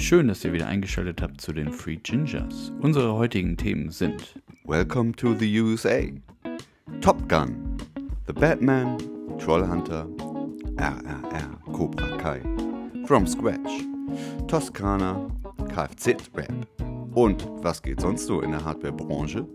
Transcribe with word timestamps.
Schön, 0.00 0.28
dass 0.28 0.42
ihr 0.44 0.52
wieder 0.54 0.66
eingeschaltet 0.66 1.20
habt 1.20 1.42
zu 1.42 1.52
den 1.52 1.70
Free 1.70 1.96
Gingers. 1.96 2.72
Unsere 2.80 3.12
heutigen 3.12 3.56
Themen 3.56 3.90
sind 3.90 4.40
Welcome 4.64 5.12
to 5.12 5.34
the 5.34 5.60
USA. 5.60 6.00
Top 7.02 7.28
Gun. 7.28 7.76
The 8.26 8.32
Batman. 8.32 8.96
Trollhunter. 9.38 10.08
RRR. 10.78 11.72
Cobra 11.72 12.16
Kai. 12.16 12.40
From 13.06 13.26
Scratch. 13.26 13.70
Toskana. 14.48 15.30
Kfz-Rap. 15.68 16.66
Und 17.14 17.46
was 17.62 17.82
geht 17.82 18.00
sonst 18.00 18.26
so 18.26 18.40
in 18.40 18.52
der 18.52 18.64
Hardware-Branche? 18.64 19.46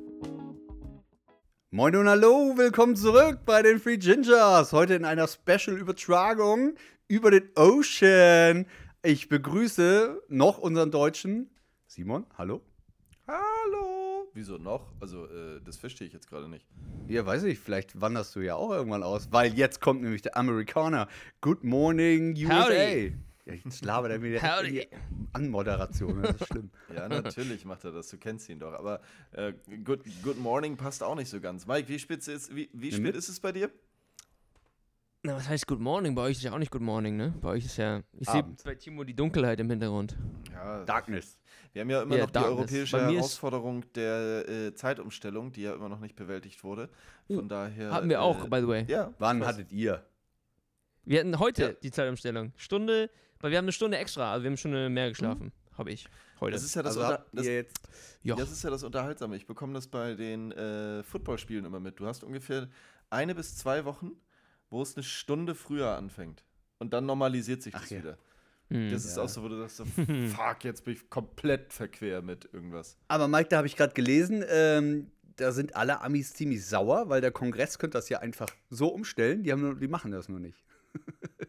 Moin 1.72 1.96
und 1.96 2.08
hallo, 2.08 2.54
willkommen 2.56 2.96
zurück 2.96 3.40
bei 3.46 3.64
den 3.64 3.80
Free 3.80 3.98
Gingers. 3.98 4.72
Heute 4.72 4.94
in 4.94 5.06
einer 5.06 5.28
Special-Übertragung 5.28 6.76
über 7.08 7.32
den 7.32 7.50
Ocean. 7.56 8.66
Ich 9.06 9.30
begrüße 9.30 10.20
noch 10.30 10.58
unseren 10.58 10.90
Deutschen 10.90 11.52
Simon. 11.86 12.26
Hallo. 12.40 12.64
Hallo! 13.28 14.32
Wieso 14.34 14.58
noch? 14.58 14.94
Also, 15.00 15.28
äh, 15.28 15.62
das 15.64 15.78
verstehe 15.78 16.08
ich 16.08 16.14
jetzt 16.14 16.28
gerade 16.28 16.50
nicht. 16.50 16.66
Ja, 17.08 17.24
weiß 17.24 17.44
ich, 17.44 17.60
vielleicht 17.60 18.02
wanderst 18.02 18.36
du 18.36 18.40
ja 18.40 18.56
auch 18.56 18.72
irgendwann 18.72 19.04
aus, 19.04 19.32
weil 19.32 19.54
jetzt 19.54 19.80
kommt 19.80 20.02
nämlich 20.02 20.24
der 20.24 20.36
Amerikaner. 20.36 21.08
Good 21.40 21.64
morning, 21.64 22.36
USA. 22.36 22.66
Howdy. 22.66 23.14
Ja, 23.46 23.54
jetzt 23.54 23.86
labert 23.86 24.12
er 24.12 24.18
mir 24.18 24.40
die 24.64 24.88
Anmoderation. 25.34 26.24
Das 26.24 26.42
ist 26.42 26.48
schlimm. 26.48 26.72
Ja, 26.92 27.08
natürlich 27.08 27.64
macht 27.64 27.84
er 27.84 27.92
das, 27.92 28.10
du 28.10 28.18
kennst 28.18 28.50
ihn 28.50 28.58
doch. 28.58 28.74
Aber 28.74 29.02
äh, 29.34 29.54
good, 29.84 30.00
good 30.24 30.40
Morning 30.40 30.78
passt 30.78 31.04
auch 31.04 31.14
nicht 31.14 31.30
so 31.30 31.40
ganz. 31.40 31.68
Mike, 31.68 31.88
wie 31.90 32.00
spät 32.00 32.28
ist, 32.28 32.56
wie, 32.56 32.72
wie 32.74 32.92
spät 32.92 33.16
ist 33.16 33.30
es 33.30 33.40
bei 33.40 33.52
dir? 33.52 33.70
Na, 35.26 35.36
was 35.36 35.50
heißt 35.50 35.66
Good 35.66 35.80
Morning? 35.80 36.14
Bei 36.14 36.22
euch 36.24 36.38
ist 36.38 36.44
ja 36.44 36.52
auch 36.54 36.60
nicht 36.60 36.72
Good 36.72 36.84
Morning, 36.84 37.18
ne? 37.18 37.34
Bei 37.42 37.50
euch 37.50 37.66
ist 37.66 37.78
ja. 37.78 38.04
Ich 38.20 38.30
sehe 38.30 38.44
bei 38.64 38.76
Timo 38.76 39.04
die 39.04 39.16
Dunkelheit 39.16 39.60
im 39.60 39.70
Hintergrund. 39.70 40.16
Ja, 40.54 40.84
Darkness. 40.86 41.40
wir 41.74 41.82
haben 41.82 41.90
ja 41.90 42.04
immer 42.04 42.16
Ja, 42.16 42.22
noch 42.22 42.28
die 42.28 42.34
Darkness. 42.34 42.58
europäische 42.60 42.98
mir 42.98 43.10
ist- 43.10 43.16
Herausforderung 43.16 43.84
der 43.94 44.48
äh, 44.48 44.74
Zeitumstellung, 44.76 45.52
die 45.52 45.64
ja 45.64 45.74
immer 45.74 45.90
noch 45.90 46.00
nicht 46.00 46.16
bewältigt 46.16 46.64
wurde. 46.64 46.90
Von 47.28 47.50
daher. 47.50 47.92
Hatten 47.92 48.10
wir 48.10 48.22
auch, 48.22 48.46
äh, 48.46 48.48
by 48.50 48.60
the 48.62 48.68
way. 48.68 48.86
Ja. 48.88 49.14
Wann 49.18 49.44
hattet 49.46 49.72
ihr? 49.72 50.06
Wir 51.06 51.20
hatten 51.22 51.40
heute 51.40 51.62
Ja. 51.64 51.72
die 51.74 51.92
Zeitumstellung. 51.92 52.54
Stunde, 52.56 53.10
weil 53.40 53.50
wir 53.52 53.58
haben 53.58 53.66
eine 53.66 53.72
Stunde 53.72 53.98
extra, 53.98 54.32
also 54.32 54.44
wir 54.44 54.48
haben 54.50 54.54
eine 54.54 54.58
Stunde 54.58 54.90
mehr 54.90 55.10
geschlafen. 55.10 55.52
Habe 55.78 55.92
ich. 55.92 56.08
Heute. 56.40 56.54
Das 56.54 56.64
ist 56.64 56.76
ja 56.76 56.84
das, 56.84 56.98
also 56.98 57.10
Unter- 57.14 57.26
das. 57.34 57.46
Das 58.38 58.52
ist 58.52 58.64
ja 58.64 58.70
das 58.70 58.84
Unterhaltsame. 58.84 59.36
Ich 59.38 59.48
bekomme 59.48 59.74
das 59.74 59.88
bei 59.88 60.14
den 60.14 60.52
äh, 60.52 61.02
Footballspielen 61.04 61.66
immer 61.66 61.80
mit. 61.80 62.00
Du 62.00 62.06
hast 62.06 62.24
ungefähr 62.24 62.70
eine 63.10 63.34
bis 63.36 63.56
zwei 63.58 63.86
Wochen, 63.86 64.12
wo 64.70 64.82
es 64.82 64.96
eine 64.96 65.04
Stunde 65.04 65.56
früher 65.56 65.96
anfängt. 65.96 66.44
Und 66.78 66.94
dann 66.94 67.06
normalisiert 67.06 67.64
sich 67.64 67.74
Ach 67.76 67.82
das 67.82 67.90
ja. 67.90 68.00
wieder. 68.00 68.18
Hm. 68.70 68.90
Das 68.92 69.06
ist 69.06 69.18
auch 69.18 69.30
so, 69.30 69.44
wo 69.44 69.48
du 69.48 69.58
sagst, 69.58 69.78
so, 69.78 69.86
fuck, 70.36 70.64
jetzt 70.64 70.84
bin 70.84 70.96
ich 70.96 71.10
komplett 71.10 71.72
verquer 71.72 72.22
mit 72.22 72.50
irgendwas. 72.52 72.98
Aber 73.08 73.28
Mike, 73.28 73.50
da 73.50 73.58
habe 73.58 73.68
ich 73.68 73.76
gerade 73.76 73.94
gelesen, 73.94 74.44
ähm, 74.50 75.12
da 75.36 75.52
sind 75.52 75.76
alle 75.76 76.02
Amis 76.02 76.34
ziemlich 76.34 76.66
sauer, 76.66 77.10
weil 77.10 77.22
der 77.22 77.32
Kongress 77.32 77.78
könnte 77.78 77.98
das 77.98 78.10
ja 78.10 78.20
einfach 78.20 78.48
so 78.70 78.88
umstellen. 78.88 79.44
Die, 79.44 79.52
haben 79.52 79.62
nur, 79.62 79.76
die 79.76 79.88
machen 79.88 80.12
das 80.12 80.30
nur 80.30 80.40
nicht. 80.40 80.64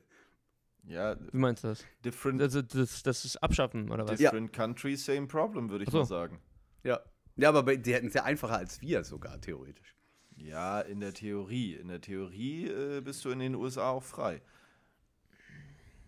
Ja, 0.89 1.17
Wie 1.33 1.37
meinst 1.37 1.65
du 1.65 1.69
das? 1.69 1.85
different, 2.05 2.41
Also 2.41 2.63
das, 2.63 3.03
das 3.03 3.25
ist 3.25 3.43
Abschaffen, 3.43 3.91
oder 3.91 4.07
was? 4.07 4.21
Ja. 4.21 4.31
different 4.31 4.53
country, 4.53 4.97
same 4.97 5.27
problem, 5.27 5.69
würde 5.69 5.85
ich 5.85 5.91
so. 5.91 5.99
mal 5.99 6.05
sagen. 6.05 6.41
Ja. 6.85 7.01
Ja, 7.35 7.49
aber 7.53 7.77
die 7.77 7.93
hätten 7.93 8.07
es 8.07 8.15
ja 8.15 8.23
einfacher 8.23 8.57
als 8.57 8.81
wir 8.81 9.03
sogar, 9.03 9.41
theoretisch. 9.41 9.96
Ja, 10.37 10.81
in 10.81 11.01
der 11.01 11.13
Theorie. 11.15 11.75
In 11.75 11.89
der 11.89 12.01
Theorie 12.01 12.67
äh, 12.67 13.01
bist 13.01 13.25
du 13.25 13.31
in 13.31 13.39
den 13.39 13.55
USA 13.55 13.91
auch 13.91 14.03
frei. 14.03 14.41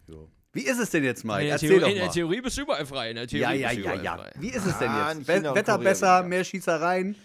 So. 0.07 0.31
Wie 0.53 0.63
ist 0.63 0.79
es 0.79 0.91
denn 0.91 1.05
jetzt, 1.05 1.25
Mike? 1.25 1.41
in, 1.41 1.45
der 1.47 1.53
Erzähl 1.55 1.69
Theorie, 1.69 1.81
doch 1.83 1.89
in 1.89 1.95
der 1.97 2.07
mal. 2.07 2.13
Theorie 2.13 2.41
bist 2.41 2.57
du 2.59 2.63
überall 2.63 2.87
frei. 2.87 3.11
In 3.11 3.17
der 3.17 3.27
Theorie 3.27 3.43
Ja, 3.43 3.53
ja, 3.53 3.69
bist 3.69 3.81
du 3.81 3.85
ja, 3.85 4.03
ja. 4.03 4.17
frei. 4.17 4.33
Wie 4.37 4.49
ist 4.49 4.67
es 4.67 4.79
denn 4.79 4.89
Ah, 4.91 5.09
jetzt? 5.09 5.19
und 5.19 5.29
Wetter 5.29 5.53
Korea 5.55 5.77
besser, 5.77 6.07
weniger. 6.19 6.29
mehr 6.29 6.45
Schießereien. 6.45 7.17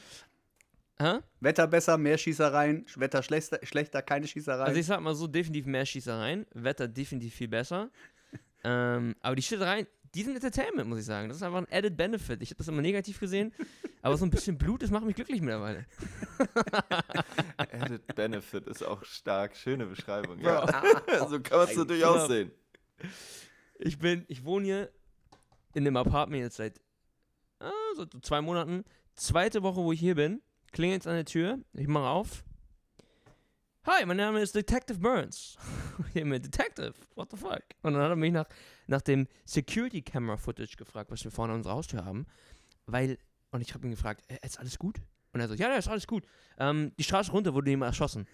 Hä? 0.99 1.13
Wetter 1.39 1.67
besser, 1.67 1.97
mehr 1.97 2.17
Schießereien. 2.17 2.85
Wetter 2.95 3.23
schlechter, 3.23 3.59
schlechter 3.63 4.01
keine 4.01 4.27
Schießereien. 4.27 4.67
Also 4.67 4.79
ich 4.79 4.85
sag 4.85 5.01
mal 5.01 5.15
so, 5.15 5.27
definitiv 5.27 5.65
mehr 5.65 5.85
Schießereien. 5.85 6.45
Wetter 6.53 6.87
definitiv 6.87 7.33
viel 7.33 7.47
besser. 7.47 7.89
ähm, 8.63 9.15
aber 9.21 9.35
die 9.35 9.41
Schießereien, 9.41 9.87
die 10.13 10.23
sind 10.23 10.35
Entertainment, 10.35 10.87
muss 10.87 10.99
ich 10.99 11.05
sagen. 11.05 11.27
Das 11.27 11.37
ist 11.37 11.43
einfach 11.43 11.59
ein 11.59 11.67
added 11.71 11.97
benefit. 11.97 12.41
Ich 12.41 12.49
habe 12.49 12.57
das 12.57 12.67
immer 12.67 12.81
negativ 12.81 13.19
gesehen, 13.19 13.51
aber 14.01 14.15
so 14.17 14.25
ein 14.25 14.29
bisschen 14.29 14.57
Blut, 14.57 14.83
das 14.83 14.91
macht 14.91 15.05
mich 15.05 15.15
glücklich 15.15 15.41
mittlerweile. 15.41 15.85
Added 17.57 18.15
Benefit 18.15 18.67
ist 18.67 18.83
auch 18.83 19.03
stark. 19.03 19.55
Schöne 19.55 19.85
Beschreibung. 19.87 20.39
Ja. 20.39 20.67
so 21.29 21.39
kann 21.39 21.59
man 21.59 21.67
es 21.67 21.75
natürlich 21.75 22.03
Knapp. 22.03 22.15
aussehen. 22.15 22.51
Ich 23.79 23.97
bin, 23.97 24.25
ich 24.27 24.43
wohne 24.43 24.65
hier 24.65 24.91
in 25.73 25.83
dem 25.83 25.97
Apartment 25.97 26.43
jetzt 26.43 26.57
seit 26.57 26.79
ah, 27.59 27.71
so 27.95 28.05
zwei 28.21 28.41
Monaten. 28.41 28.83
Zweite 29.15 29.63
Woche, 29.63 29.77
wo 29.77 29.91
ich 29.91 29.99
hier 29.99 30.15
bin, 30.15 30.41
klingelt 30.71 31.01
es 31.01 31.07
an 31.07 31.15
der 31.15 31.25
Tür. 31.25 31.59
Ich 31.73 31.87
mache 31.87 32.07
auf. 32.07 32.43
Hi, 33.85 34.05
mein 34.05 34.17
Name 34.17 34.41
ist 34.41 34.55
Detective 34.55 34.99
Burns. 34.99 35.57
Ich 36.13 36.23
bin 36.23 36.31
Detective, 36.31 36.93
what 37.15 37.29
the 37.31 37.37
fuck? 37.37 37.61
Und 37.81 37.93
dann 37.93 38.01
hat 38.03 38.09
er 38.09 38.15
mich 38.15 38.31
nach, 38.31 38.45
nach 38.87 39.01
dem 39.01 39.27
Security 39.45 40.01
Camera 40.01 40.37
Footage 40.37 40.75
gefragt, 40.77 41.11
was 41.11 41.23
wir 41.23 41.31
vorne 41.31 41.53
an 41.53 41.59
unserer 41.59 41.75
Haustür 41.75 42.05
haben. 42.05 42.25
Weil, 42.85 43.17
und 43.51 43.61
ich 43.61 43.73
habe 43.73 43.85
ihn 43.87 43.91
gefragt, 43.91 44.23
äh, 44.27 44.45
ist 44.45 44.59
alles 44.59 44.77
gut? 44.77 44.97
Und 45.33 45.39
er 45.39 45.47
so, 45.47 45.55
ja, 45.55 45.69
ja, 45.69 45.75
ist 45.77 45.87
alles 45.87 46.07
gut. 46.07 46.25
Ähm, 46.59 46.91
die 46.97 47.03
Straße 47.03 47.31
runter 47.31 47.53
wurde 47.53 47.69
jemand 47.69 47.91
erschossen. 47.91 48.27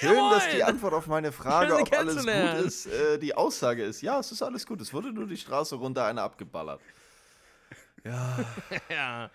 Schön, 0.00 0.14
dass 0.30 0.44
Jawohl! 0.44 0.56
die 0.56 0.64
Antwort 0.64 0.94
auf 0.94 1.06
meine 1.06 1.32
Frage, 1.32 1.74
ob 1.74 1.92
alles 1.92 2.16
gut 2.16 2.66
ist, 2.66 2.86
äh, 2.86 3.18
die 3.18 3.34
Aussage 3.34 3.84
ist, 3.84 4.02
ja, 4.02 4.18
es 4.18 4.32
ist 4.32 4.42
alles 4.42 4.66
gut. 4.66 4.80
Es 4.80 4.92
wurde 4.92 5.12
nur 5.12 5.26
die 5.26 5.36
Straße 5.36 5.76
runter 5.76 6.04
einer 6.04 6.22
abgeballert. 6.22 6.80
Ja. 8.04 8.38
ja. 8.88 9.30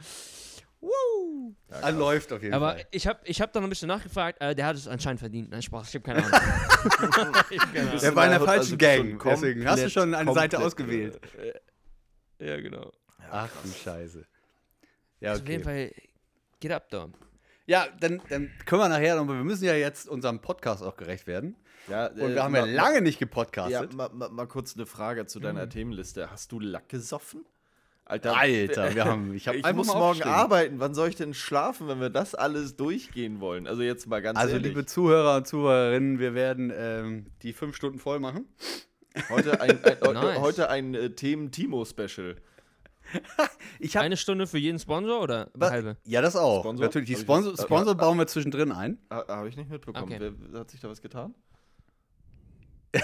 Woo! 0.81 1.55
Ah, 1.69 1.89
läuft 1.89 2.33
auf 2.33 2.41
jeden 2.41 2.53
Aber 2.53 2.73
Fall. 2.73 2.85
ich 2.91 3.07
habe 3.07 3.19
ich 3.23 3.39
hab 3.39 3.53
dann 3.53 3.63
ein 3.63 3.69
bisschen 3.69 3.87
nachgefragt, 3.87 4.41
äh, 4.41 4.55
der 4.55 4.65
hat 4.65 4.75
es 4.75 4.87
anscheinend 4.87 5.19
verdient. 5.19 5.49
Nein, 5.51 5.61
Spaß, 5.61 5.89
ich 5.89 5.95
habe 5.95 6.03
keine 6.03 6.25
Ahnung. 6.25 6.39
ich 7.51 7.59
hab 7.61 7.73
keine 7.73 7.87
Ahnung. 7.89 7.99
Der 8.01 8.15
war 8.15 8.23
in 8.25 8.29
der 8.31 8.39
Also 8.41 8.45
falschen 8.45 8.69
schon 8.69 8.77
Gang. 8.77 9.21
Deswegen 9.23 9.67
hast 9.67 9.83
du 9.83 9.89
schon 9.89 10.13
eine 10.15 10.33
Seite 10.33 10.59
ausgewählt. 10.59 11.19
Ja, 12.39 12.59
genau. 12.59 12.91
Ach 13.29 13.49
du 13.63 13.69
Scheiße. 13.69 14.25
Ja, 15.19 15.33
Auf 15.33 15.47
jeden 15.47 15.61
okay. 15.61 15.89
Fall, 15.93 16.03
get 16.59 16.71
up, 16.71 16.89
da. 16.89 17.07
Ja, 17.67 17.85
dann, 17.99 18.19
dann 18.29 18.51
können 18.65 18.81
wir 18.81 18.89
nachher 18.89 19.15
noch, 19.15 19.27
wir 19.27 19.35
müssen 19.35 19.63
ja 19.65 19.75
jetzt 19.75 20.09
unserem 20.09 20.41
Podcast 20.41 20.81
auch 20.83 20.97
gerecht 20.97 21.27
werden. 21.27 21.55
Ja, 21.87 22.07
Und 22.07 22.19
äh, 22.19 22.35
wir 22.35 22.43
haben 22.43 22.55
ja 22.55 22.65
lange 22.65 23.01
nicht 23.01 23.19
Ja, 23.21 23.25
gepodcastet. 23.27 23.93
mal, 23.93 24.09
mal, 24.09 24.29
mal 24.29 24.47
kurz 24.47 24.75
eine 24.75 24.85
Frage 24.87 25.27
zu 25.27 25.39
Mhm. 25.39 25.43
deiner 25.43 25.69
Themenliste. 25.69 26.31
Hast 26.31 26.51
du 26.51 26.59
Lack 26.59 26.89
gesoffen? 26.89 27.45
Alter, 28.05 28.35
Alter, 28.37 28.95
wir 28.95 29.05
haben, 29.05 29.33
ich 29.33 29.47
habe 29.47 29.57
ich 29.59 29.73
muss 29.73 29.87
morgen 29.87 29.99
aufstehen. 30.01 30.27
arbeiten. 30.27 30.79
Wann 30.79 30.93
soll 30.93 31.09
ich 31.09 31.15
denn 31.15 31.33
schlafen, 31.33 31.87
wenn 31.87 32.01
wir 32.01 32.09
das 32.09 32.35
alles 32.35 32.75
durchgehen 32.75 33.39
wollen? 33.39 33.67
Also 33.67 33.83
jetzt 33.83 34.07
mal 34.07 34.21
ganz 34.21 34.37
Also, 34.37 34.55
ehrlich. 34.55 34.67
liebe 34.69 34.85
Zuhörer 34.85 35.37
und 35.37 35.47
Zuhörerinnen, 35.47 36.19
wir 36.19 36.33
werden 36.33 36.73
ähm, 36.75 37.27
die 37.41 37.53
fünf 37.53 37.75
Stunden 37.75 37.99
voll 37.99 38.19
machen. 38.19 38.45
heute 39.29 39.61
ein, 39.61 39.83
ein, 39.83 39.97
äh, 40.01 40.13
Nice. 40.13 40.39
heute 40.39 40.69
ein 40.69 40.93
äh, 40.93 41.09
Themen-Timo-Special. 41.11 42.35
Ich 43.79 43.95
habe 43.97 44.05
Eine 44.05 44.15
Stunde 44.15 44.45
für 44.47 44.59
jeden 44.59 44.77
Sponsor 44.79 45.21
oder 45.21 45.49
eine 45.55 45.69
halbe? 45.69 45.97
Ja, 46.05 46.21
das 46.21 46.35
auch. 46.35 46.61
Sponsor? 46.61 46.85
Natürlich, 46.85 47.07
die 47.09 47.15
Hab 47.15 47.21
Sponsor, 47.23 47.57
Sponsor 47.57 47.95
bauen 47.95 48.17
wir 48.17 48.27
zwischendrin 48.27 48.71
ein. 48.71 48.99
Ha, 49.09 49.25
Habe 49.27 49.49
ich 49.49 49.57
nicht 49.57 49.69
mitbekommen. 49.69 50.13
Okay. 50.13 50.31
Wer, 50.51 50.59
hat 50.59 50.69
sich 50.69 50.79
da 50.79 50.87
was 50.87 51.01
getan? 51.01 51.33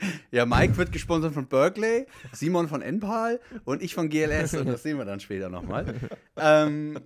Ja, 0.30 0.46
Mike 0.46 0.76
wird 0.76 0.92
gesponsert 0.92 1.34
von 1.34 1.46
Berkeley, 1.46 2.06
Simon 2.32 2.68
von 2.68 2.82
NPAL 2.82 3.40
und 3.64 3.82
ich 3.82 3.94
von 3.94 4.08
GLS 4.08 4.54
und 4.54 4.66
das 4.68 4.82
sehen 4.82 4.98
wir 4.98 5.04
dann 5.04 5.20
später 5.20 5.48
nochmal. 5.48 5.94
ähm, 6.36 6.98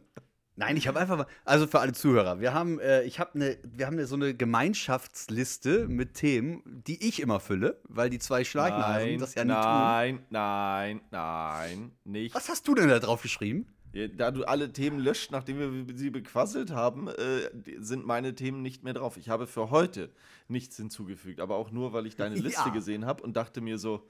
nein, 0.57 0.77
ich 0.77 0.87
habe 0.89 1.01
einfach 1.01 1.27
also 1.45 1.67
für 1.67 1.81
alle 1.81 1.93
Zuhörer, 1.93 2.41
wir 2.41 2.53
haben, 2.53 2.79
äh, 2.81 3.03
ich 3.03 3.19
habe 3.19 3.35
eine, 3.35 3.59
wir 3.65 3.87
haben 3.87 3.95
eine, 3.95 4.07
so 4.07 4.15
eine 4.17 4.35
Gemeinschaftsliste 4.35 5.89
mit 5.89 6.15
Themen, 6.15 6.63
die 6.87 7.07
ich 7.07 7.21
immer 7.21 7.41
fülle, 7.41 7.81
weil 7.85 8.11
die 8.11 8.19
zwei 8.19 8.45
Schleichenhasen 8.45 9.19
das 9.19 9.35
ja 9.35 9.45
nicht 9.45 9.55
tun. 9.55 9.63
nein, 9.63 10.19
nein, 10.31 11.01
nein, 11.11 11.91
nicht. 12.05 12.35
Was 12.35 12.49
hast 12.49 12.69
du 12.69 12.75
denn 12.75 12.89
da 12.89 12.99
drauf 12.99 13.23
geschrieben? 13.23 13.67
Ja, 13.95 14.09
Da 14.09 14.31
du 14.31 14.45
alle 14.45 14.73
Themen 14.73 14.99
löscht, 14.99 15.31
nachdem 15.31 15.59
wir 15.87 15.97
sie 15.97 16.11
bequasselt 16.11 16.71
haben, 16.73 17.09
äh, 17.09 17.51
sind 17.79 18.05
meine 18.07 18.35
Themen 18.35 18.61
nicht 18.63 18.83
mehr 18.85 18.93
drauf. 18.95 19.17
Ich 19.17 19.29
habe 19.29 19.47
für 19.47 19.71
heute 19.71 20.11
nichts 20.49 20.77
hinzugefügt, 20.77 21.41
aber 21.41 21.57
auch 21.57 21.71
nur, 21.71 21.93
weil 21.93 22.07
ich 22.07 22.17
deine 22.17 22.35
Liste 22.53 22.69
Ja. 22.69 22.73
gesehen 22.75 23.07
habe 23.07 23.23
und 23.23 23.37
dachte 23.37 23.61
mir 23.61 23.79
so, 23.79 24.07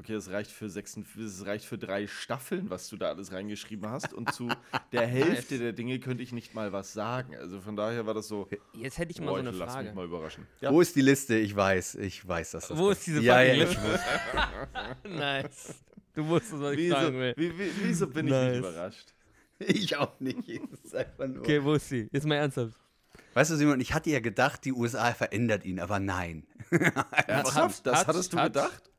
okay, 0.00 0.14
das 0.14 0.30
reicht 0.30 0.50
für 0.50 0.70
sechs, 0.70 0.96
das 1.14 1.44
reicht 1.44 1.66
für 1.66 1.76
drei 1.76 2.06
Staffeln, 2.06 2.70
was 2.70 2.88
du 2.88 2.96
da 2.96 3.08
alles 3.10 3.32
reingeschrieben 3.32 3.90
hast 3.90 4.14
und 4.14 4.32
zu 4.32 4.48
der 4.92 5.06
Hälfte 5.06 5.58
der 5.58 5.74
Dinge 5.74 5.98
könnte 6.00 6.22
ich 6.22 6.32
nicht 6.32 6.54
mal 6.54 6.72
was 6.72 6.94
sagen. 6.94 7.36
Also 7.36 7.60
von 7.60 7.76
daher 7.76 8.06
war 8.06 8.14
das 8.14 8.28
so, 8.28 8.48
Jetzt 8.72 8.96
hätte 8.96 9.10
ich 9.10 9.20
mal 9.20 9.26
boah, 9.26 9.42
so 9.42 9.48
eine 9.48 9.50
lass 9.50 9.58
mich 9.66 9.84
Frage. 9.84 9.92
mal 9.94 10.06
überraschen. 10.06 10.46
Ja. 10.62 10.72
Wo 10.72 10.80
ist 10.80 10.96
die 10.96 11.02
Liste? 11.02 11.36
Ich 11.36 11.54
weiß, 11.54 11.96
ich 11.96 12.26
weiß, 12.26 12.52
dass 12.52 12.68
das 12.68 12.78
Wo 12.78 12.88
ist 12.88 13.06
diese 13.06 13.20
ja, 13.20 13.42
ja, 13.42 13.52
Liste? 13.64 14.00
nice. 15.04 15.74
Du 16.14 16.26
wusstest, 16.26 16.60
was 16.60 16.72
ich 16.72 16.78
Wieso, 16.78 16.94
fragen 16.96 17.18
will. 17.18 17.34
wie, 17.36 17.58
wie, 17.58 17.70
wieso 17.84 18.06
bin 18.06 18.26
ich 18.26 18.32
Nice. 18.32 18.50
nicht 18.50 18.58
überrascht? 18.58 19.14
Ich 19.58 19.96
auch 19.96 20.18
nicht. 20.20 20.38
Das 20.72 20.80
ist 20.80 20.94
einfach 20.94 21.26
nur. 21.28 21.40
Okay, 21.42 21.62
wo 21.62 21.74
ist 21.74 21.88
sie? 21.88 22.08
Jetzt 22.12 22.26
mal 22.26 22.34
ernsthaft. 22.34 22.74
Weißt 23.34 23.50
du, 23.50 23.56
Simon, 23.56 23.80
ich 23.80 23.94
hatte 23.94 24.10
ja 24.10 24.20
gedacht, 24.20 24.64
die 24.64 24.72
USA 24.72 25.12
verändert 25.14 25.64
ihn, 25.64 25.78
aber 25.80 26.00
nein. 26.00 26.46
Ernsthaft? 27.26 27.86
Das 27.86 28.00
hat- 28.00 28.08
hattest 28.08 28.32
du 28.32 28.38
hat- 28.38 28.52
gedacht? 28.52 28.90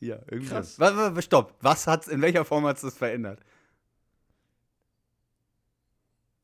Ja, 0.00 0.18
irgendwie. 0.30 0.48
Krass. 0.50 0.78
Stopp. 1.24 1.54
Was 1.60 1.86
hat's, 1.86 2.08
in 2.08 2.20
welcher 2.20 2.44
Form 2.44 2.66
hat 2.66 2.76
es 2.76 2.82
das 2.82 2.96
verändert? 2.98 3.40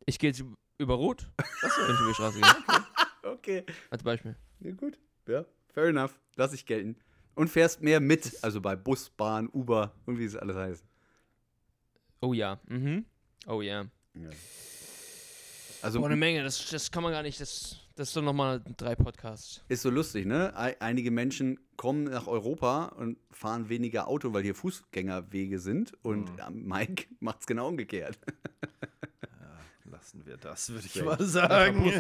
Ich 0.06 0.18
gehe 0.18 0.30
jetzt 0.30 0.42
über 0.78 0.94
Rot, 0.94 1.28
wenn 1.60 1.70
ich 1.70 2.00
über 2.00 2.08
die 2.08 2.14
Straße 2.14 2.40
gehe. 2.40 2.50
Okay. 3.24 3.64
Als 3.88 4.02
Beispiel. 4.02 4.34
Ja, 4.60 4.72
gut. 4.72 4.98
Ja, 5.28 5.44
fair 5.72 5.84
enough. 5.86 6.18
Lass 6.34 6.52
ich 6.52 6.66
gelten. 6.66 6.96
Und 7.34 7.48
fährst 7.48 7.80
mehr 7.82 8.00
mit, 8.00 8.42
also 8.42 8.60
bei 8.60 8.76
Bus, 8.76 9.08
Bahn, 9.10 9.48
Uber 9.48 9.92
und 10.06 10.18
wie 10.18 10.24
es 10.24 10.36
alles 10.36 10.56
heißt. 10.56 10.84
Oh 12.20 12.32
ja. 12.34 12.60
Mhm. 12.68 13.04
Oh 13.46 13.62
ja. 13.62 13.86
Also 15.80 15.98
Boah, 16.00 16.06
eine 16.06 16.16
Menge. 16.16 16.42
Das, 16.44 16.68
das 16.70 16.90
kann 16.90 17.02
man 17.02 17.12
gar 17.12 17.22
nicht. 17.22 17.40
Das, 17.40 17.76
das 17.96 18.08
ist 18.08 18.16
doch 18.16 18.22
nochmal 18.22 18.62
drei 18.76 18.94
Podcasts. 18.94 19.62
ist 19.68 19.82
so 19.82 19.90
lustig, 19.90 20.26
ne? 20.26 20.56
Ei- 20.56 20.76
Einige 20.80 21.10
Menschen 21.10 21.58
kommen 21.76 22.04
nach 22.04 22.26
Europa 22.28 22.86
und 22.96 23.18
fahren 23.32 23.68
weniger 23.68 24.06
Auto, 24.08 24.32
weil 24.32 24.42
hier 24.44 24.54
Fußgängerwege 24.54 25.58
sind. 25.58 25.92
Und 26.04 26.30
Mhm. 26.32 26.38
ja, 26.38 26.50
Mike 26.50 27.06
macht's 27.20 27.46
genau 27.46 27.68
umgekehrt. 27.68 28.18
Lassen 29.84 30.24
wir 30.24 30.36
das, 30.36 30.70
würde 30.70 30.86
ich 30.86 31.02
mal 31.02 31.22
sagen. 31.24 31.90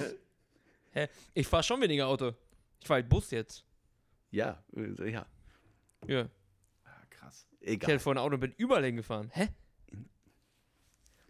Hä? 0.92 1.08
Ich 1.34 1.46
fahre 1.46 1.62
schon 1.62 1.80
weniger 1.80 2.06
Auto. 2.06 2.32
Ich 2.80 2.86
fahre 2.86 3.00
halt 3.02 3.08
Bus 3.08 3.30
jetzt. 3.30 3.64
Ja, 4.32 4.62
äh, 4.74 5.10
ja. 5.10 5.26
Ja. 6.06 6.28
Ah, 6.84 6.90
krass. 7.10 7.46
Ich 7.60 7.74
Egal. 7.74 7.90
hätte 7.90 8.00
vorhin 8.00 8.18
ein 8.18 8.24
Auto 8.24 8.34
und 8.34 8.40
bin 8.40 8.54
überall 8.56 8.84
hingefahren. 8.84 9.30
Hä? 9.32 9.48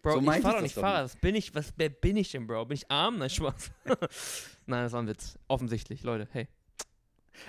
Bro, 0.01 0.13
So 0.13 0.19
ich 0.19 0.25
fahr 0.25 0.35
ich 0.37 0.43
doch 0.43 0.61
nicht 0.61 0.73
Fahrrad. 0.73 1.03
Was 1.05 1.15
bin 1.17 1.35
ich? 1.35 1.53
Was 1.53 1.73
wer 1.77 1.89
bin 1.89 2.17
ich 2.17 2.31
denn, 2.31 2.47
Bro? 2.47 2.65
Bin 2.65 2.75
ich 2.75 2.89
arm? 2.89 3.19
Nein, 3.19 3.29
Spaß. 3.29 3.71
Nein, 4.65 4.83
das 4.83 4.91
war 4.93 5.01
ein 5.01 5.07
Witz. 5.07 5.37
Offensichtlich, 5.47 6.03
Leute. 6.03 6.27
Hey. 6.31 6.47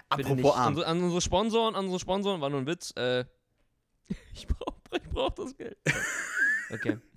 Apropos 0.08 0.54
arm. 0.54 0.68
Unsere, 0.68 0.86
an 0.86 1.02
unsere 1.02 1.20
Sponsoren, 1.20 1.74
an 1.74 1.84
unsere 1.84 2.00
Sponsoren, 2.00 2.40
war 2.40 2.50
nur 2.50 2.60
ein 2.60 2.66
Witz. 2.66 2.92
Äh, 2.96 3.24
ich 4.34 4.46
brauch, 4.46 4.76
ich 4.92 5.08
brauch 5.08 5.30
das 5.30 5.56
Geld. 5.56 5.78
Okay. 6.70 6.98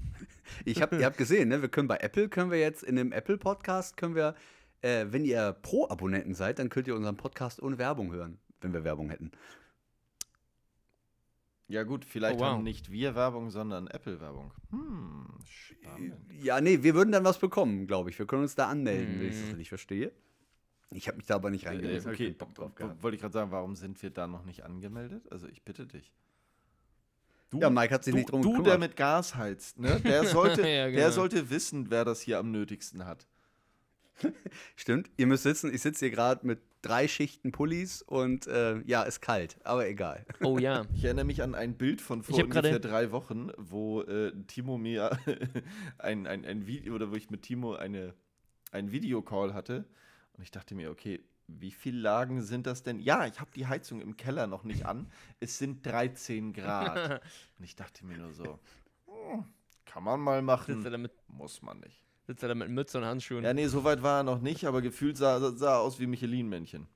Ich 0.66 0.82
hab, 0.82 0.92
ihr 0.94 1.06
habt 1.06 1.18
gesehen, 1.18 1.50
ne? 1.50 1.62
Wir 1.62 1.70
können 1.70 1.88
bei 1.88 1.98
Apple, 1.98 2.30
können 2.30 2.50
wir 2.50 2.60
jetzt 2.60 2.82
in 2.82 2.96
dem 2.96 3.12
Apple-Podcast, 3.12 3.96
können 3.98 4.16
wir, 4.16 4.34
äh, 4.82 5.06
wenn 5.10 5.26
ihr 5.26 5.54
Pro-Abonnenten 5.62 6.34
seid, 6.34 6.60
dann 6.60 6.70
könnt 6.70 6.88
ihr 6.88 6.96
unseren 6.96 7.18
Podcast 7.18 7.62
ohne 7.62 7.78
Werbung 7.78 8.12
hören, 8.12 8.40
wenn 8.62 8.74
wir 8.74 8.84
Werbung 8.84 9.10
hätten. 9.10 9.32
Ja 11.70 11.84
gut, 11.84 12.06
vielleicht 12.06 12.38
Oh, 12.38 12.40
wow. 12.44 12.48
haben 12.54 12.64
nicht 12.64 12.92
wir 12.92 13.14
Werbung, 13.16 13.50
sondern 13.50 13.88
Apple-Werbung. 13.88 14.54
Hm, 14.70 15.28
spannend. 15.46 16.16
Ja, 16.42 16.62
nee, 16.62 16.82
wir 16.82 16.96
würden 16.96 17.12
dann 17.12 17.26
was 17.26 17.40
bekommen, 17.40 17.88
glaube 17.88 18.10
ich. 18.10 18.18
Wir 18.18 18.26
können 18.26 18.44
uns 18.44 18.56
da 18.56 18.68
anmelden, 18.70 19.20
wenn 19.20 19.28
ich 19.30 19.36
das 19.40 19.50
richtig 19.50 19.70
verstehe. 19.70 20.12
Ich 20.92 21.10
habe 21.10 21.18
mich 21.18 21.26
da 21.26 21.36
aber 21.36 21.50
nicht 21.50 21.66
Äh, 21.66 21.70
reingelesen. 21.70 22.08
hab 22.12 22.14
ich 22.18 22.26
okay, 22.28 22.32
Bock 22.38 22.56
drauf 22.56 22.74
gehabt. 22.74 23.04
wollte 23.04 23.16
ich 23.16 23.22
gerade 23.22 23.34
sagen, 23.34 23.52
warum 23.52 23.76
sind 23.76 24.02
wir 24.02 24.10
da 24.12 24.28
noch 24.28 24.46
nicht 24.46 24.64
angemeldet? 24.64 25.30
Also 25.30 25.48
ich 25.50 25.62
bitte 25.64 25.86
dich. 25.86 26.14
Du, 27.50 27.60
Ja, 27.60 27.70
Mike 27.70 27.94
hat 27.94 28.06
sich 28.06 28.14
du, 28.14 28.18
nicht 28.20 28.32
drum 28.32 28.42
du 28.42 28.50
gekümmert. 28.52 28.72
der 28.72 28.78
mit 28.80 28.96
Gas 28.96 29.36
heizt, 29.36 29.78
ne? 29.80 30.00
Der 30.00 30.24
sollte, 30.26 30.62
Ja, 30.68 30.68
der 30.86 30.92
genau. 30.92 31.10
sollte 31.10 31.50
wissen, 31.50 31.90
wer 31.92 32.06
das 32.06 32.22
hier 32.22 32.40
am 32.40 32.52
nötigsten 32.52 33.06
hat. 33.06 33.28
Stimmt, 34.76 35.10
ihr 35.18 35.28
müsst 35.28 35.44
sitzen. 35.44 35.74
Ich 35.74 35.82
sitze 35.82 36.06
hier 36.06 36.12
gerade 36.12 36.46
mit 36.46 36.60
drei 36.82 37.08
Schichten 37.08 37.52
Pullis 37.52 38.02
und 38.02 38.48
äh, 38.48 38.80
ja, 38.82 39.04
ist 39.04 39.22
kalt, 39.22 39.58
aber 39.64 39.88
egal. 39.88 40.26
Oh 40.42 40.58
ja. 40.58 40.86
Ich 40.94 41.04
erinnere 41.04 41.26
mich 41.26 41.44
an 41.44 41.56
ein 41.56 41.78
Bild 41.78 42.02
von 42.02 42.24
vor 42.24 42.38
ungefähr 42.38 42.80
drei 42.80 43.12
Wochen, 43.12 43.52
wo 43.58 44.02
äh, 44.02 44.32
Timo 44.48 44.78
mir 44.78 45.18
ein, 45.98 46.28
ein, 46.28 46.46
ein 46.46 46.68
Video 46.68 46.96
oder 46.96 47.12
wo 47.12 47.16
ich 47.16 47.30
mit 47.30 47.44
Timo 47.44 47.76
eine, 47.76 48.14
einen 48.72 48.92
Videocall 48.92 49.54
hatte 49.54 49.86
und 50.34 50.44
ich 50.44 50.52
dachte 50.52 50.76
mir, 50.76 50.92
okay, 50.92 51.22
wie 51.48 51.72
viele 51.72 52.00
Lagen 52.00 52.42
sind 52.42 52.68
das 52.68 52.84
denn? 52.84 53.00
Ja, 53.00 53.26
ich 53.26 53.40
habe 53.40 53.52
die 53.56 53.68
Heizung 53.68 54.02
im 54.02 54.18
Keller 54.18 54.48
noch 54.48 54.64
nicht 54.64 54.86
an. 54.86 55.10
Es 55.40 55.58
sind 55.58 55.86
13 55.86 56.52
Grad. 56.52 57.22
Und 57.58 57.64
ich 57.64 57.76
dachte 57.76 58.06
mir 58.06 58.18
nur 58.18 58.34
so, 58.34 58.60
hm, 59.06 59.46
kann 59.86 60.04
man 60.04 60.20
mal 60.20 60.42
machen, 60.42 61.10
muss 61.28 61.62
man 61.62 61.80
nicht. 61.80 62.07
Sitzt 62.28 62.44
er 62.44 62.50
da 62.50 62.56
mit 62.56 62.70
Mütze 62.70 62.98
und 63.00 63.06
Handschuhen? 63.06 63.44
Ja, 63.44 63.54
nee, 63.54 63.68
so 63.68 63.84
weit 63.84 64.04
war 64.04 64.20
er 64.20 64.24
noch 64.24 64.40
nicht, 64.42 64.66
aber 64.66 64.82
gefühlt 64.82 65.18
sah, 65.18 65.40
sah 65.56 65.76
er 65.76 65.80
aus 65.80 66.00
wie 66.00 66.08
Michelin-Männchen. 66.08 66.88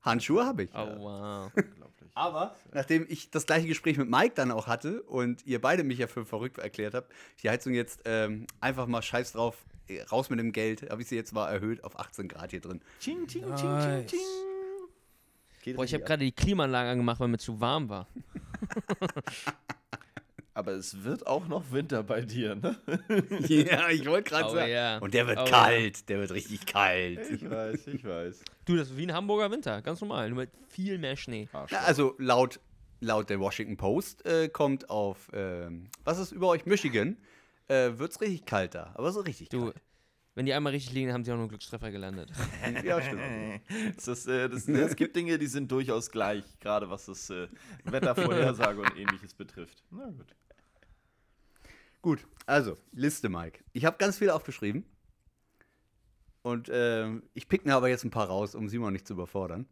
Handschuhe 0.00 0.44
habe 0.46 0.64
ich. 0.64 0.70
Oh 0.74 0.78
wow. 0.98 1.52
Unglaublich. 1.54 2.10
Aber 2.14 2.54
nachdem 2.72 3.06
ich 3.08 3.30
das 3.30 3.46
gleiche 3.46 3.66
Gespräch 3.66 3.96
mit 3.98 4.08
Mike 4.10 4.32
dann 4.34 4.50
auch 4.50 4.66
hatte 4.66 5.02
und 5.02 5.46
ihr 5.46 5.60
beide 5.60 5.82
mich 5.84 5.98
ja 5.98 6.06
für 6.06 6.24
verrückt 6.24 6.58
erklärt 6.58 6.94
habt, 6.94 7.12
die 7.42 7.50
Heizung 7.50 7.72
jetzt 7.74 8.02
ähm, 8.04 8.46
einfach 8.60 8.86
mal 8.86 9.02
scheiß 9.02 9.32
drauf, 9.32 9.64
äh, 9.88 10.02
raus 10.02 10.28
mit 10.30 10.38
dem 10.38 10.52
Geld, 10.52 10.90
habe 10.90 11.02
ich 11.02 11.08
sie 11.08 11.16
jetzt 11.16 11.32
mal 11.32 11.48
erhöht 11.50 11.84
auf 11.84 11.98
18 11.98 12.28
Grad 12.28 12.50
hier 12.50 12.60
drin. 12.60 12.80
Ching, 13.00 13.26
ching, 13.26 13.42
ching, 13.44 13.56
ching, 13.56 13.70
Nice. 13.72 14.10
ching. 14.10 14.20
Geht 15.62 15.76
Boah, 15.76 15.84
ich 15.84 15.94
habe 15.94 16.02
ab. 16.02 16.08
gerade 16.08 16.24
die 16.24 16.32
Klimaanlage 16.32 16.90
angemacht, 16.90 17.20
weil 17.20 17.28
mir 17.28 17.38
zu 17.38 17.60
warm 17.60 17.88
war. 17.88 18.08
Aber 20.54 20.72
es 20.72 21.02
wird 21.04 21.26
auch 21.26 21.48
noch 21.48 21.72
Winter 21.72 22.02
bei 22.02 22.20
dir, 22.20 22.54
ne? 22.54 22.76
ja, 23.48 23.88
ich 23.88 24.04
wollte 24.06 24.30
gerade 24.30 24.50
Oh 24.50 24.54
sagen. 24.54 24.70
ja. 24.70 24.98
Und 24.98 25.14
der 25.14 25.26
wird 25.26 25.38
Oh 25.40 25.44
kalt, 25.44 26.08
der 26.10 26.18
wird 26.18 26.30
richtig 26.32 26.66
kalt. 26.66 27.20
Ich 27.30 27.48
weiß, 27.48 27.86
ich 27.86 28.04
weiß. 28.04 28.42
Du, 28.66 28.76
das 28.76 28.90
ist 28.90 28.96
wie 28.98 29.06
ein 29.06 29.14
Hamburger 29.14 29.50
Winter, 29.50 29.80
ganz 29.80 30.00
normal, 30.02 30.28
nur 30.28 30.40
mit 30.40 30.50
viel 30.68 30.98
mehr 30.98 31.16
Schnee. 31.16 31.48
Na, 31.52 31.78
also 31.86 32.14
laut, 32.18 32.60
laut 33.00 33.30
der 33.30 33.40
Washington 33.40 33.78
Post 33.78 34.26
äh, 34.26 34.48
kommt 34.50 34.90
auf, 34.90 35.30
ähm, 35.32 35.88
was 36.04 36.18
ist 36.18 36.32
über 36.32 36.48
euch, 36.48 36.66
Michigan, 36.66 37.16
äh, 37.68 37.92
wird 37.96 38.12
es 38.12 38.20
richtig 38.20 38.44
kalt 38.44 38.74
da. 38.74 38.92
Aber 38.94 39.10
so 39.10 39.20
richtig 39.20 39.48
Du, 39.48 39.64
kalt. 39.66 39.76
Wenn 40.34 40.46
die 40.46 40.54
einmal 40.54 40.72
richtig 40.72 40.92
liegen, 40.92 41.12
haben 41.12 41.24
sie 41.24 41.30
auch 41.30 41.36
nur 41.36 41.44
einen 41.44 41.50
Glückstreffer 41.50 41.90
gelandet. 41.90 42.30
Ja, 42.84 43.00
stimmt. 43.02 43.20
Das 43.96 44.08
ist, 44.08 44.26
äh, 44.26 44.48
das, 44.48 44.66
es 44.68 44.96
gibt 44.96 45.14
Dinge, 45.16 45.38
die 45.38 45.46
sind 45.46 45.70
durchaus 45.70 46.10
gleich, 46.10 46.44
gerade 46.60 46.88
was 46.88 47.06
das 47.06 47.30
äh, 47.30 47.48
Wettervorhersage 47.84 48.80
und 48.80 48.96
ähnliches 48.96 49.34
betrifft. 49.34 49.82
Na 49.90 50.06
gut. 50.10 50.34
Gut, 52.00 52.26
also, 52.46 52.76
Liste, 52.92 53.28
Mike. 53.28 53.62
Ich 53.72 53.84
habe 53.84 53.96
ganz 53.98 54.18
viel 54.18 54.30
aufgeschrieben. 54.30 54.84
Und 56.42 56.68
ähm, 56.72 57.22
ich 57.34 57.46
pick 57.48 57.64
mir 57.64 57.74
aber 57.76 57.88
jetzt 57.88 58.02
ein 58.04 58.10
paar 58.10 58.26
raus, 58.26 58.56
um 58.56 58.68
Simon 58.68 58.92
nicht 58.92 59.06
zu 59.06 59.12
überfordern. 59.14 59.68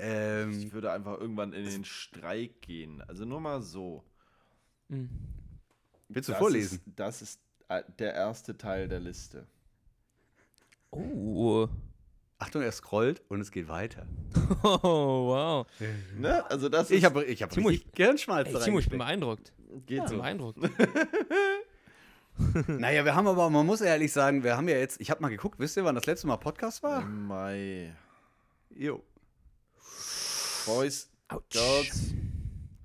Ähm, 0.00 0.50
Ich 0.58 0.72
würde 0.72 0.90
einfach 0.90 1.18
irgendwann 1.18 1.52
in 1.52 1.64
den 1.64 1.84
Streik 1.84 2.60
gehen. 2.62 3.00
Also 3.02 3.24
nur 3.24 3.40
mal 3.40 3.62
so. 3.62 4.04
Hm. 4.88 5.08
willst 6.08 6.28
du 6.28 6.32
Das 6.32 6.38
vorlesen? 6.40 6.78
Ist, 6.78 6.84
das 6.96 7.22
ist 7.22 7.40
der 7.98 8.14
erste 8.14 8.56
Teil 8.56 8.88
der 8.88 9.00
Liste. 9.00 9.46
Oh. 10.90 11.68
Achtung, 12.38 12.62
er 12.62 12.72
scrollt 12.72 13.22
und 13.28 13.40
es 13.40 13.50
geht 13.50 13.68
weiter. 13.68 14.06
oh, 14.62 15.26
wow. 15.28 15.66
Ne? 16.18 16.48
Also 16.50 16.68
das 16.68 16.90
Ich 16.90 16.98
ist, 16.98 17.04
habe 17.04 17.24
ich 17.24 17.42
hab 17.42 17.50
Timo, 17.50 17.68
richtig 17.68 17.92
Gehirnschmalz 17.94 18.52
Ey, 18.52 18.60
Timo, 18.60 18.78
ich 18.78 18.88
bin 18.88 18.98
beeindruckt. 18.98 19.52
geht 19.86 19.98
Ich 19.98 20.04
bin 20.04 20.08
so. 20.08 20.16
beeindruckt. 20.18 20.58
Naja, 22.66 23.02
wir 23.06 23.14
haben 23.14 23.26
aber, 23.28 23.48
man 23.48 23.64
muss 23.64 23.80
ehrlich 23.80 24.12
sagen, 24.12 24.44
wir 24.44 24.58
haben 24.58 24.68
ja 24.68 24.76
jetzt, 24.76 25.00
ich 25.00 25.10
habe 25.10 25.22
mal 25.22 25.30
geguckt, 25.30 25.58
wisst 25.58 25.78
ihr, 25.78 25.84
wann 25.84 25.94
das 25.94 26.04
letzte 26.04 26.26
Mal 26.26 26.36
Podcast 26.36 26.82
war? 26.82 27.00
Im 27.00 27.26
Mai. 27.26 27.96
Jo. 28.74 29.02
Boys, 30.66 31.10
Autsch. 31.28 31.52
Girls 31.52 32.12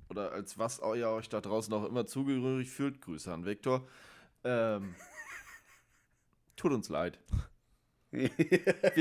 oder 0.09 0.31
als 0.31 0.57
was 0.57 0.79
ihr 0.95 1.09
euch 1.09 1.29
da 1.29 1.41
draußen 1.41 1.73
auch 1.73 1.85
immer 1.85 2.05
zugehörig 2.05 2.69
fühlt, 2.69 3.01
Grüße 3.01 3.31
an 3.33 3.45
Viktor. 3.45 3.87
Ähm, 4.43 4.95
tut 6.55 6.71
uns 6.71 6.89
leid. 6.89 7.19
Wir 8.11 8.29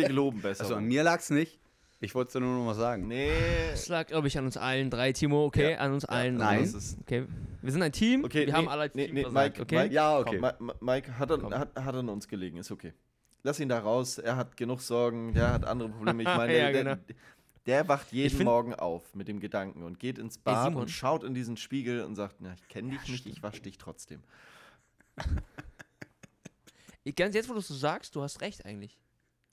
geloben 0.07 0.41
besser. 0.41 0.63
Also 0.65 0.77
an 0.77 0.85
mir 0.85 1.03
lag 1.03 1.19
es 1.21 1.31
nicht. 1.31 1.59
Ich 2.03 2.15
wollte 2.15 2.29
es 2.29 2.33
dir 2.33 2.41
nur 2.41 2.57
noch 2.57 2.65
mal 2.65 2.75
sagen. 2.75 3.09
Nee. 3.09 3.31
Das 3.73 3.89
lag, 3.89 4.07
glaube 4.07 4.29
ich, 4.29 4.39
an 4.39 4.47
uns 4.47 4.57
allen 4.57 4.89
drei, 4.89 5.13
Timo, 5.13 5.45
okay? 5.45 5.73
Ja. 5.73 5.79
An 5.79 5.93
uns 5.93 6.05
allen. 6.07 6.37
Nein. 6.37 6.61
Das 6.63 6.73
ist, 6.73 6.99
Okay, 7.01 7.27
wir 7.61 7.73
sind 7.73 7.83
ein 7.83 7.93
Team. 7.93 8.25
okay, 8.25 8.41
wir 8.41 8.47
nee, 8.47 8.53
haben 8.53 8.69
alle 8.69 8.83
als 8.83 8.95
nee, 8.95 9.07
Team 9.07 9.15
nee, 9.17 9.23
versagt, 9.23 9.59
Mike, 9.59 9.63
okay? 9.63 9.83
Mike, 9.83 9.95
Ja, 9.95 10.19
okay. 10.19 10.41
Komm, 10.59 10.73
Mike 10.81 11.19
hat 11.19 11.31
an, 11.31 11.55
hat, 11.59 11.77
hat 11.77 11.95
an 11.95 12.09
uns 12.09 12.27
gelegen, 12.27 12.57
ist 12.57 12.71
okay. 12.71 12.95
Lass 13.43 13.61
ihn 13.61 13.69
da 13.69 13.79
raus, 13.81 14.17
er 14.19 14.37
hat 14.37 14.57
genug 14.57 14.81
Sorgen, 14.81 15.35
der 15.35 15.53
hat 15.53 15.67
andere 15.67 15.91
Probleme. 15.91 16.23
Ich 16.23 16.29
meine, 16.37 16.57
Ja, 16.57 16.73
der, 16.73 16.85
genau. 16.85 16.95
der, 17.07 17.17
der 17.67 17.89
wacht 17.89 18.13
jeden 18.13 18.35
find- 18.35 18.45
Morgen 18.47 18.75
auf 18.75 19.15
mit 19.15 19.29
dem 19.29 19.39
Gedanken 19.41 19.83
und 19.83 19.99
geht 19.99 20.19
ins 20.19 20.39
Bad 20.39 20.69
Simon. 20.69 20.83
und 20.83 20.89
schaut 20.91 21.23
in 21.23 21.35
diesen 21.35 21.59
Spiegel 21.59 22.03
und 22.05 22.15
sagt, 22.15 22.37
na, 22.39 22.55
ich 22.55 22.67
kenne 22.69 22.93
dich 22.93 23.09
nicht, 23.09 23.27
ich 23.27 23.43
wasche 23.43 23.61
dich 23.61 23.77
trotzdem. 23.77 24.23
Ich- 27.05 27.17
Ganz 27.17 27.35
jetzt, 27.35 27.49
wo 27.49 27.55
du 27.55 27.59
es 27.61 27.69
so 27.69 27.75
sagst, 27.75 28.15
du 28.15 28.23
hast 28.23 28.41
recht 28.41 28.65
eigentlich. 28.65 28.99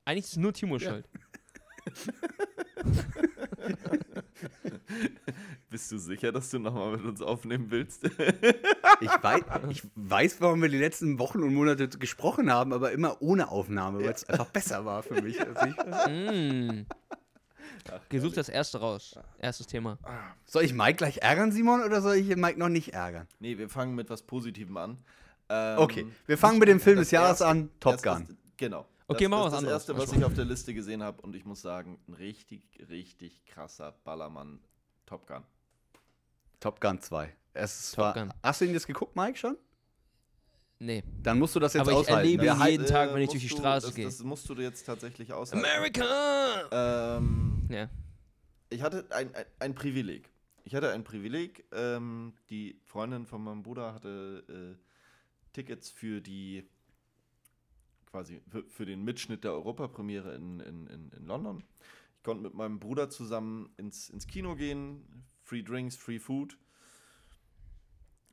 Eigentlich 0.05 0.25
ist 0.25 0.31
es 0.33 0.37
nur 0.37 0.53
Timo 0.53 0.79
schuld. 0.79 1.07
Bist 5.69 5.91
du 5.91 5.97
sicher, 5.97 6.31
dass 6.31 6.49
du 6.49 6.59
nochmal 6.59 6.97
mit 6.97 7.05
uns 7.05 7.21
aufnehmen 7.21 7.69
willst? 7.69 8.05
Ich 8.05 9.09
weiß, 9.09 9.41
ich 9.69 9.83
weiß, 9.95 10.41
warum 10.41 10.61
wir 10.61 10.69
die 10.69 10.77
letzten 10.77 11.19
Wochen 11.19 11.43
und 11.43 11.53
Monate 11.53 11.87
gesprochen 11.89 12.51
haben, 12.51 12.73
aber 12.73 12.91
immer 12.91 13.21
ohne 13.21 13.49
Aufnahme, 13.49 13.99
weil 13.99 14.13
es 14.13 14.23
einfach 14.27 14.47
besser 14.47 14.85
war 14.85 15.03
für 15.03 15.21
mich. 15.21 15.37
Ich, 15.37 16.09
mm. 16.09 16.85
Gesucht 18.09 18.37
das 18.37 18.49
erste 18.49 18.79
raus. 18.79 19.19
Erstes 19.39 19.67
Thema. 19.67 19.97
soll 20.45 20.63
ich 20.63 20.73
Mike 20.73 20.95
gleich 20.95 21.17
ärgern, 21.19 21.51
Simon, 21.51 21.83
oder 21.83 22.01
soll 22.01 22.15
ich 22.15 22.35
Mike 22.35 22.57
noch 22.57 22.69
nicht 22.69 22.93
ärgern? 22.93 23.27
nee, 23.39 23.57
wir 23.57 23.69
fangen 23.69 23.93
mit 23.95 24.09
was 24.09 24.23
Positivem 24.23 24.77
an. 24.77 24.97
Ähm, 25.49 25.79
Okay, 25.79 26.07
wir 26.25 26.37
fangen 26.37 26.59
mit 26.59 26.67
dem 26.67 26.79
Film 26.79 26.97
das 26.97 27.05
des 27.07 27.11
Jahres 27.11 27.29
erste- 27.41 27.47
an, 27.47 27.69
Top 27.79 27.93
das 27.93 28.03
Gun. 28.03 28.23
ist- 28.23 28.35
Genau. 28.57 28.85
Okay, 29.07 29.23
das, 29.25 29.29
mach 29.29 29.37
das 29.37 29.45
was 29.45 29.51
ist 29.53 29.57
anderes. 29.59 29.85
Das 29.85 29.95
erste, 29.95 30.11
was 30.11 30.17
ich 30.19 30.25
auf 30.25 30.33
der 30.33 30.45
Liste 30.45 30.73
gesehen 30.73 31.01
habe 31.03 31.21
und 31.21 31.35
ich 31.35 31.45
muss 31.45 31.61
sagen, 31.61 31.99
ein 32.07 32.13
richtig, 32.15 32.61
richtig 32.89 33.45
krasser 33.45 33.93
Ballermann 34.03 34.59
Top 35.05 35.25
Gun. 35.27 35.43
Top 36.59 36.81
Gun 36.81 36.99
2. 36.99 37.33
Es 37.53 37.91
Top 37.91 37.99
war, 38.03 38.13
Gun. 38.13 38.33
Hast 38.43 38.59
du 38.61 38.65
ihn 38.65 38.73
jetzt 38.73 38.87
geguckt, 38.87 39.15
Mike, 39.15 39.37
schon? 39.37 39.57
Nee. 40.79 41.03
Dann 41.23 41.39
musst 41.39 41.55
du 41.55 41.59
das 41.59 41.73
jetzt 41.73 41.81
Aber 41.81 41.91
ich 41.91 41.97
aushalten. 41.97 42.19
erlebe 42.19 42.43
Wir 42.43 42.51
jeden 42.51 42.59
halten- 42.61 42.85
Tag, 42.85 43.13
wenn 43.13 43.21
ich 43.21 43.27
musst 43.29 43.33
durch 43.35 43.43
die 43.43 43.49
Straße 43.49 43.87
das, 43.87 43.95
gehe. 43.95 44.05
Das 44.05 44.23
musst 44.23 44.49
du 44.49 44.55
dir 44.55 44.63
jetzt 44.63 44.85
tatsächlich 44.85 45.31
aushalten. 45.33 45.65
America! 45.65 47.17
Ähm, 47.17 47.67
Ja. 47.71 47.89
ich 48.69 48.81
hatte 48.81 49.05
ein, 49.11 49.33
ein, 49.33 49.45
ein 49.59 49.75
Privileg. 49.75 50.29
Ich 50.65 50.75
hatte 50.75 50.91
ein 50.91 51.03
Privileg. 51.03 51.63
Ähm, 51.71 52.33
die 52.49 52.79
Freundin 52.83 53.25
von 53.25 53.43
meinem 53.43 53.63
Bruder 53.63 53.93
hatte 53.93 54.43
äh, 54.49 54.86
Tickets 55.57 55.89
für 55.89 56.21
die 56.21 56.69
quasi 58.11 58.41
für, 58.47 58.63
für 58.69 58.85
den 58.85 59.03
Mitschnitt 59.03 59.43
der 59.43 59.53
Europapremiere 59.53 60.35
in, 60.35 60.59
in, 60.59 60.85
in, 60.85 61.11
in 61.11 61.25
London. 61.25 61.63
Ich 62.17 62.23
konnte 62.23 62.43
mit 62.43 62.53
meinem 62.53 62.79
Bruder 62.79 63.09
zusammen 63.09 63.73
ins, 63.77 64.09
ins 64.09 64.27
Kino 64.27 64.55
gehen, 64.55 65.25
Free 65.41 65.63
Drinks, 65.63 65.95
Free 65.95 66.19
Food 66.19 66.59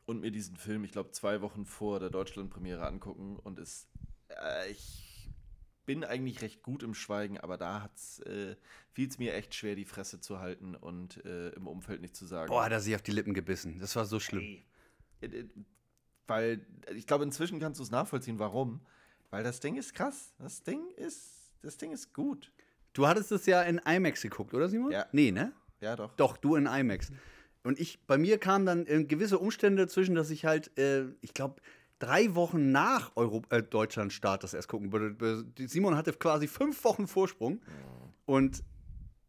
und 0.04 0.20
mir 0.20 0.30
diesen 0.30 0.56
Film, 0.56 0.84
ich 0.84 0.92
glaube, 0.92 1.12
zwei 1.12 1.40
Wochen 1.40 1.64
vor 1.64 1.98
der 1.98 2.10
Deutschlandpremiere 2.10 2.86
angucken. 2.86 3.36
Und 3.36 3.58
es, 3.58 3.88
äh, 4.28 4.70
ich 4.70 5.30
bin 5.86 6.04
eigentlich 6.04 6.42
recht 6.42 6.62
gut 6.62 6.82
im 6.82 6.92
Schweigen, 6.92 7.38
aber 7.38 7.56
da 7.56 7.82
hat's, 7.82 8.18
äh, 8.20 8.56
fiel 8.92 9.08
es 9.08 9.18
mir 9.18 9.32
echt 9.32 9.54
schwer, 9.54 9.76
die 9.76 9.86
Fresse 9.86 10.20
zu 10.20 10.40
halten 10.40 10.74
und 10.74 11.24
äh, 11.24 11.50
im 11.50 11.66
Umfeld 11.66 12.02
nicht 12.02 12.16
zu 12.16 12.26
sagen. 12.26 12.48
Boah, 12.48 12.64
hat 12.64 12.72
er 12.72 12.80
sich 12.80 12.94
auf 12.94 13.02
die 13.02 13.12
Lippen 13.12 13.32
gebissen. 13.32 13.78
Das 13.78 13.96
war 13.96 14.04
so 14.04 14.20
schlimm. 14.20 14.62
Äh, 15.22 15.44
Weil 16.26 16.66
ich 16.94 17.06
glaube, 17.06 17.24
inzwischen 17.24 17.60
kannst 17.60 17.78
du 17.78 17.84
es 17.84 17.90
nachvollziehen, 17.90 18.38
warum. 18.38 18.80
Weil 19.30 19.42
das 19.42 19.60
Ding 19.60 19.76
ist 19.76 19.94
krass. 19.94 20.32
Das 20.38 20.62
Ding 20.62 20.80
ist, 20.96 21.50
das 21.62 21.76
Ding 21.76 21.92
ist 21.92 22.12
gut. 22.14 22.52
Du 22.92 23.06
hattest 23.06 23.32
es 23.32 23.46
ja 23.46 23.62
in 23.62 23.78
IMAX 23.78 24.22
geguckt, 24.22 24.54
oder 24.54 24.68
Simon? 24.68 24.92
Ja. 24.92 25.06
Nee, 25.12 25.32
ne? 25.32 25.52
Ja, 25.80 25.96
doch. 25.96 26.14
Doch, 26.16 26.36
du 26.36 26.54
in 26.54 26.66
IMAX. 26.66 27.10
Und 27.64 27.80
ich, 27.80 28.06
bei 28.06 28.18
mir 28.18 28.38
kamen 28.38 28.66
dann 28.66 28.86
äh, 28.86 29.04
gewisse 29.04 29.38
Umstände 29.38 29.82
dazwischen, 29.82 30.14
dass 30.14 30.30
ich 30.30 30.44
halt, 30.44 30.76
äh, 30.78 31.06
ich 31.20 31.34
glaube, 31.34 31.60
drei 31.98 32.34
Wochen 32.34 32.72
nach 32.72 33.12
Euro 33.16 33.42
äh, 33.48 33.62
Deutschland-Start 33.62 34.44
das 34.44 34.54
erst 34.54 34.68
gucken 34.68 34.92
würde. 34.92 35.44
Simon 35.66 35.96
hatte 35.96 36.12
quasi 36.12 36.46
fünf 36.46 36.84
Wochen 36.84 37.06
Vorsprung. 37.06 37.60
Und 38.26 38.62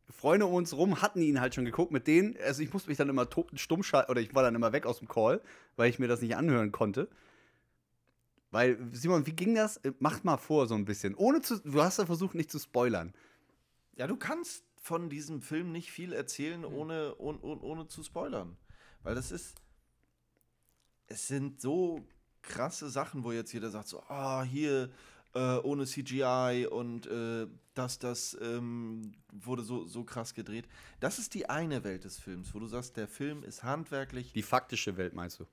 Freunde 0.09 0.45
um 0.45 0.53
uns 0.53 0.73
rum 0.73 1.01
hatten 1.01 1.21
ihn 1.21 1.41
halt 1.41 1.55
schon 1.55 1.65
geguckt 1.65 1.91
mit 1.91 2.07
denen. 2.07 2.37
Also 2.45 2.61
ich 2.61 2.71
musste 2.73 2.89
mich 2.89 2.97
dann 2.97 3.09
immer 3.09 3.27
stumm 3.55 3.83
schalten, 3.83 4.11
oder 4.11 4.21
ich 4.21 4.33
war 4.35 4.43
dann 4.43 4.55
immer 4.55 4.71
weg 4.71 4.85
aus 4.85 4.99
dem 4.99 5.07
Call, 5.07 5.41
weil 5.75 5.89
ich 5.89 5.99
mir 5.99 6.07
das 6.07 6.21
nicht 6.21 6.35
anhören 6.35 6.71
konnte. 6.71 7.09
Weil, 8.51 8.77
Simon, 8.93 9.25
wie 9.25 9.33
ging 9.33 9.55
das? 9.55 9.77
Äh, 9.77 9.91
Mach 9.99 10.23
mal 10.23 10.37
vor 10.37 10.67
so 10.67 10.75
ein 10.75 10.85
bisschen. 10.85 11.15
Ohne 11.15 11.41
zu, 11.41 11.59
du 11.59 11.81
hast 11.81 11.97
ja 11.97 12.05
versucht, 12.05 12.35
nicht 12.35 12.51
zu 12.51 12.59
spoilern. 12.59 13.13
Ja, 13.97 14.07
du 14.07 14.15
kannst 14.15 14.63
von 14.81 15.09
diesem 15.09 15.41
Film 15.41 15.71
nicht 15.71 15.91
viel 15.91 16.13
erzählen, 16.13 16.63
ohne, 16.63 17.15
ohne, 17.17 17.39
ohne, 17.41 17.61
ohne 17.61 17.87
zu 17.87 18.03
spoilern. 18.03 18.55
Weil 19.03 19.15
das 19.15 19.31
ist. 19.31 19.55
Es 21.07 21.27
sind 21.27 21.59
so 21.59 22.07
krasse 22.41 22.89
Sachen, 22.89 23.23
wo 23.23 23.31
jetzt 23.31 23.51
jeder 23.51 23.69
sagt: 23.71 23.87
so, 23.87 24.01
ah, 24.03 24.43
hier 24.43 24.89
äh, 25.35 25.57
ohne 25.57 25.85
CGI 25.85 26.67
und 26.71 27.07
äh, 27.07 27.47
das, 27.75 27.99
das 27.99 28.37
ähm, 28.41 29.11
wurde 29.31 29.63
so, 29.63 29.85
so 29.85 30.03
krass 30.03 30.33
gedreht. 30.33 30.67
Das 30.99 31.19
ist 31.19 31.33
die 31.33 31.49
eine 31.49 31.83
Welt 31.83 32.05
des 32.05 32.17
Films, 32.19 32.53
wo 32.55 32.59
du 32.59 32.67
sagst, 32.67 32.97
der 32.97 33.07
Film 33.07 33.43
ist 33.43 33.63
handwerklich 33.63 34.33
Die 34.33 34.41
faktische 34.43 34.97
Welt, 34.97 35.13
meinst 35.13 35.39
du? 35.39 35.45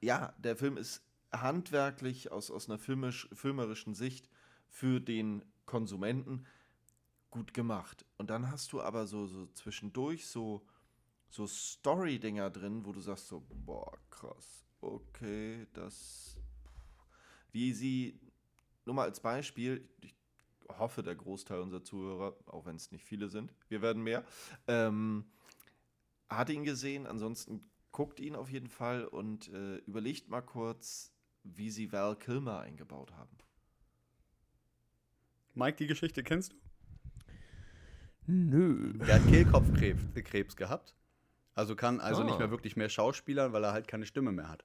ja, 0.00 0.34
der 0.38 0.56
Film 0.56 0.76
ist 0.76 1.02
handwerklich 1.32 2.30
aus, 2.32 2.50
aus 2.50 2.68
einer 2.68 2.78
filmisch, 2.78 3.28
filmerischen 3.32 3.94
Sicht 3.94 4.28
für 4.68 5.00
den 5.00 5.44
Konsumenten 5.66 6.46
gut 7.30 7.52
gemacht. 7.52 8.04
Und 8.16 8.30
dann 8.30 8.50
hast 8.50 8.72
du 8.72 8.80
aber 8.80 9.06
so, 9.06 9.26
so 9.26 9.46
zwischendurch 9.48 10.26
so, 10.26 10.66
so 11.28 11.46
Story-Dinger 11.46 12.50
drin, 12.50 12.84
wo 12.84 12.92
du 12.92 13.00
sagst 13.00 13.28
so, 13.28 13.44
boah, 13.50 13.98
krass, 14.10 14.66
okay, 14.80 15.66
das, 15.74 16.38
wie 17.52 17.72
sie, 17.72 18.18
nur 18.88 18.94
mal 18.94 19.04
als 19.04 19.20
Beispiel, 19.20 19.86
ich 20.00 20.14
hoffe, 20.78 21.02
der 21.02 21.14
Großteil 21.14 21.60
unserer 21.60 21.82
Zuhörer, 21.84 22.34
auch 22.46 22.64
wenn 22.64 22.76
es 22.76 22.90
nicht 22.90 23.04
viele 23.04 23.28
sind, 23.28 23.52
wir 23.68 23.82
werden 23.82 24.02
mehr, 24.02 24.24
ähm, 24.66 25.26
hat 26.30 26.48
ihn 26.48 26.64
gesehen, 26.64 27.06
ansonsten 27.06 27.70
guckt 27.92 28.18
ihn 28.18 28.34
auf 28.34 28.48
jeden 28.48 28.68
Fall 28.68 29.04
und 29.04 29.48
äh, 29.52 29.76
überlegt 29.86 30.30
mal 30.30 30.40
kurz, 30.40 31.12
wie 31.44 31.70
sie 31.70 31.92
Val 31.92 32.16
Kilmer 32.16 32.60
eingebaut 32.60 33.12
haben. 33.12 33.36
Mike, 35.52 35.76
die 35.76 35.86
Geschichte 35.86 36.22
kennst 36.22 36.52
du? 36.54 36.56
Nö. 38.26 38.94
Der 39.06 39.16
hat 39.16 39.28
Kehlkopfkrebs 39.28 40.00
Krebs 40.24 40.56
gehabt. 40.56 40.94
Also 41.54 41.76
kann 41.76 42.00
also 42.00 42.22
Ah. 42.22 42.24
nicht 42.24 42.38
mehr 42.38 42.50
wirklich 42.50 42.74
mehr 42.76 42.88
schauspielern, 42.88 43.52
weil 43.52 43.64
er 43.64 43.72
halt 43.72 43.86
keine 43.86 44.06
Stimme 44.06 44.32
mehr 44.32 44.48
hat. 44.48 44.64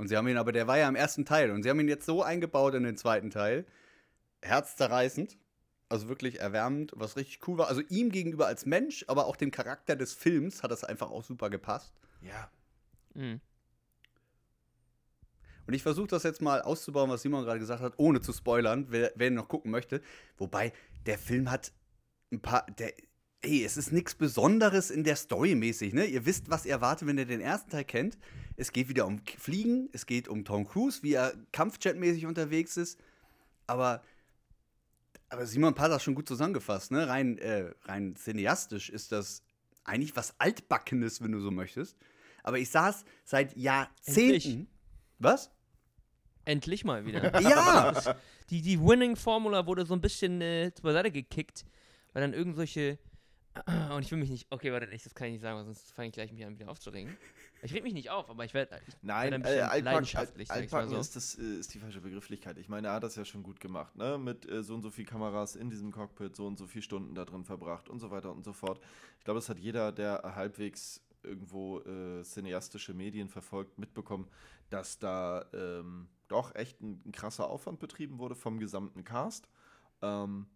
Und 0.00 0.08
sie 0.08 0.16
haben 0.16 0.26
ihn, 0.28 0.38
aber 0.38 0.50
der 0.50 0.66
war 0.66 0.78
ja 0.78 0.88
im 0.88 0.96
ersten 0.96 1.26
Teil. 1.26 1.50
Und 1.50 1.62
sie 1.62 1.68
haben 1.68 1.78
ihn 1.78 1.86
jetzt 1.86 2.06
so 2.06 2.22
eingebaut 2.22 2.72
in 2.72 2.84
den 2.84 2.96
zweiten 2.96 3.28
Teil. 3.28 3.66
Herzzerreißend. 4.40 5.36
Also 5.90 6.08
wirklich 6.08 6.40
erwärmend, 6.40 6.92
was 6.96 7.18
richtig 7.18 7.46
cool 7.46 7.58
war. 7.58 7.68
Also 7.68 7.82
ihm 7.90 8.10
gegenüber 8.10 8.46
als 8.46 8.64
Mensch, 8.64 9.04
aber 9.08 9.26
auch 9.26 9.36
dem 9.36 9.50
Charakter 9.50 9.96
des 9.96 10.14
Films 10.14 10.62
hat 10.62 10.70
das 10.70 10.84
einfach 10.84 11.10
auch 11.10 11.22
super 11.22 11.50
gepasst. 11.50 11.92
Ja. 12.22 12.50
Mhm. 13.12 13.42
Und 15.66 15.74
ich 15.74 15.82
versuche 15.82 16.08
das 16.08 16.22
jetzt 16.22 16.40
mal 16.40 16.62
auszubauen, 16.62 17.10
was 17.10 17.20
Simon 17.20 17.44
gerade 17.44 17.60
gesagt 17.60 17.82
hat, 17.82 17.92
ohne 17.98 18.22
zu 18.22 18.32
spoilern, 18.32 18.86
wer, 18.88 19.12
wer 19.16 19.26
ihn 19.26 19.34
noch 19.34 19.48
gucken 19.48 19.70
möchte. 19.70 20.00
Wobei, 20.38 20.72
der 21.04 21.18
Film 21.18 21.50
hat 21.50 21.72
ein 22.32 22.40
paar. 22.40 22.64
Der, 22.78 22.94
ey, 23.42 23.62
es 23.66 23.76
ist 23.76 23.92
nichts 23.92 24.14
Besonderes 24.14 24.90
in 24.90 25.04
der 25.04 25.16
Story 25.16 25.54
mäßig, 25.54 25.92
ne? 25.92 26.06
Ihr 26.06 26.24
wisst, 26.24 26.48
was 26.48 26.64
ihr 26.64 26.72
erwartet, 26.72 27.06
wenn 27.06 27.18
ihr 27.18 27.26
den 27.26 27.42
ersten 27.42 27.68
Teil 27.68 27.84
kennt. 27.84 28.16
Es 28.56 28.72
geht 28.72 28.88
wieder 28.88 29.06
um 29.06 29.20
Fliegen, 29.38 29.88
es 29.92 30.06
geht 30.06 30.28
um 30.28 30.44
Tom 30.44 30.66
Cruise, 30.66 31.02
wie 31.02 31.14
er 31.14 31.32
Kampfjetmäßig 31.52 32.26
unterwegs 32.26 32.76
ist. 32.76 32.98
Aber. 33.66 34.02
Aber 35.32 35.46
Simon 35.46 35.74
Pass 35.74 35.92
hat 35.92 36.02
schon 36.02 36.16
gut 36.16 36.26
zusammengefasst, 36.26 36.90
ne? 36.90 37.06
Rein, 37.06 37.38
äh, 37.38 37.70
rein 37.84 38.16
cineastisch 38.16 38.90
ist 38.90 39.12
das 39.12 39.44
eigentlich 39.84 40.16
was 40.16 40.34
Altbackenes, 40.38 41.22
wenn 41.22 41.30
du 41.30 41.40
so 41.40 41.52
möchtest. 41.52 41.96
Aber 42.42 42.58
ich 42.58 42.70
saß 42.70 43.04
seit 43.24 43.56
Jahrzehnten. 43.56 44.34
Endlich. 44.34 44.66
Was? 45.18 45.50
Endlich 46.44 46.84
mal 46.84 47.06
wieder. 47.06 47.40
Ja! 47.40 48.16
Die, 48.48 48.62
die 48.62 48.80
Winning-Formula 48.80 49.66
wurde 49.66 49.86
so 49.86 49.94
ein 49.94 50.00
bisschen 50.00 50.40
äh, 50.40 50.72
zur 50.74 50.92
Seite 50.92 51.12
gekickt, 51.12 51.64
weil 52.12 52.22
dann 52.22 52.34
irgendwelche. 52.34 52.98
Und 53.92 54.02
ich 54.02 54.10
will 54.10 54.18
mich 54.18 54.30
nicht. 54.30 54.46
Okay, 54.50 54.72
warte, 54.72 54.86
ich- 54.86 55.02
das 55.02 55.14
kann 55.14 55.26
ich 55.26 55.34
nicht 55.34 55.42
sagen, 55.42 55.64
sonst 55.64 55.92
fange 55.92 56.08
ich 56.08 56.14
gleich 56.14 56.32
mich 56.32 56.44
an, 56.44 56.58
wieder 56.58 56.70
aufzuregen. 56.70 57.16
Ich 57.62 57.74
reg 57.74 57.82
mich 57.82 57.92
nicht 57.92 58.08
auf, 58.08 58.30
aber 58.30 58.42
ich 58.46 58.54
werde. 58.54 58.80
Nein, 59.02 59.34
ein 59.34 59.40
äh, 59.42 59.44
bisschen 59.44 59.60
altback, 59.64 59.84
leidenschaftlich, 59.84 60.50
alt, 60.50 60.62
altbacken 60.62 60.88
so. 60.88 60.96
ist, 60.96 61.14
das, 61.14 61.38
äh, 61.38 61.42
ist 61.58 61.74
die 61.74 61.78
falsche 61.78 62.00
Begrifflichkeit. 62.00 62.56
Ich 62.56 62.70
meine, 62.70 62.88
er 62.88 62.94
hat 62.94 63.02
das 63.02 63.16
ja 63.16 63.26
schon 63.26 63.42
gut 63.42 63.60
gemacht, 63.60 63.94
ne? 63.96 64.16
Mit 64.16 64.48
äh, 64.50 64.62
so 64.62 64.74
und 64.74 64.80
so 64.80 64.88
viel 64.88 65.04
Kameras 65.04 65.56
in 65.56 65.68
diesem 65.68 65.92
Cockpit, 65.92 66.34
so 66.34 66.46
und 66.46 66.56
so 66.58 66.66
viele 66.66 66.80
Stunden 66.80 67.14
da 67.14 67.26
drin 67.26 67.44
verbracht 67.44 67.90
und 67.90 67.98
so 68.00 68.10
weiter 68.10 68.32
und 68.32 68.44
so 68.44 68.54
fort. 68.54 68.80
Ich 69.18 69.24
glaube, 69.24 69.40
das 69.40 69.50
hat 69.50 69.58
jeder, 69.58 69.92
der 69.92 70.22
halbwegs 70.34 71.02
irgendwo 71.22 71.80
äh, 71.80 72.22
cineastische 72.22 72.94
Medien 72.94 73.28
verfolgt, 73.28 73.78
mitbekommen, 73.78 74.26
dass 74.70 74.98
da 74.98 75.44
ähm, 75.52 76.08
doch 76.28 76.54
echt 76.54 76.80
ein, 76.80 77.02
ein 77.04 77.12
krasser 77.12 77.50
Aufwand 77.50 77.78
betrieben 77.78 78.18
wurde 78.18 78.36
vom 78.36 78.58
gesamten 78.58 79.04
Cast. 79.04 79.50
Ähm, 80.00 80.46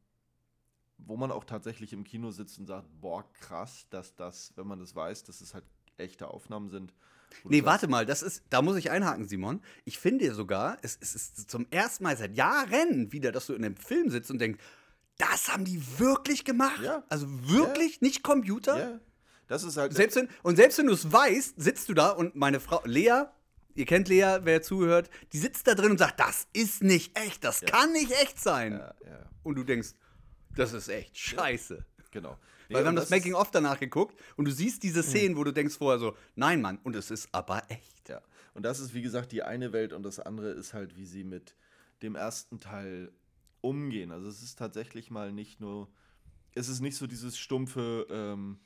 wo 0.98 1.16
man 1.16 1.30
auch 1.30 1.44
tatsächlich 1.44 1.92
im 1.92 2.04
Kino 2.04 2.30
sitzt 2.30 2.58
und 2.58 2.66
sagt, 2.66 2.86
boah, 3.00 3.24
krass, 3.40 3.86
dass 3.90 4.14
das, 4.14 4.52
wenn 4.56 4.66
man 4.66 4.78
das 4.78 4.94
weiß, 4.94 5.24
dass 5.24 5.40
es 5.40 5.54
halt 5.54 5.64
echte 5.96 6.28
Aufnahmen 6.28 6.70
sind. 6.70 6.92
Nee, 7.44 7.64
warte 7.64 7.88
mal, 7.88 8.06
das 8.06 8.22
ist, 8.22 8.44
da 8.50 8.62
muss 8.62 8.76
ich 8.76 8.90
einhaken, 8.90 9.26
Simon. 9.26 9.60
Ich 9.84 9.98
finde 9.98 10.32
sogar, 10.34 10.78
es, 10.82 10.96
es 11.00 11.14
ist 11.14 11.50
zum 11.50 11.66
ersten 11.70 12.04
Mal 12.04 12.16
seit 12.16 12.36
Jahren 12.36 13.12
wieder, 13.12 13.32
dass 13.32 13.46
du 13.46 13.54
in 13.54 13.64
einem 13.64 13.76
Film 13.76 14.08
sitzt 14.08 14.30
und 14.30 14.38
denkst, 14.38 14.62
das 15.18 15.52
haben 15.52 15.64
die 15.64 15.82
wirklich 15.98 16.44
gemacht? 16.44 16.80
Ja. 16.82 17.04
Also 17.08 17.26
wirklich, 17.48 18.00
nicht 18.00 18.22
Computer? 18.22 18.78
Ja, 18.78 19.00
das 19.46 19.62
ist 19.62 19.76
halt. 19.76 19.94
Selbst 19.94 20.16
wenn, 20.16 20.28
und 20.42 20.56
selbst 20.56 20.78
wenn 20.78 20.86
du 20.86 20.92
es 20.92 21.12
weißt, 21.12 21.54
sitzt 21.60 21.88
du 21.88 21.94
da 21.94 22.10
und 22.10 22.34
meine 22.34 22.60
Frau, 22.60 22.80
Lea, 22.84 23.24
ihr 23.74 23.84
kennt 23.84 24.08
Lea, 24.08 24.38
wer 24.42 24.62
zuhört, 24.62 25.10
die 25.32 25.38
sitzt 25.38 25.66
da 25.66 25.74
drin 25.74 25.92
und 25.92 25.98
sagt, 25.98 26.18
das 26.18 26.46
ist 26.52 26.82
nicht 26.82 27.16
echt, 27.18 27.44
das 27.44 27.60
kann 27.60 27.92
nicht 27.92 28.12
echt 28.12 28.40
sein. 28.40 28.72
ja, 28.72 28.94
ja, 29.04 29.30
Und 29.42 29.56
du 29.56 29.64
denkst, 29.64 29.90
das 30.56 30.72
ist 30.72 30.88
echt 30.88 31.16
scheiße. 31.18 31.84
genau. 32.10 32.38
Nee, 32.68 32.76
Weil 32.76 32.82
wir 32.84 32.88
haben 32.88 32.96
das 32.96 33.04
ist- 33.06 33.10
Making-of 33.10 33.50
danach 33.50 33.78
geguckt 33.78 34.18
und 34.36 34.46
du 34.46 34.50
siehst 34.50 34.82
diese 34.82 35.02
Szenen, 35.02 35.36
wo 35.36 35.44
du 35.44 35.52
denkst 35.52 35.76
vorher 35.76 35.98
so, 35.98 36.16
nein, 36.34 36.62
Mann, 36.62 36.78
und 36.82 36.96
es 36.96 37.10
ist 37.10 37.28
aber 37.32 37.62
echt. 37.68 38.08
Ja. 38.08 38.22
Und 38.54 38.62
das 38.64 38.80
ist, 38.80 38.94
wie 38.94 39.02
gesagt, 39.02 39.32
die 39.32 39.42
eine 39.42 39.72
Welt 39.72 39.92
und 39.92 40.02
das 40.02 40.18
andere 40.18 40.50
ist 40.50 40.72
halt, 40.72 40.96
wie 40.96 41.04
sie 41.06 41.24
mit 41.24 41.54
dem 42.02 42.14
ersten 42.14 42.60
Teil 42.60 43.12
umgehen. 43.60 44.12
Also 44.12 44.28
es 44.28 44.42
ist 44.42 44.58
tatsächlich 44.58 45.10
mal 45.10 45.32
nicht 45.32 45.60
nur, 45.60 45.88
es 46.54 46.68
ist 46.68 46.80
nicht 46.80 46.96
so 46.96 47.06
dieses 47.06 47.36
stumpfe, 47.36 48.06
ähm, 48.10 48.60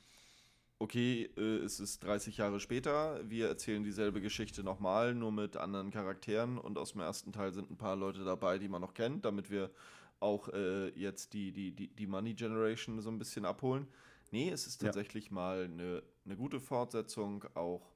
okay, 0.77 1.29
äh, 1.37 1.57
es 1.57 1.79
ist 1.79 2.03
30 2.03 2.37
Jahre 2.37 2.59
später, 2.61 3.19
wir 3.29 3.47
erzählen 3.49 3.83
dieselbe 3.83 4.21
Geschichte 4.21 4.63
nochmal, 4.63 5.13
nur 5.13 5.31
mit 5.31 5.57
anderen 5.57 5.91
Charakteren 5.91 6.57
und 6.57 6.77
aus 6.77 6.93
dem 6.93 7.01
ersten 7.01 7.33
Teil 7.33 7.51
sind 7.53 7.69
ein 7.69 7.77
paar 7.77 7.95
Leute 7.97 8.23
dabei, 8.23 8.59
die 8.59 8.69
man 8.69 8.81
noch 8.81 8.93
kennt, 8.93 9.25
damit 9.25 9.49
wir 9.49 9.71
auch 10.19 10.49
äh, 10.49 10.89
jetzt 10.89 11.33
die, 11.33 11.51
die, 11.51 11.71
die, 11.71 11.87
die 11.87 12.07
Money 12.07 12.33
Generation 12.33 12.99
so 13.01 13.09
ein 13.09 13.17
bisschen 13.17 13.45
abholen. 13.45 13.87
Nee, 14.31 14.49
es 14.49 14.67
ist 14.67 14.81
Ja. 14.81 14.87
tatsächlich 14.87 15.31
mal 15.31 15.63
eine, 15.65 16.03
eine 16.25 16.35
gute 16.35 16.59
Fortsetzung, 16.59 17.45
auch 17.55 17.91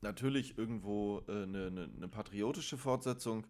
natürlich 0.00 0.58
irgendwo 0.58 1.22
äh, 1.28 1.42
eine, 1.42 1.66
eine, 1.66 1.90
eine 1.96 2.08
patriotische 2.08 2.76
Fortsetzung, 2.78 3.46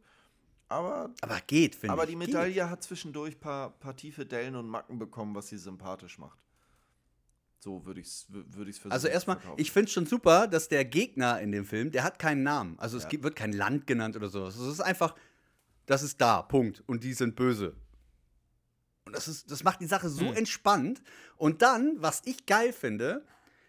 aber, 0.69 1.11
Aber 1.23 1.41
geht, 1.47 1.75
finde 1.75 1.87
ich. 1.87 1.93
aber 1.93 2.07
die 2.07 2.13
Geht. 2.17 2.29
Medaille 2.29 2.69
hat 2.69 2.83
zwischendurch 2.83 3.37
ein 3.37 3.41
paar, 3.41 3.71
paar 3.71 3.97
tiefe 3.97 4.27
Dellen 4.27 4.55
und 4.55 4.69
Macken 4.69 4.99
bekommen, 4.99 5.35
was 5.35 5.49
sie 5.49 5.57
sympathisch 5.59 6.19
macht. 6.19 6.39
So 7.61 7.85
würde 7.87 8.01
ich 8.01 8.07
es 8.07 8.27
würd 8.29 8.69
ich's 8.69 8.79
versuchen. 8.79 8.93
Also 8.93 9.09
erstmal, 9.09 9.39
ich 9.57 9.73
finde 9.73 9.91
schon 9.91 10.07
super, 10.07 10.47
dass 10.47 10.69
der 10.69 10.85
Gegner 10.85 11.41
in 11.41 11.51
dem 11.51 11.65
Film, 11.65 11.91
der 11.91 12.05
hat 12.05 12.19
keinen 12.19 12.43
Namen. 12.45 12.79
Also 12.79 12.97
es 12.99 13.05
Ja. 13.05 13.09
gibt, 13.09 13.25
wird 13.25 13.35
kein 13.35 13.53
Land 13.53 13.87
genannt 13.87 14.15
oder 14.15 14.29
sowas. 14.29 14.57
Es 14.57 14.69
ist 14.69 14.81
einfach, 14.81 15.15
das 15.89 16.03
ist 16.03 16.21
da, 16.21 16.43
Punkt. 16.43 16.83
Und 16.87 17.03
die 17.03 17.15
sind 17.15 17.35
böse. 17.35 17.75
Und 19.07 19.17
das, 19.17 19.27
ist, 19.27 19.51
das 19.51 19.65
macht 19.65 19.81
die 19.81 19.87
Sache 19.87 20.09
so 20.09 20.27
Hm. 20.27 20.37
entspannt. 20.37 21.03
Und 21.37 21.63
dann, 21.63 21.97
was 21.99 22.23
ich 22.27 22.45
geil 22.45 22.75
finde, 22.75 23.25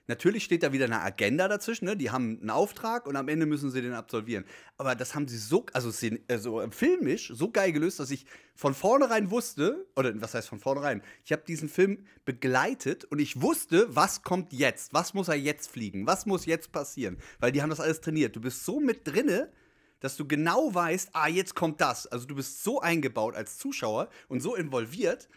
natürlich 0.07 0.43
steht 0.43 0.63
da 0.63 0.73
wieder 0.73 0.83
eine 0.83 0.99
Agenda 0.99 1.47
dazwischen. 1.47 1.85
Ne? 1.85 1.95
Die 1.95 2.11
haben 2.11 2.39
einen 2.41 2.49
Auftrag 2.49 3.07
und 3.07 3.15
am 3.15 3.29
Ende 3.29 3.45
müssen 3.45 3.71
sie 3.71 3.81
den 3.81 3.93
absolvieren. 3.93 4.43
Aber 4.77 4.95
das 4.95 5.15
haben 5.15 5.29
sie 5.29 5.37
so, 5.37 5.65
also 5.71 5.91
also 6.27 6.69
filmisch, 6.71 7.31
so 7.33 7.51
geil 7.51 7.71
gelöst, 7.71 8.01
dass 8.01 8.11
ich 8.11 8.25
von 8.53 8.73
vornherein 8.73 9.31
wusste, 9.31 9.87
oder 9.95 10.11
was 10.19 10.33
heißt 10.33 10.49
von 10.49 10.59
vornherein? 10.59 11.01
Ich 11.23 11.31
habe 11.31 11.43
diesen 11.47 11.69
Film 11.69 12.05
begleitet 12.25 13.05
und 13.05 13.19
ich 13.19 13.41
wusste, 13.41 13.95
was 13.95 14.23
kommt 14.23 14.51
jetzt? 14.51 14.93
Was 14.93 15.13
muss 15.13 15.29
er 15.29 15.35
jetzt 15.35 15.71
fliegen? 15.71 16.05
Was 16.05 16.25
muss 16.25 16.45
jetzt 16.45 16.73
passieren? 16.73 17.17
Weil 17.39 17.53
die 17.53 17.61
haben 17.61 17.69
das 17.69 17.79
alles 17.79 18.01
trainiert. 18.01 18.35
Du 18.35 18.41
bist 18.41 18.65
so 18.65 18.81
mit 18.81 19.07
drinne, 19.07 19.53
dass 19.99 20.17
du 20.17 20.27
genau 20.27 20.73
weißt, 20.73 21.09
ah, 21.13 21.27
jetzt 21.27 21.55
kommt 21.55 21.81
das. 21.81 22.07
Also 22.07 22.25
du 22.25 22.35
bist 22.35 22.63
so 22.63 22.81
eingebaut 22.81 23.35
als 23.35 23.57
Zuschauer 23.57 24.09
und 24.27 24.41
so 24.41 24.55
involviert, 24.55 25.27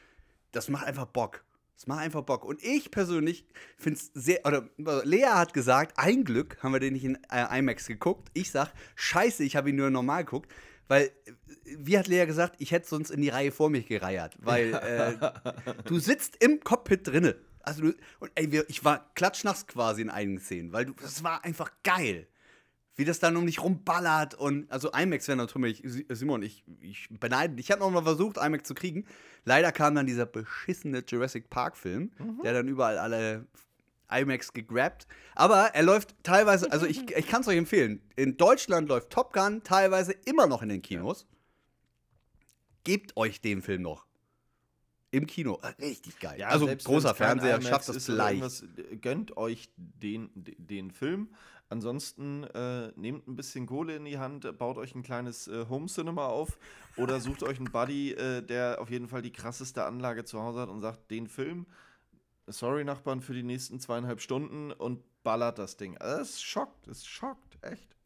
das 0.52 0.69
macht 0.69 0.87
einfach 0.87 1.07
Bock. 1.07 1.45
Das 1.76 1.88
macht 1.88 2.00
einfach 2.00 2.23
Bock. 2.23 2.45
Und 2.45 2.62
ich 2.62 2.92
persönlich 2.92 3.45
finde 3.76 3.99
es 3.99 4.12
sehr, 4.14 4.47
oder 4.47 4.69
äh, 4.78 5.04
Lea 5.04 5.26
hat 5.26 5.52
gesagt, 5.52 5.99
ein 5.99 6.23
Glück 6.23 6.62
haben 6.62 6.73
wir 6.73 6.78
den 6.78 6.92
nicht 6.92 7.04
in 7.04 7.19
äh, 7.28 7.59
IMAX 7.59 7.87
geguckt. 7.87 8.31
Ich 8.35 8.52
sag, 8.52 8.73
scheiße, 8.95 9.42
ich 9.42 9.57
habe 9.57 9.71
ihn 9.71 9.76
nur 9.76 9.90
normal 9.90 10.25
geguckt. 10.25 10.52
Weil, 10.87 11.07
äh, 11.07 11.33
wie 11.78 11.99
hat 11.99 12.07
Lea 12.07 12.25
gesagt, 12.26 12.54
ich 12.59 12.71
hätte 12.71 12.87
sonst 12.87 13.11
in 13.11 13.21
die 13.21 13.31
Reihe 13.31 13.50
vor 13.50 13.69
mich 13.69 13.88
gereiert. 13.88 14.37
Weil 14.38 14.75
äh, 14.75 15.73
du 15.85 15.99
sitzt 15.99 16.37
im 16.40 16.61
Cockpit 16.61 17.09
drinne. 17.09 17.37
Also 17.62 17.83
du, 17.83 17.95
und 18.21 18.31
ey, 18.37 18.52
wir, 18.52 18.69
ich 18.69 18.85
war 18.85 19.11
klatschnass 19.14 19.66
quasi 19.66 20.02
in 20.02 20.11
einigen 20.11 20.38
Szenen, 20.38 20.73
weil 20.73 20.87
du, 20.87 20.92
das 21.00 21.25
war 21.25 21.45
einfach 21.45 21.71
geil 21.83 22.28
wie 22.94 23.04
das 23.04 23.18
dann 23.18 23.37
um 23.37 23.46
dich 23.46 23.62
rumballert 23.62 24.34
und 24.34 24.70
also 24.70 24.90
IMAX 24.92 25.26
wäre 25.28 25.38
natürlich 25.38 25.82
Simon, 26.11 26.42
ich, 26.42 26.64
ich 26.80 27.08
beneide. 27.11 27.58
Ich 27.58 27.70
habe 27.70 27.80
noch 27.80 27.90
mal 27.90 28.02
versucht 28.02 28.37
IMAX 28.37 28.64
zu 28.68 28.75
kriegen. 28.75 29.06
Leider 29.44 29.72
kam 29.72 29.94
dann 29.94 30.06
dieser 30.06 30.26
beschissene 30.26 31.02
Jurassic 31.06 31.49
Park 31.49 31.76
Film, 31.76 32.11
der 32.44 32.52
dann 32.52 32.68
überall 32.68 32.99
alle 32.99 33.46
IMAX 34.11 34.52
gegrabt. 34.52 35.06
Aber 35.34 35.75
er 35.75 35.82
läuft 35.82 36.14
teilweise, 36.22 36.70
also 36.70 36.87
ich, 36.87 37.11
ich 37.16 37.26
kann 37.26 37.40
es 37.40 37.49
euch 37.49 37.56
empfehlen. 37.56 38.02
In 38.16 38.37
Deutschland 38.37 38.88
läuft 38.88 39.11
Top 39.11 39.32
Gun 39.32 39.62
teilweise 39.62 40.12
immer 40.26 40.46
noch 40.46 40.62
in 40.62 40.68
den 40.68 40.82
Kinos. 40.82 41.26
Gebt 42.84 43.16
euch 43.16 43.40
den 43.40 43.62
Film 43.62 43.82
noch. 43.82 44.06
Im 45.12 45.26
Kino. 45.26 45.61
Richtig 45.78 46.19
geil. 46.19 46.42
also 46.42 46.66
selbst 46.66 46.85
großer 46.87 47.14
Fernseher 47.14 47.50
IMAX 47.57 47.69
schafft 47.69 47.88
das 47.90 47.97
ist 47.97 48.09
oder 48.09 48.19
leicht. 48.19 48.62
irgendwas, 48.62 48.62
äh, 48.92 48.97
Gönnt 48.97 49.37
euch 49.37 49.71
den, 49.76 50.31
den 50.35 50.90
Film. 50.90 51.35
Ansonsten 51.69 52.45
äh, 52.45 52.92
nehmt 52.97 53.28
ein 53.28 53.37
bisschen 53.37 53.66
Kohle 53.66 53.97
in 53.97 54.04
die 54.04 54.19
Hand, 54.19 54.59
baut 54.59 54.76
euch 54.76 54.95
ein 54.95 55.02
kleines 55.02 55.49
äh, 55.49 55.66
Home 55.69 55.87
Cinema 55.87 56.26
auf 56.26 56.59
oder 56.97 57.21
sucht 57.21 57.42
euch 57.42 57.59
einen 57.59 57.71
Buddy, 57.71 58.12
äh, 58.12 58.42
der 58.42 58.81
auf 58.81 58.90
jeden 58.90 59.09
Fall 59.09 59.23
die 59.23 59.33
krasseste 59.33 59.85
Anlage 59.85 60.25
zu 60.25 60.40
Hause 60.42 60.61
hat 60.61 60.69
und 60.69 60.81
sagt, 60.83 61.11
den 61.11 61.28
Film, 61.28 61.66
sorry 62.47 62.85
Nachbarn, 62.85 63.23
für 63.23 63.33
die 63.35 63.42
nächsten 63.42 63.81
zweieinhalb 63.81 64.21
Stunden 64.21 64.73
und 64.73 65.02
ballert 65.23 65.59
das 65.59 65.76
Ding. 65.78 65.97
Also 65.99 66.23
es 66.23 66.42
schockt, 66.42 66.88
es 66.88 67.07
schockt, 67.07 67.59
echt. 67.62 67.96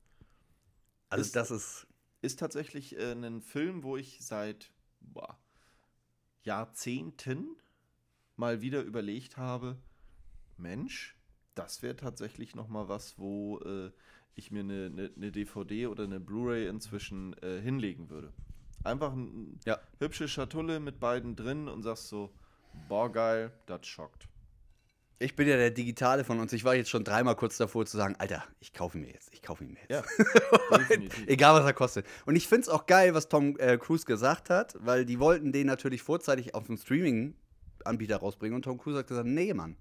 Also 1.08 1.22
ist- 1.24 1.36
das 1.36 1.50
ist 1.50 1.86
Ist 2.22 2.38
tatsächlich 2.38 2.96
äh, 2.98 3.12
ein 3.12 3.40
Film, 3.42 3.82
wo 3.84 3.96
ich 3.96 4.18
seit 4.20 4.72
boah, 5.00 5.38
Jahrzehnten 6.46 7.56
mal 8.36 8.62
wieder 8.62 8.82
überlegt 8.82 9.36
habe, 9.36 9.76
Mensch, 10.56 11.16
das 11.54 11.82
wäre 11.82 11.96
tatsächlich 11.96 12.54
noch 12.54 12.68
mal 12.68 12.88
was, 12.88 13.18
wo 13.18 13.58
äh, 13.60 13.90
ich 14.34 14.50
mir 14.50 14.60
eine 14.60 14.90
ne, 14.90 15.10
ne 15.16 15.32
DVD 15.32 15.86
oder 15.88 16.04
eine 16.04 16.20
Blu-ray 16.20 16.68
inzwischen 16.68 17.34
äh, 17.42 17.60
hinlegen 17.60 18.08
würde. 18.10 18.32
Einfach 18.84 19.12
eine 19.12 19.58
Ja. 19.64 19.78
hübsche 19.98 20.28
Schatulle 20.28 20.80
mit 20.80 21.00
beiden 21.00 21.34
drin 21.34 21.68
und 21.68 21.82
sagst 21.82 22.08
so, 22.08 22.32
boah 22.88 23.10
geil, 23.10 23.52
das 23.66 23.86
schockt. 23.86 24.28
Ich 25.18 25.34
bin 25.34 25.48
ja 25.48 25.56
der 25.56 25.70
Digitale 25.70 26.24
von 26.24 26.40
uns. 26.40 26.52
Ich 26.52 26.64
war 26.64 26.74
jetzt 26.74 26.90
schon 26.90 27.02
dreimal 27.02 27.36
kurz 27.36 27.56
davor 27.56 27.86
zu 27.86 27.96
sagen, 27.96 28.16
Alter, 28.18 28.44
ich 28.60 28.74
kaufe 28.74 28.98
ihn 28.98 29.04
mir 29.04 29.12
jetzt. 29.12 29.32
Ich 29.32 29.40
kaufe 29.40 29.64
ihn 29.64 29.72
mir 29.72 29.80
jetzt. 29.88 29.90
Ja. 29.90 30.02
Egal, 31.26 31.54
was 31.54 31.64
er 31.64 31.72
kostet. 31.72 32.06
Und 32.26 32.36
ich 32.36 32.46
finde 32.46 32.62
es 32.62 32.68
auch 32.68 32.84
geil, 32.84 33.14
was 33.14 33.28
Tom 33.28 33.56
äh, 33.58 33.78
Cruise 33.78 34.04
gesagt 34.04 34.50
hat, 34.50 34.76
weil 34.78 35.06
die 35.06 35.18
wollten 35.18 35.52
den 35.52 35.66
natürlich 35.66 36.02
vorzeitig 36.02 36.54
auf 36.54 36.66
dem 36.66 36.76
Streaming-Anbieter 36.76 38.18
rausbringen. 38.18 38.56
Und 38.56 38.62
Tom 38.62 38.76
Cruise 38.76 38.98
hat 38.98 39.06
gesagt, 39.06 39.26
nee, 39.26 39.54
Mann. 39.54 39.76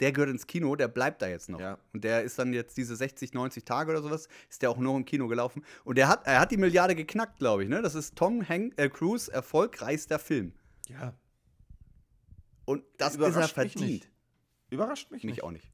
Der 0.00 0.12
gehört 0.12 0.30
ins 0.30 0.46
Kino, 0.46 0.74
der 0.74 0.88
bleibt 0.88 1.20
da 1.22 1.28
jetzt 1.28 1.48
noch. 1.50 1.60
Ja. 1.60 1.78
Und 1.92 2.02
der 2.02 2.22
ist 2.22 2.38
dann 2.38 2.52
jetzt 2.52 2.76
diese 2.76 2.96
60, 2.96 3.32
90 3.32 3.64
Tage 3.64 3.90
oder 3.90 4.02
sowas, 4.02 4.28
ist 4.48 4.62
der 4.62 4.70
auch 4.70 4.78
noch 4.78 4.96
im 4.96 5.04
Kino 5.04 5.28
gelaufen. 5.28 5.62
Und 5.84 5.98
der 5.98 6.08
hat, 6.08 6.26
er 6.26 6.40
hat 6.40 6.50
die 6.50 6.56
Milliarde 6.56 6.96
geknackt, 6.96 7.38
glaube 7.38 7.62
ich. 7.64 7.68
Ne? 7.68 7.80
Das 7.82 7.94
ist 7.94 8.16
Tom 8.16 8.48
Hank, 8.48 8.72
äh, 8.76 8.88
Cruise 8.88 9.30
erfolgreichster 9.30 10.18
Film. 10.18 10.52
ja. 10.88 11.12
Und 12.66 12.82
das 12.96 13.10
ist 13.10 13.16
Überrascht 13.16 13.58
er 13.58 13.64
mich 13.64 13.72
verdient. 13.72 14.08
Überrascht 14.74 15.10
mich, 15.10 15.24
Mich 15.24 15.36
nicht. 15.36 15.44
auch 15.44 15.50
nicht. 15.50 15.70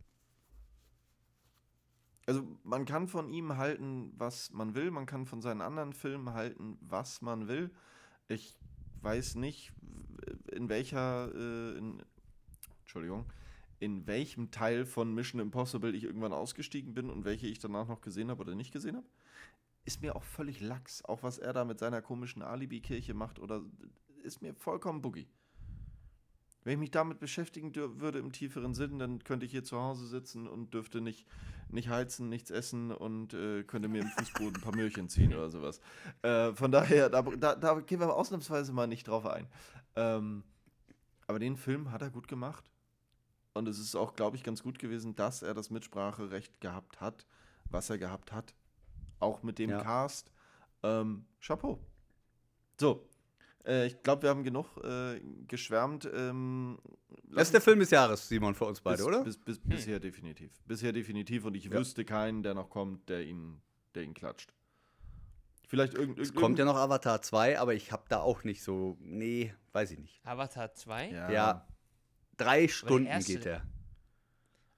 Also 2.26 2.46
man 2.62 2.84
kann 2.84 3.08
von 3.08 3.28
ihm 3.30 3.56
halten, 3.56 4.12
was 4.16 4.50
man 4.52 4.74
will, 4.74 4.90
man 4.90 5.06
kann 5.06 5.26
von 5.26 5.40
seinen 5.40 5.62
anderen 5.62 5.92
Filmen 5.92 6.32
halten, 6.32 6.78
was 6.80 7.22
man 7.22 7.48
will. 7.48 7.70
Ich 8.28 8.56
weiß 9.02 9.34
nicht, 9.36 9.72
in 10.52 10.68
welcher, 10.68 11.34
äh, 11.34 11.78
in, 11.78 12.02
Entschuldigung, 12.82 13.26
in 13.80 14.06
welchem 14.06 14.50
Teil 14.50 14.84
von 14.84 15.12
Mission 15.14 15.40
Impossible 15.40 15.94
ich 15.94 16.04
irgendwann 16.04 16.32
ausgestiegen 16.32 16.94
bin 16.94 17.10
und 17.10 17.24
welche 17.24 17.46
ich 17.46 17.58
danach 17.58 17.88
noch 17.88 18.02
gesehen 18.02 18.30
habe 18.30 18.42
oder 18.42 18.54
nicht 18.54 18.72
gesehen 18.72 18.96
habe. 18.96 19.06
Ist 19.84 20.02
mir 20.02 20.14
auch 20.14 20.22
völlig 20.22 20.60
lax. 20.60 21.02
Auch 21.04 21.22
was 21.22 21.38
er 21.38 21.52
da 21.54 21.64
mit 21.64 21.78
seiner 21.78 22.02
komischen 22.02 22.42
Alibi-Kirche 22.42 23.14
macht 23.14 23.38
oder 23.38 23.62
ist 24.22 24.42
mir 24.42 24.54
vollkommen 24.54 25.00
boogie. 25.00 25.26
Wenn 26.62 26.74
ich 26.74 26.78
mich 26.78 26.90
damit 26.90 27.20
beschäftigen 27.20 27.74
würde 27.74 28.18
im 28.18 28.32
tieferen 28.32 28.74
Sinn, 28.74 28.98
dann 28.98 29.24
könnte 29.24 29.46
ich 29.46 29.52
hier 29.52 29.64
zu 29.64 29.80
Hause 29.80 30.06
sitzen 30.06 30.46
und 30.46 30.74
dürfte 30.74 31.00
nicht, 31.00 31.26
nicht 31.70 31.88
heizen, 31.88 32.28
nichts 32.28 32.50
essen 32.50 32.92
und 32.92 33.32
äh, 33.32 33.62
könnte 33.64 33.88
mir 33.88 34.02
im 34.02 34.08
Fußboden 34.18 34.56
ein 34.56 34.60
paar 34.60 34.76
Möhrchen 34.76 35.08
ziehen 35.08 35.32
oder 35.32 35.48
sowas. 35.48 35.80
Äh, 36.22 36.52
von 36.52 36.70
daher, 36.70 37.08
da, 37.08 37.22
da, 37.22 37.54
da 37.54 37.80
gehen 37.80 38.00
wir 38.00 38.14
ausnahmsweise 38.14 38.72
mal 38.72 38.86
nicht 38.86 39.08
drauf 39.08 39.24
ein. 39.24 39.46
Ähm, 39.96 40.44
aber 41.26 41.38
den 41.38 41.56
Film 41.56 41.92
hat 41.92 42.02
er 42.02 42.10
gut 42.10 42.28
gemacht. 42.28 42.70
Und 43.54 43.66
es 43.66 43.78
ist 43.78 43.96
auch, 43.96 44.14
glaube 44.14 44.36
ich, 44.36 44.44
ganz 44.44 44.62
gut 44.62 44.78
gewesen, 44.78 45.16
dass 45.16 45.42
er 45.42 45.54
das 45.54 45.70
Mitspracherecht 45.70 46.60
gehabt 46.60 47.00
hat, 47.00 47.26
was 47.64 47.90
er 47.90 47.98
gehabt 47.98 48.32
hat. 48.32 48.54
Auch 49.18 49.42
mit 49.42 49.58
dem 49.58 49.70
Ja. 49.70 49.82
Cast. 49.82 50.30
Ähm, 50.82 51.24
Chapeau. 51.40 51.78
So. 52.78 53.08
Äh, 53.66 53.86
ich 53.86 54.02
glaube, 54.02 54.22
wir 54.22 54.30
haben 54.30 54.42
genug 54.42 54.66
äh, 54.84 55.20
geschwärmt. 55.46 56.08
Ähm, 56.12 56.78
Das 57.28 57.48
ist 57.48 57.54
der 57.54 57.60
Film 57.60 57.78
des 57.80 57.90
Jahres, 57.90 58.28
Simon, 58.28 58.54
für 58.54 58.64
uns 58.64 58.80
beide, 58.80 58.98
bis, 58.98 59.06
oder? 59.06 59.24
Bis, 59.24 59.36
bis, 59.38 59.60
bisher 59.62 60.00
definitiv. 60.00 60.50
Bisher 60.66 60.92
definitiv. 60.92 61.44
Und 61.44 61.54
ich 61.54 61.64
Ja. 61.64 61.72
wüsste 61.72 62.04
keinen, 62.04 62.42
der 62.42 62.54
noch 62.54 62.70
kommt, 62.70 63.08
der 63.08 63.24
ihn, 63.24 63.60
der 63.94 64.02
ihn 64.04 64.14
klatscht. 64.14 64.52
Vielleicht 65.68 65.94
irgend, 65.94 66.18
Es 66.18 66.28
irgend, 66.28 66.40
kommt 66.40 66.58
ja 66.58 66.64
noch 66.64 66.76
Avatar 66.76 67.22
2, 67.22 67.58
aber 67.60 67.74
ich 67.74 67.92
habe 67.92 68.04
da 68.08 68.20
auch 68.20 68.42
nicht 68.44 68.62
so. 68.62 68.96
Nee, 69.00 69.54
weiß 69.72 69.92
ich 69.92 69.98
nicht. 69.98 70.20
Avatar 70.24 70.74
2? 70.74 71.10
Ja. 71.10 71.30
Ja. 71.30 71.68
Drei 72.36 72.66
Stunden 72.68 73.20
geht 73.24 73.44
der. 73.44 73.62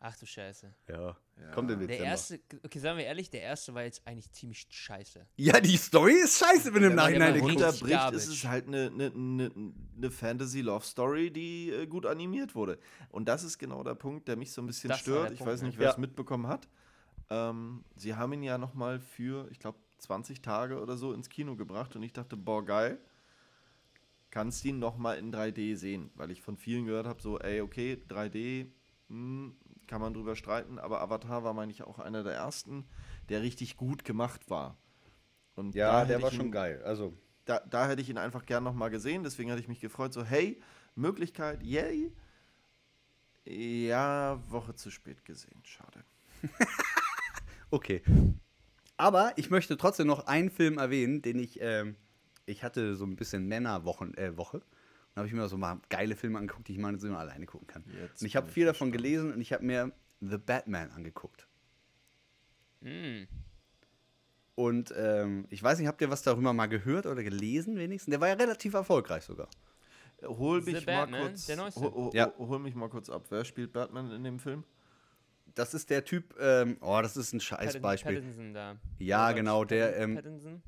Ach 0.04 0.16
du 0.16 0.26
Scheiße. 0.26 0.74
Ja. 0.88 1.16
Ja. 1.40 1.50
Kommt 1.52 1.70
im 1.70 1.78
Der 1.78 1.86
Dezember. 1.86 2.04
erste, 2.10 2.40
okay, 2.64 2.78
sagen 2.80 2.98
wir 2.98 3.04
ehrlich, 3.04 3.30
der 3.30 3.42
erste 3.42 3.72
war 3.72 3.84
jetzt 3.84 4.04
eigentlich 4.04 4.32
ziemlich 4.32 4.66
scheiße. 4.68 5.24
Ja, 5.36 5.60
die 5.60 5.76
Story 5.76 6.14
ist 6.14 6.38
scheiße, 6.38 6.74
wenn 6.74 6.82
du 6.82 6.88
im 6.88 6.96
Nachhinein 6.96 7.36
ja 7.36 7.40
runterbricht, 7.40 8.10
ist 8.12 8.26
es 8.26 8.44
halt 8.44 8.66
eine, 8.66 8.88
eine, 8.88 9.06
eine, 9.14 9.52
eine 9.96 10.10
Fantasy-Love-Story, 10.10 11.30
die 11.30 11.70
äh, 11.70 11.86
gut 11.86 12.06
animiert 12.06 12.56
wurde. 12.56 12.78
Und 13.10 13.26
das 13.28 13.44
ist 13.44 13.58
genau 13.58 13.84
der 13.84 13.94
Punkt, 13.94 14.26
der 14.26 14.34
mich 14.36 14.50
so 14.52 14.60
ein 14.60 14.66
bisschen 14.66 14.88
Das 14.88 14.98
stört. 15.00 15.26
der 15.26 15.32
Ich 15.34 15.38
Punkt, 15.38 15.52
weiß 15.52 15.60
ne? 15.62 15.68
nicht, 15.68 15.78
wer 15.78 15.86
Ja. 15.86 15.92
es 15.92 15.98
mitbekommen 15.98 16.48
hat. 16.48 16.68
Ähm, 17.30 17.84
sie 17.94 18.16
haben 18.16 18.32
ihn 18.32 18.42
ja 18.42 18.58
noch 18.58 18.74
mal 18.74 18.98
für, 18.98 19.48
ich 19.52 19.60
glaube, 19.60 19.78
20 19.98 20.42
Tage 20.42 20.80
oder 20.82 20.96
so 20.96 21.12
ins 21.12 21.28
Kino 21.28 21.54
gebracht 21.54 21.94
und 21.94 22.02
ich 22.02 22.12
dachte, 22.12 22.36
boah, 22.36 22.64
geil. 22.64 22.98
Kannst 24.30 24.64
ihn 24.64 24.78
noch 24.80 24.96
mal 24.96 25.16
in 25.18 25.32
3D 25.32 25.76
sehen, 25.76 26.10
weil 26.14 26.30
ich 26.30 26.40
von 26.42 26.56
vielen 26.56 26.86
gehört 26.86 27.06
habe, 27.06 27.20
so, 27.22 27.38
ey, 27.38 27.60
okay, 27.60 28.02
3D, 28.08 28.66
hm, 29.08 29.54
kann 29.92 30.00
man 30.00 30.14
drüber 30.14 30.36
streiten, 30.36 30.78
aber 30.78 31.02
Avatar 31.02 31.44
war, 31.44 31.52
meine 31.52 31.70
ich, 31.70 31.82
auch 31.82 31.98
einer 31.98 32.22
der 32.22 32.32
ersten, 32.32 32.86
der 33.28 33.42
richtig 33.42 33.76
gut 33.76 34.06
gemacht 34.06 34.48
war. 34.48 34.78
Und 35.54 35.74
Ja, 35.74 36.06
der 36.06 36.22
war 36.22 36.30
ich 36.30 36.34
schon 36.36 36.46
ihn- 36.46 36.50
geil. 36.52 36.80
Also, 36.82 37.12
da, 37.44 37.60
da 37.60 37.86
hätte 37.88 38.00
ich 38.00 38.08
ihn 38.08 38.16
einfach 38.16 38.46
gern 38.46 38.64
nochmal 38.64 38.88
gesehen. 38.88 39.22
Deswegen 39.22 39.50
hatte 39.50 39.60
ich 39.60 39.68
mich 39.68 39.80
gefreut, 39.82 40.14
so, 40.14 40.24
hey, 40.24 40.58
Möglichkeit, 40.94 41.62
yay. 41.62 42.10
Ja, 43.44 44.40
Woche 44.48 44.74
zu 44.74 44.90
spät 44.90 45.24
gesehen. 45.26 45.60
Schade. 45.64 46.04
Okay. 47.70 48.02
Aber 48.98 49.32
ich 49.36 49.48
möchte 49.50 49.76
trotzdem 49.78 50.06
noch 50.06 50.26
einen 50.26 50.50
Film 50.50 50.76
erwähnen, 50.78 51.20
den 51.22 51.38
ich, 51.38 51.58
ähm, 51.62 51.96
ich 52.44 52.62
hatte 52.64 52.94
so 52.96 53.04
ein 53.06 53.16
bisschen 53.16 53.46
Männerwochen, 53.46 54.14
äh, 54.18 54.36
Woche. 54.36 54.60
Und 55.14 55.16
habe 55.18 55.26
ich 55.26 55.34
mir 55.34 55.46
so 55.48 55.58
mal 55.58 55.78
geile 55.90 56.16
Filme 56.16 56.38
angeguckt, 56.38 56.68
die 56.68 56.72
ich 56.72 56.78
mal 56.78 56.92
nur 56.92 57.18
alleine 57.18 57.44
gucken 57.46 57.66
kann. 57.66 57.84
Jetzt 58.00 58.22
und 58.22 58.26
ich 58.26 58.36
habe 58.36 58.48
viel 58.50 58.64
davon 58.66 58.90
gespannt. 58.92 59.04
gelesen 59.12 59.32
und 59.34 59.40
ich 59.40 59.52
habe 59.52 59.64
mir 59.64 59.92
The 60.20 60.38
Batman 60.38 60.90
angeguckt. 60.90 61.46
Hm. 62.82 63.26
Und 64.54 64.92
ähm, 64.96 65.46
ich 65.50 65.62
weiß 65.62 65.78
nicht, 65.78 65.88
habt 65.88 66.00
ihr 66.00 66.10
was 66.10 66.22
darüber 66.22 66.52
mal 66.52 66.66
gehört 66.66 67.06
oder 67.06 67.22
gelesen 67.22 67.76
wenigstens? 67.76 68.10
Der 68.12 68.20
war 68.20 68.28
ja 68.28 68.34
relativ 68.34 68.74
erfolgreich 68.74 69.24
sogar. 69.24 69.48
Hol 70.22 70.62
The 70.62 70.72
mich 70.72 70.86
mal 70.86 71.00
Batman, 71.02 71.22
kurz. 71.28 71.46
der 71.46 71.56
neueste. 71.56 71.80
Hol, 71.80 71.92
hol, 71.92 72.10
Ja. 72.14 72.32
hol 72.38 72.58
mich 72.58 72.74
mal 72.74 72.88
kurz 72.88 73.10
ab. 73.10 73.24
Wer 73.30 73.44
spielt 73.44 73.72
Batman 73.72 74.10
in 74.12 74.24
dem 74.24 74.38
Film? 74.38 74.64
Das 75.54 75.74
ist 75.74 75.90
der 75.90 76.04
Typ, 76.04 76.34
ähm, 76.40 76.76
oh, 76.80 76.98
das 77.02 77.16
ist 77.16 77.32
ein 77.32 77.40
scheiß 77.40 77.66
Pattin- 77.66 77.82
Beispiel. 77.82 78.14
Pattinson 78.14 78.54
da. 78.54 78.76
Ja, 78.98 79.32
genau, 79.32 79.64
der, 79.64 79.96
ähm, 79.98 80.14
Pattinson? 80.14 80.62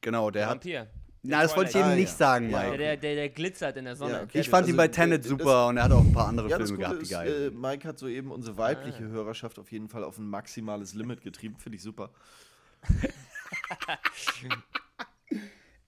Genau, 0.00 0.30
der 0.30 0.46
hat. 0.46 0.64
Vampir. 0.64 0.88
Na, 1.22 1.42
das 1.42 1.54
wollte 1.54 1.70
ich 1.70 1.76
eben 1.76 1.84
Ah, 1.90 1.94
nicht 1.94 2.08
ja. 2.12 2.16
sagen, 2.16 2.48
Ja, 2.50 2.58
Mike. 2.58 2.70
Der, 2.70 2.78
der, 2.78 2.96
der, 2.96 3.14
der 3.14 3.28
glitzert 3.28 3.76
in 3.76 3.84
der 3.84 3.94
Sonne. 3.96 4.12
Ja, 4.14 4.22
okay. 4.22 4.40
Ich 4.40 4.48
fand 4.48 4.66
ihn 4.66 4.70
Also, 4.72 4.76
bei 4.78 4.88
Tenet 4.88 5.22
das- 5.22 5.28
super 5.28 5.66
und 5.68 5.76
er 5.76 5.84
hat 5.84 5.92
auch 5.92 6.00
ein 6.00 6.12
paar 6.12 6.28
andere 6.28 6.48
Ja, 6.48 6.56
das 6.58 6.70
Filme 6.70 6.84
Gute 6.84 6.98
gehabt, 6.98 7.00
die 7.00 7.04
ist, 7.04 7.10
geil 7.10 7.52
äh, 7.54 7.56
Mike 7.56 7.86
hat 7.86 7.98
soeben 7.98 8.30
unsere 8.30 8.56
weibliche 8.56 9.04
Ah. 9.04 9.08
Hörerschaft 9.08 9.58
auf 9.58 9.70
jeden 9.70 9.88
Fall 9.88 10.02
auf 10.04 10.16
ein 10.18 10.26
maximales 10.26 10.94
Limit 10.94 11.20
getrieben. 11.22 11.56
Finde 11.58 11.76
ich 11.76 11.82
super. 11.82 12.10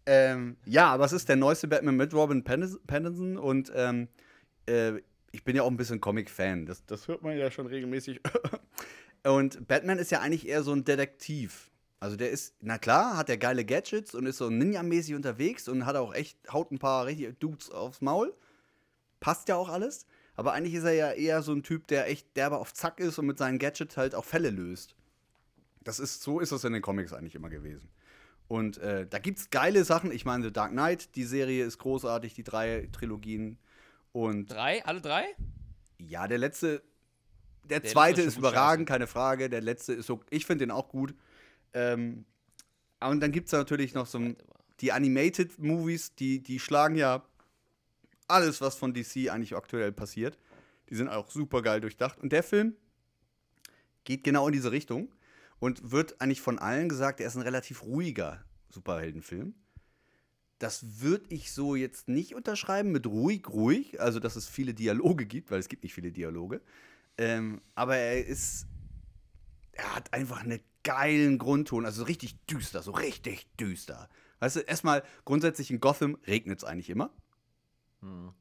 Ähm, 0.05 0.57
ja, 0.66 0.87
aber 0.92 1.05
es 1.05 1.12
ist 1.12 1.29
der 1.29 1.37
neueste 1.37 1.68
Batman 1.68 1.97
mit 1.97 2.12
Robin 2.12 2.42
Pattinson 2.42 3.38
und 3.38 3.71
ähm, 3.75 4.09
äh, 4.68 4.95
ich 5.31 5.45
bin 5.45 5.55
ja 5.55 5.62
auch 5.62 5.71
ein 5.71 5.77
bisschen 5.77 6.01
Comic-Fan. 6.01 6.66
Das, 6.66 6.85
das 6.87 7.07
hört 7.07 7.23
man 7.23 7.38
ja 7.38 7.51
schon 7.53 7.66
regelmäßig. 7.68 8.21
und 9.25 9.66
Batman 9.68 9.99
ist 9.99 10.11
ja 10.11 10.21
eigentlich 10.21 10.49
eher 10.49 10.64
so 10.64 10.73
ein 10.73 10.85
Detektiv. 10.85 11.71
Also 12.03 12.17
der 12.17 12.31
ist, 12.31 12.57
na 12.61 12.79
klar, 12.79 13.17
hat 13.17 13.31
er 13.31 13.37
geile 13.37 13.65
Gadgets 13.65 14.12
und 14.17 14.27
ist 14.27 14.38
so 14.38 14.49
Ninja-mäßig 14.49 15.15
unterwegs 15.15 15.69
und 15.69 15.87
hat 15.87 15.95
auch 15.95 16.12
echt, 16.12 16.37
haut 16.53 16.73
ein 16.73 16.81
paar 16.81 17.07
richtige 17.07 17.33
Dudes 17.33 17.71
aufs 17.71 18.01
Maul. 18.01 18.35
Passt 19.21 19.49
ja 19.49 19.55
auch 19.55 19.69
alles. 19.69 20.05
Aber 20.35 20.53
eigentlich 20.53 20.75
ist 20.75 20.83
er 20.83 20.95
ja 20.95 21.12
eher 21.12 21.43
so 21.43 21.53
ein 21.53 21.62
Typ, 21.62 21.87
der 21.87 22.09
echt 22.09 22.37
derbe 22.37 22.59
auf 22.59 22.75
Zack 22.75 22.99
ist 22.99 23.21
und 23.21 23.27
mit 23.27 23.38
seinen 23.38 23.61
Gadgets 23.61 23.97
halt 23.97 24.17
auch 24.17 24.25
Fälle 24.25 24.51
löst. 24.51 24.97
Das 25.85 26.01
ist, 26.01 26.23
so 26.23 26.41
ist 26.41 26.51
das 26.51 26.65
in 26.65 26.73
den 26.73 26.83
Comics 26.83 27.12
eigentlich 27.12 27.37
immer 27.37 27.51
gewesen. 27.51 27.88
Und 28.49 28.79
äh, 28.79 29.07
da 29.07 29.21
gibt's 29.21 29.51
geile 29.51 29.85
Sachen. 29.85 30.11
Ich 30.11 30.25
meine, 30.25 30.43
The 30.43 30.53
Dark 30.53 30.73
Knight, 30.73 31.15
die 31.15 31.23
Serie 31.23 31.65
ist 31.65 31.79
großartig, 31.79 32.35
die 32.35 32.43
drei 32.43 32.88
Trilogien. 32.91 33.59
Und 34.11 34.51
Drei? 34.51 34.85
Alle 34.85 35.03
drei? 35.03 35.25
ja, 35.99 36.27
der 36.27 36.38
letzte, 36.38 36.83
der, 37.71 37.79
letzte 37.79 37.93
zweite 37.93 38.23
ist 38.23 38.27
ist 38.27 38.38
überragend, 38.38 38.88
keine 38.88 39.07
Frage. 39.07 39.49
Der 39.49 39.61
letzte 39.61 39.93
ist 39.93 40.07
so, 40.07 40.19
ich 40.31 40.47
finde 40.47 40.67
den 40.67 40.73
auch 40.73 40.88
gut. 40.88 41.15
Ähm, 41.75 42.25
und 43.01 43.21
dann 43.21 43.33
gibt's 43.33 43.51
da 43.51 43.59
natürlich 43.59 43.95
noch 43.95 44.07
so 44.07 44.19
ein, 44.19 44.37
die 44.81 44.93
Animated 44.93 45.59
Movies, 45.59 46.15
die, 46.15 46.43
die 46.43 46.59
schlagen 46.59 46.97
ja 46.97 47.25
alles, 48.29 48.61
was 48.61 48.77
von 48.77 48.95
DC 48.95 49.31
eigentlich 49.31 49.57
aktuell 49.57 49.93
passiert. 49.93 50.39
Die 50.89 50.95
sind 50.95 51.09
auch 51.09 51.31
super 51.31 51.63
geil 51.63 51.81
durchdacht. 51.81 52.19
Und 52.19 52.33
der 52.33 52.43
Film 52.43 52.77
geht 54.05 54.25
genau 54.25 54.47
in 54.47 54.53
diese 54.53 54.73
Richtung 54.73 55.13
und 55.59 55.91
wird 55.91 56.21
eigentlich 56.21 56.41
von 56.41 56.59
allen 56.59 56.89
gesagt, 56.89 57.21
er 57.21 57.29
ist 57.29 57.37
ein 57.37 57.43
relativ 57.43 57.83
ruhiger 57.83 58.45
Superheldenfilm. 58.71 59.55
Das 60.59 61.01
würde 61.01 61.27
ich 61.29 61.53
so 61.53 61.75
jetzt 61.75 62.09
nicht 62.09 62.35
unterschreiben 62.35 62.93
mit 62.93 63.07
ruhig, 63.07 63.49
ruhig. 63.49 64.01
Also, 64.01 64.21
dass 64.21 64.37
es 64.37 64.49
viele 64.49 64.75
Dialoge 64.75 65.27
gibt, 65.27 65.51
weil 65.51 65.59
es 65.59 65.69
gibt 65.69 65.83
nicht 65.83 65.95
viele 65.95 66.13
Dialoge. 66.13 66.61
Ähm, 67.19 67.61
aber 67.75 67.97
er 67.97 68.25
ist. 68.25 68.67
Er 69.73 69.97
hat 69.97 70.13
einfach 70.13 70.43
einen 70.43 70.61
geilen 70.85 71.38
Grundton, 71.38 71.85
also 71.85 72.01
so 72.01 72.05
richtig 72.07 72.45
düster, 72.47 72.83
so 72.83 72.92
richtig 72.92 73.47
düster. 73.57 74.09
Weißt 74.40 74.57
du, 74.57 74.61
erstmal 74.61 75.03
grundsätzlich 75.25 75.71
in 75.71 75.81
Gotham 75.81 76.18
regnet 76.27 76.59
es 76.59 76.64
eigentlich 76.64 76.90
immer. 76.90 77.11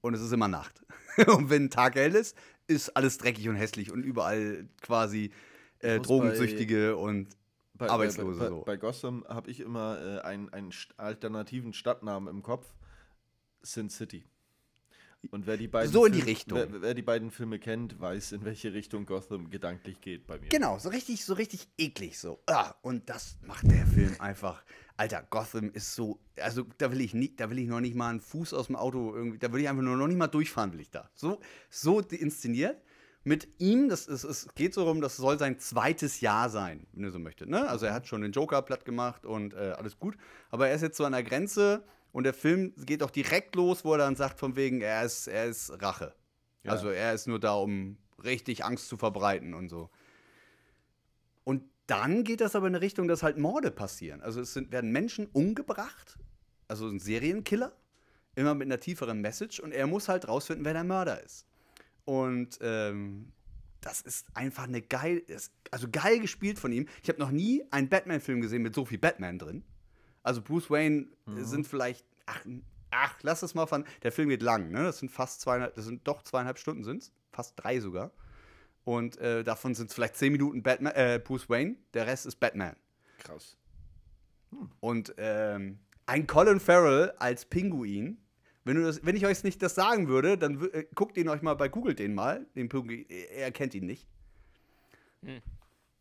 Und 0.02 0.14
es 0.16 0.22
ist 0.22 0.32
immer 0.32 0.48
Nacht. 0.48 0.82
und 1.28 1.50
wenn 1.52 1.70
Tag 1.70 1.96
hell 1.96 2.16
ist, 2.16 2.36
ist 2.66 2.90
alles 2.98 3.20
dreckig 3.20 3.48
und 3.48 3.56
hässlich 3.56 3.92
und 3.92 4.04
überall 4.04 4.68
quasi 4.82 5.32
äh, 5.80 6.00
Drogensüchtige 6.00 6.98
und 6.98 7.38
Bei, 7.76 7.90
Arbeitslose 7.90 8.40
bei, 8.40 8.46
bei, 8.46 8.50
so. 8.50 8.62
bei 8.64 8.78
Gotham 8.78 9.24
habe 9.28 9.52
ich 9.52 9.60
immer 9.60 10.00
äh, 10.02 10.22
einen, 10.22 10.50
einen 10.50 10.72
alternativen 10.98 11.74
Stadtnamen 11.74 12.28
im 12.28 12.42
Kopf. 12.42 12.74
Sin 13.62 13.90
City. 13.90 14.26
Und 15.30 15.46
wer 15.46 15.56
die 15.56 15.68
beiden 15.68 15.92
So 15.92 16.06
in 16.06 16.14
die 16.14 16.20
Filme- 16.20 16.32
Richtung. 16.32 16.58
Wer, 16.58 16.82
wer 16.82 16.94
die 16.94 17.02
beiden 17.04 17.30
Filme 17.32 17.60
kennt, 17.60 18.00
weiß, 18.00 18.32
in 18.32 18.44
welche 18.44 18.74
Richtung 18.74 19.06
Gotham 19.06 19.50
gedanklich 19.50 20.02
geht 20.02 20.26
bei 20.26 20.40
mir. 20.40 20.50
Genau, 20.50 20.80
so 20.80 20.90
richtig, 20.90 21.24
so 21.24 21.36
richtig 21.36 21.68
eklig 21.78 22.18
so. 22.20 22.42
Ah, 22.48 22.74
und 22.82 23.08
das 23.10 23.38
macht 23.46 23.70
der 23.70 23.86
Film 23.86 24.16
einfach. 24.20 24.64
Alter, 24.98 25.26
Gotham 25.30 25.72
ist 25.72 25.96
so, 25.96 26.20
also 26.38 26.66
da 26.78 26.92
will 26.92 27.02
ich 27.02 27.14
nicht, 27.14 27.40
da 27.40 27.50
will 27.50 27.60
ich 27.60 27.68
noch 27.68 27.80
nicht 27.82 27.96
mal 27.96 28.10
einen 28.10 28.20
Fuß 28.20 28.54
aus 28.54 28.68
dem 28.68 28.76
Auto 28.76 29.16
irgendwie, 29.16 29.38
da 29.38 29.52
will 29.54 29.62
ich 29.62 29.70
einfach 29.70 29.84
nur 29.84 29.96
noch 29.96 30.08
nicht 30.08 30.18
mal 30.18 30.28
durchfahren, 30.28 30.74
will 30.74 30.82
ich 30.82 30.92
da. 30.92 31.10
So, 31.14 31.40
so 31.70 32.00
inszeniert. 32.00 32.82
Mit 33.24 33.48
ihm, 33.60 33.88
das 33.88 34.08
ist, 34.08 34.24
es 34.24 34.48
geht 34.56 34.74
so 34.74 34.84
rum, 34.84 35.00
das 35.00 35.16
soll 35.16 35.38
sein 35.38 35.60
zweites 35.60 36.22
Jahr 36.22 36.50
sein, 36.50 36.88
wenn 36.94 37.04
ihr 37.04 37.12
so 37.12 37.20
möchtet. 37.20 37.50
Ne? 37.50 37.70
Also 37.70 37.86
er 37.86 37.94
hat 37.94 38.08
schon 38.08 38.22
den 38.22 38.32
Joker 38.32 38.64
platt 38.64 38.84
gemacht 38.84 39.26
und 39.26 39.54
äh, 39.54 39.76
alles 39.78 40.00
gut. 40.00 40.18
Aber 40.50 40.68
er 40.70 40.74
ist 40.76 40.82
jetzt 40.82 40.98
so 40.98 41.06
an 41.06 41.12
der 41.12 41.22
Grenze 41.22 41.84
und 42.12 42.24
der 42.24 42.34
Film 42.34 42.74
geht 42.78 43.04
auch 43.04 43.12
direkt 43.12 43.56
los, 43.56 43.86
wo 43.86 43.94
er 43.94 44.00
dann 44.00 44.16
sagt, 44.16 44.40
von 44.40 44.56
wegen, 44.56 44.82
er 44.82 45.04
ist, 45.04 45.28
er 45.28 45.46
ist 45.46 45.82
Rache. 45.82 46.14
Ja. 46.64 46.72
Also 46.72 46.90
er 46.90 47.14
ist 47.14 47.28
nur 47.28 47.40
da, 47.40 47.54
um 47.54 47.98
richtig 48.24 48.66
Angst 48.66 48.88
zu 48.88 48.98
verbreiten 48.98 49.54
und 49.54 49.70
so. 49.70 49.90
Und 51.44 51.64
dann 51.88 52.24
geht 52.24 52.42
das 52.42 52.56
aber 52.56 52.68
in 52.68 52.76
eine 52.76 52.82
Richtung, 52.84 53.08
dass 53.08 53.24
halt 53.24 53.38
Morde 53.38 53.72
passieren. 53.72 54.22
Also 54.22 54.42
es 54.42 54.54
sind, 54.54 54.72
werden 54.72 54.92
Menschen 54.92 55.28
umgebracht, 55.28 56.20
also 56.68 56.88
ein 56.88 57.00
Serienkiller, 57.00 57.76
immer 58.36 58.54
mit 58.56 58.68
einer 58.68 58.80
tieferen 58.80 59.22
Message 59.22 59.60
und 59.60 59.72
er 59.72 59.88
muss 59.88 60.08
halt 60.08 60.28
rausfinden, 60.28 60.66
wer 60.66 60.74
der 60.74 60.84
Mörder 60.84 61.24
ist. 61.24 61.46
Und 62.06 62.58
ähm, 62.62 63.32
das 63.82 64.02
ist 64.02 64.28
einfach 64.36 64.64
eine 64.64 64.82
geil, 64.82 65.24
also 65.72 65.88
geil 65.92 66.20
gespielt 66.20 66.60
von 66.60 66.72
ihm. 66.72 66.88
Ich 67.04 67.10
habe 67.10 67.20
noch 67.20 67.32
nie 67.32 67.64
einen 67.72 67.90
Batman-Film 67.90 68.42
gesehen 68.42 68.62
mit 68.62 68.76
so 68.76 68.86
viel 68.86 69.00
Batman 69.00 69.40
drin. 69.40 69.64
Also 70.24 70.42
Bruce 70.42 70.70
Wayne 70.70 71.08
äh, 71.28 71.44
sind 71.44 71.68
vielleicht, 71.68 72.06
ach, 72.26 72.46
ach, 72.92 73.16
lass 73.22 73.42
es 73.42 73.56
mal 73.56 73.66
von, 73.66 73.86
der 74.04 74.12
Film 74.12 74.30
geht 74.30 74.42
lang, 74.42 74.72
ne? 74.72 74.84
Das 74.84 75.00
sind 75.00 75.12
fast 75.12 75.42
zweieinhalb, 75.42 75.76
das 75.76 75.86
sind 75.86 76.08
doch 76.08 76.22
zweieinhalb 76.22 76.60
Stunden 76.60 76.84
sind's, 76.84 77.12
fast 77.32 77.54
drei 77.56 77.80
sogar. 77.80 78.12
Und 78.84 79.18
äh, 79.18 79.44
davon 79.44 79.76
sind 79.76 79.90
es 79.90 79.96
vielleicht 79.96 80.16
zehn 80.16 80.32
Minuten 80.32 80.64
Batman, 80.64 80.94
äh, 80.94 81.20
Bruce 81.24 81.50
Wayne, 81.50 81.76
der 81.94 82.08
Rest 82.08 82.26
ist 82.26 82.40
Batman. 82.40 82.76
Krass. 83.20 83.58
Und 84.80 85.14
ähm, 85.18 85.80
ein 86.06 86.28
Colin 86.28 86.60
Farrell 86.60 87.12
als 87.20 87.46
Pinguin, 87.46 88.18
wenn, 88.64 88.76
du 88.76 88.84
das, 88.84 89.06
wenn 89.06 89.16
ich 89.16 89.26
euch 89.26 89.44
nicht 89.44 89.62
das 89.62 89.76
sagen 89.76 90.08
würde, 90.08 90.38
dann 90.38 90.62
äh, 90.74 90.86
guckt 90.94 91.18
ihn 91.18 91.30
euch 91.30 91.42
mal 91.42 91.54
bei 91.54 91.70
Google 91.70 91.96
den 91.96 92.14
mal, 92.14 92.46
den 92.56 92.70
Pinguin, 92.70 93.06
er 93.10 93.52
kennt 93.52 93.74
ihn 93.74 93.86
nicht. 93.86 94.08
Hm. 95.24 95.42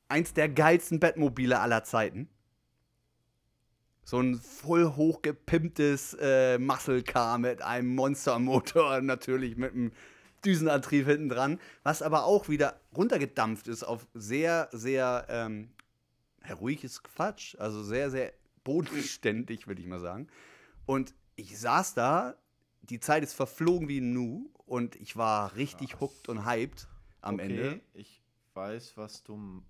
Eins 0.09 0.35
der 0.35 0.49
geilsten 0.49 0.99
Batmobile 0.99 1.61
aller 1.61 1.85
Zeiten. 1.85 2.29
So 4.11 4.19
ein 4.19 4.41
voll 4.41 4.97
hochgepimptes 4.97 6.17
äh, 6.21 6.59
Muscle 6.59 7.05
Car 7.05 7.39
mit 7.39 7.63
einem 7.63 7.95
Monstermotor, 7.95 9.01
natürlich 9.03 9.57
mit 9.57 9.73
einem 9.73 9.93
Düsenantrieb 10.45 11.07
hinten 11.07 11.29
dran, 11.29 11.61
was 11.85 12.03
aber 12.03 12.25
auch 12.25 12.49
wieder 12.49 12.81
runtergedampft 12.97 13.69
ist 13.69 13.85
auf 13.85 14.09
sehr, 14.13 14.69
sehr 14.73 15.27
ähm, 15.29 15.71
ja, 16.45 16.57
ruhig 16.57 16.83
ist 16.83 17.05
Quatsch. 17.05 17.55
Also 17.61 17.85
sehr, 17.85 18.11
sehr 18.11 18.33
bodenständig, 18.65 19.69
würde 19.69 19.81
ich 19.81 19.87
mal 19.87 20.01
sagen. 20.01 20.27
Und 20.87 21.15
ich 21.37 21.57
saß 21.57 21.95
da, 21.95 22.35
die 22.83 22.99
Zeit 22.99 23.23
ist 23.23 23.35
verflogen 23.35 23.87
wie 23.87 24.01
ein 24.01 24.13
Nu 24.13 24.51
und 24.67 24.97
ich 24.97 25.17
war 25.17 25.55
richtig 25.55 26.01
hooked 26.01 26.29
und 26.29 26.45
hyped 26.45 26.89
am 27.21 27.37
okay, 27.37 27.45
Ende. 27.45 27.81
ich 27.95 28.25
weiß, 28.55 28.97
was 28.97 29.23
du. 29.23 29.63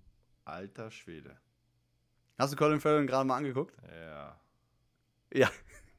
Alter 0.45 0.89
Schwede. 0.89 1.37
Hast 2.41 2.53
du 2.53 2.57
Colin 2.57 2.79
Farrell 2.79 3.05
gerade 3.05 3.27
mal 3.27 3.37
angeguckt? 3.37 3.75
Ja. 3.87 4.39
Ja. 5.33 5.49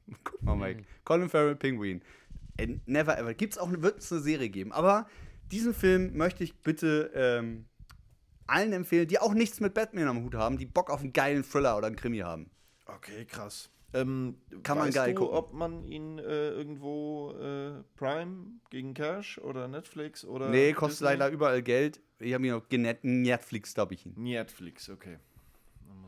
Guck 0.23 0.41
mal, 0.43 0.55
Mike. 0.55 0.83
Colin 1.05 1.29
Farrell, 1.29 1.55
Penguin. 1.55 2.01
Äh, 2.57 2.77
Never 2.85 3.17
ever. 3.17 3.33
Gibt's 3.33 3.57
auch, 3.57 3.71
wird 3.71 3.99
es 3.99 4.11
eine 4.11 4.21
Serie 4.21 4.49
geben. 4.49 4.71
Aber 4.73 5.07
diesen 5.51 5.73
Film 5.73 6.17
möchte 6.17 6.43
ich 6.43 6.55
bitte 6.61 7.11
ähm, 7.15 7.65
allen 8.45 8.73
empfehlen, 8.73 9.07
die 9.07 9.19
auch 9.19 9.33
nichts 9.33 9.59
mit 9.61 9.73
Batman 9.73 10.07
am 10.09 10.23
Hut 10.23 10.35
haben, 10.35 10.57
die 10.57 10.65
Bock 10.65 10.89
auf 10.89 10.99
einen 11.01 11.13
geilen 11.13 11.43
Thriller 11.43 11.77
oder 11.77 11.87
einen 11.87 11.95
Krimi 11.95 12.19
haben. 12.19 12.49
Okay, 12.85 13.25
krass. 13.25 13.69
Ähm, 13.93 14.35
Kann 14.63 14.77
man 14.79 14.89
geil 14.91 15.13
du, 15.13 15.21
gucken. 15.21 15.37
ob 15.37 15.53
man 15.53 15.85
ihn 15.85 16.17
äh, 16.19 16.49
irgendwo 16.49 17.31
äh, 17.39 17.83
Prime 17.95 18.47
gegen 18.71 18.93
Cash 18.95 19.37
oder 19.37 19.67
Netflix 19.67 20.25
oder. 20.25 20.49
nee, 20.49 20.73
kostet 20.73 21.01
Disney? 21.01 21.17
leider 21.19 21.29
überall 21.29 21.61
Geld. 21.61 22.01
Ich 22.19 22.33
habe 22.33 22.45
ihn 22.45 22.53
auf 22.53 22.67
genet- 22.69 23.03
Netflix, 23.03 23.73
glaube 23.75 23.93
ich 23.93 24.05
ihn. 24.05 24.13
Netflix, 24.17 24.89
okay. 24.89 25.19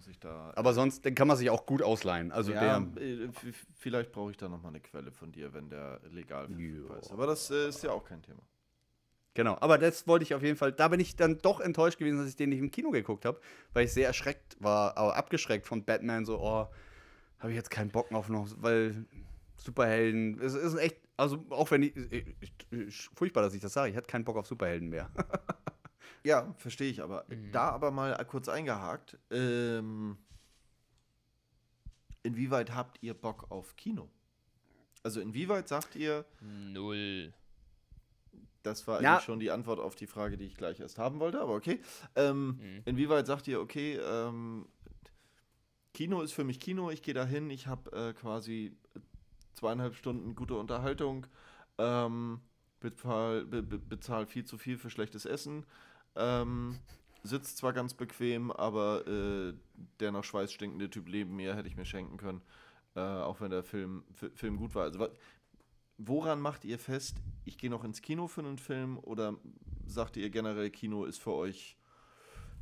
Muss 0.06 0.12
ich 0.12 0.20
da. 0.20 0.54
Aber 0.56 0.74
sonst, 0.74 1.04
den 1.04 1.16
kann 1.16 1.28
man 1.28 1.36
sich 1.36 1.50
auch 1.50 1.66
gut 1.66 1.82
ausleihen. 1.82 2.32
Also 2.32 2.52
ja, 2.52 2.80
der. 2.80 3.02
äh, 3.02 3.30
vielleicht 3.74 4.12
brauche 4.12 4.30
ich 4.30 4.38
da 4.38 4.48
noch 4.48 4.62
mal 4.62 4.70
eine 4.70 4.80
Quelle 4.80 5.12
von 5.12 5.32
dir, 5.32 5.52
wenn 5.54 5.68
der 5.68 6.00
legal 6.12 6.48
verfügbar 6.48 7.00
ist. 7.00 7.12
Aber 7.12 7.26
das 7.26 7.50
äh, 7.50 7.70
ist 7.70 7.84
ja 7.84 7.90
auch 7.90 8.04
kein 8.04 8.22
Thema. 8.22 8.42
Genau, 9.34 9.58
aber 9.60 9.80
das 9.80 10.08
wollte 10.08 10.22
ich 10.22 10.36
auf 10.36 10.44
jeden 10.44 10.58
Fall. 10.58 10.74
Da 10.74 10.90
bin 10.90 11.00
ich 11.00 11.16
dann 11.16 11.40
doch 11.40 11.60
enttäuscht 11.60 11.98
gewesen, 11.98 12.20
dass 12.20 12.28
ich 12.28 12.36
den 12.36 12.50
nicht 12.50 12.60
im 12.60 12.70
Kino 12.70 12.92
geguckt 12.92 13.26
habe, 13.26 13.40
weil 13.74 13.86
ich 13.86 13.94
sehr 13.94 14.06
erschreckt 14.06 14.58
war, 14.60 14.96
aber 14.96 15.16
abgeschreckt 15.16 15.66
von 15.66 15.84
Batman. 15.84 16.24
So, 16.24 16.40
oh, 16.40 16.68
habe 17.40 17.50
ich 17.50 17.56
jetzt 17.56 17.72
keinen 17.72 17.90
Bock 17.90 18.12
auf 18.12 18.30
noch, 18.30 18.48
weil 18.58 19.06
Superhelden. 19.58 20.40
Es 20.40 20.54
ist 20.54 20.76
echt, 20.76 20.98
also 21.18 21.44
auch 21.50 21.72
wenn 21.72 21.82
ich, 21.82 21.96
ich, 22.12 22.26
ich 22.70 23.10
furchtbar, 23.16 23.42
dass 23.42 23.56
ich 23.56 23.62
das 23.62 23.74
sage, 23.74 23.90
ich 23.90 23.98
hatte 23.98 24.08
keinen 24.08 24.24
Bock 24.24 24.38
auf 24.38 24.46
Superhelden 24.46 24.90
mehr. 24.90 25.10
Ja, 26.26 26.54
verstehe 26.58 26.90
ich 26.90 27.02
aber. 27.04 27.24
Mhm. 27.30 27.52
Da 27.52 27.70
aber 27.70 27.92
mal 27.92 28.14
kurz 28.26 28.50
eingehakt. 28.50 29.18
Ähm, 29.30 30.18
inwieweit 32.24 32.74
habt 32.74 32.98
ihr 33.02 33.14
Bock 33.14 33.50
auf 33.52 33.76
Kino? 33.76 34.10
Also 35.04 35.22
inwieweit 35.22 35.68
sagt 35.68 35.96
ihr, 35.96 36.26
Null. 36.42 37.32
das 38.64 38.88
war 38.88 39.02
Ja. 39.04 39.14
eigentlich 39.14 39.26
schon 39.26 39.40
die 39.40 39.52
Antwort 39.52 39.80
auf 39.80 39.96
die 39.96 40.08
Frage, 40.08 40.36
die 40.36 40.46
ich 40.46 40.56
gleich 40.58 40.80
erst 40.80 40.98
haben 40.98 41.20
wollte, 41.20 41.40
aber 41.40 41.54
okay. 41.54 41.80
Ähm, 42.16 42.58
Mhm. 42.60 42.82
Inwieweit 42.86 43.28
sagt 43.28 43.48
ihr, 43.48 43.62
okay, 43.62 43.98
ähm, 43.98 44.68
Kino 45.94 46.22
ist 46.24 46.34
für 46.34 46.44
mich 46.44 46.60
Kino, 46.60 46.90
ich 46.90 47.04
gehe 47.04 47.14
da 47.14 47.24
hin, 47.26 47.50
ich 47.52 47.68
habe 47.68 47.92
äh, 47.92 48.14
quasi 48.14 48.76
zweieinhalb 49.54 49.96
Stunden 49.96 50.36
gute 50.36 50.56
Unterhaltung, 50.56 51.28
ähm, 51.78 52.42
bezahl, 52.80 53.46
be, 53.46 53.62
be, 53.62 53.78
bezahl 53.78 54.26
viel 54.26 54.44
zu 54.44 54.58
viel 54.58 54.78
für 54.80 54.90
schlechtes 54.90 55.26
Essen, 55.26 55.66
ähm, 56.16 56.80
sitzt 57.24 57.58
zwar 57.58 57.74
ganz 57.74 57.94
bequem, 57.94 58.52
aber 58.52 59.08
äh, 59.08 59.54
der 60.00 60.12
nach 60.12 60.24
Schweiß 60.24 60.52
stinkende 60.52 60.90
Typ 60.90 61.08
neben 61.10 61.36
mir 61.36 61.56
hätte 61.56 61.68
ich 61.68 61.76
mir 61.76 61.86
schenken 61.86 62.18
können, 62.18 62.42
äh, 62.96 63.00
auch 63.00 63.42
wenn 63.42 63.52
der 63.52 63.64
Film, 63.64 64.04
Fi- 64.14 64.32
Film 64.36 64.58
gut 64.58 64.76
war. 64.76 64.84
Also 64.84 65.08
woran 65.98 66.40
macht 66.40 66.66
ihr 66.66 66.80
fest, 66.80 67.18
ich 67.46 67.58
gehe 67.58 67.70
noch 67.70 67.84
ins 67.84 68.02
Kino 68.02 68.28
für 68.28 68.42
einen 68.42 68.58
Film 68.58 68.98
oder 69.00 69.36
sagt 69.86 70.18
ihr 70.18 70.30
generell, 70.30 70.70
Kino 70.70 71.06
ist 71.06 71.22
für 71.22 71.34
euch 71.34 71.78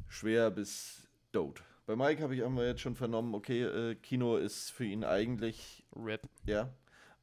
schwer 0.08 0.52
bis 0.52 1.08
dope? 1.32 1.62
Bei 1.86 1.96
Mike 1.98 2.24
habe 2.24 2.36
ich 2.36 2.42
wir 2.42 2.66
jetzt 2.66 2.82
schon 2.82 2.96
vernommen, 2.96 3.36
okay, 3.36 3.64
äh, 3.64 3.96
Kino 3.96 4.38
ist 4.38 4.72
für 4.72 4.86
ihn 4.86 5.04
eigentlich, 5.04 5.84
Rip. 5.96 6.22
ja. 6.46 6.70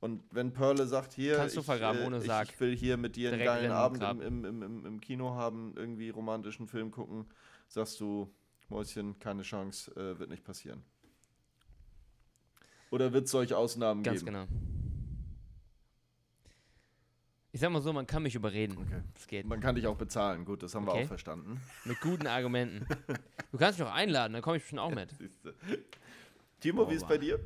Und 0.00 0.22
wenn 0.30 0.52
Perle 0.52 0.86
sagt, 0.86 1.12
hier, 1.12 1.36
Kannst 1.36 1.56
du 1.56 1.62
vergraben, 1.62 2.02
ohne 2.04 2.18
ich, 2.18 2.24
Sarg. 2.26 2.48
ich 2.48 2.58
will 2.60 2.74
hier 2.74 2.96
mit 2.96 3.16
dir 3.16 3.32
einen 3.32 3.44
geilen 3.44 3.70
Abend 3.70 4.02
im, 4.02 4.44
im, 4.44 4.62
im, 4.62 4.86
im 4.86 5.00
Kino 5.00 5.34
haben, 5.34 5.74
irgendwie 5.76 6.08
romantischen 6.08 6.66
Film 6.66 6.90
gucken, 6.90 7.26
sagst 7.68 8.00
du, 8.00 8.32
Mäuschen, 8.70 9.18
keine 9.18 9.42
Chance, 9.42 9.90
äh, 9.96 10.18
wird 10.18 10.30
nicht 10.30 10.42
passieren. 10.44 10.82
Oder 12.90 13.12
wird 13.12 13.26
es 13.26 13.30
solche 13.30 13.56
Ausnahmen 13.58 14.02
Ganz 14.02 14.20
geben? 14.24 14.32
genau. 14.32 14.46
Ich 17.52 17.60
sag 17.60 17.70
mal 17.70 17.82
so, 17.82 17.92
man 17.92 18.06
kann 18.06 18.22
mich 18.22 18.34
überreden. 18.36 18.78
Okay. 18.78 19.02
Es 19.16 19.26
geht. 19.26 19.44
Man 19.44 19.60
kann 19.60 19.74
dich 19.74 19.86
auch 19.86 19.96
bezahlen, 19.96 20.44
gut, 20.44 20.62
das 20.62 20.74
haben 20.74 20.86
wir 20.86 20.92
Okay. 20.92 21.02
auch 21.04 21.08
verstanden. 21.08 21.60
Mit 21.84 22.00
guten 22.00 22.26
Argumenten. 22.28 22.86
Du 23.50 23.58
kannst 23.58 23.78
mich 23.78 23.86
auch 23.88 23.92
einladen, 23.92 24.32
dann 24.32 24.42
komme 24.42 24.56
ich 24.56 24.62
bestimmt 24.62 24.80
auch 24.80 24.94
mit. 24.94 25.10
Timo, 26.60 26.88
wie 26.88 26.94
ist 26.94 27.08
bei 27.08 27.18
dir? 27.18 27.40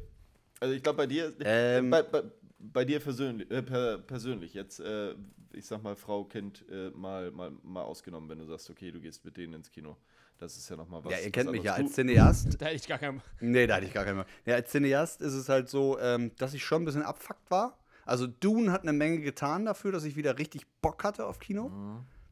Also 0.61 0.75
ich 0.75 0.83
glaube 0.83 0.99
bei 0.99 1.07
dir, 1.07 1.35
Ähm. 1.41 1.89
bei, 1.91 2.03
bei, 2.03 2.23
bei 2.73 2.85
dir 2.85 3.01
persönlich, 3.01 3.51
äh, 3.51 3.63
per, 3.63 3.99
persönlich 3.99 4.55
jetzt, 4.55 4.81
äh, 4.81 5.15
ich 5.53 5.67
sag 5.67 5.83
mal 5.83 5.97
Frau, 5.97 6.25
Kind, 6.25 6.65
äh, 6.71 6.91
mal, 6.91 7.31
mal, 7.31 7.53
mal 7.63 7.83
ausgenommen, 7.83 8.29
wenn 8.29 8.39
du 8.39 8.45
sagst, 8.47 8.71
okay, 8.71 8.91
du 8.91 9.01
gehst 9.01 9.25
mit 9.25 9.37
denen 9.37 9.55
ins 9.55 9.71
Kino. 9.71 9.97
Das 10.39 10.57
ist 10.57 10.69
ja 10.69 10.77
nochmal 10.77 11.05
was. 11.05 11.13
ja, 11.13 11.19
ihr 11.21 11.31
kennt 11.31 11.51
mich 11.53 11.63
ja 11.63 11.75
als 11.75 11.93
Cineast. 11.93 12.61
Da 12.61 12.67
hätte 12.67 12.75
ich 12.77 12.89
gar 12.89 12.99
keinen. 12.99 13.23
Nee, 13.41 13.67
da 13.69 13.77
hatte 13.77 13.87
ich 13.87 13.93
gar 13.95 14.05
keinen. 14.05 14.25
Ja, 14.45 14.55
als 14.57 14.71
Cineast 14.73 15.21
ist 15.23 15.33
es 15.35 15.49
halt 15.49 15.69
so, 15.69 15.99
ähm, 16.01 16.33
dass 16.39 16.55
ich 16.55 16.65
schon 16.65 16.83
ein 16.83 16.85
bisschen 16.85 17.03
abfuckt 17.03 17.51
war. 17.51 17.79
Also 18.05 18.27
Dune 18.27 18.73
hat 18.73 18.83
eine 18.83 18.93
Menge 18.93 19.21
getan 19.21 19.65
dafür, 19.65 19.93
dass 19.93 20.05
ich 20.05 20.17
wieder 20.17 20.37
richtig 20.39 20.67
Bock 20.83 21.05
hatte 21.05 21.27
auf 21.27 21.39
Kino. 21.39 21.71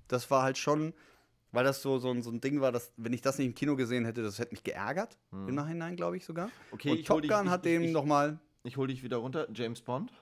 Das 0.08 0.30
war 0.32 0.42
halt 0.42 0.58
schon, 0.58 0.92
weil 1.52 1.64
das 1.64 1.80
so, 1.80 1.98
so, 1.98 2.10
ein- 2.10 2.22
so 2.22 2.30
ein 2.30 2.40
Ding 2.40 2.60
war, 2.60 2.72
dass, 2.72 2.92
wenn 2.96 3.12
ich 3.12 3.22
das 3.22 3.38
nicht 3.38 3.46
im 3.46 3.54
Kino 3.54 3.76
gesehen 3.76 4.04
hätte, 4.04 4.22
das 4.22 4.38
hätte 4.40 4.50
mich 4.52 4.64
geärgert. 4.64 5.16
Im 5.30 5.54
Nachhinein, 5.54 5.94
glaube 5.96 6.16
ich 6.16 6.24
sogar. 6.24 6.50
Okay, 6.72 6.90
Und 6.90 7.06
Top 7.06 7.22
Gun 7.22 7.30
ich- 7.46 7.50
hat 7.50 7.64
ich- 7.64 7.72
dem 7.72 7.82
ich- 7.84 7.92
nochmal. 7.92 8.38
Ich 8.64 8.76
hol 8.76 8.86
dich 8.88 9.02
wieder 9.02 9.16
runter. 9.18 9.48
James 9.54 9.80
Bond. 9.82 10.12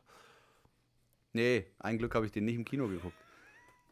Nee, 1.33 1.67
ein 1.79 1.99
Glück 1.99 2.15
habe 2.15 2.27
ich 2.27 2.33
den 2.33 2.45
nicht 2.45 2.57
im 2.57 2.65
Kino 2.65 2.89
geguckt. 2.89 3.17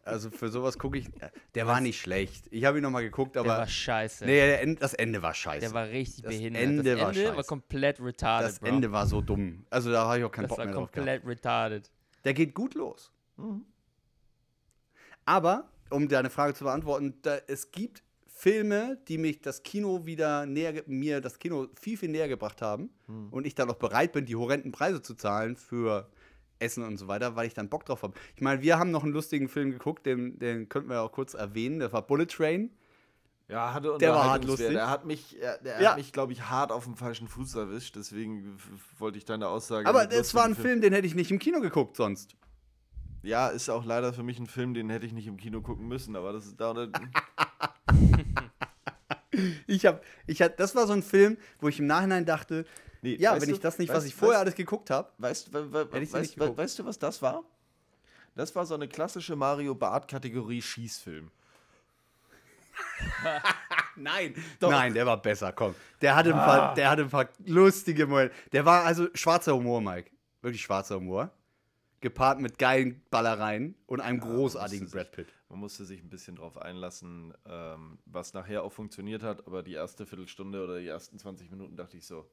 Also 0.05 0.31
für 0.31 0.49
sowas 0.49 0.79
gucke 0.79 0.97
ich. 0.99 1.07
Der 1.55 1.67
war 1.67 1.81
nicht 1.83 2.01
schlecht. 2.01 2.47
Ich 2.51 2.65
habe 2.65 2.79
ihn 2.79 2.83
nochmal 2.83 3.03
geguckt, 3.03 3.35
Der 3.37 3.41
aber. 3.43 3.59
war 3.59 3.69
scheiße. 3.69 4.25
nee, 4.25 4.37
der 4.37 4.63
End, 4.63 4.81
das 4.81 4.95
Ende 4.95 5.21
war 5.21 5.35
scheiße. 5.35 5.61
Der 5.61 5.73
war 5.75 5.87
richtig 5.89 6.25
Das 6.25 6.33
behindert. 6.35 6.63
Ende 6.63 6.83
das 6.83 7.01
war 7.01 7.09
Ende 7.11 7.25
war, 7.27 7.35
scheiße. 7.35 7.47
komplett 7.49 8.01
retarded, 8.01 8.49
das 8.49 8.59
Bro. 8.61 8.69
Ende 8.69 8.91
war 8.93 9.07
so 9.07 9.21
dumm. 9.21 9.67
Also 9.69 9.93
da 9.93 10.07
habe 10.07 10.19
ich 10.19 10.25
auch 10.25 10.33
keinen 10.33 10.45
das 10.45 10.49
Bock 10.51 10.59
war 10.59 10.65
mehr 10.65 10.75
drauf 10.75 10.91
gehabt. 10.93 11.07
komplett 11.07 11.27
retarded. 11.27 11.91
Der 12.25 12.33
geht 12.35 12.55
gut 12.55 12.75
los. 12.75 13.13
Mhm. 13.37 13.67
Aber, 15.27 15.69
um 15.91 16.09
deine 16.09 16.31
Frage 16.31 16.55
zu 16.55 16.65
beantworten, 16.65 17.19
da, 17.21 17.37
es 17.47 17.71
gibt 17.71 18.03
Filme, 18.38 18.96
die 19.09 19.18
mich 19.18 19.40
das 19.40 19.64
Kino 19.64 20.07
wieder 20.07 20.46
näher, 20.46 20.85
mir 20.87 21.20
das 21.20 21.40
Kino 21.40 21.66
viel, 21.74 21.96
viel 21.96 22.09
näher 22.09 22.29
gebracht 22.29 22.62
haben 22.62 22.90
Hm. 23.07 23.29
und 23.33 23.44
ich 23.46 23.57
dann 23.57 23.68
auch 23.68 23.74
bereit 23.77 24.12
bin, 24.12 24.27
die 24.27 24.37
horrenden 24.37 24.70
Preise 24.70 25.03
zu 25.03 25.14
zahlen 25.14 25.57
für 25.57 26.09
Essen 26.61 26.85
und 26.85 26.98
so 26.98 27.09
weiter, 27.09 27.35
weil 27.35 27.48
ich 27.48 27.55
dann 27.55 27.68
Bock 27.68 27.85
drauf 27.85 28.05
habe. 28.05 28.14
Ich 28.37 28.42
meine, 28.42 28.62
wir 28.62 28.79
haben 28.79 28.92
noch 28.92 29.03
einen 29.03 29.12
lustigen 29.12 29.48
Film 29.48 29.72
geguckt, 29.72 30.07
den, 30.07 30.38
den 30.38 30.68
könnten 30.68 30.88
wir 30.88 31.03
auch 31.03 31.11
kurz 31.11 31.35
erwähnen, 31.35 31.81
das 31.81 31.92
war 31.92 32.03
Bullet 32.07 32.27
Train. 32.27 32.70
Ja, 33.48 33.72
hatte 33.74 33.96
Der 33.98 34.12
war 34.12 34.24
hart 34.31 34.44
lustig. 34.44 34.68
Der 34.72 34.88
hat 34.88 35.05
mich, 35.05 35.37
der 35.64 35.81
Ja. 35.83 35.90
hat 35.90 35.96
mich, 35.98 36.12
glaube 36.12 36.33
ich, 36.33 36.42
hart 36.42 36.70
auf 36.70 36.85
dem 36.85 36.94
falschen 36.96 37.27
Fuß 37.27 37.55
erwischt. 37.57 37.96
Deswegen 37.96 38.57
wollte 38.98 39.16
ich 39.18 39.24
deine 39.24 39.48
Aussage. 39.48 39.88
Aber 39.88 40.03
es 40.12 40.35
war 40.35 40.44
ein 40.44 40.51
lustigen 40.51 40.68
Film, 40.68 40.81
den 40.83 40.92
hätte 40.92 41.07
ich 41.07 41.14
nicht 41.14 41.31
im 41.31 41.38
Kino 41.40 41.61
geguckt 41.61 41.96
sonst. 41.96 42.37
Ja, 43.22 43.48
ist 43.48 43.68
auch 43.70 43.85
leider 43.87 44.12
für 44.12 44.22
mich 44.22 44.38
ein 44.38 44.46
Film, 44.46 44.74
den 44.74 44.90
hätte 44.90 45.07
ich 45.07 45.12
nicht 45.14 45.27
im 45.27 45.38
Kino 45.38 45.61
gucken 45.62 45.88
müssen. 45.88 46.14
Aber 46.14 46.33
das 46.35 46.46
ist 46.46 46.61
da. 46.61 46.74
Ich 49.66 49.85
hab, 49.87 50.03
ich 50.27 50.40
hab, 50.42 50.57
das 50.57 50.74
war 50.74 50.87
so 50.87 50.92
ein 50.92 51.03
Film, 51.03 51.37
wo 51.61 51.68
ich 51.68 51.79
im 51.79 51.87
Nachhinein 51.87 52.24
dachte, 52.24 52.64
Nee, 53.03 53.14
ja, 53.16 53.40
wenn 53.40 53.48
du- 53.48 53.55
ich 53.55 53.61
das 53.61 53.79
nicht, 53.79 53.90
weißt- 53.90 53.94
was 53.94 54.05
ich 54.07 54.14
vorher 54.14 54.38
weißt- 54.38 54.42
alles 54.42 54.55
geguckt 54.57 54.90
habe, 54.90 55.09
Weißt, 55.18 55.53
we, 55.53 55.72
we, 55.72 55.98
ich's 56.01 56.12
weißt, 56.12 56.38
we, 56.40 56.57
weißt 56.57 56.79
du, 56.81 56.85
was 56.85 56.98
das 56.98 57.22
war? 57.22 57.44
Das 58.35 58.55
war 58.55 58.66
so 58.66 58.74
eine 58.74 58.88
klassische 58.88 59.37
Mario 59.37 59.74
Bart-Kategorie 59.74 60.62
Schießfilm. 60.62 61.31
Nein, 63.96 64.35
nein, 64.61 64.94
der 64.94 65.07
war 65.07 65.20
besser, 65.20 65.53
komm. 65.53 65.74
Der 66.01 66.14
hatte, 66.14 66.31
ein 66.31 66.37
paar, 66.37 66.74
der 66.74 66.88
hatte 66.90 67.03
ein 67.03 67.11
paar 67.11 67.29
lustige 67.44 68.07
Momente. 68.07 68.33
Der 68.53 68.64
war 68.64 68.85
also 68.85 69.09
schwarzer 69.14 69.55
Humor, 69.57 69.81
Mike. 69.81 70.11
Wirklich 70.40 70.62
schwarzer 70.62 70.96
Humor. 70.96 71.31
Gepaart 72.01 72.38
mit 72.40 72.59
geilen 72.61 73.03
Ballereien 73.11 73.74
und 73.87 74.01
einem 74.01 74.20
großartigen 74.20 74.85
musste 74.85 74.98
Brad 74.98 75.11
Pitt. 75.12 75.27
Man 75.49 75.61
musste 75.61 75.85
sich 75.87 76.03
ein 76.03 76.11
bisschen 76.11 76.37
drauf 76.37 76.59
einlassen, 76.59 77.33
ähm, 77.47 77.99
was 78.05 78.35
nachher 78.35 78.63
auch 78.63 78.73
funktioniert 78.73 79.23
hat. 79.23 79.47
Aber 79.47 79.63
die 79.63 79.73
erste 79.73 80.05
Viertelstunde 80.07 80.63
oder 80.63 80.79
die 80.79 80.87
ersten 80.87 81.19
20 81.19 81.51
Minuten 81.51 81.75
dachte 81.77 81.97
ich 81.97 82.05
so, 82.07 82.29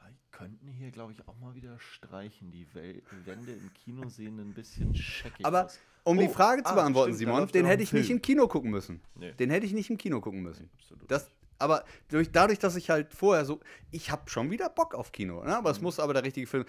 "Ah, 0.00 0.08
die 0.10 0.18
könnten 0.32 0.66
hier, 0.68 0.90
glaube 0.90 1.12
ich, 1.12 1.26
auch 1.28 1.38
mal 1.38 1.54
wieder 1.54 1.78
streichen. 1.78 2.50
Die 2.50 2.66
Wel 2.74 3.02
Wände 3.24 3.52
im 3.52 3.72
Kino 3.72 4.08
sehen 4.08 4.38
ein 4.40 4.52
bisschen 4.52 4.94
scheckig 4.96 5.46
Aber 5.46 5.66
aus. 5.66 5.78
um 6.04 6.18
die 6.18 6.24
Oh, 6.26 6.30
Frage 6.32 6.62
zu 6.64 6.70
ah, 6.70 6.74
beantworten, 6.74 7.14
stimmt, 7.14 7.30
Simon, 7.30 7.46
den 7.48 7.66
hätte 7.66 7.82
ich 7.84 7.92
nicht 7.92 8.06
Film. 8.06 8.18
im 8.18 8.22
Kino 8.22 8.48
gucken 8.48 8.70
müssen. 8.72 9.00
Nee. 9.14 9.32
Den 9.32 9.50
hätte 9.50 9.66
ich 9.66 9.72
nicht 9.72 9.88
im 9.88 9.96
Kino 9.96 10.20
gucken 10.20 10.42
müssen. 10.42 10.68
Absolut 10.78 11.08
Das, 11.08 11.24
nicht. 11.26 11.36
aber 11.58 11.84
durch, 12.08 12.32
dadurch, 12.32 12.58
dass 12.58 12.74
ich 12.74 12.90
halt 12.90 13.14
vorher 13.14 13.44
so, 13.44 13.60
ich 13.92 14.10
habe 14.10 14.28
schon 14.28 14.50
wieder 14.50 14.68
Bock 14.70 14.92
auf 14.96 15.12
Kino. 15.12 15.44
Ne? 15.44 15.56
Aber 15.56 15.70
es 15.70 15.80
muss 15.80 16.00
aber 16.00 16.14
der 16.14 16.24
richtige 16.24 16.48
Film. 16.48 16.64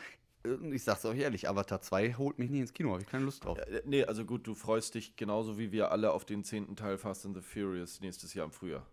Äh, 0.47 0.75
Ich 0.75 0.83
sag's 0.83 1.05
euch 1.05 1.19
ehrlich, 1.19 1.49
Avatar 1.49 1.81
2 1.81 2.13
holt 2.13 2.39
mich 2.39 2.49
nicht 2.49 2.61
ins 2.61 2.73
Kino, 2.73 2.91
habe 2.91 3.01
ich 3.01 3.07
keine 3.07 3.25
Lust 3.25 3.45
drauf. 3.45 3.57
Äh, 3.57 3.81
Nee, 3.85 4.03
also 4.03 4.25
gut, 4.25 4.47
du 4.47 4.55
freust 4.55 4.95
dich 4.95 5.15
genauso 5.15 5.57
wie 5.57 5.71
wir 5.71 5.91
alle 5.91 6.11
auf 6.11 6.25
den 6.25 6.43
zehnten 6.43 6.75
Teil 6.75 6.97
Fast 6.97 7.25
and 7.25 7.35
the 7.35 7.41
Furious 7.41 8.01
nächstes 8.01 8.33
Jahr 8.33 8.45
im 8.45 8.51
Frühjahr. 8.51 8.85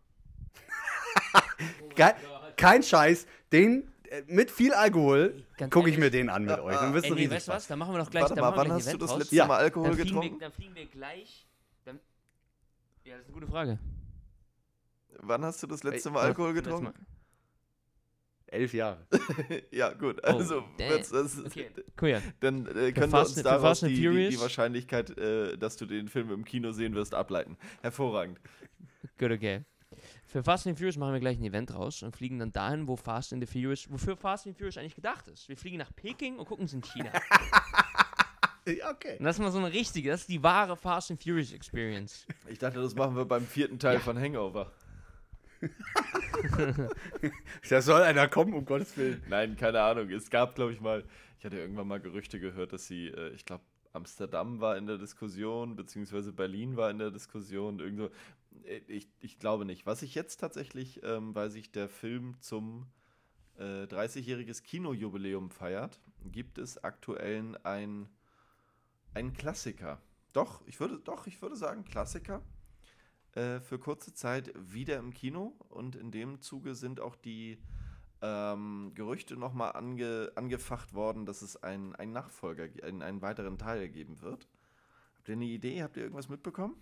Geil, 1.97 2.15
kein 2.57 2.83
Scheiß, 2.83 3.27
den 3.53 3.89
äh, 4.11 4.23
mit 4.27 4.51
viel 4.51 4.73
Alkohol 4.73 5.45
gucke 5.71 5.91
ich 5.91 5.99
mir 5.99 6.11
den 6.11 6.29
an 6.29 6.45
mit 6.45 6.59
euch. 6.59 6.77
Dann 6.77 6.95
wirst 6.95 7.09
du 7.09 7.15
nee, 7.15 7.23
riesig 7.23 7.37
weißt 7.37 7.49
du 7.49 7.53
was? 7.53 7.67
Dann 7.67 7.79
machen 7.79 7.95
wir 7.95 7.99
doch 7.99 8.11
gleich. 8.11 8.23
Warte 8.23 8.41
mal, 8.41 8.57
wann 8.57 8.73
hast 8.73 8.93
du 8.93 8.99
das 8.99 9.11
Event 9.11 9.21
letzte 9.21 9.37
Ja. 9.37 9.47
Mal 9.47 9.55
raus. 9.55 9.63
Alkohol 9.63 9.89
dann 9.89 9.97
getrunken? 9.97 10.33
wir, 10.35 10.41
dann 10.41 10.53
fliegen 10.53 10.75
wir 10.75 10.87
gleich. 10.87 11.47
Dann, 11.85 12.01
ja, 13.05 13.15
das 13.15 13.23
ist 13.23 13.27
eine 13.27 13.35
gute 13.35 13.47
Frage. 13.47 13.79
Wann 15.19 15.45
hast 15.45 15.63
du 15.63 15.67
das 15.67 15.83
letzte 15.83 16.11
Mal 16.11 16.23
Alkohol 16.23 16.53
getrunken? 16.55 16.93
Elf 18.55 18.73
Jahre. 18.75 19.07
ja, 19.71 19.93
gut. 19.93 20.21
Oh, 20.25 20.27
Also, 20.29 20.65
wird's- 20.79 21.11
das 21.11 21.35
ist- 21.35 21.47
Okay, 21.47 21.71
cool, 22.01 22.09
ja. 22.09 22.23
dann 22.41 22.67
äh, 22.67 22.93
können 22.93 23.13
wir 23.13 23.21
uns 23.21 23.35
daraus 23.43 23.81
die, 23.81 23.95
die, 23.95 24.29
die? 24.31 24.41
Wahrscheinlichkeit, 24.41 25.17
äh, 25.19 25.57
dass 25.59 25.77
du 25.77 25.87
den 25.87 26.09
Film 26.09 26.31
im 26.31 26.45
Kino 26.45 26.73
sehen 26.73 26.95
wirst, 26.95 27.15
ableiten. 27.15 27.57
Hervorragend. 27.83 28.41
Gut, 29.19 29.31
okay. 29.31 29.65
Für 30.27 30.43
Fast 30.43 30.67
and 30.67 30.77
Furious 30.77 30.97
machen 30.97 31.13
wir 31.13 31.21
gleich 31.21 31.39
ein 31.39 31.45
Event 31.45 31.73
raus 31.73 32.03
und 32.03 32.17
fliegen 32.17 32.39
dann 32.41 32.51
dahin, 32.51 32.89
wo 32.89 32.97
Fast 32.97 33.33
and 33.33 33.47
the 33.47 33.47
Furious, 33.47 33.89
wofür 33.91 34.17
Fast 34.17 34.47
and 34.47 34.57
Furious 34.57 34.77
eigentlich 34.77 34.97
gedacht 34.97 35.29
ist. 35.29 35.49
Wir 35.49 35.57
fliegen 35.57 35.79
nach 35.79 35.95
Peking 35.95 36.39
und 36.39 36.47
gucken 36.47 36.65
es 36.65 36.73
in 36.73 36.83
China. 36.83 37.11
Ja, 38.67 38.91
okay. 38.91 39.19
Und 39.19 39.27
das 39.27 39.37
ist 39.37 39.43
mal 39.43 39.53
so 39.53 39.59
eine 39.59 39.71
richtige, 39.71 40.09
das 40.09 40.23
ist 40.23 40.31
die 40.31 40.43
wahre 40.43 40.75
Fast 40.75 41.11
and 41.11 41.23
Furious 41.23 41.53
Experience. 41.53 42.27
Ich 42.49 42.59
dachte, 42.59 42.81
das 42.81 42.95
machen 42.95 43.15
wir 43.15 43.27
beim 43.27 43.47
vierten 43.47 43.79
Teil 43.79 44.01
von 44.01 44.19
Hangover. 44.19 44.73
Da 47.69 47.83
soll 47.83 48.03
einer 48.03 48.29
kommen, 48.29 48.55
um 48.55 48.65
Gottes 48.65 48.97
Willen. 48.97 49.23
Nein, 49.29 49.57
keine 49.57 49.81
Ahnung. 49.81 50.11
Es 50.11 50.31
gab, 50.31 50.55
glaube 50.55 50.73
ich, 50.73 50.81
mal, 50.81 51.05
ich 51.39 51.45
hatte 51.45 51.59
irgendwann 51.59 51.89
mal 51.89 52.01
Gerüchte 52.01 52.39
gehört, 52.41 52.73
dass 52.73 52.87
sie, 52.87 53.09
äh, 53.09 53.31
ich 53.35 53.45
glaube, 53.45 53.65
Amsterdam 53.93 54.61
war 54.61 54.77
in 54.77 54.87
der 54.87 54.99
Diskussion, 54.99 55.77
beziehungsweise 55.77 56.33
Berlin 56.33 56.77
war 56.77 56.91
in 56.91 56.99
der 56.99 57.11
Diskussion. 57.11 57.79
Irgendwo. 57.81 58.11
Äh, 58.65 58.81
Ich, 58.89 59.09
ich 59.21 59.39
glaube 59.39 59.65
nicht. 59.65 59.87
Was 59.87 60.03
ich 60.03 60.15
jetzt 60.15 60.39
tatsächlich, 60.39 61.03
ähm, 61.05 61.35
weil 61.35 61.51
sich 61.51 61.71
der 61.73 61.89
Film 61.89 62.37
zum 62.41 62.87
äh, 63.59 63.85
30-jähriges 63.85 64.63
Kinojubiläum 64.63 65.51
feiert, 65.51 66.01
gibt 66.25 66.59
es 66.59 66.83
aktuell 66.83 67.57
ein, 67.63 68.09
einen 69.15 69.33
Klassiker. 69.33 70.01
Doch, 70.33 70.63
ich 70.67 70.81
würde, 70.81 70.99
doch, 70.99 71.27
ich 71.29 71.41
würde 71.41 71.57
sagen 71.57 71.85
Klassiker. 71.85 72.43
Äh, 73.35 73.61
für 73.61 73.79
kurze 73.79 74.15
Zeit 74.15 74.53
wieder 74.57 74.99
im 74.99 75.13
Kino 75.13 75.57
und 75.69 75.97
in 75.97 76.11
dem 76.11 76.41
Zuge 76.41 76.75
sind 76.75 77.01
auch 77.01 77.17
die 77.17 77.59
ähm, 78.23 78.93
Gerüchte 78.95 79.37
nochmal 79.37 79.73
ange, 79.73 80.31
angefacht 80.37 80.95
worden, 80.95 81.27
dass 81.27 81.43
es 81.43 81.63
einen, 81.63 81.95
einen 81.97 82.13
Nachfolger, 82.13 82.69
ge- 82.69 82.83
einen, 82.85 83.03
einen 83.03 83.23
weiteren 83.23 83.59
Teil 83.59 83.89
geben 83.89 84.21
wird. 84.21 84.49
Habt 85.17 85.29
ihr 85.29 85.35
eine 85.35 85.47
Idee? 85.47 85.83
Habt 85.83 85.97
ihr 85.97 86.05
irgendwas 86.05 86.29
mitbekommen? 86.29 86.81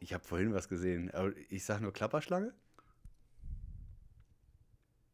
Ich 0.00 0.12
habe 0.12 0.24
vorhin 0.24 0.52
was 0.54 0.68
gesehen, 0.68 1.10
aber 1.12 1.36
ich 1.50 1.64
sag 1.64 1.80
nur 1.80 1.92
Klapperschlange. 1.92 2.52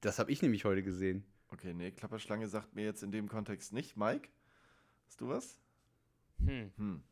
Das 0.00 0.18
habe 0.18 0.30
ich 0.30 0.40
nämlich 0.42 0.64
heute 0.64 0.82
gesehen. 0.82 1.24
Okay, 1.48 1.74
nee, 1.74 1.90
Klapperschlange 1.90 2.48
sagt 2.48 2.74
mir 2.74 2.84
jetzt 2.84 3.02
in 3.02 3.10
dem 3.10 3.28
Kontext 3.28 3.72
nicht. 3.72 3.96
Mike, 3.96 4.28
hast 5.06 5.20
du 5.20 5.28
was? 5.28 5.60
Hm. 6.38 6.72
Hm. 6.76 7.02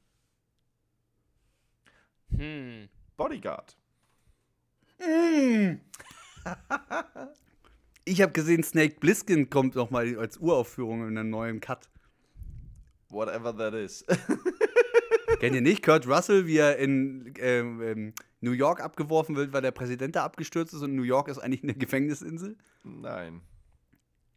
Hm. 2.37 2.89
Bodyguard. 3.17 3.77
Ich 8.07 8.21
habe 8.21 8.33
gesehen, 8.33 8.63
Snake 8.63 8.97
Plissken 9.01 9.49
kommt 9.49 9.75
noch 9.77 9.91
mal 9.91 10.19
als 10.19 10.37
Uraufführung 10.37 11.09
in 11.09 11.17
einem 11.17 11.31
neuen 11.31 11.61
Cut. 11.61 11.89
Whatever 13.09 13.57
that 13.57 13.73
is. 13.73 14.05
Kennt 15.41 15.55
ihr 15.55 15.63
nicht? 15.63 15.83
Kurt 15.83 16.07
Russell, 16.07 16.47
wie 16.47 16.59
er 16.59 16.77
in 16.77 17.33
ähm, 17.39 17.81
ähm, 17.81 18.13
New 18.43 18.51
York 18.53 18.83
abgeworfen 18.83 19.37
wird, 19.37 19.55
weil 19.55 19.63
der 19.63 19.71
Präsident 19.71 20.17
da 20.17 20.25
abgestürzt 20.25 20.75
ist 20.75 20.83
und 20.83 20.95
New 20.95 21.03
York 21.03 21.29
ist 21.29 21.39
eigentlich 21.39 21.63
eine 21.63 21.73
Gefängnisinsel? 21.75 22.57
Nein. 22.83 23.41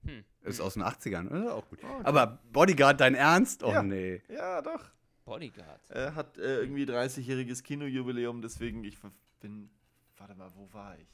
Hm. 0.06 0.24
Ist 0.44 0.62
aus 0.62 0.76
den 0.76 0.84
80ern, 0.84 1.28
oder? 1.30 1.54
Auch 1.54 1.68
gut. 1.68 1.80
okay. 1.84 2.04
Aber 2.06 2.40
Bodyguard, 2.54 3.02
dein 3.02 3.16
Ernst? 3.16 3.64
Oh 3.64 3.72
Ja. 3.72 3.84
nee. 3.84 4.22
Ja, 4.30 4.62
doch. 4.62 4.86
Bodyguard. 5.28 5.90
Er 5.90 6.16
hat 6.16 6.38
äh, 6.38 6.62
irgendwie 6.62 6.86
30-jähriges 6.86 7.62
Kinojubiläum, 7.62 8.42
deswegen 8.42 8.86
ich 8.86 8.98
bin. 9.42 9.70
Warte 10.18 10.34
mal, 10.36 10.50
wo 10.56 10.72
war 10.74 10.98
ich? 10.98 11.08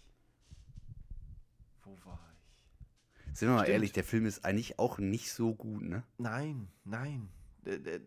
Wo 1.83 1.97
war 2.05 2.19
ich? 2.31 3.37
Sind 3.37 3.49
wir 3.49 3.55
mal 3.55 3.61
Stimmt. 3.63 3.73
ehrlich, 3.73 3.91
der 3.91 4.03
Film 4.03 4.27
ist 4.27 4.45
eigentlich 4.45 4.77
auch 4.77 4.99
nicht 4.99 5.31
so 5.33 5.55
gut, 5.55 5.81
ne? 5.81 6.03
Nein, 6.19 6.67
nein. 6.85 7.27
Äh, 7.65 7.71
äh, 7.71 8.01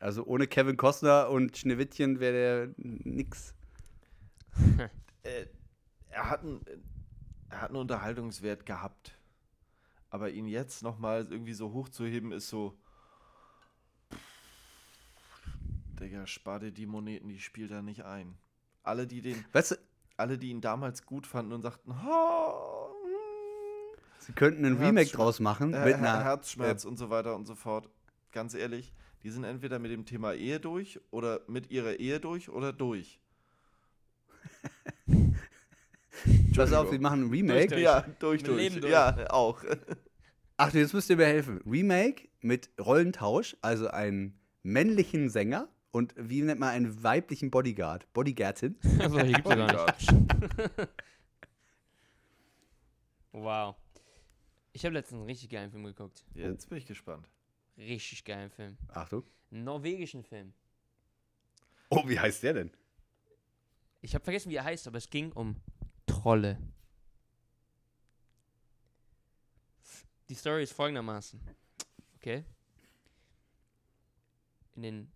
Also 0.00 0.24
ohne 0.26 0.48
Kevin 0.48 0.76
Costner 0.76 1.30
und 1.30 1.56
Schneewittchen 1.56 2.18
wäre 2.18 2.32
der 2.34 2.74
nix. 2.76 3.54
äh, 5.22 5.46
er, 6.10 6.28
hat 6.28 6.40
einen, 6.40 6.60
er 7.50 7.60
hat 7.60 7.68
einen 7.70 7.78
Unterhaltungswert 7.78 8.66
gehabt. 8.66 9.16
Aber 10.10 10.28
ihn 10.30 10.48
jetzt 10.48 10.82
nochmal 10.82 11.28
irgendwie 11.30 11.54
so 11.54 11.72
hochzuheben, 11.72 12.32
ist 12.32 12.48
so. 12.48 12.76
Digga, 16.02 16.26
spar 16.26 16.58
dir 16.58 16.72
die 16.72 16.86
Moneten, 16.86 17.28
die 17.28 17.38
spielt 17.38 17.70
er 17.70 17.82
nicht 17.82 18.04
ein. 18.04 18.36
Alle, 18.82 19.06
die 19.06 19.20
den, 19.20 19.44
Weißt 19.52 19.70
du, 19.72 19.76
alle, 20.16 20.36
die 20.36 20.50
ihn 20.50 20.60
damals 20.60 21.06
gut 21.06 21.26
fanden 21.26 21.52
und 21.52 21.62
sagten, 21.62 21.92
oh, 21.92 22.88
hm, 22.88 23.98
sie 24.18 24.32
könnten 24.32 24.64
einen 24.64 24.76
Remake 24.78 25.10
draus 25.10 25.38
machen 25.38 25.72
äh, 25.72 25.84
mit 25.84 25.94
einer 25.94 26.24
Herzschmerz 26.24 26.84
und 26.84 26.96
so 26.96 27.08
weiter 27.10 27.36
und 27.36 27.46
so 27.46 27.54
fort. 27.54 27.88
Ganz 28.32 28.54
ehrlich, 28.54 28.92
die 29.22 29.30
sind 29.30 29.44
entweder 29.44 29.78
mit 29.78 29.92
dem 29.92 30.04
Thema 30.04 30.32
Ehe 30.34 30.58
durch 30.58 31.00
oder 31.10 31.40
mit 31.46 31.70
ihrer 31.70 32.00
Ehe 32.00 32.18
durch 32.18 32.48
oder 32.50 32.72
durch. 32.72 33.20
Pass 36.56 36.72
auf, 36.72 36.90
sie 36.90 36.98
machen 36.98 37.26
ein 37.26 37.30
Remake. 37.30 37.68
Durch, 37.68 37.82
Ja, 37.82 38.00
durch, 38.18 38.42
Mit 38.42 38.48
durch. 38.48 38.62
Leben 38.62 38.80
durch. 38.80 38.92
Ja, 38.92 39.30
auch. 39.30 39.62
Ach, 40.56 40.74
jetzt 40.74 40.94
müsst 40.94 41.10
ihr 41.10 41.16
mir 41.16 41.26
helfen. 41.26 41.60
Remake 41.64 42.28
mit 42.40 42.70
Rollentausch, 42.80 43.56
also 43.62 43.88
einen 43.88 44.38
männlichen 44.62 45.28
Sänger 45.28 45.68
und 45.92 46.14
wie 46.16 46.40
nennt 46.40 46.58
man 46.58 46.70
einen 46.70 47.02
weiblichen 47.02 47.50
Bodyguard? 47.50 48.10
Bodyguardin. 48.12 48.78
Also, 48.98 49.20
hier 49.20 49.34
gibt's 49.34 49.50
ja 49.50 49.56
gar 49.56 49.66
Bodyguard. 49.66 50.00
nicht. 50.00 50.88
wow. 53.32 53.76
Ich 54.72 54.84
habe 54.86 54.94
letztens 54.94 55.18
einen 55.18 55.28
richtig 55.28 55.50
geilen 55.50 55.70
Film 55.70 55.84
geguckt. 55.84 56.24
Jetzt 56.34 56.68
bin 56.68 56.78
ich 56.78 56.86
gespannt. 56.86 57.28
Richtig 57.76 58.24
geilen 58.24 58.50
Film. 58.50 58.78
Achtung. 58.88 59.22
Einen 59.50 59.64
norwegischen 59.64 60.24
Film. 60.24 60.54
Oh, 61.90 62.08
wie 62.08 62.18
heißt 62.18 62.42
der 62.42 62.54
denn? 62.54 62.70
Ich 64.00 64.14
habe 64.14 64.24
vergessen, 64.24 64.50
wie 64.50 64.56
er 64.56 64.64
heißt, 64.64 64.86
aber 64.88 64.96
es 64.96 65.10
ging 65.10 65.30
um 65.32 65.56
Trolle. 66.06 66.58
Die 70.30 70.34
Story 70.34 70.62
ist 70.62 70.72
folgendermaßen. 70.72 71.38
Okay? 72.16 72.44
In 74.74 74.82
den 74.82 75.12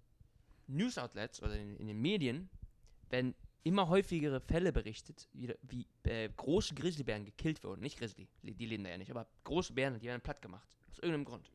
News-Outlets 0.67 1.43
oder 1.43 1.57
in, 1.57 1.77
in 1.77 1.87
den 1.87 2.01
Medien 2.01 2.49
werden 3.11 3.35
immer 3.63 3.89
häufigere 3.89 4.41
Fälle 4.41 4.73
berichtet, 4.73 5.29
wie, 5.33 5.53
wie 5.63 5.87
äh, 6.05 6.29
große 6.29 6.75
Grizzlybären 6.75 7.25
gekillt 7.25 7.63
wurden. 7.65 7.81
Nicht 7.81 7.99
Grizzly, 7.99 8.29
die 8.43 8.67
leben 8.67 8.85
da 8.85 8.91
ja 8.91 8.99
nicht, 8.99 9.11
aber 9.11 9.27
große 9.45 9.73
Bären, 9.73 9.99
die 9.99 10.07
werden 10.07 10.21
platt 10.21 10.41
gemacht. 10.41 10.77
Aus 10.91 10.99
irgendeinem 10.99 11.25
Grund. 11.25 11.51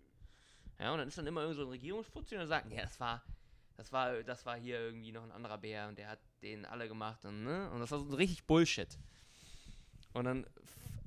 Ja, 0.77 0.91
und 0.91 0.97
dann 0.97 1.07
ist 1.07 1.17
dann 1.17 1.27
immer 1.27 1.41
irgend 1.41 1.57
so 1.57 1.63
ein 1.63 1.69
Regierungsfuzzi 1.69 2.35
und 2.35 2.41
dann 2.41 2.49
sagt, 2.49 2.71
ja, 2.71 2.81
das 2.81 2.99
war, 2.99 3.23
das 3.77 3.91
war, 3.91 4.23
das 4.23 4.45
war 4.45 4.57
hier 4.57 4.79
irgendwie 4.79 5.11
noch 5.11 5.23
ein 5.23 5.31
anderer 5.31 5.57
Bär 5.57 5.87
und 5.87 5.97
der 5.97 6.09
hat 6.09 6.19
den 6.41 6.65
alle 6.65 6.87
gemacht 6.87 7.23
und, 7.23 7.43
ne? 7.43 7.69
Und 7.71 7.79
das 7.79 7.91
war 7.91 7.99
so 7.99 8.15
richtig 8.15 8.45
Bullshit. 8.45 8.97
Und 10.13 10.25
dann 10.25 10.45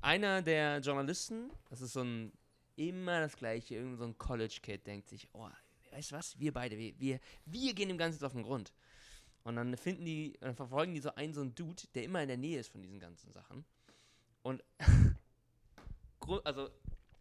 einer 0.01 0.41
der 0.41 0.79
Journalisten, 0.79 1.51
das 1.69 1.81
ist 1.81 1.93
so 1.93 2.01
ein 2.01 2.31
immer 2.75 3.19
das 3.19 3.35
gleiche, 3.35 3.75
irgend 3.75 3.97
so 3.97 4.05
ein 4.05 4.17
College-Kid, 4.17 4.85
denkt 4.85 5.09
sich, 5.09 5.27
oh, 5.33 5.49
weißt 5.95 6.11
du 6.11 6.15
was, 6.15 6.37
wir 6.39 6.51
beide, 6.51 6.77
wir, 6.77 6.99
wir, 6.99 7.19
wir 7.45 7.73
gehen 7.73 7.87
dem 7.87 7.97
Ganzen 7.97 8.17
jetzt 8.17 8.23
auf 8.23 8.33
den 8.33 8.43
Grund. 8.43 8.73
Und 9.43 9.55
dann 9.55 9.77
finden 9.77 10.03
die, 10.05 10.35
dann 10.41 10.55
verfolgen 10.55 10.93
die 10.93 10.99
so 10.99 11.13
einen, 11.15 11.33
so 11.33 11.41
einen 11.41 11.55
Dude, 11.55 11.83
der 11.93 12.03
immer 12.03 12.21
in 12.21 12.27
der 12.27 12.37
Nähe 12.37 12.59
ist 12.59 12.69
von 12.69 12.81
diesen 12.81 12.99
ganzen 12.99 13.31
Sachen. 13.31 13.63
Und, 14.41 14.63
also, 16.43 16.69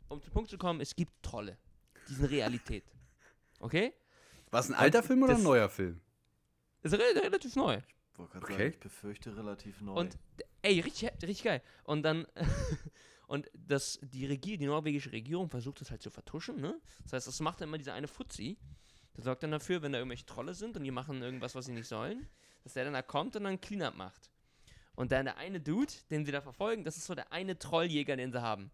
um 0.08 0.20
zum 0.22 0.32
Punkt 0.32 0.50
zu 0.50 0.58
kommen, 0.58 0.80
es 0.80 0.96
gibt 0.96 1.22
Trolle. 1.22 1.56
Die 2.08 2.14
sind 2.14 2.26
Realität. 2.26 2.84
Okay? 3.60 3.92
War 4.50 4.60
es 4.60 4.68
ein 4.68 4.74
alter 4.74 5.02
Film 5.02 5.22
oder 5.22 5.36
ein 5.36 5.42
neuer 5.42 5.68
Film? 5.68 6.00
Ist 6.82 6.94
re 6.94 6.98
relativ 6.98 7.56
neu. 7.56 7.80
Gerade 8.16 8.38
Okay. 8.38 8.52
sagen, 8.52 8.68
ich 8.70 8.80
befürchte 8.80 9.36
relativ 9.36 9.80
neu. 9.80 9.94
Und 9.94 10.18
ey, 10.62 10.80
richtig, 10.80 11.10
richtig 11.22 11.42
geil. 11.42 11.62
Und 11.84 12.02
dann 12.02 12.26
und 13.26 13.50
das 13.54 13.98
die 14.02 14.26
Regie, 14.26 14.56
die 14.56 14.66
norwegische 14.66 15.12
Regierung 15.12 15.48
versucht 15.48 15.80
das 15.80 15.90
halt 15.90 16.02
zu 16.02 16.10
vertuschen, 16.10 16.60
ne? 16.60 16.80
Das 17.02 17.14
heißt, 17.14 17.26
das 17.26 17.40
macht 17.40 17.60
dann 17.60 17.68
immer 17.68 17.78
dieser 17.78 17.94
eine 17.94 18.08
Fuzzi. 18.08 18.58
Der 19.16 19.24
sorgt 19.24 19.42
dann 19.42 19.52
dafür, 19.52 19.82
wenn 19.82 19.92
da 19.92 19.98
irgendwelche 19.98 20.26
Trolle 20.26 20.54
sind 20.54 20.76
und 20.76 20.84
die 20.84 20.90
machen 20.90 21.22
irgendwas, 21.22 21.54
was 21.54 21.66
sie 21.66 21.72
nicht 21.72 21.86
sollen, 21.86 22.26
dass 22.64 22.74
der 22.74 22.84
dann 22.84 22.94
da 22.94 23.02
kommt 23.02 23.36
und 23.36 23.44
dann 23.44 23.60
Cleanup 23.60 23.94
macht. 23.94 24.30
Und 24.96 25.12
dann 25.12 25.24
der 25.24 25.36
eine 25.36 25.60
Dude, 25.60 25.92
den 26.10 26.24
sie 26.24 26.32
da 26.32 26.40
verfolgen, 26.40 26.84
das 26.84 26.96
ist 26.96 27.06
so 27.06 27.14
der 27.14 27.32
eine 27.32 27.58
Trolljäger, 27.58 28.16
den 28.16 28.32
sie 28.32 28.40
haben. 28.40 28.70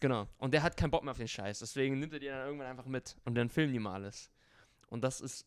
Genau. 0.00 0.28
Und 0.38 0.52
der 0.52 0.62
hat 0.62 0.76
keinen 0.76 0.90
Bock 0.90 1.02
mehr 1.02 1.12
auf 1.12 1.18
den 1.18 1.28
Scheiß. 1.28 1.60
Deswegen 1.60 1.98
nimmt 1.98 2.12
er 2.12 2.18
die 2.18 2.26
dann 2.26 2.46
irgendwann 2.46 2.68
einfach 2.68 2.86
mit. 2.86 3.16
Und 3.24 3.34
dann 3.36 3.48
filmen 3.48 3.72
die 3.72 3.78
mal 3.78 3.94
alles. 3.94 4.30
Und 4.88 5.02
das 5.02 5.20
ist 5.20 5.46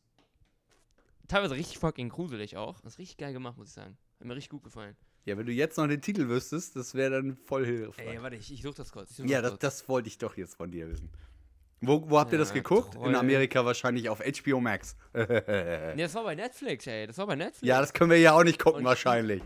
teilweise 1.28 1.56
richtig 1.56 1.78
fucking 1.78 2.10
gruselig 2.10 2.58
auch. 2.58 2.80
Das 2.82 2.94
ist 2.94 3.00
richtig 3.00 3.18
geil 3.18 3.34
gemacht, 3.34 3.58
muss 3.58 3.70
ich 3.70 3.74
sagen. 3.74 3.98
Hat 4.20 4.28
mir 4.28 4.36
richtig 4.36 4.50
gut 4.50 4.64
gefallen. 4.64 4.96
Ja, 5.28 5.38
wenn 5.38 5.46
du 5.46 5.52
jetzt 5.52 5.78
noch 5.78 5.88
den 5.88 6.02
Titel 6.02 6.30
wüsstest, 6.30 6.76
das 6.78 6.96
wäre 6.96 7.12
dann 7.12 7.36
voll 7.36 7.66
hilfreich. 7.66 8.08
Ey, 8.08 8.22
warte, 8.24 8.38
ich, 8.38 8.52
ich 8.52 8.62
such 8.62 8.76
das 8.76 8.92
kurz. 8.92 9.18
Such 9.18 9.26
ja, 9.26 9.42
das, 9.42 9.52
kurz. 9.52 9.62
das 9.62 9.90
wollte 9.90 10.08
ich 10.08 10.18
doch 10.18 10.38
jetzt 10.38 10.56
von 10.56 10.72
dir 10.72 10.90
wissen. 10.90 11.10
Wo, 11.82 12.10
wo 12.10 12.18
habt 12.18 12.32
ihr 12.32 12.38
das 12.40 12.50
Ja, 12.50 12.56
geguckt? 12.56 12.96
In 12.96 13.02
toll. 13.02 13.16
Amerika 13.16 13.64
wahrscheinlich 13.66 14.10
auf 14.10 14.20
HBO 14.22 14.60
Max. 14.62 14.96
Nee, 15.14 15.96
das 15.98 16.16
war 16.16 16.24
bei 16.24 16.34
Netflix, 16.34 16.88
ey. 16.88 17.06
Das 17.08 17.18
war 17.18 17.28
bei 17.28 17.36
Netflix. 17.36 17.62
ja, 17.68 17.80
das 17.82 17.94
können 17.94 18.10
wir 18.10 18.20
ja 18.20 18.34
auch 18.34 18.44
nicht 18.44 18.58
gucken, 18.58 18.80
Und- 18.80 18.86
wahrscheinlich. 18.86 19.44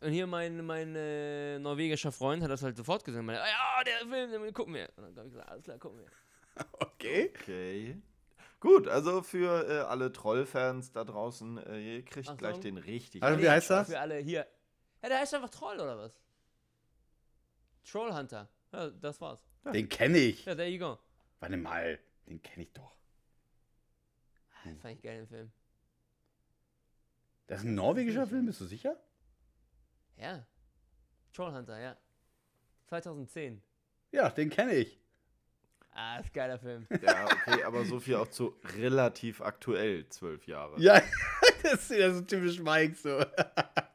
Und 0.00 0.12
hier 0.12 0.26
mein, 0.26 0.64
mein 0.64 0.94
äh, 0.96 1.58
norwegischer 1.58 2.12
Freund 2.12 2.42
hat 2.42 2.50
das 2.50 2.62
halt 2.62 2.76
sofort 2.76 3.04
gesehen. 3.04 3.24
Meinte, 3.24 3.42
ja, 3.42 3.82
der 3.84 4.06
Film, 4.08 4.30
den 4.44 4.52
gucken 4.54 4.74
wir. 4.74 4.88
Und 4.96 5.04
dann 5.04 5.16
hab 5.16 5.24
ich 5.26 5.32
gesagt, 5.32 5.48
alles 5.48 5.64
klar, 5.64 5.78
gucken 5.78 5.98
wir. 6.00 6.06
Okay. 6.78 7.32
Okay. 7.42 7.96
Gut, 8.60 8.86
also 8.88 9.22
für 9.22 9.68
äh, 9.68 9.78
alle 9.80 10.12
Trollfans 10.12 10.92
da 10.92 11.04
draußen, 11.04 11.58
äh, 11.66 11.96
ihr 11.96 12.02
kriegt 12.04 12.28
Achtung. 12.28 12.38
gleich 12.38 12.60
den 12.60 12.78
richtig. 12.78 13.22
Also, 13.22 13.42
wie 13.42 13.48
heißt 13.50 13.68
das? 13.70 13.88
Für 13.90 13.98
alle 14.00 14.16
hier. 14.18 14.46
Ja, 15.04 15.10
der 15.10 15.18
heißt 15.18 15.34
einfach 15.34 15.50
Troll, 15.50 15.74
oder 15.74 15.98
was? 15.98 16.18
Trollhunter. 17.84 18.48
Ja, 18.72 18.88
das 18.88 19.20
war's. 19.20 19.44
Den 19.74 19.86
kenne 19.90 20.16
ich. 20.16 20.46
Ja, 20.46 20.54
there 20.54 20.66
you 20.66 20.78
go. 20.78 20.98
Warte 21.40 21.58
mal, 21.58 21.98
den 22.26 22.42
kenne 22.42 22.62
ich 22.62 22.72
doch. 22.72 22.96
Das 24.64 24.80
fand 24.80 24.94
ich 24.94 25.02
geil, 25.02 25.18
den 25.18 25.28
Film. 25.28 25.52
Das 27.48 27.58
ist 27.58 27.66
ein 27.66 27.74
norwegischer 27.74 28.26
Film, 28.26 28.46
bist 28.46 28.62
du 28.62 28.64
sicher? 28.64 28.96
Ja. 30.16 30.46
Trollhunter, 31.34 31.78
ja. 31.78 31.98
2010. 32.86 33.62
Ja, 34.10 34.30
den 34.30 34.48
kenne 34.48 34.72
ich. 34.72 34.98
Ah, 35.90 36.16
ist 36.16 36.28
ein 36.28 36.32
geiler 36.32 36.58
Film. 36.58 36.86
Ja, 37.02 37.26
okay, 37.26 37.62
aber 37.62 37.84
so 37.84 38.00
viel 38.00 38.14
auch 38.14 38.28
zu 38.28 38.58
relativ 38.78 39.42
aktuell, 39.42 40.08
zwölf 40.08 40.46
Jahre. 40.46 40.80
Ja, 40.80 41.02
das 41.62 41.90
ist 41.90 41.98
ja 41.98 42.10
so 42.10 42.22
typisch 42.22 42.58
Mike 42.58 42.94
so. 42.94 43.22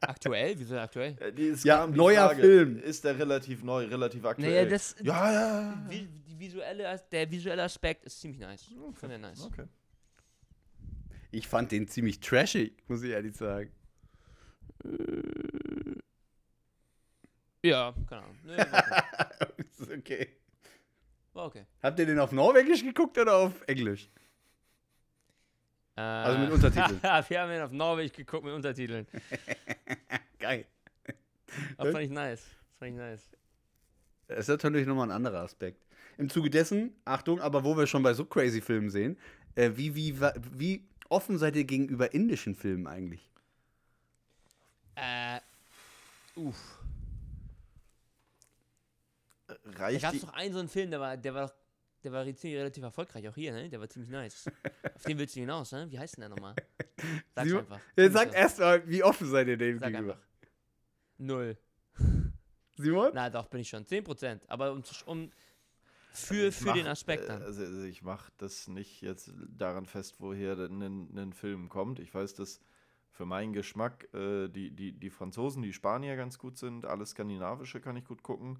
Aktuell? 0.02 0.58
Wieso 0.58 0.78
aktuell? 0.78 1.16
Äh, 1.20 1.34
die- 1.34 1.54
Ja, 1.64 1.86
die 1.86 1.98
neuer 1.98 2.30
Film. 2.36 2.80
Ist 2.80 3.04
der 3.04 3.18
relativ 3.20 3.64
neu, 3.64 3.86
relativ 3.86 4.24
aktuell? 4.26 4.50
Naja, 4.52 4.66
das, 4.70 4.96
ja, 5.02 5.32
ja. 5.34 5.86
vi- 5.90 6.08
die 6.28 6.40
visuelle, 6.40 7.02
der 7.12 7.30
visuelle 7.32 7.64
Aspekt 7.64 8.06
ist 8.06 8.20
ziemlich 8.22 8.40
nice. 8.40 8.62
Ich 8.70 8.98
finde 8.98 9.16
den 9.16 9.22
nice. 9.22 9.42
Okay. 9.44 9.66
Ich 11.32 11.48
fand 11.48 11.72
den 11.72 11.88
ziemlich 11.88 12.20
trashig, 12.22 12.82
muss 12.88 13.04
ich 13.04 13.12
ehrlich 13.12 13.36
sagen. 13.36 13.72
Ja, 17.64 17.94
keine 18.08 18.22
Ahnung. 18.24 18.38
Nee, 18.46 18.54
okay. 18.62 19.98
okay. 20.00 20.28
War 21.34 21.46
okay. 21.46 21.66
Habt 21.84 22.00
ihr 22.00 22.06
den 22.06 22.20
auf 22.20 22.32
Norwegisch 22.32 22.82
geguckt 22.84 23.18
oder 23.18 23.36
auf 23.36 23.62
Englisch? 23.68 24.10
Also 26.00 26.40
mit 26.40 26.52
Untertiteln. 26.52 27.02
Wir 27.30 27.42
haben 27.42 27.52
ihn 27.52 27.62
auf 27.62 27.72
Norwegen 27.72 28.16
geguckt 28.16 28.44
mit 28.44 28.54
Untertiteln. 28.54 29.06
Geil. 30.40 30.66
Das 31.78 31.92
fand 31.92 32.04
ich 32.06 32.10
nice. 32.10 32.42
Das 32.42 32.78
fand 32.78 32.92
ich 32.92 32.98
nice. 32.98 33.30
Das 34.28 34.40
ist 34.40 34.48
natürlich 34.48 34.88
nochmal 34.88 35.08
ein 35.08 35.16
anderer 35.16 35.42
Aspekt. 35.42 35.84
Im 36.18 36.30
Zuge 36.30 36.50
dessen, 36.50 36.96
Achtung, 37.06 37.42
aber 37.42 37.64
wo 37.64 37.76
wir 37.78 37.88
schon 37.88 38.04
bei 38.04 38.14
so 38.14 38.26
crazy 38.26 38.62
Filmen 38.62 38.90
sehen, 38.90 39.18
äh, 39.56 39.72
wie, 39.76 39.96
wie, 39.96 40.16
wie 40.52 40.88
offen 41.10 41.38
seid 41.38 41.56
ihr 41.56 41.64
gegenüber 41.64 42.14
indischen 42.14 42.56
Filmen 42.56 42.88
eigentlich? 42.88 43.30
Äh, 44.96 45.40
uff. 46.36 46.80
Da 49.48 49.56
Reicht 49.78 50.02
gab 50.02 50.12
die, 50.12 50.18
es 50.18 50.24
doch 50.24 50.34
einen 50.34 50.54
so 50.54 50.60
einen 50.60 50.70
Film, 50.70 50.92
der 50.92 51.00
war, 51.00 51.18
der 51.18 51.34
war 51.34 51.48
doch, 51.48 51.54
der 52.04 52.12
war 52.12 52.26
relativ 52.26 52.84
erfolgreich, 52.84 53.28
auch 53.28 53.36
hier, 53.36 53.52
ne? 53.52 53.70
Der 53.70 53.80
war 53.80 53.90
ziemlich 53.90 54.12
nice. 54.12 54.46
Auf 54.96 55.04
den 55.04 55.18
willst 55.18 55.36
du 55.36 55.42
hinaus, 55.42 55.72
ne? 55.72 55.88
Wie 55.90 56.00
heißt 56.00 56.18
denn 56.18 56.22
der 56.22 56.30
nochmal? 56.30 56.56
Sag's 57.36 57.54
einfach. 57.54 57.80
Ja, 57.96 58.10
sag 58.10 58.34
erstmal, 58.34 58.88
wie 58.88 59.04
offen 59.04 59.28
seid 59.30 59.48
ihr 59.48 59.58
dem 59.58 59.80
Sag 59.80 59.90
gegenüber? 59.92 60.14
einfach. 60.14 60.28
Null. 61.18 61.58
Simon? 62.78 63.12
Na 63.14 63.30
doch, 63.30 63.48
bin 63.48 63.62
ich 63.62 63.70
schon. 63.70 63.86
10%. 63.86 64.42
Aber 64.48 64.72
um, 64.72 64.84
um 65.06 65.32
für, 66.12 66.48
Ich 66.48 66.56
für 66.56 66.66
mach, 66.66 66.74
den 66.74 66.88
Aspekt 66.88 67.26
äh, 67.26 67.28
dann. 67.28 67.42
Also, 67.44 67.64
also 67.64 67.84
ich 67.84 68.02
mache 68.02 68.32
das 68.38 68.68
nicht 68.68 69.02
jetzt 69.02 69.32
daran 69.50 69.86
fest, 69.86 70.16
woher 70.20 70.58
ein 70.58 71.34
Film 71.34 71.70
kommt. 71.70 72.00
Ich 72.00 72.14
weiß, 72.14 72.34
dass 72.36 72.62
für 73.12 73.26
meinen 73.26 73.54
Geschmack 73.54 74.08
äh, 74.14 74.48
die, 74.48 74.72
die, 74.72 74.94
die 74.94 75.10
Franzosen, 75.10 75.62
die 75.62 75.74
Spanier 75.74 76.16
ganz 76.16 76.38
gut 76.40 76.58
sind. 76.58 76.86
Alles 76.86 77.12
Skandinavische 77.12 77.82
kann 77.82 77.98
ich 77.98 78.06
gut 78.06 78.24
gucken. 78.24 78.60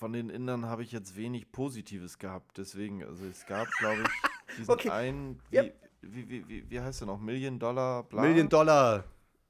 Von 0.00 0.14
den 0.14 0.30
Indern 0.30 0.64
habe 0.64 0.82
ich 0.82 0.92
jetzt 0.92 1.14
wenig 1.14 1.52
Positives 1.52 2.18
gehabt. 2.18 2.56
Deswegen, 2.56 3.04
also 3.04 3.26
es 3.26 3.44
gab, 3.44 3.68
glaube 3.72 4.00
ich, 4.02 4.08
diesen 4.56 4.70
Okay. 4.72 4.88
einen, 4.88 5.38
wie, 5.50 5.56
Ja. 5.56 5.64
wie, 6.00 6.26
wie, 6.26 6.48
wie, 6.48 6.70
wie 6.70 6.80
heißt 6.80 7.02
der 7.02 7.06
noch? 7.08 7.20
Million 7.20 7.58
Dollar, 7.58 8.04
bla. 8.04 8.22
Million 8.22 8.48
Dollar. 8.48 9.04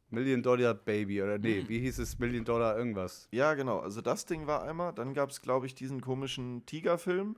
Million 0.09 0.43
Dollar 0.43 0.75
Baby 0.75 1.23
oder 1.23 1.39
nee, 1.39 1.63
Mhm. 1.63 1.69
wie 1.69 1.79
hieß 1.79 2.01
es? 2.01 2.19
Million 2.19 2.45
Dollar 2.45 2.77
irgendwas. 2.77 3.29
Ja, 3.31 3.55
genau. 3.55 3.79
Also 3.79 4.01
das 4.01 4.27
Ding 4.27 4.49
war 4.49 4.65
einmal. 4.65 4.93
Dann 4.93 5.15
gab 5.15 5.31
es, 5.31 5.41
glaube 5.41 5.67
ich, 5.67 5.77
diesen 5.77 6.01
komischen 6.01 6.67
Tigerfilm, 6.67 7.37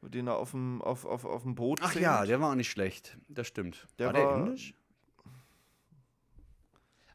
den 0.00 0.28
er 0.28 0.36
auf 0.36 0.52
dem, 0.52 0.80
auf, 0.80 1.04
auf, 1.04 1.24
auf 1.24 1.42
dem 1.42 1.56
Boot 1.56 1.80
Ach 1.82 1.90
singt. 1.90 2.04
ja, 2.04 2.24
der 2.24 2.40
war 2.40 2.52
auch 2.52 2.54
nicht 2.54 2.70
schlecht. 2.70 3.18
Das 3.26 3.48
stimmt. 3.48 3.88
Der 3.98 4.06
war 4.06 4.12
der 4.12 4.26
war- 4.26 4.46
indisch? 4.46 4.74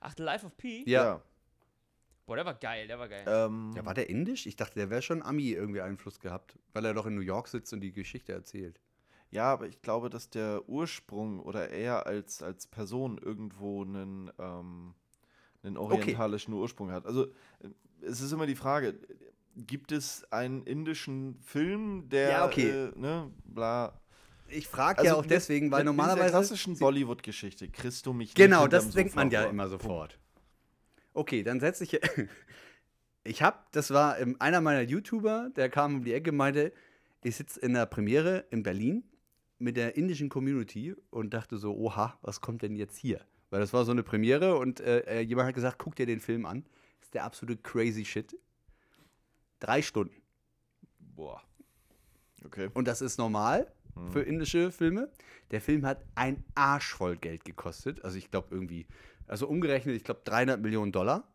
Ach, 0.01 0.13
The 0.17 0.23
Life 0.23 0.45
of 0.45 0.57
Pi? 0.57 0.83
Ja. 0.85 1.21
Boah, 2.30 2.36
der 2.36 2.45
war 2.45 2.53
geil, 2.53 2.88
der 2.88 2.99
war 2.99 3.09
geil. 3.09 3.25
Ähm, 3.27 3.73
Ja, 3.75 3.84
war 3.86 3.93
der 3.95 4.07
indisch? 4.09 4.45
Ich 4.45 4.55
dachte, 4.55 4.75
der 4.75 4.89
wäre 4.91 5.01
schon 5.01 5.23
Ami 5.23 5.49
irgendwie 5.49 5.82
Einfluss 5.82 6.19
gehabt, 6.19 6.55
weil 6.73 6.86
er 6.86 6.93
doch 6.93 7.07
in 7.07 7.15
New 7.15 7.21
York 7.21 7.47
sitzt 7.47 7.73
und 7.73 7.82
die 7.82 7.91
Geschichte 7.91 8.32
erzählt. 8.34 8.80
ja, 9.32 9.51
aber 9.51 9.67
ich 9.67 9.82
glaube, 9.82 10.09
dass 10.11 10.30
der 10.30 10.67
Ursprung 10.69 11.39
oder 11.39 11.69
er 11.69 12.05
als, 12.07 12.41
als 12.43 12.67
Person 12.67 13.17
irgendwo 13.17 13.84
einen, 13.84 14.32
ähm, 14.39 14.93
einen 15.63 15.77
orientalischen 15.77 16.53
Ursprung 16.53 16.91
hat. 16.91 17.05
Also 17.07 17.25
äh, 17.25 17.69
es 18.01 18.21
ist 18.21 18.32
immer 18.32 18.45
die 18.45 18.55
Frage, 18.55 18.99
gibt 19.55 19.91
es 19.91 20.23
einen 20.32 20.63
indischen 20.63 21.36
Film, 21.41 22.09
der, 22.09 22.30
Ja, 22.30 22.45
okay. 22.45 22.69
äh, 22.69 22.91
ne, 22.99 23.32
bla. 23.43 23.99
Ich 24.47 24.67
frage 24.67 24.99
Also 24.99 25.11
ja 25.13 25.15
auch 25.19 25.25
deswegen, 25.25 25.71
weil 25.71 25.84
normalerweise. 25.84 26.25
der 26.25 26.30
klassischen 26.32 26.77
Bollywood-Geschichte 26.77 27.69
kriegst 27.69 28.05
du 28.05 28.13
mich 28.13 28.34
Genau, 28.36 28.61
nicht 28.61 28.73
das 28.73 28.89
denkt 28.91 29.15
man 29.15 29.30
ja 29.32 29.41
vor. 29.41 29.49
immer 29.51 29.67
Punkt. 29.67 29.82
sofort. 29.84 30.19
Okay, 31.14 31.43
dann 31.43 31.60
setze 31.60 31.84
ich. 31.86 31.99
Ich 33.24 33.41
habe, 33.41 33.60
das 33.74 33.91
war 33.91 34.18
ähm, 34.20 34.38
einer 34.39 34.62
meiner 34.62 34.82
YouTuber, 34.82 35.51
der 35.55 35.70
kam 35.70 35.95
um 35.95 36.03
die 36.03 36.14
Ecke 36.14 36.32
und 36.32 36.38
meinte, 36.38 36.72
ich 37.22 37.36
sitze 37.36 37.60
in 37.60 37.74
der 37.74 37.86
Premiere 37.86 38.45
in 38.49 38.64
Berlin 38.64 39.03
mit 39.57 39.76
der 39.76 39.97
indischen 39.97 40.30
Community 40.30 40.95
und 41.10 41.34
dachte 41.34 41.57
so, 41.57 41.76
oha, 41.76 42.18
was 42.22 42.39
kommt 42.39 42.62
denn 42.62 42.76
jetzt 42.76 42.97
hier? 42.97 43.20
Weil 43.49 43.60
das 43.60 43.74
war 43.74 43.84
so 43.84 43.91
eine 43.91 44.03
Premiere 44.03 44.55
und 44.57 44.80
äh, 44.80 44.99
äh, 44.99 45.20
jemand 45.20 45.49
hat 45.49 45.55
gesagt, 45.55 45.80
guck 45.80 45.95
dir 45.95 46.05
den 46.05 46.22
Film 46.22 46.45
an. 46.45 46.64
Das 46.99 47.07
ist 47.07 47.14
der 47.14 47.26
absolute 47.26 47.62
crazy 47.62 48.05
shit. 48.05 48.38
Drei 49.60 49.82
Stunden. 49.82 50.22
Boah. 50.99 51.41
Okay. 52.45 52.70
Und 52.74 52.88
das 52.88 53.01
ist 53.01 53.18
normal 53.18 53.70
Hm. 53.95 54.12
für 54.12 54.22
indische 54.22 54.72
Filme. 54.72 55.10
Der 55.51 55.62
Film 55.62 55.86
hat 55.86 56.03
ein 56.16 56.43
Arsch 56.55 56.93
voll 56.93 57.18
Geld 57.18 57.43
gekostet. 57.43 58.03
Also 58.03 58.18
ich 58.18 58.30
glaube 58.32 58.49
irgendwie, 58.51 58.86
also 59.30 59.47
umgerechnet, 59.47 59.95
ich 59.95 60.03
glaube 60.03 60.21
300 60.25 60.59
Millionen 60.59 60.91
Dollar. 60.91 61.27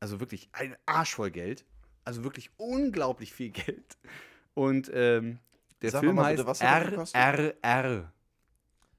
Also 0.00 0.20
wirklich 0.20 0.48
ein 0.52 0.76
Arsch 0.86 1.14
voll 1.14 1.30
Geld. 1.30 1.64
Also 2.04 2.24
wirklich 2.24 2.50
unglaublich 2.56 3.32
viel 3.32 3.50
Geld. 3.52 3.96
Und 4.54 4.90
ähm, 4.92 5.38
der 5.82 5.90
Sag 5.90 6.00
Film 6.00 6.16
mal 6.16 6.36
heißt? 6.36 6.64
RRR. 7.14 8.12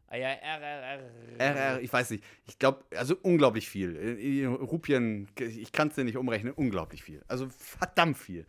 ah 0.08 0.16
ja, 0.16 0.30
RRR. 0.30 1.00
RR, 1.38 1.82
ich 1.82 1.92
weiß 1.92 2.12
nicht. 2.12 2.24
Ich 2.48 2.58
glaube, 2.58 2.86
also 2.96 3.16
unglaublich 3.22 3.68
viel. 3.68 3.96
In 3.96 4.40
in 4.40 4.54
Rupien, 4.54 5.28
ich 5.38 5.72
kann 5.72 5.90
es 5.90 5.96
dir 5.96 6.06
nicht 6.06 6.18
umrechnen, 6.18 6.54
unglaublich 6.54 7.04
viel. 7.04 7.24
Also 7.28 7.50
verdammt 7.50 8.18
viel. 8.18 8.46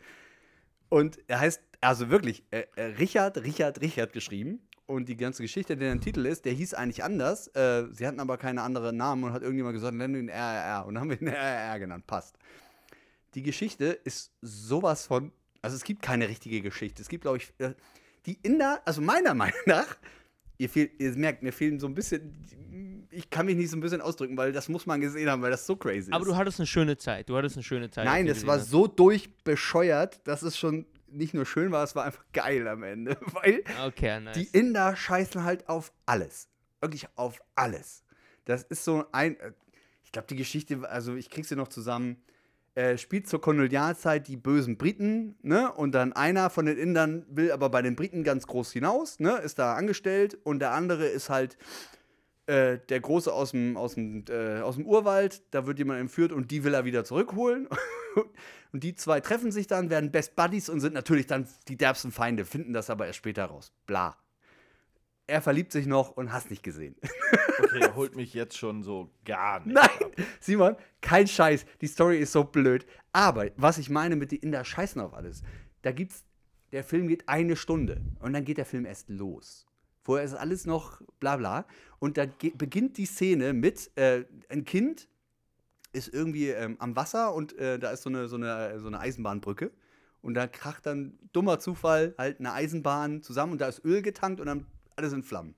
Und 0.87 1.19
er 1.27 1.39
heißt, 1.39 1.61
also 1.81 2.09
wirklich, 2.09 2.43
äh, 2.51 2.65
äh, 2.75 2.83
Richard, 2.83 3.37
Richard, 3.43 3.81
Richard 3.81 4.13
geschrieben. 4.13 4.61
Und 4.91 5.07
die 5.07 5.15
ganze 5.15 5.41
Geschichte, 5.41 5.77
der 5.77 5.93
ein 5.93 6.01
Titel 6.01 6.25
ist, 6.25 6.43
der 6.43 6.51
hieß 6.51 6.73
eigentlich 6.73 7.01
anders. 7.01 7.47
Äh, 7.55 7.85
sie 7.93 8.05
hatten 8.05 8.19
aber 8.19 8.37
keine 8.37 8.61
anderen 8.61 8.97
Namen 8.97 9.23
und 9.23 9.31
hat 9.31 9.41
irgendjemand 9.41 9.73
gesagt, 9.73 9.95
nennen 9.95 10.13
wir 10.13 10.21
ihn 10.21 10.29
RRR. 10.29 10.85
Und 10.85 10.95
dann 10.95 11.01
haben 11.01 11.09
wir 11.09 11.21
ihn 11.21 11.27
RRR 11.33 11.79
genannt. 11.79 12.05
Passt. 12.07 12.37
Die 13.33 13.41
Geschichte 13.41 13.85
ist 13.85 14.33
sowas 14.41 15.05
von. 15.05 15.31
Also 15.61 15.77
es 15.77 15.85
gibt 15.85 16.01
keine 16.01 16.27
richtige 16.27 16.61
Geschichte. 16.61 17.01
Es 17.01 17.07
gibt, 17.07 17.21
glaube 17.21 17.37
ich, 17.37 17.53
äh, 17.59 17.73
die 18.25 18.37
Inder, 18.43 18.81
also 18.83 19.01
meiner 19.01 19.33
Meinung 19.33 19.61
nach, 19.65 19.97
ihr, 20.57 20.69
fehl, 20.69 20.91
ihr 20.99 21.13
merkt, 21.13 21.41
mir 21.41 21.53
fehlen 21.53 21.79
so 21.79 21.87
ein 21.87 21.95
bisschen. 21.95 23.07
Ich 23.11 23.29
kann 23.29 23.45
mich 23.45 23.55
nicht 23.55 23.69
so 23.69 23.77
ein 23.77 23.81
bisschen 23.81 24.01
ausdrücken, 24.01 24.35
weil 24.35 24.51
das 24.51 24.67
muss 24.67 24.85
man 24.85 24.99
gesehen 24.99 25.29
haben, 25.29 25.41
weil 25.41 25.51
das 25.51 25.65
so 25.65 25.77
crazy 25.77 26.09
ist. 26.09 26.13
Aber 26.13 26.25
du 26.25 26.35
hattest 26.35 26.59
eine 26.59 26.67
schöne 26.67 26.97
Zeit. 26.97 27.29
Du 27.29 27.37
hattest 27.37 27.55
eine 27.55 27.63
schöne 27.63 27.89
Zeit. 27.89 28.03
Nein, 28.03 28.25
du 28.25 28.45
war 28.45 28.57
gesehen 28.57 28.71
so 28.71 28.87
durchbescheuert, 28.87 30.27
dass 30.27 30.41
es 30.41 30.57
schon 30.57 30.85
nicht 31.11 31.33
nur 31.33 31.45
schön 31.45 31.71
war, 31.71 31.83
es 31.83 31.95
war 31.95 32.05
einfach 32.05 32.25
geil 32.33 32.67
am 32.67 32.83
Ende. 32.83 33.17
Weil. 33.33 33.63
Okay, 33.87 34.19
nice. 34.19 34.37
die 34.37 34.47
Inder 34.57 34.95
scheißen 34.95 35.43
halt 35.43 35.67
auf 35.69 35.91
alles. 36.05 36.47
Wirklich 36.79 37.07
auf 37.15 37.39
alles. 37.55 38.03
Das 38.45 38.63
ist 38.63 38.83
so 38.83 39.05
ein. 39.11 39.39
äh, 39.39 39.51
Ich 40.03 40.11
glaube, 40.11 40.27
die 40.27 40.35
Geschichte, 40.35 40.89
also 40.89 41.15
ich 41.15 41.29
krieg 41.29 41.45
sie 41.45 41.55
noch 41.55 41.67
zusammen. 41.69 42.17
Äh, 42.73 42.97
spielt 42.97 43.27
zur 43.27 43.41
Kolonialzeit 43.41 44.29
die 44.29 44.37
bösen 44.37 44.77
Briten, 44.77 45.35
ne? 45.41 45.71
Und 45.73 45.91
dann 45.91 46.13
einer 46.13 46.49
von 46.49 46.65
den 46.65 46.77
Indern 46.77 47.25
will 47.29 47.51
aber 47.51 47.69
bei 47.69 47.81
den 47.81 47.97
Briten 47.97 48.23
ganz 48.23 48.47
groß 48.47 48.71
hinaus, 48.71 49.19
ne? 49.19 49.37
Ist 49.39 49.59
da 49.59 49.73
angestellt 49.75 50.37
und 50.43 50.59
der 50.59 50.71
andere 50.71 51.05
ist 51.05 51.29
halt 51.29 51.57
äh, 52.45 52.79
der 52.87 53.01
Große 53.01 53.31
aus 53.31 53.51
dem, 53.51 53.75
aus, 53.75 53.95
dem, 53.95 54.23
äh, 54.29 54.61
aus 54.61 54.75
dem 54.75 54.85
Urwald, 54.85 55.43
da 55.53 55.67
wird 55.67 55.79
jemand 55.79 55.99
entführt 55.99 56.31
und 56.31 56.49
die 56.49 56.63
will 56.63 56.73
er 56.73 56.85
wieder 56.85 57.03
zurückholen. 57.03 57.67
und 58.71 58.83
die 58.83 58.95
zwei 58.95 59.19
treffen 59.19 59.51
sich 59.51 59.67
dann, 59.67 59.89
werden 59.89 60.11
Best 60.11 60.35
Buddies 60.35 60.69
und 60.69 60.79
sind 60.79 60.93
natürlich 60.93 61.27
dann 61.27 61.47
die 61.67 61.77
derbsten 61.77 62.11
Feinde, 62.11 62.45
finden 62.45 62.73
das 62.73 62.89
aber 62.89 63.07
erst 63.07 63.17
später 63.17 63.45
raus. 63.45 63.73
Bla. 63.85 64.17
Er 65.27 65.41
verliebt 65.41 65.71
sich 65.71 65.85
noch 65.85 66.11
und 66.11 66.33
hast 66.33 66.49
nicht 66.49 66.63
gesehen. 66.63 66.95
Okay, 67.59 67.79
er 67.79 67.95
holt 67.95 68.15
mich 68.15 68.33
jetzt 68.33 68.57
schon 68.57 68.83
so 68.83 69.11
gar 69.23 69.59
nicht. 69.59 69.73
Nein, 69.73 70.03
ab. 70.03 70.11
Simon, 70.39 70.75
kein 70.99 71.27
Scheiß. 71.27 71.65
Die 71.79 71.87
Story 71.87 72.19
ist 72.19 72.33
so 72.33 72.43
blöd. 72.43 72.85
Aber 73.13 73.49
was 73.55 73.77
ich 73.77 73.89
meine 73.89 74.15
mit 74.15 74.31
den 74.31 74.39
Inder 74.39 74.65
scheißen 74.65 74.99
auf 75.01 75.13
alles, 75.13 75.41
da 75.83 75.91
gibt's, 75.91 76.25
der 76.71 76.83
Film 76.83 77.07
geht 77.07 77.29
eine 77.29 77.55
Stunde 77.55 78.01
und 78.19 78.33
dann 78.33 78.45
geht 78.45 78.57
der 78.57 78.65
Film 78.65 78.85
erst 78.85 79.09
los. 79.09 79.65
Vorher 80.03 80.25
ist 80.25 80.33
alles 80.33 80.65
noch 80.65 81.01
bla 81.19 81.37
bla. 81.37 81.65
Und 81.99 82.17
da 82.17 82.25
beginnt 82.55 82.97
die 82.97 83.05
Szene 83.05 83.53
mit 83.53 83.95
äh, 83.95 84.25
ein 84.49 84.65
Kind 84.65 85.07
ist 85.93 86.13
irgendwie 86.13 86.49
ähm, 86.49 86.77
am 86.79 86.95
Wasser 86.95 87.33
und 87.33 87.57
äh, 87.57 87.79
da 87.79 87.91
ist 87.91 88.03
so 88.03 88.09
eine, 88.09 88.27
so, 88.27 88.35
eine, 88.35 88.79
so 88.79 88.87
eine 88.87 88.99
Eisenbahnbrücke. 88.99 89.71
Und 90.21 90.35
da 90.35 90.47
kracht 90.47 90.85
dann, 90.85 91.17
dummer 91.33 91.59
Zufall, 91.59 92.13
halt 92.17 92.39
eine 92.39 92.53
Eisenbahn 92.53 93.23
zusammen 93.23 93.53
und 93.53 93.61
da 93.61 93.67
ist 93.67 93.83
Öl 93.83 94.01
getankt 94.01 94.39
und 94.39 94.45
dann 94.45 94.67
alles 94.95 95.13
in 95.13 95.23
Flammen. 95.23 95.55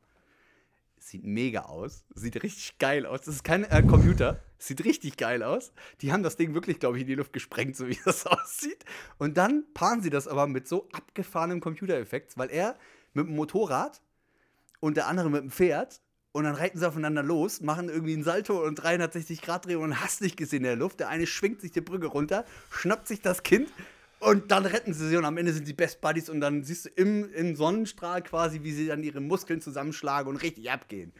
Sieht 0.97 1.25
mega 1.25 1.63
aus. 1.63 2.05
Sieht 2.15 2.41
richtig 2.43 2.77
geil 2.77 3.05
aus. 3.05 3.21
Das 3.21 3.35
ist 3.35 3.43
kein 3.43 3.65
äh, 3.65 3.83
Computer. 3.83 4.39
Sieht 4.57 4.85
richtig 4.85 5.17
geil 5.17 5.43
aus. 5.43 5.73
Die 5.99 6.13
haben 6.13 6.23
das 6.23 6.37
Ding 6.37 6.53
wirklich, 6.53 6.79
glaube 6.79 6.95
ich, 6.95 7.01
in 7.01 7.07
die 7.07 7.15
Luft 7.15 7.33
gesprengt, 7.33 7.75
so 7.75 7.89
wie 7.89 7.99
das 8.05 8.25
aussieht. 8.25 8.85
Und 9.17 9.35
dann 9.35 9.65
paaren 9.73 10.01
sie 10.01 10.09
das 10.09 10.29
aber 10.29 10.47
mit 10.47 10.65
so 10.67 10.87
abgefahrenem 10.93 11.59
Computereffekt, 11.59 12.37
weil 12.37 12.49
er 12.49 12.77
mit 13.13 13.27
dem 13.27 13.35
Motorrad 13.35 14.01
und 14.79 14.95
der 14.95 15.07
andere 15.07 15.29
mit 15.29 15.41
dem 15.41 15.51
Pferd 15.51 16.01
und 16.33 16.43
dann 16.43 16.55
reiten 16.55 16.77
sie 16.79 16.87
aufeinander 16.87 17.23
los, 17.23 17.61
machen 17.61 17.87
irgendwie 17.89 18.13
einen 18.13 18.23
Salto 18.23 18.61
und 18.65 18.75
360 18.75 19.41
Grad 19.41 19.65
Drehung 19.65 19.83
und 19.83 20.01
hast 20.01 20.21
nicht 20.21 20.35
gesehen 20.35 20.57
in 20.57 20.63
der 20.63 20.75
Luft. 20.75 20.99
Der 20.99 21.07
eine 21.09 21.25
schwingt 21.27 21.61
sich 21.61 21.71
die 21.71 21.81
Brücke 21.81 22.07
runter, 22.07 22.43
schnappt 22.71 23.07
sich 23.07 23.21
das 23.21 23.43
Kind 23.43 23.69
und 24.19 24.51
dann 24.51 24.65
retten 24.65 24.93
sie 24.93 25.07
sie 25.07 25.15
und 25.17 25.25
am 25.25 25.37
Ende 25.37 25.53
sind 25.53 25.65
sie 25.65 25.73
Best 25.73 26.01
Buddies 26.01 26.29
und 26.29 26.41
dann 26.41 26.63
siehst 26.63 26.85
du 26.85 26.89
im, 26.95 27.31
im 27.33 27.55
Sonnenstrahl 27.55 28.21
quasi, 28.23 28.63
wie 28.63 28.71
sie 28.71 28.87
dann 28.87 29.03
ihre 29.03 29.21
Muskeln 29.21 29.61
zusammenschlagen 29.61 30.29
und 30.29 30.37
richtig 30.37 30.71
abgehen. 30.71 31.13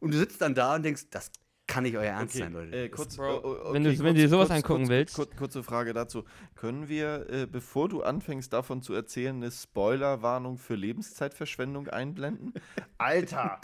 Und 0.00 0.12
du 0.12 0.18
sitzt 0.18 0.40
dann 0.42 0.54
da 0.54 0.74
und 0.74 0.82
denkst, 0.82 1.04
das 1.10 1.30
kann 1.66 1.84
nicht 1.84 1.96
euer 1.96 2.04
Ernst 2.04 2.36
sein, 2.36 2.52
Leute. 2.52 2.76
Äh, 2.76 2.88
kurz, 2.90 3.16
Bro, 3.16 3.40
oh, 3.42 3.72
wenn 3.72 3.84
du- 3.84 3.90
okay, 3.90 3.98
wenn 4.00 4.14
du 4.14 4.20
dir 4.20 4.28
sowas 4.28 4.50
angucken 4.50 4.80
kurz, 4.82 4.88
willst. 4.90 5.14
Kurz, 5.14 5.36
kurze 5.36 5.62
Frage 5.62 5.94
dazu. 5.94 6.24
Können 6.56 6.88
wir, 6.88 7.26
äh, 7.30 7.46
bevor 7.46 7.88
du 7.88 8.02
anfängst 8.02 8.52
davon 8.52 8.82
zu 8.82 8.92
erzählen, 8.94 9.36
eine 9.36 9.50
Spoilerwarnung 9.50 10.58
für 10.58 10.74
Lebenszeitverschwendung 10.74 11.88
einblenden? 11.88 12.52
Alter! 12.98 13.60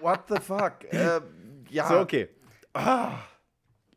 What 0.00 0.24
the 0.28 0.40
fuck? 0.40 0.84
Äh, 0.90 1.20
ja. 1.70 1.88
So, 1.88 1.98
okay. 1.98 2.28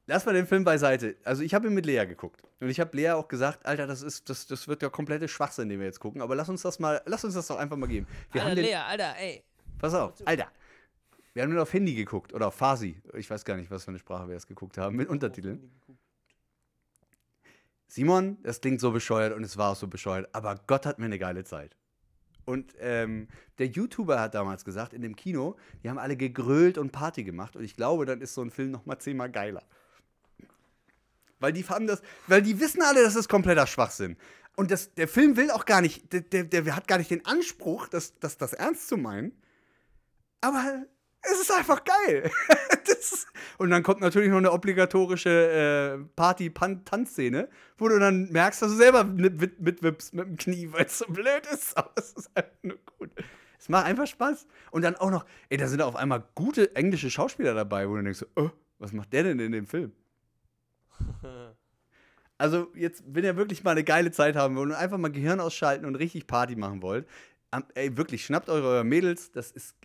Lass 0.08 0.26
mal 0.26 0.34
den 0.34 0.45
Film 0.45 0.64
beiseite. 0.64 1.16
Also, 1.24 1.43
ich 1.43 1.54
habe 1.54 1.68
ihn 1.68 1.74
mit 1.74 1.86
Lea 1.86 2.06
geguckt. 2.06 2.41
Und 2.60 2.70
ich 2.70 2.80
habe 2.80 2.95
Lea 2.95 3.12
auch 3.12 3.28
gesagt, 3.28 3.66
Alter, 3.66 3.88
das 3.88 4.02
ist, 4.02 4.30
das, 4.30 4.45
das 4.45 4.68
wird 4.68 4.82
der 4.82 4.89
komplette 4.89 5.28
Schwachsinn, 5.28 5.70
den 5.70 5.80
wir 5.80 5.86
jetzt 5.86 5.99
gucken. 5.99 6.22
Aber 6.22 6.36
lass 6.36 6.49
uns 6.49 6.62
das 6.62 6.80
mal, 6.80 7.02
lass 7.06 7.24
uns 7.24 7.34
das 7.34 7.47
doch 7.47 7.58
einfach 7.58 7.78
mal 7.78 7.88
geben. 7.88 8.08
Wir 8.32 8.41
haben 8.41 8.49
Alter, 8.49 8.62
den, 8.62 8.70
Lea, 8.70 8.76
Alter, 8.76 9.16
ey. 9.18 9.43
Pass 9.80 9.93
auf, 9.93 10.14
Alter. 10.26 10.47
Wir 11.34 11.43
haben 11.43 11.49
den 11.49 11.60
auf 11.60 11.72
Handy 11.74 11.95
geguckt 11.95 12.34
oder 12.34 12.47
auf 12.47 12.56
Farsi. 12.56 13.02
Ich 13.14 13.30
weiß 13.30 13.45
gar 13.45 13.56
nicht, 13.56 13.72
was 13.72 13.86
für 13.86 13.91
eine 13.91 13.99
Sprache 13.99 14.28
wir 14.28 14.34
jetzt 14.34 14.47
geguckt 14.47 14.78
haben, 14.78 14.95
mit 14.95 15.08
Untertiteln. 15.08 15.72
Simon, 17.88 18.38
das 18.43 18.62
klingt 18.62 18.80
so 18.80 18.91
bescheuert 18.91 19.34
und 19.34 19.43
es 19.43 19.58
war 19.58 19.72
auch 19.72 19.76
so 19.76 19.88
bescheuert, 19.88 20.30
aber 20.34 20.56
Gott 20.68 20.86
hat 20.86 20.99
mir 20.99 21.06
eine 21.06 21.20
geile 21.20 21.43
Zeit. 21.43 21.76
Und 22.45 22.73
ähm, 22.79 23.27
der 23.59 23.67
YouTuber 23.67 24.19
hat 24.19 24.35
damals 24.35 24.65
gesagt, 24.65 24.93
in 24.93 25.01
dem 25.01 25.15
Kino, 25.15 25.55
die 25.83 25.89
haben 25.89 25.99
alle 25.99 26.17
gegrölt 26.17 26.77
und 26.77 26.91
Party 26.91 27.23
gemacht 27.23 27.55
und 27.55 27.63
ich 27.63 27.75
glaube, 27.75 28.05
dann 28.05 28.21
ist 28.21 28.33
so 28.33 28.41
ein 28.41 28.51
Film 28.51 28.71
noch 28.71 28.85
mal 28.85 28.99
zehnmal 28.99 29.31
geiler. 29.31 29.63
Weil 31.39 31.53
die 31.53 31.63
haben 31.67 31.87
das, 31.87 32.01
weil 32.27 32.41
die 32.41 32.59
wissen 32.59 32.81
alle, 32.81 33.03
das 33.03 33.15
ist 33.15 33.27
kompletter 33.27 33.67
Schwachsinn. 33.67 34.17
Und 34.55 34.69
das, 34.69 34.93
der 34.93 35.07
Film 35.07 35.37
will 35.37 35.49
auch 35.51 35.65
gar 35.65 35.81
nicht, 35.81 36.11
der, 36.13 36.21
der, 36.21 36.43
der 36.43 36.75
hat 36.75 36.87
gar 36.87 36.97
nicht 36.97 37.09
den 37.09 37.25
Anspruch, 37.25 37.87
das, 37.87 38.17
das, 38.19 38.37
das 38.37 38.53
ernst 38.53 38.87
zu 38.87 38.97
meinen. 38.97 39.31
Aber 40.41 40.85
es 41.22 41.41
ist 41.41 41.51
einfach 41.51 41.84
geil. 41.84 42.32
ist, 43.01 43.28
und 43.57 43.69
dann 43.69 43.84
kommt 43.84 44.01
natürlich 44.01 44.30
noch 44.30 44.38
eine 44.38 44.51
obligatorische 44.51 45.99
äh, 45.99 46.05
Party-Tanzszene, 46.15 47.49
wo 47.78 47.89
du 47.89 47.99
dann 47.99 48.32
merkst, 48.32 48.61
dass 48.61 48.72
du 48.72 48.78
selber 48.78 49.03
mit, 49.03 49.39
mit, 49.39 49.59
mitwippst 49.59 50.13
mit 50.13 50.28
dem 50.28 50.38
Knie, 50.38 50.72
weil 50.72 50.86
es 50.86 50.99
so 50.99 51.05
blöd 51.05 51.45
ist. 51.51 51.76
Aber 51.78 51.91
es 51.95 52.13
ist 52.13 52.30
einfach 52.36 52.51
nur 52.63 52.78
gut. 52.97 53.11
Es 53.59 53.69
macht 53.69 53.86
einfach 53.86 54.07
Spaß. 54.07 54.47
Und 54.72 54.84
dann 54.84 54.95
auch 54.95 55.11
noch, 55.11 55.26
ey, 55.49 55.57
da 55.57 55.67
sind 55.67 55.82
auf 55.82 55.95
einmal 55.95 56.24
gute 56.36 56.76
englische 56.76 57.09
Schauspieler 57.09 57.53
dabei, 57.53 57.88
wo 57.89 57.95
du 57.95 58.03
denkst, 58.03 58.26
oh, 58.36 58.49
was 58.80 58.93
macht 58.93 59.13
der 59.13 59.24
denn 59.24 59.39
in 59.39 59.51
dem 59.51 59.67
Film? 59.67 59.91
Also, 62.38 62.72
jetzt, 62.74 63.03
wenn 63.05 63.24
ihr 63.24 63.38
wirklich 63.38 63.63
mal 63.63 63.69
eine 63.69 63.84
geile 63.84 64.09
Zeit 64.09 64.36
haben 64.36 64.55
wollt 64.55 64.69
und 64.69 64.76
einfach 64.76 64.97
mal 64.97 65.11
Gehirn 65.11 65.39
ausschalten 65.39 65.86
und 65.86 65.93
richtig 65.93 66.26
Party 66.26 66.55
machen 66.55 66.82
wollt, 66.82 67.07
ey, 67.76 67.95
wirklich, 67.97 68.26
schnappt 68.26 68.49
eure 68.49 68.84
Mädels, 68.84 69.32
das 69.32 69.51
ist, 69.51 69.76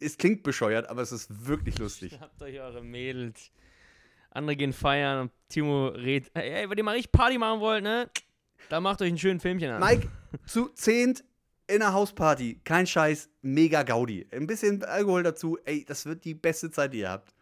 es 0.00 0.16
klingt 0.18 0.42
bescheuert, 0.42 0.88
aber 0.88 1.02
es 1.02 1.12
ist 1.12 1.46
wirklich 1.46 1.78
lustig. 1.78 2.18
Habt 2.20 2.40
euch 2.42 2.60
eure 2.60 2.82
Mädels. 2.82 3.50
Andere 4.30 4.56
gehen 4.56 4.72
feiern 4.72 5.22
und 5.22 5.32
Timo 5.48 5.88
redet. 5.88 6.30
Ey, 6.34 6.68
wenn 6.68 6.76
ihr 6.76 6.84
mal 6.84 6.92
richtig 6.92 7.12
Party 7.12 7.38
machen 7.38 7.60
wollt, 7.60 7.82
ne? 7.82 8.10
Dann 8.68 8.82
macht 8.82 9.00
euch 9.00 9.08
ein 9.12 9.18
schönes 9.18 9.42
Filmchen 9.42 9.70
an. 9.70 9.80
Mike, 9.80 10.08
zu 10.46 10.68
zehnt 10.70 11.24
in 11.68 11.82
einer 11.82 11.92
Hausparty, 11.94 12.60
kein 12.64 12.86
Scheiß, 12.86 13.28
mega 13.42 13.82
Gaudi. 13.82 14.26
Ein 14.32 14.46
bisschen 14.46 14.84
Alkohol 14.84 15.22
dazu, 15.22 15.58
ey, 15.64 15.84
das 15.84 16.04
wird 16.06 16.24
die 16.24 16.34
beste 16.34 16.70
Zeit, 16.70 16.92
die 16.92 16.98
ihr 16.98 17.10
habt. 17.10 17.34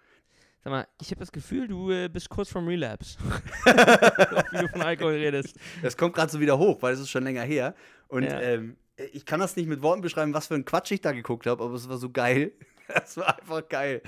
Sag 0.62 0.70
mal, 0.70 0.86
ich 1.00 1.10
habe 1.10 1.20
das 1.20 1.30
Gefühl, 1.32 1.68
du 1.68 1.90
äh, 1.90 2.08
bist 2.08 2.30
kurz 2.30 2.48
vorm 2.48 2.66
Relapse. 2.68 3.18
Wie 3.66 4.58
du 4.58 4.68
von 4.68 4.80
Alkohol 4.82 5.12
redest. 5.14 5.56
Das 5.82 5.94
kommt 5.96 6.14
gerade 6.14 6.32
so 6.32 6.40
wieder 6.40 6.56
hoch, 6.58 6.80
weil 6.80 6.94
es 6.94 7.00
ist 7.00 7.10
schon 7.10 7.24
länger 7.24 7.42
her. 7.42 7.74
Und 8.08 8.22
Ja. 8.22 8.40
ähm, 8.40 8.76
ich 9.12 9.26
kann 9.26 9.40
das 9.40 9.56
nicht 9.56 9.68
mit 9.68 9.82
Worten 9.82 10.02
beschreiben, 10.02 10.34
was 10.34 10.48
für 10.48 10.54
ein 10.54 10.64
Quatsch 10.64 10.90
ich 10.92 11.00
da 11.00 11.12
geguckt 11.12 11.46
habe, 11.46 11.62
aber 11.62 11.74
es 11.74 11.88
war 11.88 11.98
so 11.98 12.10
geil. 12.10 12.52
Es 12.86 13.16
war 13.16 13.38
einfach 13.38 13.66
geil. 13.66 14.02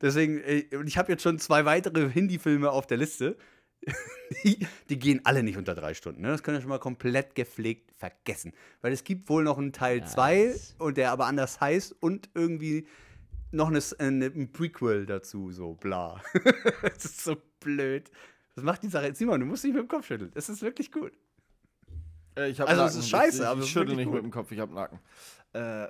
Deswegen, 0.00 0.38
äh, 0.38 0.66
und 0.76 0.88
ich 0.88 0.98
habe 0.98 1.12
jetzt 1.12 1.22
schon 1.22 1.38
zwei 1.38 1.64
weitere 1.64 2.10
Hindi-Filme 2.10 2.72
auf 2.72 2.88
der 2.88 2.96
Liste. 2.96 3.36
Die, 4.42 4.66
die 4.88 4.98
gehen 4.98 5.20
alle 5.22 5.44
nicht 5.44 5.56
unter 5.56 5.76
drei 5.76 5.94
Stunden. 5.94 6.22
Ne? 6.22 6.28
Das 6.28 6.42
könnt 6.42 6.58
ihr 6.58 6.60
schon 6.60 6.70
mal 6.70 6.80
komplett 6.80 7.36
gepflegt 7.36 7.92
vergessen. 7.96 8.52
Weil 8.80 8.92
es 8.92 9.04
gibt 9.04 9.28
wohl 9.28 9.44
noch 9.44 9.58
einen 9.58 9.72
Teil 9.72 10.04
2 10.04 10.34
Nice. 10.34 10.74
und 10.80 10.96
der 10.96 11.12
aber 11.12 11.26
anders 11.26 11.60
heißt 11.60 11.94
und 12.00 12.28
irgendwie 12.34 12.88
noch 13.52 13.68
eine, 13.68 13.80
eine, 13.98 14.26
ein 14.26 14.50
Prequel 14.50 15.06
dazu, 15.06 15.52
so 15.52 15.74
bla. 15.74 16.20
das 16.82 17.04
ist 17.04 17.22
so 17.22 17.36
blöd. 17.60 18.10
Das 18.56 18.64
macht 18.64 18.82
die 18.82 18.88
Sache. 18.88 19.14
Simon, 19.14 19.38
du 19.38 19.46
musst 19.46 19.62
nicht 19.62 19.74
mit 19.74 19.82
dem 19.84 19.88
Kopf 19.88 20.06
schütteln. 20.06 20.32
Es 20.34 20.48
ist 20.48 20.62
wirklich 20.62 20.90
gut. 20.90 21.12
Äh, 22.36 22.50
ich 22.50 22.60
hab 22.60 22.68
Also, 22.68 22.82
es 22.82 22.88
Nacken. 22.94 23.00
ist 23.00 23.08
scheiße, 23.08 23.42
ich, 23.42 23.48
aber 23.48 23.60
es 23.60 23.66
ich 23.66 23.72
schüttel 23.72 23.96
nicht 23.96 24.06
gut. 24.06 24.14
mit 24.14 24.24
dem 24.24 24.30
Kopf, 24.30 24.50
ich 24.52 24.60
hab 24.60 24.70
Nacken. 24.72 24.98
Äh, 25.52 25.88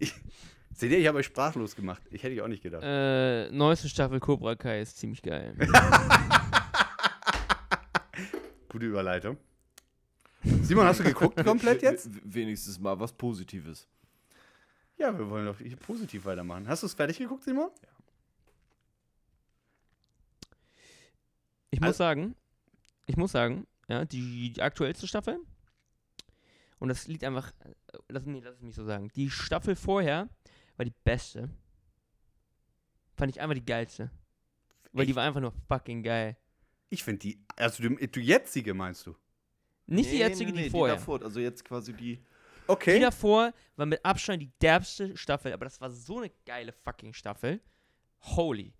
Seht 0.76 0.90
ihr, 0.90 0.98
ich 0.98 1.06
habe 1.06 1.18
euch 1.18 1.26
sprachlos 1.26 1.76
gemacht. 1.76 2.02
Ich 2.10 2.22
hätte 2.24 2.34
ich 2.34 2.42
auch 2.42 2.48
nicht 2.48 2.62
gedacht. 2.62 2.82
Äh, 2.84 3.48
neueste 3.52 3.88
Staffel 3.88 4.18
Cobra 4.18 4.56
Kai 4.56 4.80
ist 4.80 4.98
ziemlich 4.98 5.22
geil. 5.22 5.54
Gute 8.68 8.86
Überleitung. 8.86 9.36
Simon, 10.62 10.84
hast 10.86 10.98
du 11.00 11.04
geguckt 11.04 11.36
komplett 11.44 11.80
jetzt? 11.82 12.10
Wenigstens 12.24 12.80
mal 12.80 12.98
was 12.98 13.12
Positives. 13.12 13.86
Ja, 14.96 15.16
wir 15.16 15.30
wollen 15.30 15.46
doch 15.46 15.56
positiv 15.86 16.24
weitermachen. 16.24 16.66
Hast 16.66 16.82
du 16.82 16.86
es 16.88 16.94
fertig 16.94 17.18
geguckt, 17.18 17.44
Simon? 17.44 17.70
Ich 21.74 21.82
Also- 21.82 21.88
muss 21.90 21.96
sagen, 21.96 22.36
ich 23.06 23.16
muss 23.16 23.32
sagen, 23.32 23.66
ja, 23.88 24.04
die, 24.04 24.52
die 24.52 24.62
aktuellste 24.62 25.08
Staffel, 25.08 25.38
und 26.78 26.88
das 26.88 27.08
liegt 27.08 27.24
einfach, 27.24 27.52
äh, 27.64 27.74
lass, 28.08 28.24
nee, 28.26 28.40
lass 28.44 28.54
es 28.56 28.62
mich 28.62 28.74
so 28.76 28.84
sagen, 28.84 29.08
die 29.16 29.28
Staffel 29.28 29.74
vorher 29.74 30.28
war 30.76 30.84
die 30.84 30.94
beste. 31.02 31.50
Fand 33.16 33.30
ich 33.34 33.40
einfach 33.40 33.54
die 33.54 33.64
geilste. 33.64 34.10
Weil 34.92 35.06
die 35.06 35.10
Echt? 35.10 35.16
war 35.16 35.24
einfach 35.24 35.40
nur 35.40 35.52
fucking 35.68 36.02
geil. 36.02 36.36
Ich 36.90 37.02
finde 37.02 37.18
die, 37.20 37.44
also 37.56 37.82
du, 37.82 37.96
du 37.96 38.20
jetzige 38.20 38.72
meinst 38.74 39.06
du? 39.06 39.16
Nicht 39.86 40.10
die 40.10 40.14
Nee, 40.14 40.20
jetzige, 40.20 40.52
nee, 40.52 40.58
nee, 40.58 40.64
die 40.64 40.70
vorher. 40.70 40.94
Die 40.94 41.00
davor, 41.00 41.22
also 41.22 41.40
jetzt 41.40 41.64
quasi 41.64 41.92
die. 41.92 42.16
Die 42.16 42.24
Okay. 42.68 43.00
davor 43.00 43.52
war 43.76 43.86
mit 43.86 44.02
Abstand 44.04 44.40
die 44.42 44.50
derbste 44.60 45.16
Staffel, 45.16 45.52
aber 45.52 45.64
das 45.66 45.80
war 45.80 45.90
so 45.90 46.18
eine 46.18 46.30
geile 46.46 46.72
fucking 46.72 47.12
Staffel. 47.12 47.60
Holy. 48.22 48.72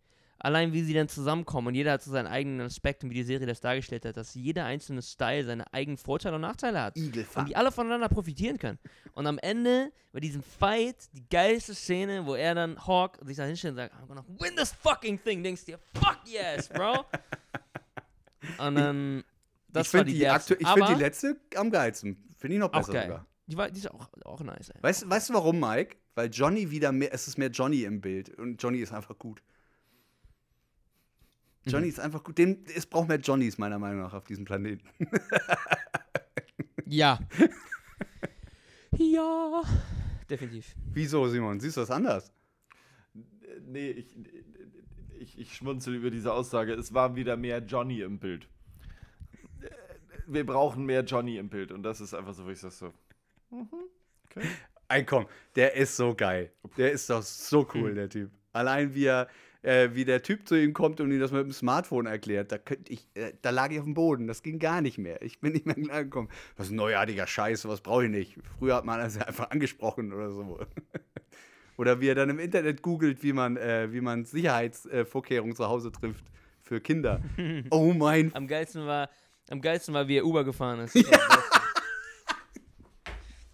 Allein 0.45 0.74
wie 0.74 0.82
sie 0.82 0.92
dann 0.92 1.09
zusammenkommen 1.09 1.68
und 1.68 1.74
jeder 1.74 1.92
hat 1.92 2.03
so 2.03 2.11
seinen 2.11 2.26
eigenen 2.26 2.61
Aspekt 2.66 3.03
und 3.03 3.09
wie 3.09 3.14
die 3.14 3.22
Serie 3.22 3.47
das 3.47 3.62
dargestellt 3.62 4.05
hat, 4.05 4.18
dass 4.18 4.34
jeder 4.34 4.66
einzelne 4.66 5.01
Style 5.01 5.42
seine 5.47 5.72
eigenen 5.72 5.97
Vorteile 5.97 6.34
und 6.34 6.42
Nachteile 6.42 6.82
hat. 6.82 6.97
Und 6.97 7.05
Igelfang. 7.05 7.47
die 7.47 7.57
alle 7.57 7.72
voneinander 7.72 8.11
profitieren 8.11 8.59
können. 8.59 8.78
Und 9.14 9.26
am 9.26 9.38
Ende, 9.38 9.90
bei 10.12 10.20
diesem 10.20 10.42
Fight, 10.42 10.97
die 11.14 11.26
geilste 11.30 11.74
Szene, 11.74 12.26
wo 12.26 12.34
er 12.34 12.55
dann 12.55 12.76
Hawk 12.86 13.18
sich 13.24 13.38
da 13.38 13.45
hinstellt 13.45 13.72
und 13.72 13.76
sagt, 13.78 13.95
I'm 13.95 14.07
gonna 14.07 14.22
win 14.38 14.55
this 14.55 14.70
fucking 14.70 15.18
thing, 15.24 15.42
denkst 15.42 15.64
du 15.64 15.72
dir, 15.72 15.78
fuck 15.95 16.18
yes, 16.26 16.68
bro. 16.68 17.07
und 18.59 18.74
dann, 18.74 19.24
das 19.68 19.86
ich 19.86 19.95
war 19.95 20.01
finde 20.01 20.12
die, 20.12 20.18
die, 20.18 20.28
aktu- 20.28 20.57
ich 20.61 20.68
find 20.68 20.82
Aber 20.82 20.95
die 20.95 21.01
letzte 21.01 21.40
am 21.57 21.70
geilsten. 21.70 22.22
Finde 22.36 22.57
ich 22.57 22.61
noch 22.61 22.68
auch 22.68 22.80
besser 22.80 22.92
geil. 22.92 23.07
sogar. 23.07 23.26
Die, 23.47 23.57
war, 23.57 23.70
die 23.70 23.78
ist 23.78 23.90
auch, 23.90 24.09
auch 24.26 24.40
nice, 24.42 24.68
ey. 24.68 24.82
Weißt, 24.82 25.09
weißt 25.09 25.30
du 25.30 25.34
warum, 25.34 25.59
Mike? 25.59 25.97
Weil 26.14 26.28
Johnny 26.30 26.70
wieder 26.70 26.92
mehr, 26.92 27.14
es 27.14 27.28
ist 27.28 27.38
mehr 27.38 27.49
Johnny 27.49 27.84
im 27.84 28.03
Bild 28.03 28.28
und 28.38 28.62
Johnny 28.62 28.80
ist 28.80 28.92
einfach 28.92 29.18
gut. 29.18 29.42
Johnny 31.67 31.89
ist 31.89 32.01
einfach 32.01 32.23
gut. 32.23 32.37
Den, 32.39 32.65
es 32.75 32.87
braucht 32.87 33.09
mehr 33.09 33.19
Johnnys, 33.19 33.59
meiner 33.59 33.79
Meinung 33.79 34.01
nach, 34.03 34.12
auf 34.15 34.25
diesem 34.25 34.45
Planeten. 34.45 34.87
Ja. 36.87 37.19
ja. 38.97 39.62
Definitiv. 40.29 40.75
Wieso, 40.93 41.27
Simon? 41.29 41.61
Siehst 41.61 41.77
du 41.77 41.81
das 41.81 41.91
anders? 41.91 42.33
Nee, 43.67 43.91
ich, 43.91 44.17
ich, 45.19 45.39
ich 45.39 45.55
schmunzel 45.55 45.95
über 45.95 46.11
diese 46.11 46.33
Aussage. 46.33 46.73
Es 46.75 46.93
war 46.95 47.17
wieder 47.17 47.37
mehr 47.37 47.59
Johnny 47.61 48.01
im 48.01 48.19
Bild. 48.19 48.49
Wir 50.27 50.45
brauchen 50.47 50.85
mehr 50.87 51.03
Johnny 51.05 51.37
im 51.39 51.49
Bild. 51.49 51.73
Und 51.73 51.83
das 51.83 52.01
ist 52.01 52.15
einfach 52.15 52.35
so, 52.35 52.45
wo 52.47 52.51
ich 52.51 52.61
sag 52.61 52.73
so. 52.73 52.93
mhm, 53.51 53.69
Okay. 54.31 54.47
Ey, 54.89 55.05
komm, 55.05 55.27
der 55.57 55.75
ist 55.75 55.97
so 55.97 56.15
geil. 56.15 56.53
Der 56.77 56.93
ist 56.93 57.09
doch 57.09 57.23
so 57.23 57.67
cool, 57.75 57.89
Hm. 57.91 57.95
der 57.95 58.09
Typ. 58.11 58.31
Allein 58.53 58.95
wie 58.95 59.07
er, 59.07 59.29
äh, 59.65 59.95
wie 59.95 60.05
der 60.05 60.23
Typ 60.23 60.47
zu 60.47 60.61
ihm 60.61 60.75
kommt 60.75 61.01
und 61.01 61.11
ihm 61.11 61.19
das 61.19 61.33
mit 61.33 61.43
dem 61.43 61.53
Smartphone 61.53 62.07
erklärt, 62.07 62.53
da 62.53 62.59
könnte 62.59 62.93
ich, 62.93 63.09
äh, 63.15 63.33
da 63.41 63.51
lag 63.51 63.71
ich 63.71 63.79
auf 63.79 63.85
dem 63.85 63.95
Boden. 63.95 64.27
Das 64.27 64.43
ging 64.43 64.59
gar 64.59 64.81
nicht 64.81 64.99
mehr. 64.99 65.23
Ich 65.23 65.41
bin 65.41 65.53
nicht 65.55 65.65
mehr 65.65 65.75
klargekommen. 65.75 66.31
Was 66.57 66.71
ein 66.71 66.77
neuartiger 66.77 67.27
Scheiß, 67.27 67.67
was 67.67 67.81
brauche 67.81 68.05
ich 68.05 68.11
nicht. 68.11 68.39
Früher 68.59 68.77
hat 68.77 68.85
man 68.85 69.01
das 69.01 69.17
ja 69.17 69.23
einfach 69.27 69.51
angesprochen 69.51 70.12
oder 70.12 70.31
so. 70.31 70.61
oder 71.77 72.01
wie 72.01 72.09
er 72.09 72.15
dann 72.15 72.31
im 72.31 72.39
Internet 72.39 72.83
googelt, 72.83 73.23
wie 73.23 73.33
man, 73.33 73.57
äh, 73.57 73.91
wie 73.91 74.01
man 74.01 74.25
Sicherheitsvorkehrungen 74.27 75.57
zu 75.57 75.67
Hause 75.67 75.91
trifft 75.91 76.25
für 76.62 76.81
Kinder. 76.81 77.23
oh 77.71 77.93
mein 77.93 78.35
Am 78.35 78.47
geilsten 78.47 78.87
war, 78.87 79.09
am 79.49 79.61
geilsten 79.61 79.95
war, 79.95 80.07
wie 80.09 80.19
er 80.19 80.27
Uber 80.27 80.45
gefahren 80.45 80.81
ist. 80.81 80.97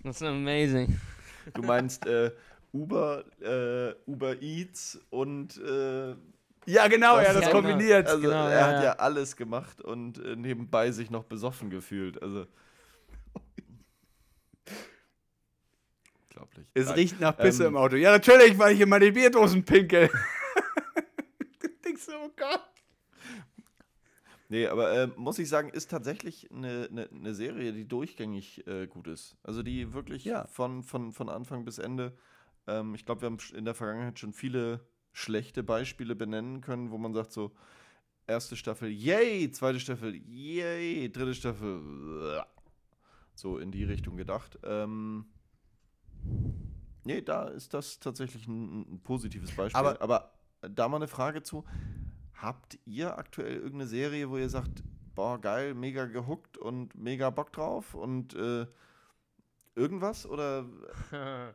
Das 0.03 0.17
ist 0.17 0.23
amazing. 0.23 0.99
Du 1.55 1.63
meinst 1.63 2.07
äh, 2.07 2.31
Uber, 2.73 3.25
äh, 3.41 3.95
Uber 4.11 4.41
Eats 4.43 5.01
und 5.11 5.57
äh, 5.59 6.15
Ja, 6.67 6.87
genau, 6.89 7.17
Was- 7.17 7.27
ja, 7.27 7.33
das 7.33 7.43
Ja, 7.47 7.53
genau. 7.53 7.53
kombiniert. 7.53 8.07
also 8.09 8.21
Genau, 8.21 8.47
er 8.47 8.59
ja, 8.61 8.67
hat 8.67 8.75
ja. 8.77 8.83
ja 8.85 8.93
alles 8.95 9.37
gemacht 9.37 9.81
und 9.81 10.19
äh, 10.25 10.37
nebenbei 10.37 10.91
sich 10.93 11.11
noch 11.11 11.25
besoffen 11.25 11.71
gefühlt. 11.71 12.23
Also 12.23 12.47
unglaublich. 16.23 16.67
Es 16.75 16.87
Nein. 16.87 16.95
riecht 16.95 17.21
nach 17.21 17.37
Pisse 17.37 17.65
Ähm, 17.65 17.71
im 17.71 17.77
Auto. 17.77 17.97
Ja, 17.97 18.13
natürlich, 18.13 18.59
weil 18.59 18.75
ich 18.75 18.81
in 18.81 18.89
meine 18.89 19.11
Bierdosen 19.13 19.65
pinkel. 19.65 20.09
du 21.61 21.69
denkst 21.85 22.03
so, 22.03 22.13
oh 22.25 22.31
Gott. 22.37 22.61
Nee, 24.49 24.67
aber 24.67 24.91
äh, 24.93 25.07
muss 25.17 25.39
ich 25.39 25.49
sagen, 25.49 25.69
ist 25.71 25.91
tatsächlich 25.91 26.51
eine, 26.53 26.89
eine, 26.91 27.09
eine 27.15 27.35
Serie, 27.35 27.73
die 27.73 27.87
durchgängig 27.87 28.67
äh, 28.67 28.89
gut 28.89 29.07
ist. 29.07 29.37
Also 29.45 29.63
die 29.63 29.93
wirklich 29.93 30.25
Ja. 30.25 30.47
von, 30.49 30.83
von, 30.83 31.13
von 31.13 31.29
Anfang 31.29 31.65
bis 31.65 31.79
Ende. 31.79 32.17
Ähm, 32.71 32.95
ich 32.95 33.05
glaube, 33.05 33.23
wir 33.23 33.27
haben 33.27 33.39
in 33.55 33.65
der 33.65 33.75
Vergangenheit 33.75 34.19
schon 34.19 34.33
viele 34.33 34.81
schlechte 35.13 35.63
Beispiele 35.63 36.15
benennen 36.15 36.61
können, 36.61 36.91
wo 36.91 36.99
man 36.99 37.13
sagt 37.13 37.33
so, 37.33 37.53
erste 38.27 38.57
Staffel, 38.57 38.89
yay, 38.91 39.51
zweite 39.51 39.81
Staffel, 39.81 40.15
yay, 40.15 41.11
dritte 41.11 41.35
Staffel, 41.35 42.45
so 43.35 43.59
in 43.59 43.73
die 43.73 43.85
Richtung 43.85 44.17
gedacht. 44.17 44.59
Ähm, 44.63 45.27
nee, 47.05 47.23
da 47.23 47.49
ist 47.49 47.75
das 47.75 47.99
tatsächlich 47.99 48.47
ein, 48.47 48.95
ein 48.95 49.01
positives 49.03 49.51
Beispiel. 49.57 49.79
Aber- 49.79 50.01
aber 50.01 50.33
da 50.63 50.89
mal 50.89 50.97
eine 50.99 51.09
Frage 51.09 51.43
zu. 51.43 51.65
Habt 52.35 52.79
ihr 52.87 53.19
aktuell 53.19 53.55
irgendeine 53.57 53.87
Serie, 53.87 54.31
wo 54.31 54.37
ihr 54.37 54.49
sagt, 54.49 54.83
boah, 55.15 55.41
geil, 55.41 55.75
mega 55.75 56.05
gehuckt 56.07 56.57
und 56.59 56.95
mega 56.95 57.31
Bock 57.31 57.53
drauf 57.53 57.95
und 57.95 58.35
äh, 58.35 58.67
irgendwas? 59.75 60.27
Oder 60.27 60.67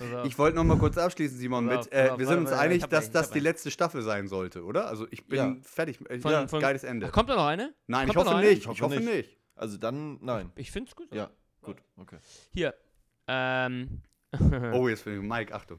Auf. 0.00 0.26
Ich 0.26 0.38
wollte 0.38 0.56
noch 0.56 0.64
mal 0.64 0.78
kurz 0.78 0.96
abschließen, 0.98 1.36
Simon, 1.38 1.66
mit, 1.66 1.90
äh, 1.92 2.16
wir 2.16 2.26
sind 2.26 2.38
uns 2.38 2.52
einig, 2.52 2.78
ich 2.78 2.82
dass 2.84 2.92
einen, 3.04 3.06
ich 3.08 3.12
das 3.12 3.28
die 3.30 3.34
einen. 3.36 3.42
letzte 3.44 3.70
Staffel 3.70 4.02
sein 4.02 4.26
sollte, 4.28 4.64
oder? 4.64 4.86
Also 4.88 5.06
ich 5.10 5.26
bin 5.26 5.38
Ja. 5.38 5.56
fertig. 5.62 6.00
Äh, 6.10 6.18
Von- 6.18 6.32
ja, 6.32 6.46
von- 6.48 6.60
geiles 6.60 6.84
Ende. 6.84 7.06
Ach, 7.08 7.12
kommt 7.12 7.28
da 7.28 7.36
noch 7.36 7.46
eine? 7.46 7.74
Nein, 7.86 8.08
ich 8.08 8.16
hoffe 8.16 8.30
eine? 8.30 8.48
nicht. 8.48 8.58
Ich 8.62 8.66
hoffe 8.68 8.76
Ich 8.76 8.82
hoffe 8.82 8.96
nicht. 8.96 9.06
nicht. 9.28 9.38
also 9.54 9.76
dann, 9.78 10.18
nein. 10.22 10.50
Ich 10.56 10.70
find's 10.70 10.94
gut. 10.96 11.14
Ja, 11.14 11.30
gut, 11.62 11.76
okay. 11.96 12.18
Hier. 12.52 12.74
Ähm. 13.28 14.02
Oh, 14.72 14.88
jetzt 14.88 15.04
bin 15.04 15.20
ich 15.22 15.28
Mike, 15.28 15.54
Achtung. 15.54 15.78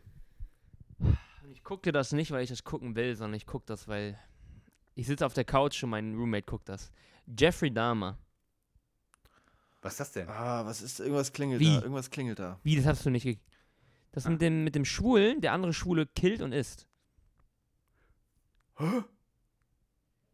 Ich 1.51 1.63
gucke 1.63 1.91
das 1.91 2.11
nicht, 2.11 2.29
weil 2.31 2.43
ich 2.43 2.49
das 2.49 2.63
gucken 2.63 2.95
will, 2.95 3.15
sondern 3.15 3.35
ich 3.35 3.45
gucke 3.47 3.65
das, 3.65 3.87
weil 3.87 4.17
ich 4.95 5.07
sitze 5.07 5.25
auf 5.25 5.33
der 5.33 5.43
Couch 5.43 5.83
und 5.83 5.89
mein 5.89 6.13
Roommate 6.15 6.45
guckt 6.45 6.69
das. 6.69 6.91
Jeffrey 7.25 7.71
Dahmer. 7.73 8.17
Was 9.81 9.93
ist 9.93 9.99
das 9.99 10.11
denn? 10.13 10.29
Ah, 10.29 10.65
was 10.65 10.81
ist, 10.81 10.99
irgendwas 10.99 11.33
klingelt 11.33 11.59
Wie? 11.59 11.65
da, 11.75 11.81
irgendwas 11.81 12.09
klingelt 12.09 12.39
da. 12.39 12.59
Wie, 12.63 12.75
das 12.75 12.85
hast 12.85 13.05
du 13.05 13.09
nicht 13.09 13.23
ge 13.23 13.37
Das 14.13 14.25
mit 14.27 14.41
dem, 14.41 14.63
mit 14.63 14.75
dem 14.75 14.85
Schwulen, 14.85 15.41
der 15.41 15.51
andere 15.53 15.73
Schwule 15.73 16.05
killt 16.05 16.41
und 16.41 16.53
isst. 16.53 16.87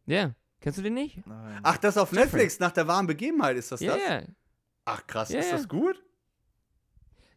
Ja. 0.06 0.34
Kennst 0.60 0.78
du 0.78 0.82
den 0.82 0.94
nicht? 0.94 1.26
Nein. 1.26 1.60
Ach, 1.62 1.78
das 1.78 1.96
auf 1.96 2.10
Jeffrey. 2.12 2.24
Netflix, 2.24 2.58
nach 2.60 2.72
der 2.72 2.86
wahren 2.86 3.06
Begebenheit 3.06 3.56
ist 3.56 3.72
das 3.72 3.80
Ja, 3.80 3.96
das? 3.96 4.08
ja. 4.08 4.22
Ach 4.84 5.06
krass, 5.06 5.30
Ja, 5.30 5.40
ist 5.40 5.52
das 5.52 5.68
gut? 5.68 6.02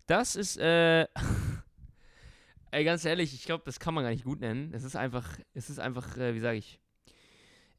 Das 0.05 0.35
ist, 0.35 0.57
äh. 0.57 1.07
Ey, 2.71 2.83
ganz 2.83 3.05
ehrlich, 3.05 3.33
ich 3.33 3.45
glaube, 3.45 3.63
das 3.65 3.79
kann 3.79 3.93
man 3.93 4.03
gar 4.03 4.09
nicht 4.09 4.25
gut 4.25 4.41
nennen. 4.41 4.73
Es 4.73 4.83
ist 4.83 4.95
einfach, 4.97 5.37
es 5.53 5.69
ist 5.69 5.79
einfach, 5.79 6.17
äh, 6.17 6.33
wie 6.35 6.39
sage 6.39 6.57
ich. 6.57 6.81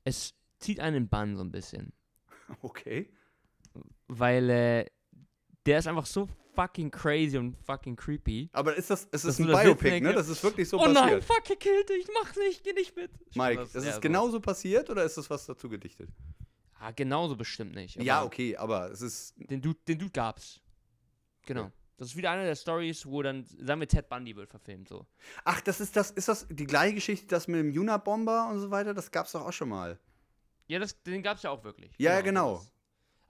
Es 0.04 0.34
zieht 0.58 0.80
einen 0.80 0.96
in 0.96 1.08
Bann 1.08 1.36
so 1.36 1.42
ein 1.44 1.50
bisschen. 1.52 1.92
Okay. 2.62 3.10
Weil, 4.06 4.50
äh, 4.50 4.86
der 5.66 5.78
ist 5.78 5.86
einfach 5.86 6.04
so 6.06 6.28
fucking 6.54 6.90
crazy 6.90 7.36
und 7.38 7.56
fucking 7.64 7.96
creepy. 7.96 8.48
Aber 8.52 8.74
ist 8.74 8.90
das, 8.90 9.02
es 9.04 9.10
Das 9.10 9.24
ist 9.24 9.30
ist 9.30 9.40
ein 9.40 9.48
das 9.48 9.62
Biopic, 9.62 10.00
ne? 10.00 10.12
Das 10.12 10.28
ist 10.28 10.42
wirklich 10.42 10.68
so 10.68 10.78
oh 10.78 10.86
nein, 10.86 10.94
passiert. 10.94 11.24
fuck, 11.24 11.50
er 11.50 11.56
killt 11.56 11.88
dich, 11.88 12.06
mach 12.20 12.34
nicht, 12.36 12.64
geh 12.64 12.72
nicht 12.72 12.96
mit. 12.96 13.10
Ich 13.30 13.36
Mike, 13.36 13.66
das 13.72 13.84
ist 13.84 13.94
so. 13.94 14.00
genauso 14.00 14.40
passiert 14.40 14.90
oder 14.90 15.04
ist 15.04 15.16
das 15.16 15.28
was 15.30 15.46
dazu 15.46 15.68
gedichtet? 15.68 16.08
Ah, 16.78 16.90
genauso 16.90 17.36
bestimmt 17.36 17.74
nicht. 17.74 17.96
ja, 18.02 18.24
okay, 18.24 18.56
aber 18.56 18.90
es 18.90 19.00
ist. 19.00 19.34
Den 19.38 19.60
Dude, 19.62 19.78
den 19.88 19.98
Dude 19.98 20.10
gab's. 20.12 20.60
Genau. 21.46 21.70
Das 21.96 22.08
ist 22.08 22.16
wieder 22.16 22.32
eine 22.32 22.44
der 22.44 22.56
Stories, 22.56 23.06
wo 23.06 23.22
dann, 23.22 23.44
sagen 23.44 23.80
wir, 23.80 23.86
Ted 23.86 24.08
Bundy 24.08 24.34
wird 24.34 24.50
verfilmt, 24.50 24.88
so. 24.88 25.06
Ach, 25.44 25.60
das 25.60 25.80
ist 25.80 25.94
das, 25.96 26.10
ist 26.10 26.26
das 26.28 26.46
die 26.50 26.66
gleiche 26.66 26.94
Geschichte, 26.96 27.26
das 27.28 27.46
mit 27.46 27.60
dem 27.60 27.70
Juna-Bomber 27.70 28.48
und 28.50 28.58
so 28.58 28.70
weiter? 28.70 28.94
Das 28.94 29.10
gab's 29.10 29.32
doch 29.32 29.42
auch 29.46 29.52
schon 29.52 29.68
mal. 29.68 29.98
Ja, 30.66 30.78
das, 30.80 31.00
den 31.02 31.22
gab's 31.22 31.42
ja 31.42 31.50
auch 31.50 31.62
wirklich. 31.62 31.92
Ja, 31.98 32.20
genau. 32.20 32.56
sowas. 32.56 32.72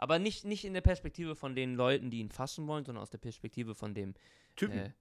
Aber 0.05 0.18
nicht, 0.18 0.44
nicht 0.44 0.66
in 0.66 0.74
der 0.74 0.82
Perspektive 0.82 1.34
von 1.34 1.55
den 1.55 1.76
Leuten, 1.76 2.11
die 2.11 2.18
ihn 2.20 2.28
fassen 2.28 2.66
wollen, 2.66 2.84
sondern 2.84 3.00
aus 3.00 3.09
der 3.09 3.16
Perspektive 3.16 3.74
von 3.74 3.94
dem, 3.94 4.12
Typen. 4.55 4.92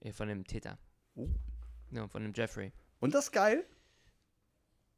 äh, 0.00 0.10
von 0.10 0.26
dem 0.26 0.46
Täter. 0.46 0.78
Oh. 1.16 1.28
Ja, 1.90 2.08
von 2.08 2.22
dem 2.22 2.32
Jeffrey. 2.34 2.72
Und 2.98 3.12
das 3.12 3.26
ist 3.26 3.32
geil? 3.32 3.66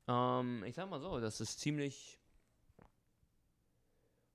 Ähm, 0.07 0.63
ich 0.65 0.77
sag 0.77 0.89
mal 0.89 1.01
so, 1.01 1.19
das 1.19 1.41
ist 1.41 1.59
ziemlich. 1.59 2.21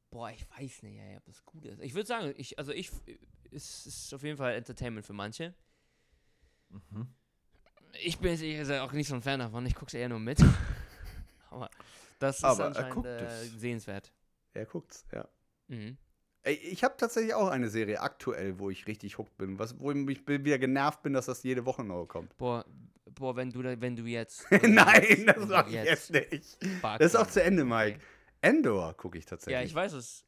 Boah, 0.09 0.31
ich 0.31 0.45
weiß 0.49 0.83
nicht, 0.83 0.99
ob 1.15 1.23
das 1.27 1.45
gut 1.45 1.63
ist. 1.63 1.81
Ich 1.81 1.93
würde 1.93 2.07
sagen, 2.07 2.33
ich, 2.35 2.59
also 2.59 2.73
ich, 2.73 2.91
es 3.51 3.85
ist 3.85 4.13
auf 4.13 4.23
jeden 4.23 4.35
Fall 4.35 4.53
Entertainment 4.53 5.05
für 5.05 5.13
manche. 5.13 5.53
Mhm. 6.67 7.07
Ich 8.01 8.19
bin 8.19 8.31
jetzt 8.31 8.41
gesagt 8.41 8.81
auch 8.81 8.91
nicht 8.91 9.07
so 9.07 9.15
ein 9.15 9.21
Fan 9.21 9.39
davon, 9.39 9.65
ich 9.65 9.75
guck's 9.75 9.93
eher 9.93 10.09
nur 10.09 10.19
mit. 10.19 10.43
Aber 11.49 11.69
das 12.19 12.39
ist 12.39 12.43
Aber 12.43 12.63
er 12.63 12.67
anscheinend 12.67 12.93
guckt 12.95 13.07
äh, 13.07 13.43
es. 13.43 13.51
sehenswert. 13.53 14.11
Er 14.53 14.65
guckt's, 14.65 15.05
ja. 15.11 15.27
Mhm. 15.67 15.97
Ich 16.45 16.83
habe 16.83 16.95
tatsächlich 16.97 17.33
auch 17.33 17.47
eine 17.47 17.69
Serie 17.69 18.01
aktuell, 18.01 18.59
wo 18.59 18.69
ich 18.69 18.85
richtig 18.85 19.17
hooked 19.17 19.37
bin, 19.37 19.59
was, 19.59 19.79
wo 19.79 19.91
ich 19.91 20.27
wieder 20.27 20.59
genervt 20.59 21.01
bin, 21.01 21.13
dass 21.13 21.27
das 21.27 21.41
jede 21.43 21.65
Woche 21.65 21.85
neu 21.85 22.05
kommt. 22.05 22.35
Boah, 22.37 22.65
boah, 23.05 23.35
wenn 23.35 23.49
du 23.49 23.63
wenn 23.63 23.95
du 23.95 24.05
jetzt. 24.05 24.45
Nein, 24.61 25.25
das 25.25 25.47
sag 25.47 25.67
ich 25.67 25.73
jetzt 25.75 26.11
nicht. 26.11 26.57
Fuck, 26.81 26.99
Das 26.99 27.13
ist 27.13 27.15
auch 27.15 27.27
zu 27.27 27.41
Ende, 27.41 27.63
Mike. 27.63 27.99
Endor 28.41 28.93
gucke 28.95 29.17
ich 29.17 29.25
tatsächlich. 29.25 29.53
Ja, 29.53 29.65
ich 29.65 29.73
weiß 29.73 29.93
es. 29.93 30.25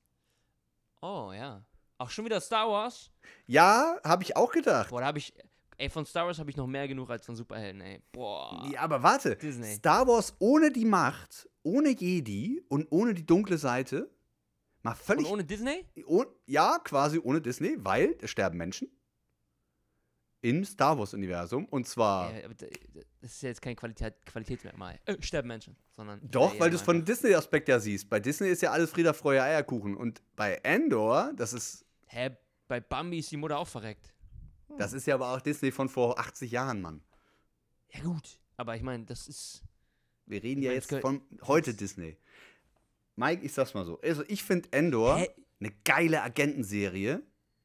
Oh, 1.01 1.33
ja. 1.33 1.65
Auch 1.97 2.09
schon 2.09 2.25
wieder 2.25 2.39
Star 2.39 2.69
Wars? 2.69 3.11
Ja, 3.45 3.99
habe 4.03 4.23
ich 4.23 4.35
auch 4.37 4.51
gedacht. 4.51 4.89
Boah, 4.89 5.01
da 5.01 5.07
habe 5.07 5.17
ich. 5.17 5.33
Ey, 5.77 5.89
von 5.89 6.05
Star 6.05 6.25
Wars 6.25 6.39
habe 6.39 6.49
ich 6.49 6.55
noch 6.55 6.67
mehr 6.67 6.87
genug 6.87 7.09
als 7.09 7.25
von 7.25 7.35
Superhelden, 7.35 7.81
ey. 7.81 8.01
Boah. 8.13 8.65
Ja, 8.71 8.79
aber 8.81 9.03
warte. 9.03 9.35
Disney. 9.35 9.75
Star 9.75 10.07
Wars 10.07 10.33
ohne 10.39 10.71
die 10.71 10.85
Macht, 10.85 11.49
ohne 11.63 11.89
Jedi 11.89 12.63
und 12.69 12.87
ohne 12.89 13.13
die 13.13 13.25
dunkle 13.25 13.57
Seite. 13.57 14.09
Mal 14.85 14.91
Und 14.91 14.99
völlig. 14.99 15.25
ohne 15.27 15.43
Disney? 15.43 15.83
Oh, 16.05 16.25
ja, 16.45 16.77
quasi 16.83 17.17
ohne 17.17 17.41
Disney, 17.41 17.75
weil 17.79 18.15
es 18.21 18.29
sterben 18.29 18.57
Menschen. 18.57 18.87
Im 20.41 20.63
Star 20.63 20.95
Wars-Universum. 20.99 21.65
Und 21.65 21.87
zwar. 21.87 22.31
Ja, 22.31 22.47
das 23.19 23.31
ist 23.31 23.41
ja 23.41 23.49
jetzt 23.49 23.63
kein 23.63 23.75
Qualität, 23.75 24.23
Qualitätsmerkmal. 24.27 24.99
Äh, 25.05 25.19
sterben 25.21 25.47
Menschen, 25.47 25.75
sondern. 25.89 26.19
Doch, 26.29 26.59
weil 26.59 26.69
du 26.69 26.75
es 26.75 26.83
von 26.83 27.03
Disney-Aspekt 27.03 27.67
ja 27.67 27.79
siehst. 27.79 28.07
Bei 28.11 28.19
Disney 28.19 28.49
ist 28.49 28.61
ja 28.61 28.69
alles 28.71 28.91
Frieder, 28.91 29.15
Freude, 29.15 29.41
Eierkuchen. 29.41 29.97
Und 29.97 30.21
bei 30.35 30.59
Endor, 30.61 31.33
das 31.35 31.53
ist, 31.53 31.83
Hä, 32.05 32.37
bei 32.67 32.79
Bambi 32.79 33.17
ist 33.17 33.31
die 33.31 33.37
Mutter 33.37 33.57
auch 33.57 33.67
verreckt. 33.67 34.13
das 34.77 34.93
ist 34.93 35.07
ja 35.07 35.15
aber 35.15 35.33
auch 35.33 35.41
Disney 35.41 35.71
von 35.71 35.89
vor 35.89 36.19
80 36.19 36.51
Jahren, 36.51 36.79
Mann. 36.79 37.01
Ja, 37.89 38.01
gut. 38.03 38.39
Aber 38.55 38.75
ich 38.75 38.83
meine, 38.83 39.05
das 39.05 39.27
ist. 39.27 39.63
Wir 40.27 40.43
reden 40.43 40.61
Ich 40.61 40.65
ja 40.65 40.71
mein, 40.73 40.75
jetzt 40.79 41.01
von 41.01 41.21
heute 41.47 41.73
Disney. 41.73 42.17
Mike, 43.15 43.43
ich 43.45 43.53
sag's 43.53 43.73
mal 43.73 43.85
so. 43.85 43.99
Also, 44.01 44.23
ich 44.27 44.43
finde 44.43 44.69
Endor 44.71 45.17
Hä? 45.17 45.29
eine 45.59 45.71
geile 45.83 46.21
Agentenserie. 46.21 47.21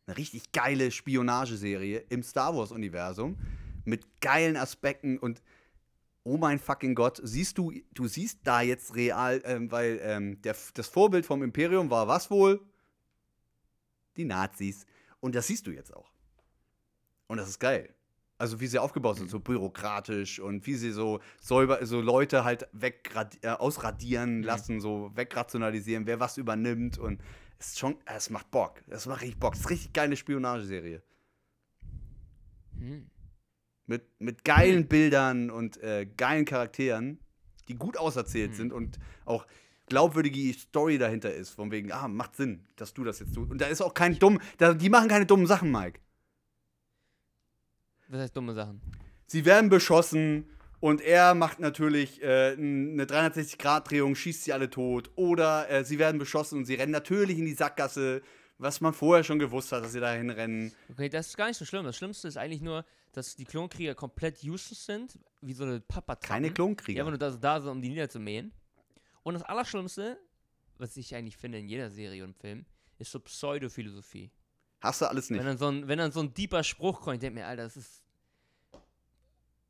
Eine 0.07 0.17
richtig 0.17 0.53
geile 0.53 0.91
Spionageserie 0.91 2.05
im 2.09 2.23
Star 2.23 2.57
Wars-Universum. 2.57 3.39
Mit 3.85 4.21
geilen 4.21 4.57
Aspekten 4.57 5.19
und. 5.19 5.43
Oh 6.23 6.37
mein 6.37 6.59
fucking 6.59 6.95
Gott, 6.95 7.19
siehst 7.23 7.57
du, 7.57 7.73
du 7.95 8.07
siehst 8.07 8.41
da 8.45 8.61
jetzt 8.61 8.95
real, 8.95 9.41
ähm, 9.47 9.73
weil 9.73 9.99
ähm, 10.03 10.43
der, 10.43 10.55
das 10.75 10.87
Vorbild 10.87 11.25
vom 11.25 11.43
Imperium 11.43 11.89
war 11.89 12.09
was 12.09 12.31
wohl? 12.31 12.61
Die 14.19 14.27
Nazis. 14.27 14.85
Und 15.21 15.35
das 15.35 15.47
siehst 15.47 15.67
du 15.67 15.71
jetzt 15.71 15.97
auch. 15.97 16.13
Und 17.27 17.39
das 17.39 17.49
ist 17.49 17.59
geil. 17.59 17.95
Also 18.41 18.59
wie 18.59 18.67
sie 18.67 18.79
aufgebaut 18.79 19.19
sind, 19.19 19.29
so 19.29 19.39
bürokratisch 19.39 20.41
und 20.41 20.67
wie 20.67 20.75
sie 20.75 20.93
so 20.93 21.21
säuber, 21.43 21.85
so 21.85 22.01
Leute 22.01 22.43
halt 22.43 22.67
wegrad, 22.73 23.39
äh, 23.43 23.49
ausradieren 23.49 24.39
Mhm. 24.39 24.45
lassen, 24.45 24.81
so 24.81 25.11
wegrationalisieren, 25.15 26.07
wer 26.07 26.21
was 26.21 26.39
übernimmt 26.39 26.97
und 26.97 27.21
es 27.59 27.69
ist 27.69 27.79
schon, 27.79 27.97
es 28.07 28.31
macht 28.31 28.51
Bock. 28.51 28.83
Es 28.89 29.05
macht 29.05 29.21
richtig 29.21 29.39
Bock. 29.39 29.53
Es 29.53 29.61
ist 29.61 29.67
eine 29.67 29.75
richtig 29.75 29.93
geile 29.93 30.17
Spionageserie. 30.17 31.03
Hm. 32.79 33.11
Mit, 33.87 34.05
mit 34.19 34.45
geilen 34.45 34.87
Bildern 34.89 35.51
und 35.51 35.77
äh, 35.83 36.07
geilen 36.17 36.47
Charakteren, 36.47 37.19
die 37.69 37.75
gut 37.75 37.99
auserzählt 37.99 38.55
sind 38.55 38.73
und 38.73 38.99
auch 39.27 39.47
glaubwürdige 39.87 40.55
Story 40.55 40.97
dahinter 40.97 41.35
ist. 41.35 41.51
Von 41.51 41.71
wegen, 41.71 41.93
ah, 41.93 42.09
macht 42.09 42.37
Sinn, 42.37 42.65
dass 42.77 42.95
du 42.95 43.05
das 43.05 43.19
jetzt 43.19 43.35
tust. 43.35 43.51
Und 43.51 43.61
da 43.61 43.67
ist 43.67 43.83
auch 43.83 43.93
kein 43.93 44.19
dumm, 44.19 44.41
da, 44.57 44.73
die 44.73 44.89
machen 44.89 45.09
keine 45.09 45.27
dummen 45.27 45.47
Sachen, 45.47 45.71
Mike. 45.71 46.01
Was 48.11 48.21
heißt 48.23 48.37
dumme 48.37 48.55
Sachen? 48.55 48.81
Sie 49.27 49.45
werden 49.45 49.71
beschossen 49.71 50.45
und 50.81 51.01
er 51.01 51.35
macht 51.35 51.61
natürlich 51.61 52.21
äh, 52.23 52.53
eine 52.57 53.05
360-Grad-Drehung, 53.05 54.17
schießt 54.17 54.45
sie 54.45 54.53
alle 54.53 54.69
tot. 54.69 55.11
Oder 55.15 55.71
äh, 55.71 55.85
sie 55.85 55.99
werden 56.01 56.19
beschossen 56.19 56.59
und 56.59 56.65
sie 56.65 56.75
rennen 56.75 56.91
natürlich 56.91 57.39
in 57.39 57.45
die 57.45 57.55
Sackgasse, 57.55 58.23
was 58.59 58.81
man 58.81 58.93
vorher 58.93 59.23
schon 59.23 59.39
gewusst 59.39 59.71
hat, 59.73 59.85
dass 59.85 59.93
sie 59.93 60.01
dahin 60.01 60.29
rennen. 60.31 60.73
Okay, 60.91 61.09
das 61.09 61.29
ist 61.29 61.37
gar 61.37 61.47
nicht 61.47 61.57
so 61.57 61.65
schlimm. 61.65 61.85
Das 61.85 61.97
Schlimmste 61.97 62.27
ist 62.27 62.37
eigentlich 62.37 62.63
nur, 62.63 62.85
dass 63.13 63.37
die 63.37 63.45
Klonkrieger 63.45 63.95
komplett 63.95 64.43
useless 64.43 64.85
sind, 64.85 65.19
wie 65.41 65.53
so 65.53 65.65
eine 65.65 65.81
Papa 65.81 66.17
Keine 66.17 66.49
Die 66.49 66.55
Klonkrieger. 66.55 67.01
einfach 67.01 67.11
nur 67.13 67.19
da, 67.19 67.31
da 67.31 67.61
sind, 67.61 67.71
um 67.71 67.81
die 67.81 67.89
niederzumähen. 67.91 68.53
Und 69.23 69.35
das 69.35 69.43
Allerschlimmste, 69.45 70.19
was 70.79 70.97
ich 70.97 71.15
eigentlich 71.15 71.37
finde 71.37 71.59
in 71.59 71.69
jeder 71.69 71.91
Serie 71.91 72.25
und 72.25 72.37
Film, 72.37 72.65
ist 72.99 73.13
so 73.13 73.21
Pseudophilosophie. 73.21 74.31
Hast 74.81 75.01
du 75.03 75.07
alles 75.07 75.31
nicht. 75.31 75.39
Wenn 75.41 75.47
dann, 75.47 75.59
so 75.59 75.69
ein, 75.69 75.89
wenn 75.89 75.99
dann 75.99 76.13
so 76.13 76.21
ein 76.21 76.33
deeper 76.35 76.63
Spruch 76.65 77.01
kommt, 77.01 77.15
ich 77.17 77.21
denke 77.21 77.41
mir, 77.41 77.47
Alter, 77.47 77.65
das 77.65 77.77
ist. 77.77 78.03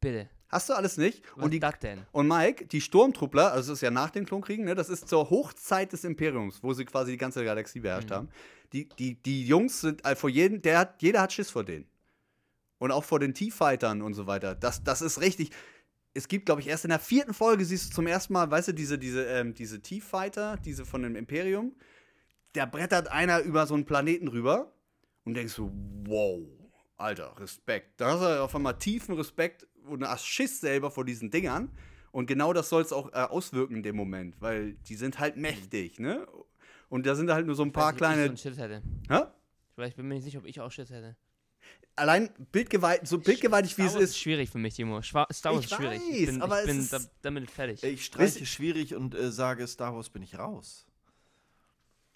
Bitte. 0.00 0.28
Hast 0.48 0.68
du 0.68 0.72
alles 0.74 0.96
nicht. 0.96 1.22
Was 1.36 1.44
Und, 1.44 1.50
die, 1.52 1.60
das 1.60 1.78
denn? 1.78 2.04
und 2.12 2.26
Mike, 2.26 2.66
die 2.66 2.80
Sturmtruppler, 2.80 3.52
also 3.52 3.70
das 3.70 3.78
ist 3.78 3.82
ja 3.82 3.90
nach 3.90 4.10
den 4.10 4.26
Klonkriegen, 4.26 4.64
ne, 4.64 4.74
das 4.74 4.88
ist 4.88 5.08
zur 5.08 5.30
Hochzeit 5.30 5.92
des 5.92 6.02
Imperiums, 6.04 6.62
wo 6.62 6.72
sie 6.72 6.84
quasi 6.84 7.12
die 7.12 7.18
ganze 7.18 7.44
Galaxie 7.44 7.80
beherrscht 7.80 8.10
Mhm. 8.10 8.14
haben. 8.14 8.28
Die, 8.72 8.88
die, 8.88 9.14
die 9.22 9.46
Jungs 9.46 9.80
sind 9.80 10.04
äh, 10.04 10.16
vor 10.16 10.30
jedem, 10.30 10.62
der 10.62 10.78
hat, 10.78 11.02
jeder 11.02 11.20
hat 11.22 11.32
Schiss 11.32 11.50
vor 11.50 11.64
denen. 11.64 11.86
Und 12.78 12.92
auch 12.92 13.04
vor 13.04 13.20
den 13.20 13.34
T-Fightern 13.34 14.00
und 14.00 14.14
so 14.14 14.26
weiter. 14.26 14.54
Das, 14.54 14.82
das 14.82 15.02
ist 15.02 15.20
richtig. 15.20 15.50
Es 16.14 16.26
gibt, 16.28 16.46
glaube 16.46 16.62
ich, 16.62 16.66
erst 16.68 16.84
in 16.84 16.90
der 16.90 16.98
vierten 16.98 17.34
Folge 17.34 17.64
siehst 17.64 17.90
du 17.90 17.94
zum 17.96 18.06
ersten 18.06 18.32
Mal, 18.32 18.50
weißt 18.50 18.68
du, 18.68 18.72
diese, 18.72 18.98
diese, 18.98 19.24
ähm, 19.26 19.54
diese 19.54 19.80
T-Fighter, 19.82 20.56
diese 20.64 20.84
von 20.86 21.02
dem 21.02 21.14
Imperium. 21.14 21.76
Da 22.54 22.64
brettert 22.66 23.08
einer 23.08 23.40
über 23.40 23.66
so 23.66 23.74
einen 23.74 23.84
Planeten 23.84 24.26
rüber 24.28 24.72
und 25.24 25.34
denkst 25.34 25.54
so, 25.54 25.70
wow, 26.06 26.40
Alter, 26.96 27.38
Respekt. 27.38 28.00
Da 28.00 28.12
hast 28.12 28.20
du 28.22 28.42
auf 28.42 28.54
einmal 28.54 28.78
tiefen 28.78 29.14
Respekt 29.14 29.66
und 29.86 30.06
hast 30.06 30.26
Schiss 30.26 30.60
selber 30.60 30.90
vor 30.90 31.04
diesen 31.04 31.30
Dingern. 31.30 31.70
Und 32.12 32.26
genau 32.26 32.52
das 32.52 32.68
soll 32.68 32.82
es 32.82 32.92
auch 32.92 33.08
äh, 33.12 33.16
auswirken 33.16 33.76
in 33.76 33.82
dem 33.82 33.96
Moment, 33.96 34.40
weil 34.40 34.74
die 34.74 34.96
sind 34.96 35.18
halt 35.18 35.36
mächtig, 35.36 35.98
ne? 36.00 36.26
Und 36.88 37.06
da 37.06 37.14
sind 37.14 37.30
halt 37.30 37.46
nur 37.46 37.54
so 37.54 37.62
ein 37.62 37.72
paar 37.72 37.94
Ich 37.94 38.00
weiß 38.00 38.14
kleine. 38.14 38.32
ich 38.34 38.40
so 38.42 38.48
Schiss 38.48 38.58
hätte. 38.58 38.82
Hä? 39.08 39.20
Vielleicht 39.74 39.96
bin 39.96 40.06
ich 40.06 40.08
mir 40.08 40.14
nicht 40.16 40.24
sicher, 40.24 40.38
ob 40.38 40.46
ich 40.46 40.60
auch 40.60 40.72
Schiss 40.72 40.90
hätte. 40.90 41.16
Allein 41.94 42.30
bildgewalt, 42.50 43.06
so 43.06 43.18
bildgewaltig 43.18 43.76
wie 43.78 43.82
Star 43.82 43.86
es 43.88 43.94
Wars 43.94 44.04
ist. 44.04 44.18
schwierig 44.18 44.50
für 44.50 44.58
mich, 44.58 44.74
Timo. 44.74 44.98
Schwa- 44.98 45.32
Star 45.32 45.52
Wars 45.54 45.64
Ich 45.66 45.70
ist 45.70 45.76
schwierig. 45.76 46.00
weiß, 46.00 46.08
ich 46.18 46.26
bin, 46.26 46.42
aber 46.42 46.54
ich 46.56 46.60
es 46.62 46.66
bin 46.74 46.80
ist- 46.80 46.92
da, 46.92 46.98
damit 47.22 47.50
fertig. 47.50 47.82
Ich 47.84 48.04
streiche 48.04 48.44
schwierig 48.46 48.94
und 48.94 49.14
äh, 49.14 49.30
sage, 49.30 49.66
Star 49.66 49.94
Wars 49.94 50.10
bin 50.10 50.22
ich 50.22 50.36
raus. 50.38 50.86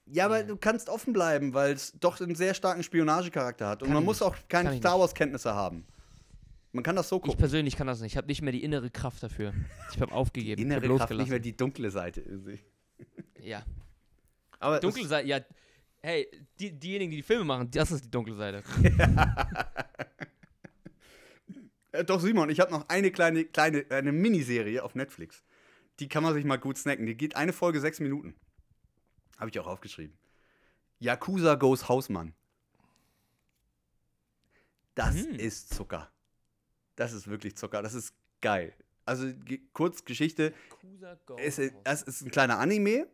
Ja, 0.07 0.27
aber 0.27 0.43
du 0.43 0.57
kannst 0.57 0.89
offen 0.89 1.13
bleiben, 1.13 1.55
weil 1.55 1.73
es 1.73 1.93
doch 1.99 2.21
einen 2.21 2.35
sehr 2.35 2.53
starken 2.55 2.83
Spionagecharakter 2.83 3.67
hat. 3.69 3.83
Und 3.83 3.89
Kann 3.89 3.95
man 3.95 4.03
ich 4.03 4.07
muss 4.07 4.23
auch 4.23 4.37
keine 4.49 4.73
ich 4.75 4.79
Star. 4.81 4.99
Wars-Kenntnisse 4.99 5.55
haben. 5.55 5.87
Man 6.73 6.83
kann 6.85 6.97
das 6.97 7.09
so 7.09 7.17
Ich 7.17 7.23
gucken. 7.23 7.39
persönlich 7.39 7.77
kann 7.77 7.87
das 7.87 8.01
nicht. 8.01 8.13
Ich 8.13 8.17
habe 8.17 8.27
nicht 8.27 8.43
mehr 8.43 8.53
die 8.53 8.63
innere 8.65 8.91
Kraft 8.91 9.23
dafür. 9.23 9.55
Ich 9.93 10.01
habe 10.01 10.13
aufgegeben. 10.13 10.61
ich 10.61 10.77
hab 10.77 10.83
Innere 10.83 10.99
Kraft, 10.99 11.13
nicht 11.15 11.31
mehr 11.31 11.39
die 11.39 11.57
dunkle 11.57 11.91
Seite 11.91 12.21
in 12.21 12.43
sich. 12.43 12.65
Ja. 13.41 13.63
Aber 14.59 14.81
Dunkle 14.81 15.07
Seite, 15.07 15.29
ja. 15.29 15.41
Hey, 16.03 16.29
die, 16.59 16.73
diejenigen, 16.73 17.11
die 17.11 17.17
die 17.19 17.23
Filme 17.23 17.45
machen, 17.45 17.71
das 17.71 17.91
ist 17.91 18.05
die 18.05 18.11
dunkle 18.11 18.35
Seite. 18.35 18.63
Äh, 21.93 22.05
doch, 22.05 22.21
Simon, 22.21 22.51
ich 22.51 22.59
habe 22.59 22.73
noch 22.73 22.89
eine 22.89 23.13
kleine, 23.13 23.45
kleine, 23.45 23.85
eine 23.91 24.11
Miniserie 24.11 24.83
auf 24.83 24.97
Netflix. 24.97 25.45
Die 26.01 26.09
kann 26.09 26.25
man 26.25 26.35
sich 26.35 26.45
mal 26.45 26.57
gut 26.57 26.77
snacken. 26.77 27.07
Die 27.07 27.17
geht 27.17 27.37
eine 27.37 27.53
Folge 27.53 27.79
sechs 27.79 28.01
Minuten. 28.01 28.35
Habe 29.39 29.51
ich 29.51 29.59
auch 29.59 29.67
aufgeschrieben. 29.67 30.17
Yakuza 31.01 31.55
Goes 31.57 31.89
Hausmann. 31.89 32.35
Das 34.95 35.15
Hm. 35.17 35.35
ist 35.35 35.75
Zucker. 35.75 36.11
Das 36.97 37.13
ist 37.13 37.27
wirklich 37.27 37.57
Zucker. 37.57 37.83
Das 37.83 37.95
ist 37.95 38.15
geil. 38.41 38.73
Also 39.05 39.27
ge- 39.45 39.61
kurz 39.73 40.05
Geschichte. 40.05 40.55
Es 41.37 41.59
ist, 41.59 41.75
es 41.85 42.03
ist 42.03 42.23
ein 42.23 42.31
kleiner 42.31 42.59
Anime. 42.59 43.09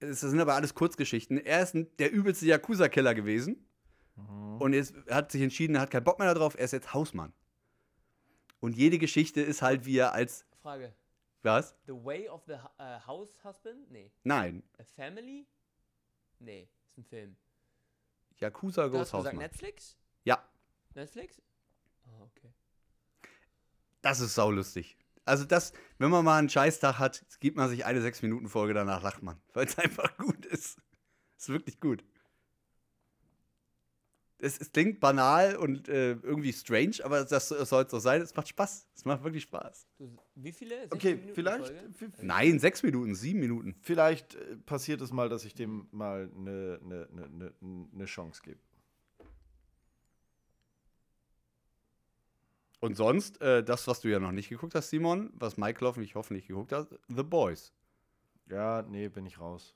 Es 0.00 0.20
sind 0.20 0.40
aber 0.40 0.54
alles 0.54 0.74
Kurzgeschichten. 0.74 1.38
Er 1.38 1.62
ist 1.62 1.74
ein, 1.74 1.88
der 1.98 2.12
übelste 2.12 2.46
Yakuza-Killer 2.46 3.14
gewesen. 3.14 3.64
Und 4.58 4.72
jetzt 4.72 4.94
hat 5.08 5.30
sich 5.30 5.42
entschieden, 5.42 5.76
er 5.76 5.82
hat 5.82 5.90
keinen 5.90 6.04
Bock 6.04 6.18
mehr 6.18 6.32
darauf. 6.34 6.54
Er 6.56 6.64
ist 6.64 6.72
jetzt 6.72 6.92
Hausmann. 6.94 7.32
Und 8.60 8.76
jede 8.76 8.98
Geschichte 8.98 9.40
ist 9.40 9.62
halt, 9.62 9.84
wie 9.84 9.98
er 9.98 10.12
als. 10.12 10.44
Frage. 10.62 10.92
Was? 11.42 11.74
The 11.86 11.92
Way 11.92 12.28
of 12.28 12.42
the 12.46 12.54
äh, 12.78 13.00
House 13.06 13.32
Husband? 13.44 13.90
Nee. 13.90 14.10
Nein. 14.24 14.62
A 14.78 14.84
Family? 14.84 15.46
Nee, 16.40 16.68
ist 16.86 16.98
ein 16.98 17.04
Film. 17.04 17.36
Yakuza 18.38 18.86
gesagt 18.88 19.12
Hausmann. 19.12 19.36
Netflix? 19.36 19.96
Ja, 20.24 20.42
Netflix? 20.94 21.40
Ah, 22.06 22.22
okay. 22.22 22.52
das 24.02 24.20
ist 24.20 24.34
saulustig. 24.34 24.96
Also, 25.24 25.44
das, 25.44 25.72
wenn 25.98 26.10
man 26.10 26.24
mal 26.24 26.38
einen 26.38 26.48
Scheißtag 26.48 26.98
hat, 26.98 27.24
gibt 27.40 27.56
man 27.56 27.68
sich 27.68 27.84
eine 27.84 28.00
6-Minuten-Folge, 28.00 28.72
danach 28.72 29.02
lacht 29.02 29.22
man. 29.22 29.40
Weil 29.52 29.66
es 29.66 29.76
einfach 29.78 30.16
gut 30.16 30.46
ist. 30.46 30.80
Ist 31.36 31.48
wirklich 31.50 31.80
gut. 31.80 32.04
Es, 34.40 34.60
es 34.60 34.70
klingt 34.70 35.00
banal 35.00 35.56
und 35.56 35.88
äh, 35.88 36.12
irgendwie 36.12 36.52
strange, 36.52 36.96
aber 37.02 37.24
das 37.24 37.48
soll 37.48 37.82
es 37.84 37.90
so 37.90 37.98
sein. 37.98 38.22
Es 38.22 38.36
macht 38.36 38.48
Spaß. 38.48 38.88
Es 38.94 39.04
macht 39.04 39.24
wirklich 39.24 39.42
Spaß. 39.42 39.88
Wie 40.36 40.52
viele? 40.52 40.76
16 40.82 40.92
Okay, 40.92 41.14
Minuten 41.16 41.34
vielleicht, 41.34 42.22
Nein, 42.22 42.58
sechs 42.60 42.82
Minuten, 42.84 43.16
sieben 43.16 43.40
Minuten. 43.40 43.74
vielleicht 43.80 44.36
äh, 44.36 44.56
passiert 44.58 45.00
es 45.00 45.10
mal, 45.10 45.28
dass 45.28 45.44
ich 45.44 45.54
dem 45.54 45.88
mal 45.90 46.30
eine 46.36 46.78
ne, 46.82 47.08
ne, 47.10 47.28
ne, 47.30 47.52
ne 47.92 48.04
Chance 48.04 48.40
gebe. 48.44 48.60
Und 52.80 52.96
sonst, 52.96 53.40
äh, 53.40 53.64
das, 53.64 53.88
was 53.88 54.00
du 54.00 54.08
ja 54.08 54.20
noch 54.20 54.30
nicht 54.30 54.48
geguckt 54.48 54.74
hast, 54.74 54.90
Simon, 54.90 55.30
was 55.34 55.56
Mike 55.56 55.84
hoffentlich 55.84 56.14
hoffentlich 56.14 56.46
geguckt 56.46 56.70
hat, 56.70 56.88
The 57.08 57.24
Boys. 57.24 57.72
Ja, 58.48 58.82
nee, 58.82 59.08
bin 59.08 59.26
ich 59.26 59.40
raus. 59.40 59.74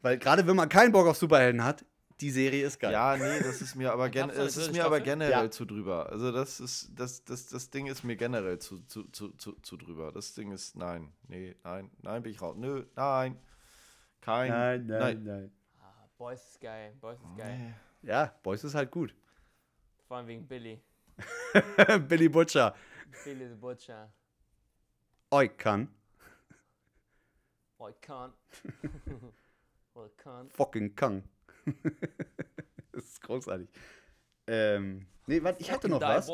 Weil 0.00 0.18
gerade 0.18 0.46
wenn 0.48 0.56
man 0.56 0.68
keinen 0.68 0.90
Bock 0.90 1.06
auf 1.06 1.16
Superhelden 1.16 1.62
hat, 1.62 1.84
die 2.22 2.30
Serie 2.30 2.64
ist 2.66 2.78
geil. 2.78 2.92
Ja, 2.92 3.16
nee, 3.16 3.40
das 3.40 3.60
ist 3.60 3.74
mir 3.74 3.92
aber, 3.92 4.08
gen 4.14 4.30
es 4.30 4.56
ist 4.56 4.72
mir 4.72 4.84
aber 4.84 5.00
generell 5.00 5.30
Ja. 5.46 5.50
zu 5.50 5.64
drüber. 5.64 6.08
Also 6.10 6.32
das 6.32 6.60
ist, 6.60 6.90
das, 6.94 7.24
das, 7.24 7.48
das 7.48 7.68
Ding 7.70 7.86
ist 7.88 8.04
mir 8.04 8.16
generell 8.16 8.58
zu, 8.58 8.80
zu, 8.86 9.04
zu, 9.10 9.30
zu, 9.32 9.52
zu 9.60 9.76
drüber. 9.76 10.12
Das 10.12 10.34
Ding 10.34 10.52
ist, 10.52 10.76
nein, 10.76 11.12
nee, 11.28 11.54
nein, 11.64 11.90
nein, 12.00 12.22
bin 12.22 12.32
ich 12.32 12.40
raus. 12.40 12.56
Nö, 12.56 12.84
nein, 12.96 13.36
kein, 14.20 14.86
nein. 14.86 15.52
Ah, 15.80 16.06
Boys 16.16 16.40
ist 16.50 16.60
geil. 16.60 16.94
Boys 17.00 17.18
ist 17.18 17.36
geil. 17.36 17.58
Nee. 17.58 18.08
Ja, 18.08 18.34
Boys 18.42 18.62
ist 18.64 18.74
halt 18.74 18.90
gut. 18.90 19.14
Vor 20.06 20.16
allem 20.16 20.26
wegen 20.28 20.46
Billy. 20.46 20.80
Billy 22.08 22.28
Butcher. 22.28 22.74
Billy 23.24 23.48
the 23.48 23.54
Butcher. 23.54 24.12
Oi, 25.32 25.48
kann. 25.48 25.88
I 27.80 27.92
can't. 28.00 28.32
I 29.96 30.08
can't. 30.22 30.52
Fucking 30.52 30.94
Kang. 30.94 31.22
das 32.92 33.04
ist 33.04 33.22
großartig. 33.22 33.68
Ähm, 34.46 35.06
nee, 35.26 35.42
warte, 35.42 35.60
ich 35.60 35.70
hatte 35.70 35.88
noch 35.88 36.00
was. 36.00 36.28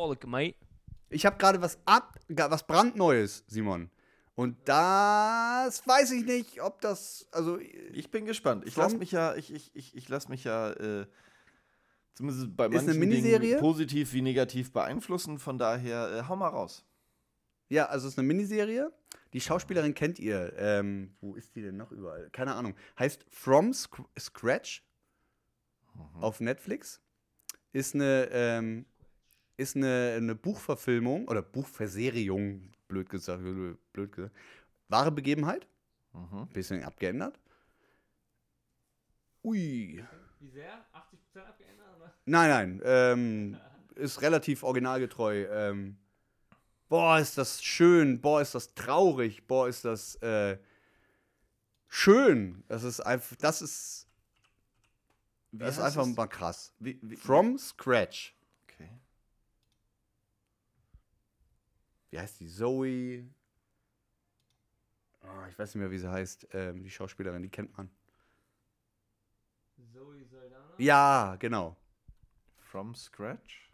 Ich 1.11 1.25
habe 1.25 1.39
gerade 1.39 1.61
was 1.61 1.79
ab, 1.85 2.19
was 2.29 2.67
brandneues, 2.67 3.45
Simon. 3.47 3.91
Und 4.35 4.57
das 4.69 5.85
weiß 5.85 6.13
ich 6.13 6.25
nicht, 6.25 6.63
ob 6.63 6.81
das, 6.81 7.27
also 7.33 7.59
Ich 7.59 8.11
bin 8.11 8.25
gespannt. 8.25 8.65
Ich 8.67 8.77
lasse 8.77 8.97
mich 8.97 9.11
ja, 9.11 9.35
ich, 9.35 9.53
ich, 9.53 9.75
ich, 9.75 9.97
ich 9.97 10.09
lasse 10.09 10.29
mich 10.29 10.45
ja 10.45 10.71
äh, 10.75 11.07
zumindest 12.15 12.57
bei 12.57 12.67
Ist 12.67 12.83
eine 12.83 12.87
manchen 12.87 13.01
Miniserie? 13.01 13.41
Dingen 13.41 13.61
positiv 13.61 14.13
wie 14.13 14.23
negativ 14.23 14.73
beeinflussen. 14.73 15.41
Von 15.41 15.59
daher, 15.59 16.13
äh, 16.13 16.29
hau 16.29 16.37
mal 16.37 16.49
raus. 16.51 16.85
Ja, 17.69 17.87
also 17.87 18.07
es 18.07 18.15
ist 18.15 18.19
eine 18.19 18.29
Miniserie. 18.29 18.93
Die 19.33 19.41
Schauspielerin 19.41 19.95
kennt 19.95 20.21
ihr. 20.21 20.53
Ähm, 20.57 21.17
wo 21.21 21.35
ist 21.35 21.57
die 21.57 21.63
denn 21.63 21.77
noch 21.77 21.91
überall? 21.91 22.31
Keine 22.31 22.55
Ahnung. 22.55 22.77
Heißt 22.99 23.27
From 23.29 23.73
Sc 23.75 24.05
Scratch 26.07 26.23
auf 26.23 26.41
Netflix. 26.41 27.01
Ist 27.73 27.95
eine, 27.95 28.29
ähm, 28.33 28.87
ist 29.57 29.77
eine, 29.77 30.15
eine 30.17 30.35
Buchverfilmung 30.35 31.29
oder 31.29 31.43
Buchverseriung, 31.43 32.73
blöd 32.87 33.09
gesagt, 33.09 33.43
blöd 33.93 34.13
gesagt. 34.13 34.35
Wahre 34.89 35.13
Begebenheit. 35.13 35.67
Mhm. 36.13 36.49
Bisschen 36.49 36.83
abgeändert. 36.83 37.39
Ui. 39.45 40.05
Wie 40.41 40.49
sehr? 40.49 40.85
80% 40.95 41.41
abgeändert, 41.47 41.97
oder? 41.97 42.15
Nein, 42.25 42.51
nein. 42.51 42.83
Ähm, 42.85 43.59
ist 43.95 44.23
relativ 44.23 44.63
originalgetreu. 44.63 45.47
Ähm, 45.51 45.99
boah, 46.89 47.19
ist 47.19 47.39
das 47.39 47.63
schön. 47.63 48.21
Boah, 48.21 48.41
ist 48.41 48.55
das 48.55 48.75
traurig. 48.75 49.47
Boah, 49.47 49.69
ist 49.69 49.85
das 49.85 50.17
äh, 50.17 50.59
schön. 51.89 52.65
Das 52.69 52.85
ist 52.85 53.01
einfach, 53.01 53.37
das 53.37 53.63
ist, 53.63 54.08
wie 55.59 55.65
das 55.65 55.77
ist 55.77 55.83
einfach 55.83 56.07
es? 56.07 56.17
mal 56.17 56.29
krass. 56.29 56.73
Wie, 56.79 57.01
wie, 57.03 57.17
From 57.17 57.59
Scratch. 57.59 58.37
Okay. 58.65 58.89
Wie 62.11 62.19
heißt 62.21 62.39
die? 62.39 62.49
Zoe. 62.49 63.29
Oh, 65.23 65.47
ich 65.51 65.59
weiß 65.59 65.75
nicht 65.75 65.81
mehr, 65.81 65.91
wie 65.91 65.99
sie 65.99 66.09
heißt. 66.09 66.49
Ähm, 66.53 66.85
die 66.85 66.91
Schauspielerin, 66.91 67.43
die 67.43 67.49
kennt 67.49 67.77
man. 67.77 67.91
Zoe 69.93 70.25
Saldana? 70.25 70.75
Ja, 70.79 71.35
genau. 71.41 71.77
From 72.59 72.95
Scratch? 72.95 73.73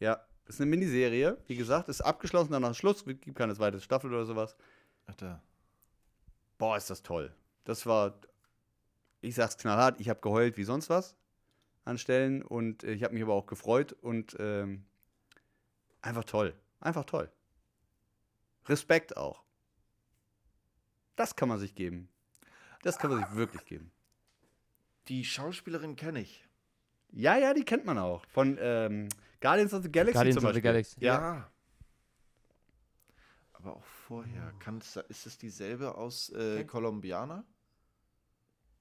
Ja, 0.00 0.26
ist 0.46 0.58
eine 0.58 0.70
Miniserie. 0.70 1.36
Wie 1.46 1.56
gesagt, 1.56 1.90
ist 1.90 2.00
abgeschlossen, 2.00 2.52
danach 2.52 2.74
Schluss. 2.74 3.04
Gibt 3.04 3.36
keine 3.36 3.54
zweite 3.54 3.78
Staffel 3.78 4.10
oder 4.10 4.24
sowas. 4.24 4.56
Ach 5.06 5.14
da. 5.16 5.42
Boah, 6.56 6.78
ist 6.78 6.88
das 6.88 7.02
toll. 7.02 7.34
Das 7.64 7.84
war 7.84 8.18
ich 9.24 9.34
sag's 9.34 9.56
knallhart, 9.56 10.00
ich 10.00 10.08
habe 10.08 10.20
geheult 10.20 10.56
wie 10.56 10.64
sonst 10.64 10.90
was 10.90 11.16
an 11.84 11.98
Stellen 11.98 12.42
und 12.42 12.84
äh, 12.84 12.92
ich 12.92 13.04
habe 13.04 13.14
mich 13.14 13.22
aber 13.22 13.34
auch 13.34 13.46
gefreut 13.46 13.92
und 13.92 14.36
ähm, 14.38 14.84
einfach 16.00 16.24
toll. 16.24 16.54
Einfach 16.80 17.04
toll. 17.04 17.30
Respekt 18.66 19.16
auch. 19.16 19.42
Das 21.16 21.36
kann 21.36 21.48
man 21.48 21.58
sich 21.58 21.74
geben. 21.74 22.08
Das 22.82 22.98
kann 22.98 23.10
man 23.10 23.20
sich 23.20 23.34
wirklich 23.34 23.64
geben. 23.64 23.90
Die 25.08 25.24
Schauspielerin 25.24 25.96
kenne 25.96 26.20
ich. 26.20 26.46
Ja, 27.12 27.36
ja, 27.36 27.54
die 27.54 27.64
kennt 27.64 27.84
man 27.84 27.98
auch. 27.98 28.24
Von 28.26 28.58
ähm, 28.60 29.08
Guardians 29.40 29.72
of 29.72 29.82
the 29.82 29.92
Galaxy 29.92 30.14
Guardians 30.14 30.36
zum 30.36 30.44
of 30.44 30.54
the 30.54 30.60
Beispiel. 30.60 30.62
Galaxy. 30.62 31.04
Ja. 31.04 31.50
Aber 33.52 33.76
auch 33.76 33.84
vorher. 33.84 34.52
Kann 34.58 34.78
es, 34.78 34.96
ist 34.96 35.26
es 35.26 35.38
dieselbe 35.38 35.94
aus 35.94 36.30
äh, 36.30 36.64
Colombiana? 36.64 37.44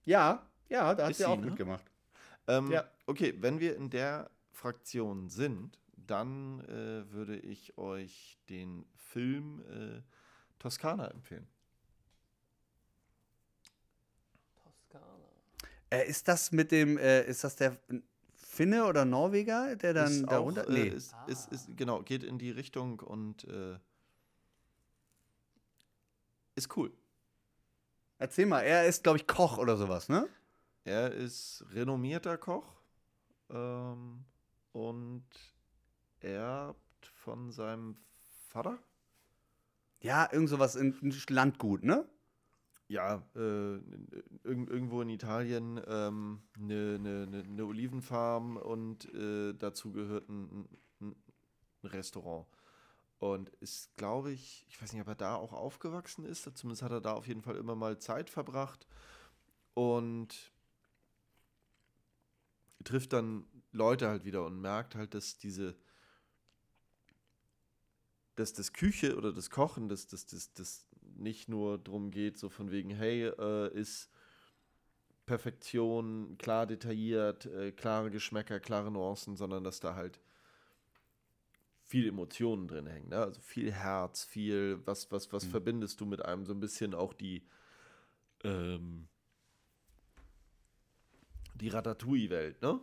Ja, 0.05 0.45
ja, 0.69 0.93
da 0.95 1.03
hat 1.03 1.11
Ist 1.11 1.17
sie 1.17 1.23
sie, 1.23 1.29
auch 1.29 1.37
ne? 1.39 1.47
mitgemacht. 1.47 1.85
Ähm, 2.47 2.71
Ja. 2.71 2.85
Okay, 3.05 3.35
wenn 3.39 3.59
wir 3.59 3.75
in 3.75 3.89
der 3.89 4.29
Fraktion 4.51 5.29
sind, 5.29 5.79
dann 5.95 6.61
äh, 6.61 7.11
würde 7.11 7.37
ich 7.37 7.77
euch 7.77 8.39
den 8.49 8.85
Film 8.95 9.61
äh, 9.69 10.01
Toskana 10.59 11.07
empfehlen. 11.07 11.47
Äh, 15.89 16.07
ist 16.09 16.27
das 16.27 16.51
mit 16.51 16.71
dem, 16.71 16.97
äh, 16.97 17.23
ist 17.25 17.43
das 17.43 17.55
der 17.55 17.77
Finne 18.35 18.85
oder 18.85 19.05
Norweger, 19.05 19.75
der 19.75 19.93
dann 19.93 20.11
ist 20.11 20.25
darunter. 20.25 20.63
auch, 20.63 20.69
nee. 20.69 20.87
äh, 20.87 20.95
ist, 20.95 21.13
ist, 21.27 21.51
ist, 21.51 21.77
genau, 21.77 22.01
geht 22.01 22.23
in 22.23 22.39
die 22.39 22.49
Richtung 22.49 22.99
und 22.99 23.43
äh, 23.43 23.77
ist 26.55 26.75
cool. 26.75 26.91
Erzähl 28.23 28.45
mal, 28.45 28.61
er 28.61 28.85
ist, 28.85 29.03
glaube 29.03 29.17
ich, 29.17 29.27
Koch 29.27 29.57
oder 29.57 29.75
sowas, 29.75 30.07
ne? 30.07 30.29
Er 30.85 31.11
ist 31.11 31.65
renommierter 31.73 32.37
Koch 32.37 32.73
ähm, 33.49 34.23
und 34.71 35.25
erbt 36.21 37.05
von 37.15 37.51
seinem 37.51 37.97
Vater. 38.47 38.79
Ja, 39.99 40.29
irgend 40.31 40.47
sowas 40.47 40.77
in, 40.77 40.97
Landgut, 41.27 41.83
ne? 41.83 42.07
Ja, 42.87 43.27
äh, 43.35 43.39
irg 43.39 43.81
irgendwo 44.45 45.01
in 45.01 45.09
Italien 45.09 45.79
eine 45.79 46.07
ähm, 46.07 46.43
ne, 46.57 46.97
ne, 46.99 47.27
ne, 47.27 47.43
ne 47.43 47.65
Olivenfarm 47.65 48.55
und 48.55 49.13
äh, 49.13 49.51
dazu 49.51 49.91
gehört 49.91 50.29
ein, 50.29 50.69
ein 51.01 51.15
Restaurant. 51.83 52.47
Und 53.23 53.47
ist, 53.61 53.95
glaube 53.95 54.33
ich, 54.33 54.65
ich 54.67 54.81
weiß 54.81 54.91
nicht, 54.91 55.01
ob 55.01 55.07
er 55.07 55.15
da 55.15 55.35
auch 55.35 55.53
aufgewachsen 55.53 56.25
ist, 56.25 56.43
zumindest 56.57 56.81
hat 56.81 56.91
er 56.91 56.99
da 56.99 57.13
auf 57.13 57.25
jeden 57.25 57.41
Fall 57.41 57.55
immer 57.55 57.73
mal 57.73 57.97
Zeit 57.97 58.29
verbracht. 58.29 58.85
Und 59.75 60.51
trifft 62.83 63.13
dann 63.13 63.45
Leute 63.71 64.09
halt 64.09 64.25
wieder 64.25 64.45
und 64.45 64.59
merkt 64.59 64.95
halt, 64.95 65.13
dass 65.13 65.37
diese, 65.37 65.73
dass 68.35 68.51
das 68.51 68.73
Küche 68.73 69.15
oder 69.15 69.31
das 69.31 69.49
Kochen, 69.49 69.87
dass 69.87 70.05
das, 70.05 70.25
das, 70.25 70.51
das 70.51 70.85
nicht 71.15 71.47
nur 71.47 71.77
darum 71.77 72.11
geht, 72.11 72.37
so 72.37 72.49
von 72.49 72.71
wegen, 72.71 72.89
hey, 72.89 73.27
äh, 73.27 73.73
ist 73.73 74.09
Perfektion, 75.25 76.37
klar 76.37 76.67
detailliert, 76.67 77.45
äh, 77.45 77.71
klare 77.71 78.11
Geschmäcker, 78.11 78.59
klare 78.59 78.91
Nuancen, 78.91 79.37
sondern 79.37 79.63
dass 79.63 79.79
da 79.79 79.95
halt 79.95 80.19
viel 81.93 82.07
Emotionen 82.07 82.67
drin 82.67 82.87
hängen, 82.87 83.09
ne? 83.09 83.17
Also 83.17 83.39
viel 83.39 83.71
Herz, 83.71 84.23
viel, 84.23 84.81
was, 84.85 85.11
was, 85.11 85.31
was 85.31 85.45
verbindest 85.45 86.01
du 86.01 86.07
mit 86.07 86.25
einem, 86.25 86.43
so 86.43 86.51
ein 86.51 86.59
bisschen 86.59 86.95
auch 86.95 87.13
die, 87.13 87.45
ähm, 88.43 89.07
die 91.53 91.67
Ratatouille-Welt, 91.69 92.63
ne? 92.63 92.79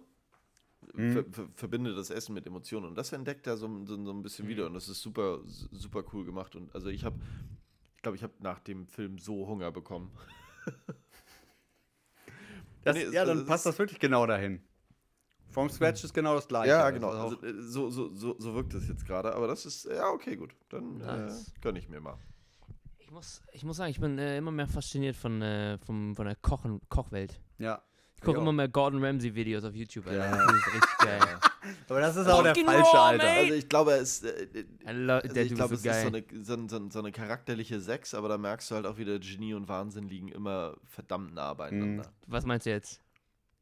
Ver, 0.94 1.24
ver, 1.32 1.48
verbindet 1.56 1.98
das 1.98 2.10
Essen 2.10 2.34
mit 2.34 2.46
Emotionen. 2.46 2.86
Und 2.86 2.94
das 2.94 3.10
entdeckt 3.12 3.48
er 3.48 3.56
so, 3.56 3.66
so, 3.84 4.00
so 4.04 4.12
ein 4.12 4.22
bisschen 4.22 4.46
wieder. 4.46 4.66
Und 4.66 4.74
das 4.74 4.88
ist 4.88 5.02
super, 5.02 5.40
super 5.44 6.04
cool 6.12 6.24
gemacht. 6.24 6.54
Und 6.54 6.72
also 6.72 6.88
ich 6.88 7.04
habe, 7.04 7.18
ich 7.96 8.02
glaube, 8.02 8.16
ich 8.16 8.22
habe 8.22 8.34
nach 8.38 8.60
dem 8.60 8.86
Film 8.86 9.18
so 9.18 9.48
Hunger 9.48 9.72
bekommen. 9.72 10.12
Das, 12.84 12.94
Nee, 12.94 13.02
es- 13.02 13.12
ja, 13.12 13.24
dann 13.24 13.38
es 13.40 13.46
passt 13.46 13.66
das 13.66 13.76
wirklich 13.78 13.98
genau 13.98 14.24
dahin. 14.26 14.62
Vom 15.50 15.68
Scratch 15.68 16.04
ist 16.04 16.14
genau 16.14 16.34
das 16.34 16.46
gleiche. 16.48 16.68
Ja, 16.70 16.84
Das 16.90 16.94
genau. 16.94 17.08
Also, 17.10 17.42
äh, 17.42 17.52
so, 17.60 17.90
so, 17.90 18.14
so, 18.14 18.36
so 18.38 18.54
wirkt 18.54 18.74
es 18.74 18.88
jetzt 18.88 19.04
gerade. 19.06 19.34
Aber 19.34 19.46
das 19.46 19.66
ist, 19.66 19.84
ja, 19.86 20.08
okay, 20.10 20.36
gut. 20.36 20.54
Dann 20.68 20.98
Nice. 20.98 21.48
äh, 21.48 21.60
gönne 21.60 21.78
ich 21.78 21.88
mir 21.88 22.00
mal. 22.00 22.16
Ich 22.98 23.10
muss, 23.10 23.42
ich 23.52 23.64
muss 23.64 23.76
sagen, 23.76 23.90
ich 23.90 23.98
bin 24.00 24.18
äh, 24.18 24.36
immer 24.38 24.52
mehr 24.52 24.68
fasziniert 24.68 25.16
von, 25.16 25.42
äh, 25.42 25.78
vom, 25.78 26.14
von 26.14 26.26
der 26.26 26.36
Kochen, 26.36 26.80
Kochwelt. 26.88 27.40
ja. 27.58 27.82
Ich 28.16 28.26
gucke 28.26 28.38
immer 28.38 28.52
mehr 28.52 28.68
Gordon 28.68 29.02
Ramsay-Videos 29.02 29.64
auf 29.64 29.74
YouTube. 29.74 30.06
Alter. 30.06 30.18
Ja. 30.26 30.36
Das 30.46 30.54
ist 30.54 30.66
richtig 30.74 30.98
geil. 30.98 31.20
Aber 31.88 32.00
das 32.00 32.16
ist 32.16 32.26
auch 32.26 32.42
der 32.42 32.54
falsche 32.54 32.98
Alter. 33.00 33.26
Also 33.30 33.54
ich 33.54 33.66
glaube, 33.66 33.92
es, 33.92 34.22
äh, 34.22 34.28
äh, 34.42 34.66
also 34.84 35.32
der 35.34 35.42
ich 35.46 35.54
glaube, 35.54 35.72
ist 35.72 35.80
es 35.80 35.84
so 35.84 35.90
ist 35.90 36.02
so 36.02 36.10
geil. 36.10 36.24
eine, 36.30 36.44
so, 36.44 36.68
so, 36.68 36.90
so 36.90 36.98
eine 36.98 37.12
charakterliche 37.12 37.80
Sechs, 37.80 38.12
aber 38.12 38.28
da 38.28 38.36
merkst 38.36 38.70
du 38.70 38.74
halt 38.74 38.84
auch 38.84 38.98
wieder, 38.98 39.18
Genie 39.20 39.54
und 39.54 39.68
Wahnsinn 39.68 40.06
liegen 40.06 40.28
immer 40.28 40.76
verdammt 40.84 41.32
nah 41.32 41.54
beieinander. 41.54 42.12
Was 42.26 42.44
meinst 42.44 42.66
du 42.66 42.70
jetzt? 42.70 43.00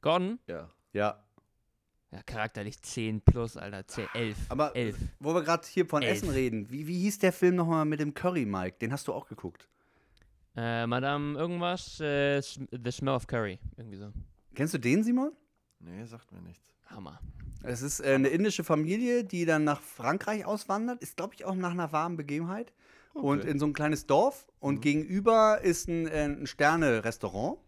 Gordon? 0.01 0.41
Ja. 0.49 0.69
Ja. 0.93 1.23
Ja, 2.11 2.23
charakterlich 2.23 2.81
10 2.81 3.21
plus, 3.21 3.57
Alter. 3.57 3.87
10, 3.87 4.07
11. 4.15 4.37
Aber 4.49 4.75
11. 4.75 4.97
wo 5.21 5.35
wir 5.35 5.43
gerade 5.43 5.67
hier 5.69 5.87
von 5.87 6.03
Elf. 6.03 6.19
Essen 6.19 6.31
reden, 6.31 6.71
wie, 6.71 6.87
wie 6.87 7.01
hieß 7.01 7.19
der 7.19 7.33
Film 7.33 7.57
nochmal 7.57 7.85
mit 7.85 8.01
dem 8.01 8.15
Curry, 8.15 8.47
Mike? 8.47 8.79
Den 8.81 8.93
hast 8.93 9.09
du 9.09 9.13
auch 9.13 9.29
geguckt. 9.29 9.69
Äh, 10.57 10.87
Madame 10.87 11.39
irgendwas, 11.39 12.01
äh, 12.01 12.41
The 12.41 12.91
Smell 12.91 13.15
of 13.15 13.27
Curry. 13.27 13.59
Irgendwie 13.77 13.99
so. 13.99 14.11
Kennst 14.55 14.75
du 14.75 14.79
den, 14.79 15.05
Simon? 15.05 15.33
Nee, 15.81 16.05
sagt 16.07 16.33
mir 16.33 16.41
nichts. 16.41 16.67
Hammer. 16.87 17.21
Es 17.63 17.83
ist 17.83 18.01
äh, 18.01 18.15
eine 18.15 18.29
indische 18.29 18.65
Familie, 18.65 19.25
die 19.25 19.45
dann 19.45 19.65
nach 19.65 19.81
Frankreich 19.81 20.47
auswandert. 20.47 21.03
Ist, 21.03 21.17
glaube 21.17 21.35
ich, 21.35 21.45
auch 21.45 21.55
nach 21.55 21.73
einer 21.73 21.93
warmen 21.93 22.17
Begebenheit. 22.17 22.73
Und 23.15 23.45
in 23.45 23.59
so 23.59 23.67
ein 23.67 23.73
kleines 23.73 24.07
Dorf. 24.07 24.47
Und 24.61 24.81
gegenüber 24.81 25.61
ist 25.63 25.89
ein, 25.89 26.07
äh, 26.07 26.25
ein 26.25 26.47
Sterne-Restaurant. 26.47 27.59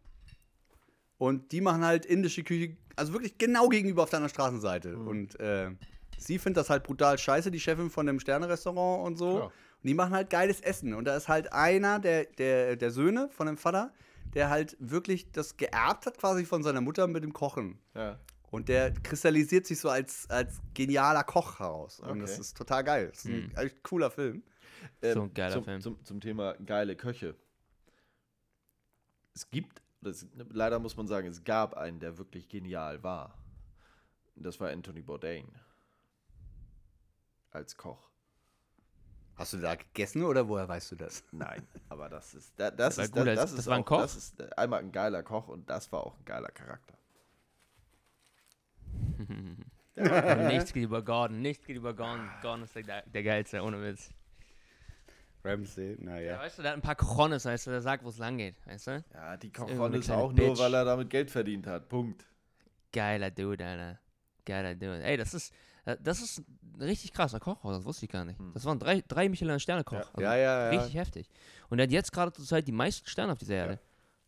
Und 1.18 1.52
die 1.52 1.60
machen 1.60 1.84
halt 1.84 2.06
indische 2.06 2.44
Küche, 2.44 2.76
also 3.00 3.12
wirklich 3.14 3.36
genau 3.38 3.68
gegenüber 3.68 4.02
auf 4.04 4.10
der 4.10 4.18
anderen 4.18 4.32
Straßenseite. 4.34 4.96
Und 4.96 5.38
äh, 5.40 5.70
sie 6.18 6.38
findet 6.38 6.58
das 6.58 6.70
halt 6.70 6.84
brutal 6.84 7.18
scheiße, 7.18 7.50
die 7.50 7.58
Chefin 7.60 7.90
von 7.90 8.06
dem 8.06 8.20
Sterne-Restaurant 8.20 9.06
und 9.06 9.16
so. 9.16 9.36
Klar. 9.36 9.46
Und 9.82 9.88
die 9.88 9.94
machen 9.94 10.12
halt 10.12 10.30
geiles 10.30 10.60
Essen. 10.60 10.94
Und 10.94 11.06
da 11.06 11.16
ist 11.16 11.28
halt 11.28 11.52
einer 11.52 11.98
der, 11.98 12.26
der, 12.26 12.76
der 12.76 12.90
Söhne 12.90 13.28
von 13.32 13.46
dem 13.46 13.56
Vater, 13.56 13.92
der 14.34 14.50
halt 14.50 14.76
wirklich 14.78 15.32
das 15.32 15.56
geerbt 15.56 16.06
hat, 16.06 16.18
quasi 16.18 16.44
von 16.44 16.62
seiner 16.62 16.80
Mutter 16.82 17.06
mit 17.06 17.24
dem 17.24 17.32
Kochen. 17.32 17.78
Ja. 17.94 18.18
Und 18.50 18.68
der 18.68 18.92
kristallisiert 18.92 19.66
sich 19.66 19.78
so 19.80 19.88
als, 19.88 20.28
als 20.28 20.60
genialer 20.74 21.24
Koch 21.24 21.58
heraus. 21.60 22.00
Und 22.00 22.20
das 22.20 22.32
Okay. 22.32 22.40
ist 22.40 22.56
total 22.56 22.84
geil. 22.84 23.08
Das 23.10 23.24
ist 23.24 23.30
ein 23.30 23.52
echt 23.56 23.82
cooler 23.82 24.10
Film. 24.10 24.42
So 25.02 25.22
ein 25.22 25.34
geiler 25.34 25.54
zum, 25.54 25.64
Film. 25.64 25.80
Zum, 25.80 26.04
zum 26.04 26.20
Thema 26.20 26.54
geile 26.66 26.96
Köche. 26.96 27.34
Es 29.34 29.48
gibt, 29.50 29.80
das, 30.00 30.26
leider 30.50 30.78
muss 30.78 30.96
man 30.96 31.06
sagen, 31.06 31.28
es 31.28 31.44
gab 31.44 31.74
einen, 31.74 32.00
der 32.00 32.18
wirklich 32.18 32.48
genial 32.48 33.02
war. 33.02 33.36
Das 34.36 34.58
war 34.60 34.70
Anthony 34.70 35.02
Bourdain. 35.02 35.48
Als 37.50 37.76
Koch. 37.76 38.08
Hast 39.34 39.54
du 39.54 39.58
da 39.58 39.74
gegessen 39.74 40.22
oder 40.22 40.48
woher 40.48 40.68
weißt 40.68 40.92
du 40.92 40.96
das? 40.96 41.24
Nein, 41.32 41.66
aber 41.88 42.08
das 42.08 42.34
ist, 42.34 42.52
da, 42.58 42.70
das 42.70 42.98
war 42.98 43.04
ist, 43.04 43.12
gut 43.12 43.26
das 43.26 43.40
das 43.40 43.52
ist 43.52 43.66
war 43.66 43.76
ein 43.76 43.82
auch, 43.82 43.86
Koch? 43.86 44.00
Das 44.02 44.14
ist 44.16 44.58
einmal 44.58 44.80
ein 44.80 44.92
geiler 44.92 45.22
Koch 45.22 45.48
und 45.48 45.68
das 45.68 45.90
war 45.92 46.06
auch 46.06 46.16
ein 46.18 46.24
geiler 46.24 46.50
Charakter. 46.50 46.94
nichts 50.48 50.72
geht 50.72 50.84
über 50.84 51.02
Gordon. 51.02 51.40
Nichts 51.42 51.66
geht 51.66 51.76
über 51.76 51.94
Gordon. 51.94 52.28
Gordon 52.42 52.62
ist 52.64 52.74
der, 52.74 53.02
der 53.02 53.22
geilste, 53.22 53.62
ohne 53.62 53.82
Witz. 53.82 54.10
Ramsey, 55.44 55.92
Ja, 55.92 55.96
naja. 56.04 56.38
weißt 56.38 56.58
du, 56.58 56.62
der 56.62 56.72
hat 56.72 56.78
ein 56.78 56.82
paar 56.82 56.94
Krones, 56.96 57.44
weißt 57.44 57.66
du, 57.66 57.70
der 57.70 57.80
sagt, 57.80 58.04
wo 58.04 58.08
es 58.08 58.18
lang 58.18 58.36
geht, 58.38 58.56
weißt 58.66 58.86
du? 58.88 59.04
Ja, 59.14 59.36
die 59.36 59.50
kleine 59.50 59.72
auch 59.80 59.88
nur, 60.32 60.48
Bitch. 60.50 60.58
weil 60.58 60.74
er 60.74 60.84
damit 60.84 61.08
Geld 61.10 61.30
verdient 61.30 61.66
hat. 61.66 61.88
Punkt. 61.88 62.26
Geiler 62.92 63.30
Dude, 63.30 63.64
Alter. 63.64 63.98
Geiler 64.44 64.74
Dude. 64.74 65.02
Ey, 65.02 65.16
das 65.16 65.32
ist, 65.34 65.54
äh, 65.84 65.96
das 66.02 66.20
ist 66.20 66.38
ein 66.74 66.82
richtig 66.82 67.12
krasser 67.12 67.40
Koch, 67.40 67.58
das 67.62 67.84
wusste 67.84 68.06
ich 68.06 68.10
gar 68.12 68.24
nicht. 68.24 68.38
Das 68.54 68.64
waren 68.64 68.78
drei, 68.78 69.02
drei 69.06 69.28
Michelin-Sterne-Koch. 69.28 69.96
Also 69.96 70.12
Hm. 70.16 70.22
Ja, 70.22 70.36
ja, 70.36 70.64
ja. 70.72 70.78
Richtig 70.78 70.94
heftig. 70.94 71.30
Und 71.68 71.78
er 71.78 71.84
hat 71.84 71.92
jetzt 71.92 72.12
gerade 72.12 72.32
zur 72.32 72.44
Zeit 72.44 72.66
die 72.66 72.72
meisten 72.72 73.08
Sterne 73.08 73.32
auf 73.32 73.38
dieser 73.38 73.54
Erde. 73.54 73.78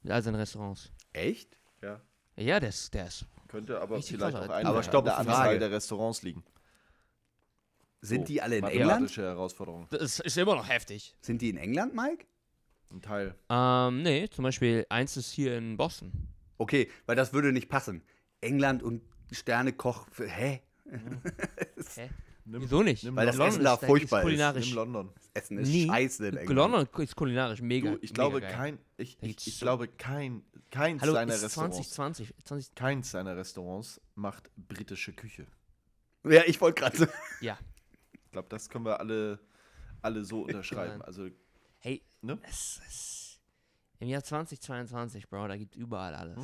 Mit 0.02 0.12
all 0.12 0.22
seinen 0.22 0.36
Restaurants. 0.36 0.90
Echt? 1.12 1.56
Ja. 1.82 2.00
Ja, 2.36 2.58
der 2.58 2.70
ist, 2.70 2.92
der 2.94 3.06
ist 3.06 3.26
Könnte 3.48 3.78
aber 3.80 4.00
vielleicht 4.00 4.18
krass, 4.18 4.34
auch 4.34 4.40
Alter. 4.40 4.54
eine 4.54 4.68
Aber 4.68 4.82
stopp, 4.82 5.04
der. 5.04 5.18
Anzahl 5.18 5.58
der 5.58 5.70
Restaurants 5.70 6.22
liegen. 6.22 6.42
Sind 8.04 8.22
So, 8.22 8.26
die 8.32 8.42
alle 8.42 8.56
in 8.58 8.64
England? 8.64 9.16
Herausforderung. 9.16 9.86
Das 9.90 10.18
ist 10.20 10.36
immer 10.36 10.56
noch 10.56 10.68
heftig. 10.68 11.14
Sind 11.20 11.40
die 11.40 11.50
in 11.50 11.56
England, 11.56 11.94
Mike? 11.94 12.26
Ein 12.90 13.00
Teil. 13.00 13.34
Ähm, 13.48 14.02
nee, 14.02 14.28
zum 14.28 14.42
Beispiel 14.42 14.84
eins 14.90 15.16
ist 15.16 15.30
hier 15.30 15.56
in 15.56 15.76
Boston. 15.76 16.12
Okay, 16.58 16.90
weil 17.06 17.16
das 17.16 17.32
würde 17.32 17.52
nicht 17.52 17.68
passen. 17.68 18.02
England 18.40 18.82
und 18.82 19.02
Sternekoch, 19.30 20.08
für- 20.10 20.28
hä? 20.28 20.60
Hä? 21.94 22.10
Nimm, 22.44 22.60
Wieso 22.62 22.82
nicht? 22.82 23.04
nimm 23.04 23.14
Weil 23.14 23.26
das 23.26 23.36
London 23.36 23.54
Essen 23.54 23.64
da 23.64 23.74
ist- 23.74 23.84
furchtbar 23.84 24.18
ist. 24.18 24.24
kulinarisch. 24.24 24.66
Nimm 24.66 24.74
London. 24.74 25.12
Essen 25.32 25.58
ist 25.58 25.68
Nie. 25.68 25.86
scheiße 25.86 26.26
in 26.26 26.36
England. 26.38 26.56
London 26.72 26.88
ist 27.04 27.14
kulinarisch 27.16 27.62
mega. 27.62 27.92
Du, 27.92 27.98
ich 28.02 28.12
glaube, 28.12 28.36
mega 28.36 28.48
geil. 28.48 28.56
kein, 28.56 28.78
ich, 28.96 29.16
ich, 29.22 29.46
ich 29.46 29.58
so- 29.58 29.64
glaube, 29.64 29.86
kein, 29.86 30.42
keins 30.70 31.00
Hallo, 31.02 31.12
seiner 31.12 31.32
Restaurants, 31.40 31.76
2020, 31.92 32.34
20, 32.44 32.74
keins 32.74 33.10
seiner 33.12 33.36
Restaurants 33.36 34.00
macht 34.16 34.50
britische 34.56 35.12
Küche. 35.12 35.46
Ja, 36.28 36.42
ich 36.46 36.60
wollte 36.60 36.80
gerade 36.80 36.96
so. 36.96 37.06
ja. 37.40 37.56
Ich 38.32 38.34
glaube, 38.34 38.48
das 38.48 38.70
können 38.70 38.86
wir 38.86 38.98
alle, 38.98 39.38
alle 40.00 40.24
so 40.24 40.44
unterschreiben. 40.44 40.92
Nein. 40.92 41.02
Also, 41.02 41.28
Hey, 41.80 42.02
Ne? 42.22 42.38
es 42.48 42.80
ist 42.88 43.40
im 43.98 44.08
Jahr 44.08 44.24
2022, 44.24 45.28
Bro, 45.28 45.48
da 45.48 45.56
gibt 45.58 45.76
überall 45.76 46.14
alles. 46.14 46.38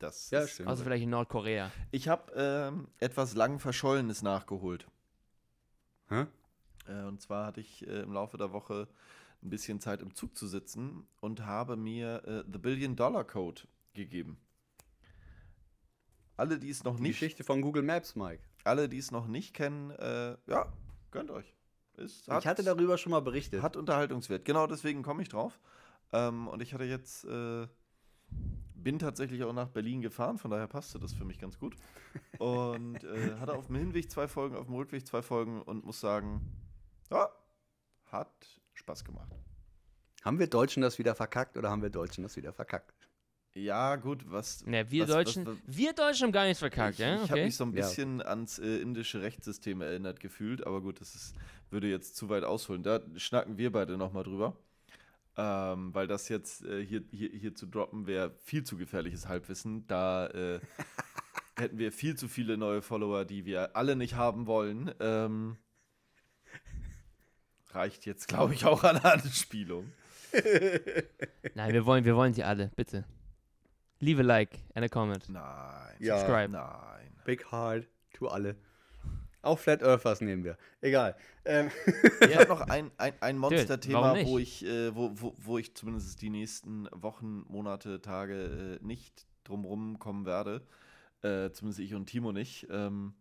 das 0.00 0.30
Ja, 0.30 0.40
ist, 0.40 0.54
stimmt. 0.54 0.68
Außer 0.70 0.82
vielleicht 0.82 1.04
in 1.04 1.10
Nordkorea. 1.10 1.70
Ich 1.92 2.08
habe 2.08 2.32
ähm, 2.34 2.88
etwas 2.98 3.34
lang 3.36 3.60
Verschollenes 3.60 4.22
nachgeholt. 4.22 4.88
Hä? 6.08 6.26
Äh, 6.88 7.04
und 7.04 7.20
zwar 7.22 7.46
hatte 7.46 7.60
ich 7.60 7.86
äh, 7.86 8.00
im 8.00 8.12
Laufe 8.12 8.36
der 8.36 8.52
Woche 8.52 8.88
ein 9.40 9.50
bisschen 9.50 9.78
Zeit 9.78 10.02
im 10.02 10.12
Zug 10.16 10.36
zu 10.36 10.48
sitzen 10.48 11.06
und 11.20 11.46
habe 11.46 11.76
mir 11.76 12.24
äh, 12.26 12.42
The 12.52 12.58
Billion 12.58 12.96
Dollar 12.96 13.22
Code 13.22 13.62
gegeben. 13.94 14.40
Alle, 16.36 16.58
die 16.58 16.70
es 16.70 16.82
noch 16.82 16.96
Die 16.96 17.02
nicht, 17.02 17.12
Geschichte 17.20 17.44
von 17.44 17.60
Google 17.62 17.82
Maps, 17.84 18.16
Mike. 18.16 18.42
alle, 18.64 18.88
die 18.88 18.98
es 18.98 19.12
noch 19.12 19.28
nicht 19.28 19.54
kennen, 19.54 19.90
äh, 19.90 20.36
ja, 20.48 20.72
gönnt 21.10 21.30
euch. 21.30 21.54
Ist, 21.96 22.28
ich 22.28 22.46
hatte 22.46 22.62
darüber 22.62 22.96
schon 22.98 23.10
mal 23.10 23.20
berichtet. 23.20 23.62
Hat 23.62 23.76
Unterhaltungswert. 23.76 24.44
Genau 24.44 24.66
deswegen 24.66 25.02
komme 25.02 25.22
ich 25.22 25.28
drauf. 25.28 25.58
Ähm, 26.12 26.48
und 26.48 26.62
ich 26.62 26.72
hatte 26.72 26.84
jetzt, 26.84 27.24
äh, 27.24 27.66
bin 28.74 28.98
tatsächlich 28.98 29.44
auch 29.44 29.52
nach 29.52 29.68
Berlin 29.68 30.00
gefahren, 30.00 30.38
von 30.38 30.50
daher 30.50 30.66
passte 30.66 30.98
das 30.98 31.12
für 31.12 31.24
mich 31.24 31.38
ganz 31.38 31.58
gut. 31.58 31.76
Und 32.38 33.04
äh, 33.04 33.36
hatte 33.38 33.54
auf 33.54 33.66
dem 33.66 33.76
Hinweg 33.76 34.10
zwei 34.10 34.26
Folgen, 34.26 34.56
auf 34.56 34.66
dem 34.66 34.74
Rückweg 34.74 35.06
zwei 35.06 35.22
Folgen 35.22 35.60
und 35.62 35.84
muss 35.84 36.00
sagen, 36.00 36.40
ja, 37.10 37.28
hat 38.06 38.60
Spaß 38.74 39.04
gemacht. 39.04 39.30
haben 40.24 40.38
wir 40.38 40.46
Deutschen 40.46 40.82
das 40.82 40.98
wieder 40.98 41.14
verkackt 41.14 41.56
oder 41.56 41.70
haben 41.70 41.82
wir 41.82 41.90
Deutschen 41.90 42.22
das 42.22 42.36
wieder 42.36 42.52
verkackt? 42.52 42.94
Ja, 43.54 43.96
gut, 43.96 44.30
was. 44.30 44.64
Ne, 44.64 44.88
wir 44.90 45.02
was, 45.04 45.10
Deutschen, 45.10 45.46
Was, 45.46 45.56
wir 45.66 45.92
Deutschen 45.92 46.24
haben 46.26 46.32
gar 46.32 46.44
nichts 46.44 46.60
verkackt, 46.60 46.94
ich 46.94 46.98
ja? 47.00 47.14
ich 47.16 47.22
habe 47.22 47.32
Okay. 47.32 47.44
mich 47.46 47.56
so 47.56 47.64
ein 47.64 47.74
Ja. 47.74 47.80
bisschen 47.80 48.22
ans 48.22 48.58
äh, 48.60 48.78
indische 48.78 49.22
Rechtssystem 49.22 49.80
erinnert 49.80 50.20
gefühlt, 50.20 50.64
aber 50.66 50.80
gut, 50.80 51.00
das 51.00 51.14
ist, 51.16 51.34
würde 51.70 51.88
jetzt 51.88 52.16
zu 52.16 52.28
weit 52.28 52.44
ausholen. 52.44 52.82
Da 52.84 53.00
schnacken 53.16 53.58
wir 53.58 53.72
beide 53.72 53.96
nochmal 53.96 54.22
drüber. 54.22 54.56
Ähm, 55.36 55.94
weil 55.94 56.06
das 56.06 56.28
jetzt 56.28 56.64
äh, 56.64 56.84
hier, 56.84 57.02
hier, 57.10 57.30
hier 57.30 57.54
zu 57.54 57.66
droppen 57.66 58.06
wäre 58.06 58.34
viel 58.44 58.62
zu 58.64 58.76
gefährliches 58.76 59.26
Halbwissen. 59.26 59.86
Da 59.86 60.26
äh, 60.28 60.60
hätten 61.56 61.78
wir 61.78 61.92
viel 61.92 62.16
zu 62.16 62.28
viele 62.28 62.56
neue 62.56 62.82
Follower, 62.82 63.24
die 63.24 63.44
wir 63.46 63.74
alle 63.76 63.96
nicht 63.96 64.14
haben 64.14 64.46
wollen. 64.46 64.92
Ähm, 65.00 65.56
reicht 67.72 68.06
jetzt, 68.06 68.28
glaube 68.28 68.54
ich, 68.54 68.64
auch 68.64 68.84
an 68.84 68.98
Anspielung. 68.98 69.92
Nein, 71.54 71.72
wir 71.72 71.86
wollen, 71.86 72.04
wir 72.04 72.14
wollen 72.16 72.34
sie 72.34 72.44
alle, 72.44 72.70
bitte. 72.76 73.04
Leave 74.00 74.20
a 74.20 74.22
like 74.22 74.64
and 74.74 74.84
a 74.84 74.88
comment. 74.88 75.28
Nein. 75.28 75.96
Ja. 75.98 76.18
Subscribe. 76.18 76.50
Nein. 76.50 77.12
Big 77.24 77.44
Hard, 77.52 77.86
tu 78.12 78.28
alle. 78.28 78.56
Auch 79.42 79.58
Flat 79.58 79.82
Earthers 79.82 80.20
nehmen 80.20 80.44
wir. 80.44 80.56
Egal. 80.80 81.16
Ähm, 81.44 81.70
Ich 82.20 82.36
habe 82.36 82.48
noch 82.48 82.60
ein, 82.62 82.90
ein, 82.98 83.14
ein 83.20 83.38
Monster-Thema, 83.38 84.24
wo 84.24 84.38
ich, 84.38 84.64
äh, 84.64 84.94
wo, 84.94 85.10
wo, 85.14 85.34
wo 85.38 85.58
ich 85.58 85.74
zumindest 85.74 86.20
die 86.20 86.30
nächsten 86.30 86.88
Wochen, 86.92 87.44
Monate, 87.48 88.00
Tage 88.02 88.78
äh, 88.80 88.84
nicht 88.84 89.26
drumrum 89.44 89.98
kommen 89.98 90.26
werde. 90.26 90.66
Äh, 91.22 91.50
zumindest 91.52 91.80
ich 91.80 91.94
und 91.94 92.06
Timo 92.06 92.32
nicht. 92.32 92.66
Ähm, 92.70 93.14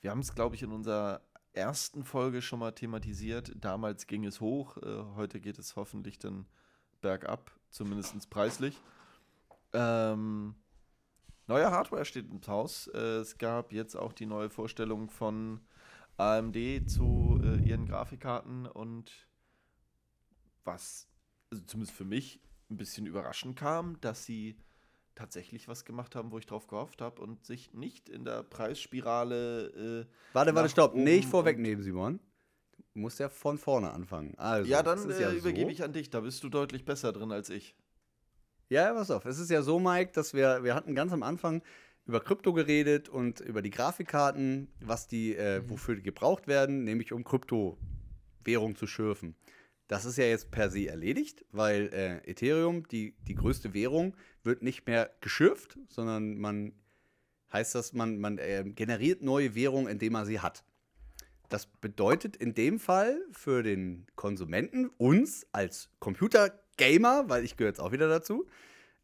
wir 0.00 0.10
haben 0.10 0.20
es, 0.20 0.34
glaube 0.34 0.54
ich, 0.54 0.62
in 0.62 0.72
unserer 0.72 1.22
ersten 1.52 2.04
Folge 2.04 2.42
schon 2.42 2.58
mal 2.58 2.72
thematisiert. 2.72 3.52
Damals 3.56 4.06
ging 4.06 4.24
es 4.24 4.40
hoch, 4.40 4.76
äh, 4.78 5.02
heute 5.16 5.40
geht 5.40 5.58
es 5.58 5.76
hoffentlich 5.76 6.18
dann 6.18 6.46
bergab, 7.00 7.50
zumindest 7.70 8.30
preislich. 8.30 8.78
Ähm, 9.72 10.54
neue 11.46 11.70
Hardware 11.70 12.04
steht 12.04 12.30
ins 12.30 12.48
Haus. 12.48 12.88
Äh, 12.88 13.18
es 13.18 13.38
gab 13.38 13.72
jetzt 13.72 13.94
auch 13.96 14.12
die 14.12 14.26
neue 14.26 14.50
Vorstellung 14.50 15.10
von 15.10 15.60
AMD 16.16 16.88
zu 16.88 17.40
äh, 17.42 17.68
ihren 17.68 17.86
Grafikkarten 17.86 18.66
und 18.66 19.28
was 20.64 21.08
also 21.50 21.64
zumindest 21.64 21.96
für 21.96 22.04
mich 22.04 22.40
ein 22.70 22.76
bisschen 22.76 23.06
überraschend 23.06 23.56
kam, 23.56 24.00
dass 24.00 24.24
sie 24.24 24.56
tatsächlich 25.14 25.68
was 25.68 25.84
gemacht 25.84 26.14
haben, 26.14 26.30
wo 26.30 26.38
ich 26.38 26.46
drauf 26.46 26.66
gehofft 26.66 27.02
habe 27.02 27.20
und 27.20 27.44
sich 27.44 27.74
nicht 27.74 28.08
in 28.08 28.24
der 28.24 28.42
Preisspirale. 28.42 30.06
Äh, 30.06 30.06
warte, 30.32 30.54
warte, 30.54 30.68
stopp. 30.68 30.94
Nicht 30.94 31.28
vorwegnehmen, 31.28 31.82
Simon. 31.82 32.20
Du 32.94 33.00
musst 33.00 33.18
ja 33.18 33.28
von 33.28 33.58
vorne 33.58 33.92
anfangen. 33.92 34.34
Also, 34.36 34.70
ja, 34.70 34.82
dann 34.82 35.10
äh, 35.10 35.32
übergebe 35.32 35.70
so. 35.70 35.72
ich 35.72 35.82
an 35.82 35.92
dich. 35.92 36.10
Da 36.10 36.20
bist 36.20 36.42
du 36.42 36.48
deutlich 36.48 36.84
besser 36.84 37.12
drin 37.12 37.32
als 37.32 37.50
ich. 37.50 37.74
Ja, 38.70 38.92
pass 38.94 39.10
auf. 39.10 39.24
Es 39.24 39.40
ist 39.40 39.50
ja 39.50 39.62
so, 39.62 39.80
Mike, 39.80 40.12
dass 40.14 40.32
wir, 40.32 40.62
wir 40.62 40.76
hatten 40.76 40.94
ganz 40.94 41.12
am 41.12 41.24
Anfang 41.24 41.60
über 42.06 42.20
Krypto 42.20 42.52
geredet 42.52 43.08
und 43.08 43.40
über 43.40 43.62
die 43.62 43.70
Grafikkarten, 43.70 44.68
was 44.80 45.08
die, 45.08 45.34
äh, 45.34 45.68
wofür 45.68 45.96
die 45.96 46.02
gebraucht 46.02 46.46
werden, 46.46 46.84
nämlich 46.84 47.12
um 47.12 47.24
Kryptowährung 47.24 48.76
zu 48.76 48.86
schürfen. 48.86 49.34
Das 49.88 50.04
ist 50.04 50.18
ja 50.18 50.24
jetzt 50.24 50.52
per 50.52 50.70
se 50.70 50.86
erledigt, 50.86 51.44
weil 51.50 51.90
äh, 51.92 52.30
Ethereum, 52.30 52.86
die, 52.86 53.16
die 53.26 53.34
größte 53.34 53.74
Währung, 53.74 54.16
wird 54.44 54.62
nicht 54.62 54.86
mehr 54.86 55.10
geschürft, 55.20 55.76
sondern 55.88 56.38
man 56.38 56.72
heißt 57.52 57.74
das, 57.74 57.92
man, 57.92 58.20
man 58.20 58.38
äh, 58.38 58.62
generiert 58.64 59.20
neue 59.20 59.56
Währung, 59.56 59.88
indem 59.88 60.12
man 60.12 60.26
sie 60.26 60.38
hat. 60.38 60.62
Das 61.48 61.66
bedeutet 61.66 62.36
in 62.36 62.54
dem 62.54 62.78
Fall 62.78 63.20
für 63.32 63.64
den 63.64 64.06
Konsumenten, 64.14 64.90
uns 64.96 65.44
als 65.50 65.90
Computergamer, 66.80 67.28
weil 67.28 67.44
ich 67.44 67.56
gehöre 67.56 67.70
jetzt 67.70 67.80
auch 67.80 67.92
wieder 67.92 68.08
dazu, 68.08 68.46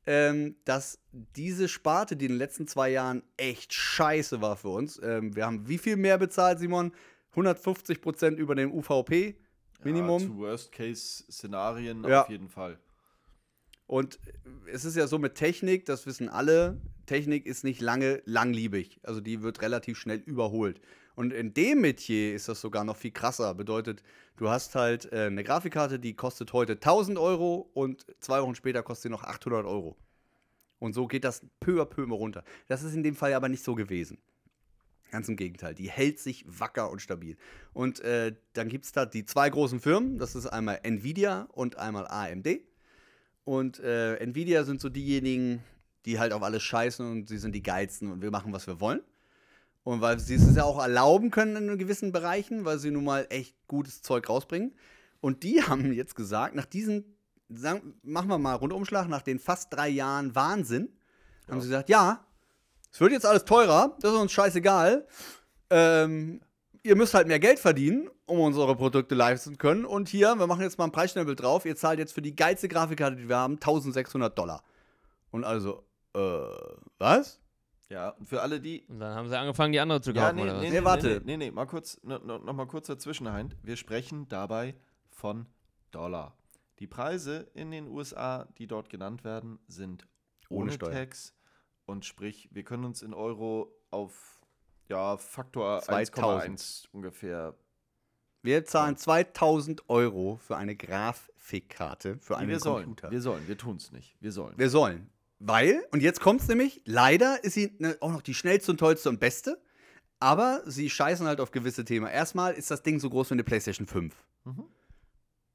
ähm, 0.07 0.57
dass 0.65 0.99
diese 1.13 1.69
Sparte, 1.69 2.17
die 2.17 2.27
in 2.27 2.33
den 2.33 2.39
letzten 2.39 2.67
zwei 2.67 2.91
Jahren 2.91 3.23
echt 3.37 3.73
scheiße 3.75 4.41
war 4.41 4.57
für 4.57 4.69
uns, 4.69 5.01
ähm, 5.03 5.35
wir 5.35 5.47
haben 5.47 5.69
wie 5.69 5.79
viel 5.79 5.97
mehr 5.97 6.19
bezahlt, 6.19 6.59
Simon? 6.59 6.93
150 7.31 8.01
Prozent 8.01 8.39
über 8.39 8.55
dem 8.55 8.73
UVP-Minimum. 8.73 10.21
Ja, 10.23 10.27
zu 10.29 10.39
Worst-Case-Szenarien 10.39 12.05
Ja. 12.05 12.23
auf 12.23 12.31
jeden 12.31 12.49
Fall. 12.49 12.79
Und 13.87 14.19
es 14.73 14.85
ist 14.85 14.97
ja 14.97 15.07
so 15.07 15.19
mit 15.19 15.35
Technik, 15.35 15.85
das 15.87 16.07
wissen 16.07 16.29
alle, 16.29 16.81
Technik 17.07 17.47
ist 17.47 17.63
nicht 17.63 17.81
lange 17.81 18.23
langlebig. 18.25 18.99
Also 19.05 19.21
die 19.21 19.43
wird 19.43 19.63
relativ 19.63 19.97
schnell 19.99 20.19
überholt. 20.19 20.81
Und 21.17 21.33
in 21.33 21.55
dem 21.55 21.81
Metier 21.81 22.35
ist 22.35 22.49
das 22.49 22.61
sogar 22.61 22.85
noch 22.85 22.97
viel 22.97 23.11
krasser. 23.11 23.55
Bedeutet, 23.55 24.03
du 24.37 24.51
hast 24.51 24.75
halt 24.75 25.11
äh, 25.13 25.25
eine 25.25 25.43
Grafikkarte, 25.43 25.99
die 25.99 26.15
kostet 26.15 26.53
heute 26.53 26.75
1000 26.75 27.19
Euro 27.19 27.71
und 27.73 28.05
zwei 28.21 28.43
Wochen 28.43 28.55
später 28.55 28.83
kostet 28.83 29.05
sie 29.05 29.09
noch 29.09 29.25
800 29.25 29.65
Euro. 29.65 29.97
Und 30.79 30.93
so 30.93 31.07
geht 31.07 31.25
das 31.25 31.41
peu 31.59 31.81
à 31.81 31.87
peu 31.87 32.03
immer 32.03 32.17
runter. 32.17 32.45
Das 32.69 32.83
ist 32.83 32.95
in 32.95 33.03
dem 33.03 33.17
Fall 33.17 33.33
aber 33.33 33.49
nicht 33.49 33.65
so 33.65 33.75
gewesen. 33.75 34.19
Ganz 35.11 35.27
im 35.31 35.37
Gegenteil, 35.37 35.75
die 35.75 35.91
hält 35.91 36.19
sich 36.19 36.45
wacker 36.47 36.91
und 36.91 37.01
stabil. 37.01 37.39
Und 37.73 38.01
äh, 38.01 38.35
dann 38.53 38.69
gibt 38.69 38.85
es 38.85 38.93
da 38.93 39.07
die 39.07 39.25
zwei 39.25 39.49
großen 39.49 39.81
Firmen, 39.81 40.19
das 40.19 40.35
ist 40.35 40.47
einmal 40.47 40.81
Nvidia 40.83 41.49
und 41.53 41.77
einmal 41.77 42.07
AMD. 42.09 42.61
Und 43.45 43.79
äh, 43.79 44.17
Nvidia 44.17 44.65
sind 44.65 44.83
so 44.83 44.91
diejenigen, 44.91 45.63
die 46.05 46.19
halt 46.19 46.35
auf 46.35 46.43
alles 46.43 46.63
scheißen 46.63 47.11
und 47.11 47.29
sie 47.29 47.39
sind 47.39 47.55
die 47.55 47.63
geilsten 47.63 48.13
und 48.13 48.21
wir 48.21 48.31
machen, 48.31 48.53
was 48.53 48.67
wir 48.67 48.81
wollen. 48.81 49.01
Und 49.87 50.01
weil 50.01 50.19
sie 50.19 50.35
es 50.35 50.57
ja 50.57 50.65
auch 50.65 50.83
erlauben 50.83 51.31
können 51.31 51.69
in 51.69 51.79
gewissen 51.79 52.11
Bereichen, 52.11 52.65
weil 52.65 52.81
sie 52.81 52.91
nun 52.91 53.05
mal 53.05 53.25
echt 53.31 53.55
gutes 53.69 54.03
Zeug 54.03 54.29
rausbringen. 54.29 54.75
Und 55.21 55.45
die 55.45 55.63
haben 55.69 55.93
jetzt 55.93 56.17
gesagt, 56.17 56.57
nach 56.57 56.65
diesen, 56.67 57.17
sagen, 57.49 57.95
machen 58.03 58.29
wir 58.29 58.37
mal 58.37 58.55
Rundumschlag, 58.55 59.07
nach 59.07 59.23
den 59.23 59.39
fast 59.39 59.73
drei 59.73 59.89
Jahren 59.89 60.35
Wahnsinn, 60.35 60.89
haben 61.49 61.61
sie 61.61 61.69
gesagt, 61.69 61.89
ja, 61.89 62.27
es 62.91 63.01
wird 63.01 63.13
jetzt 63.13 63.27
alles 63.27 63.45
teurer, 63.45 63.97
das 64.01 64.13
ist 64.13 64.19
uns 64.19 64.33
scheißegal. 64.33 65.07
Ähm, 65.71 66.41
ihr 66.83 66.97
müsst 66.97 67.15
halt 67.15 67.29
mehr 67.29 67.39
Geld 67.39 67.61
verdienen, 67.61 68.11
um 68.25 68.41
unsere 68.41 68.75
Produkte 68.75 69.15
leisten 69.15 69.53
zu 69.53 69.57
können. 69.57 69.85
Und 69.85 70.09
hier, 70.09 70.35
wir 70.35 70.49
machen 70.49 70.63
jetzt 70.63 70.79
mal 70.79 70.87
einen 70.87 70.93
Preisstempel 70.93 71.37
drauf. 71.37 71.65
Ihr 71.65 71.77
zahlt 71.77 72.01
jetzt 72.01 72.13
für 72.13 72.23
die 72.23 72.35
geilste 72.35 72.67
Grafikkarte, 72.67 73.15
die 73.15 73.29
wir 73.29 73.37
haben, 73.37 73.55
1600 73.55 74.37
Dollar. 74.37 74.65
Und 75.31 75.45
also, 75.45 75.85
äh, 76.13 76.19
was? 76.99 77.39
Ja, 77.89 78.11
und 78.11 78.29
für 78.29 78.43
alle, 78.43 78.61
die 78.61 78.85
Und 78.89 78.99
dann 78.99 79.15
haben 79.15 79.29
sie 79.29 79.39
angefangen, 79.39 79.73
die 79.73 79.79
andere 79.81 80.01
zu 80.01 80.13
Ja, 80.13 80.25
kaufen, 80.25 80.37
nee, 80.37 80.43
oder 80.43 80.61
nee, 80.61 80.71
Nee, 80.71 80.81
nee, 80.81 80.85
warte. 80.85 81.09
Nee, 81.25 81.37
nee, 81.37 81.47
nee, 81.47 81.51
mal 81.53 81.67
kurz, 81.67 82.01
no, 82.03 82.19
no, 82.19 82.39
noch 82.39 82.53
mal 82.53 82.67
kurz 82.67 82.89
dazwischen, 82.89 83.31
Hein. 83.31 83.55
Wir 83.63 83.77
sprechen 83.77 84.29
dabei 84.29 84.75
von 85.11 85.47
Dollar. 85.93 86.37
Die 86.81 86.87
Preise 86.87 87.49
in 87.55 87.71
den 87.71 87.87
USA, 87.89 88.49
die 88.59 88.67
dort 88.67 88.91
genannt 88.91 89.25
werden, 89.25 89.59
sind 89.69 90.07
Ohne 90.51 90.73
ohne. 90.73 90.93
Tax. 90.93 91.35
Und 91.87 92.05
sprich, 92.05 92.49
wir 92.53 92.65
können 92.65 92.85
uns 92.85 93.03
in 93.03 93.15
Euro 93.15 93.73
auf 93.91 94.41
ja, 94.89 95.17
Faktor 95.17 95.81
2000. 95.81 96.59
1,1 96.61 96.89
ungefähr 96.93 97.55
Wir 98.43 98.65
zahlen 98.65 98.97
2000 98.97 99.89
Euro 99.89 100.37
für 100.37 100.57
eine 100.57 100.77
Grafikkarte 100.77 102.19
für 102.19 102.37
einen 102.37 102.49
wir 102.49 102.59
sollen, 102.61 102.85
Computer. 102.85 103.11
wir 103.11 103.21
sollen, 103.21 103.47
wir 103.49 103.57
tun 103.57 103.77
es 103.77 103.93
nicht. 103.93 104.17
Wir 104.21 104.33
sollen. 104.33 104.59
Wir 104.59 104.69
sollen. 104.69 105.11
Weil, 105.39 105.85
und 105.93 106.03
jetzt 106.03 106.21
kommt 106.21 106.41
es 106.41 106.49
nämlich, 106.49 106.81
leider 106.85 107.45
ist 107.45 107.55
sie 107.55 107.75
ne, 107.79 107.97
auch 108.01 108.11
noch 108.11 108.23
die 108.23 108.35
schnellste 108.35 108.73
und 108.73 108.79
tollste 108.79 109.09
und 109.09 109.21
beste, 109.21 109.61
aber 110.19 110.63
sie 110.65 110.89
scheißen 110.89 111.27
halt 111.27 111.41
auf 111.41 111.51
gewisse 111.51 111.85
Themen. 111.85 112.07
Erstmal 112.07 112.55
ist 112.55 112.71
das 112.71 112.83
Ding 112.83 112.99
so 113.01 113.11
groß 113.11 113.31
wie 113.31 113.35
eine 113.35 113.45
PlayStation 113.45 113.87
5. 113.87 114.15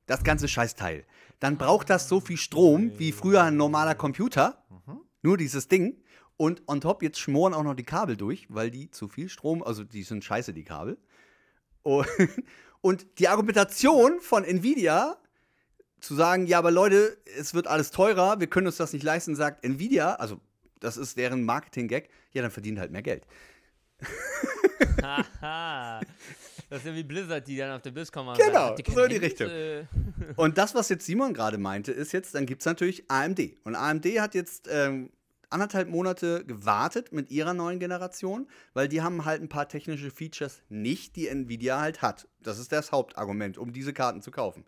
Das 0.05 0.23
ganze 0.23 0.47
Scheißteil. 0.47 1.05
Dann 1.39 1.57
braucht 1.57 1.89
das 1.89 2.07
so 2.07 2.19
viel 2.19 2.38
Strom 2.38 2.97
wie 2.99 3.11
früher 3.11 3.43
ein 3.43 3.57
normaler 3.57 3.95
Computer. 3.95 4.63
Nur 5.23 5.38
dieses 5.38 5.67
Ding. 5.67 6.03
Und 6.38 6.63
on 6.67 6.82
top, 6.82 7.03
jetzt 7.03 7.19
schmoren 7.19 7.53
auch 7.53 7.63
noch 7.63 7.75
die 7.75 7.84
Kabel 7.84 8.17
durch, 8.17 8.47
weil 8.49 8.71
die 8.71 8.89
zu 8.89 9.07
viel 9.07 9.29
Strom, 9.29 9.61
also 9.61 9.84
die 9.84 10.03
sind 10.03 10.23
scheiße, 10.23 10.53
die 10.53 10.63
Kabel. 10.63 10.97
Und, 11.84 12.07
und 12.82 13.19
die 13.19 13.27
Argumentation 13.27 14.19
von 14.19 14.43
Nvidia 14.43 15.17
zu 16.02 16.16
sagen, 16.16 16.47
ja, 16.47 16.58
aber 16.58 16.72
Leute, 16.72 17.18
es 17.38 17.54
wird 17.54 17.68
alles 17.68 17.91
teurer, 17.91 18.39
wir 18.39 18.47
können 18.47 18.68
uns 18.68 18.78
das 18.78 18.91
nicht 18.91 19.04
leisten, 19.04 19.36
sagt 19.36 19.64
Nvidia, 19.64 20.16
also 20.16 20.41
das 20.80 20.97
ist 20.97 21.18
deren 21.18 21.45
Marketing-Gag, 21.45 22.10
ja, 22.34 22.41
dann 22.41 22.52
verdient 22.52 22.80
halt 22.80 22.91
mehr 22.91 23.04
Geld. 23.04 23.26
Haha. 25.02 26.02
Das 26.70 26.80
ist 26.80 26.86
ja 26.86 26.95
wie 26.95 27.04
Blizzard, 27.04 27.47
die 27.47 27.58
dann 27.58 27.72
auf 27.72 27.82
der 27.82 27.91
kommen. 28.12 28.30
und 28.30 28.38
Genau, 28.38 28.76
so 28.88 29.04
in 29.04 29.10
die? 29.10 29.18
Richtung. 29.18 29.49
Und 30.38 30.58
das, 30.58 30.74
was 30.74 30.88
jetzt 30.89 31.06
Simon 31.06 31.34
gerade 31.34 31.58
meinte, 31.58 31.91
ist 31.91 32.14
jetzt, 32.14 32.34
dann 32.34 32.45
gibt 32.45 32.62
es 32.62 32.66
natürlich 32.66 33.10
AMD. 33.10 33.58
Und 33.66 33.76
AMD 33.76 34.06
hat 34.20 34.36
jetzt 34.36 34.70
ähm, 34.72 35.10
anderthalb 35.49 35.89
Monate 35.89 36.45
gewartet 36.45 37.12
mit 37.12 37.30
ihrer 37.30 37.54
neuen 37.54 37.80
Generation, 37.80 38.47
weil 38.74 38.88
die 38.88 39.02
haben 39.02 39.26
halt 39.26 39.41
ein 39.41 39.49
paar 39.49 39.68
technische 39.68 40.12
Features 40.12 40.62
nicht, 40.70 41.18
die 41.18 41.28
Nvidia 41.28 41.80
halt 41.80 42.02
hat. 42.02 42.28
Das 42.39 42.58
ist 42.58 42.72
das 42.72 42.91
Hauptargument, 42.91 43.58
um 43.58 43.74
diese 43.74 43.91
Karten 43.93 44.22
zu 44.22 44.32
kaufen. 44.32 44.64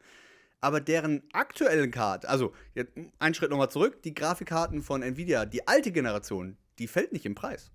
Aber 0.64 0.80
deren 0.80 1.24
aktuellen 1.34 1.92
Karten, 1.92 2.26
also 2.28 2.54
jetzt 2.74 2.94
einen 3.20 3.36
Schritt 3.36 3.50
nochmal 3.50 3.70
zurück, 3.70 4.02
die 4.02 4.14
Grafikkarten 4.14 4.82
von 4.82 5.04
Nvidia, 5.04 5.46
die 5.46 5.68
alte 5.68 5.92
Generation, 5.92 6.56
die 6.80 6.88
fällt 6.88 7.12
nicht 7.12 7.26
im 7.26 7.36
Preis. 7.36 7.70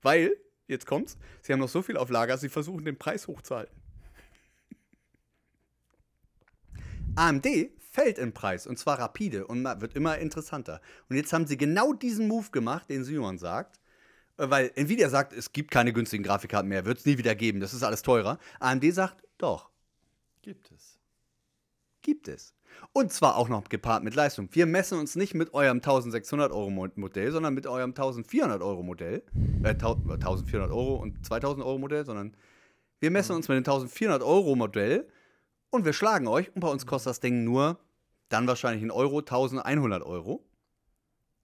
Weil, 0.00 0.36
jetzt 0.68 0.86
kommt's, 0.86 1.18
sie 1.42 1.52
haben 1.52 1.58
noch 1.58 1.68
so 1.68 1.82
viel 1.82 1.96
auf 1.96 2.08
Lager, 2.08 2.38
sie 2.38 2.48
versuchen 2.48 2.84
den 2.84 2.96
Preis 2.96 3.26
hochzuhalten. 3.26 3.74
AMD 7.16 7.48
fällt 7.80 8.18
im 8.18 8.32
Preis 8.32 8.68
und 8.68 8.78
zwar 8.78 9.00
rapide 9.00 9.48
und 9.48 9.64
wird 9.64 9.96
immer 9.96 10.18
interessanter. 10.18 10.80
Und 11.08 11.16
jetzt 11.16 11.32
haben 11.32 11.48
sie 11.48 11.56
genau 11.56 11.94
diesen 11.94 12.28
Move 12.28 12.50
gemacht, 12.52 12.88
den 12.88 13.02
Simon 13.02 13.38
sagt, 13.38 13.80
äh, 14.36 14.48
weil 14.50 14.70
Nvidia 14.76 15.08
sagt, 15.08 15.32
es 15.32 15.52
gibt 15.52 15.72
keine 15.72 15.92
günstigen 15.92 16.22
Grafikkarten 16.22 16.68
mehr, 16.68 16.84
wird 16.84 16.98
es 16.98 17.06
nie 17.06 17.18
wieder 17.18 17.34
geben, 17.34 17.58
das 17.58 17.74
ist 17.74 17.82
alles 17.82 18.02
teurer. 18.02 18.38
AMD 18.60 18.94
sagt, 18.94 19.24
doch, 19.36 19.70
Gibt 20.44 20.70
es. 20.72 21.00
Gibt 22.04 22.28
es. 22.28 22.54
Und 22.92 23.12
zwar 23.12 23.36
auch 23.36 23.48
noch 23.48 23.68
gepaart 23.68 24.04
mit 24.04 24.14
Leistung. 24.14 24.48
Wir 24.52 24.66
messen 24.66 24.98
uns 24.98 25.16
nicht 25.16 25.34
mit 25.34 25.52
eurem 25.54 25.78
1600 25.78 26.52
Euro 26.52 26.70
Mo- 26.70 26.88
Modell, 26.94 27.32
sondern 27.32 27.54
mit 27.54 27.66
eurem 27.66 27.90
1400 27.90 28.62
Euro 28.62 28.82
Modell. 28.84 29.24
Äh, 29.64 29.74
tau- 29.74 29.94
1400 30.08 30.70
Euro 30.70 30.96
und 30.96 31.24
2000 31.26 31.64
Euro 31.64 31.78
Modell, 31.78 32.04
sondern 32.04 32.36
wir 33.00 33.10
messen 33.10 33.34
uns 33.34 33.48
mit 33.48 33.56
dem 33.56 33.64
1400 33.64 34.22
Euro 34.22 34.54
Modell 34.54 35.08
und 35.70 35.84
wir 35.84 35.92
schlagen 35.92 36.28
euch. 36.28 36.54
Und 36.54 36.60
bei 36.60 36.68
uns 36.68 36.86
kostet 36.86 37.10
das 37.10 37.20
Ding 37.20 37.42
nur 37.44 37.78
dann 38.28 38.46
wahrscheinlich 38.46 38.82
in 38.82 38.90
Euro 38.90 39.18
1100 39.18 40.02
Euro. 40.02 40.44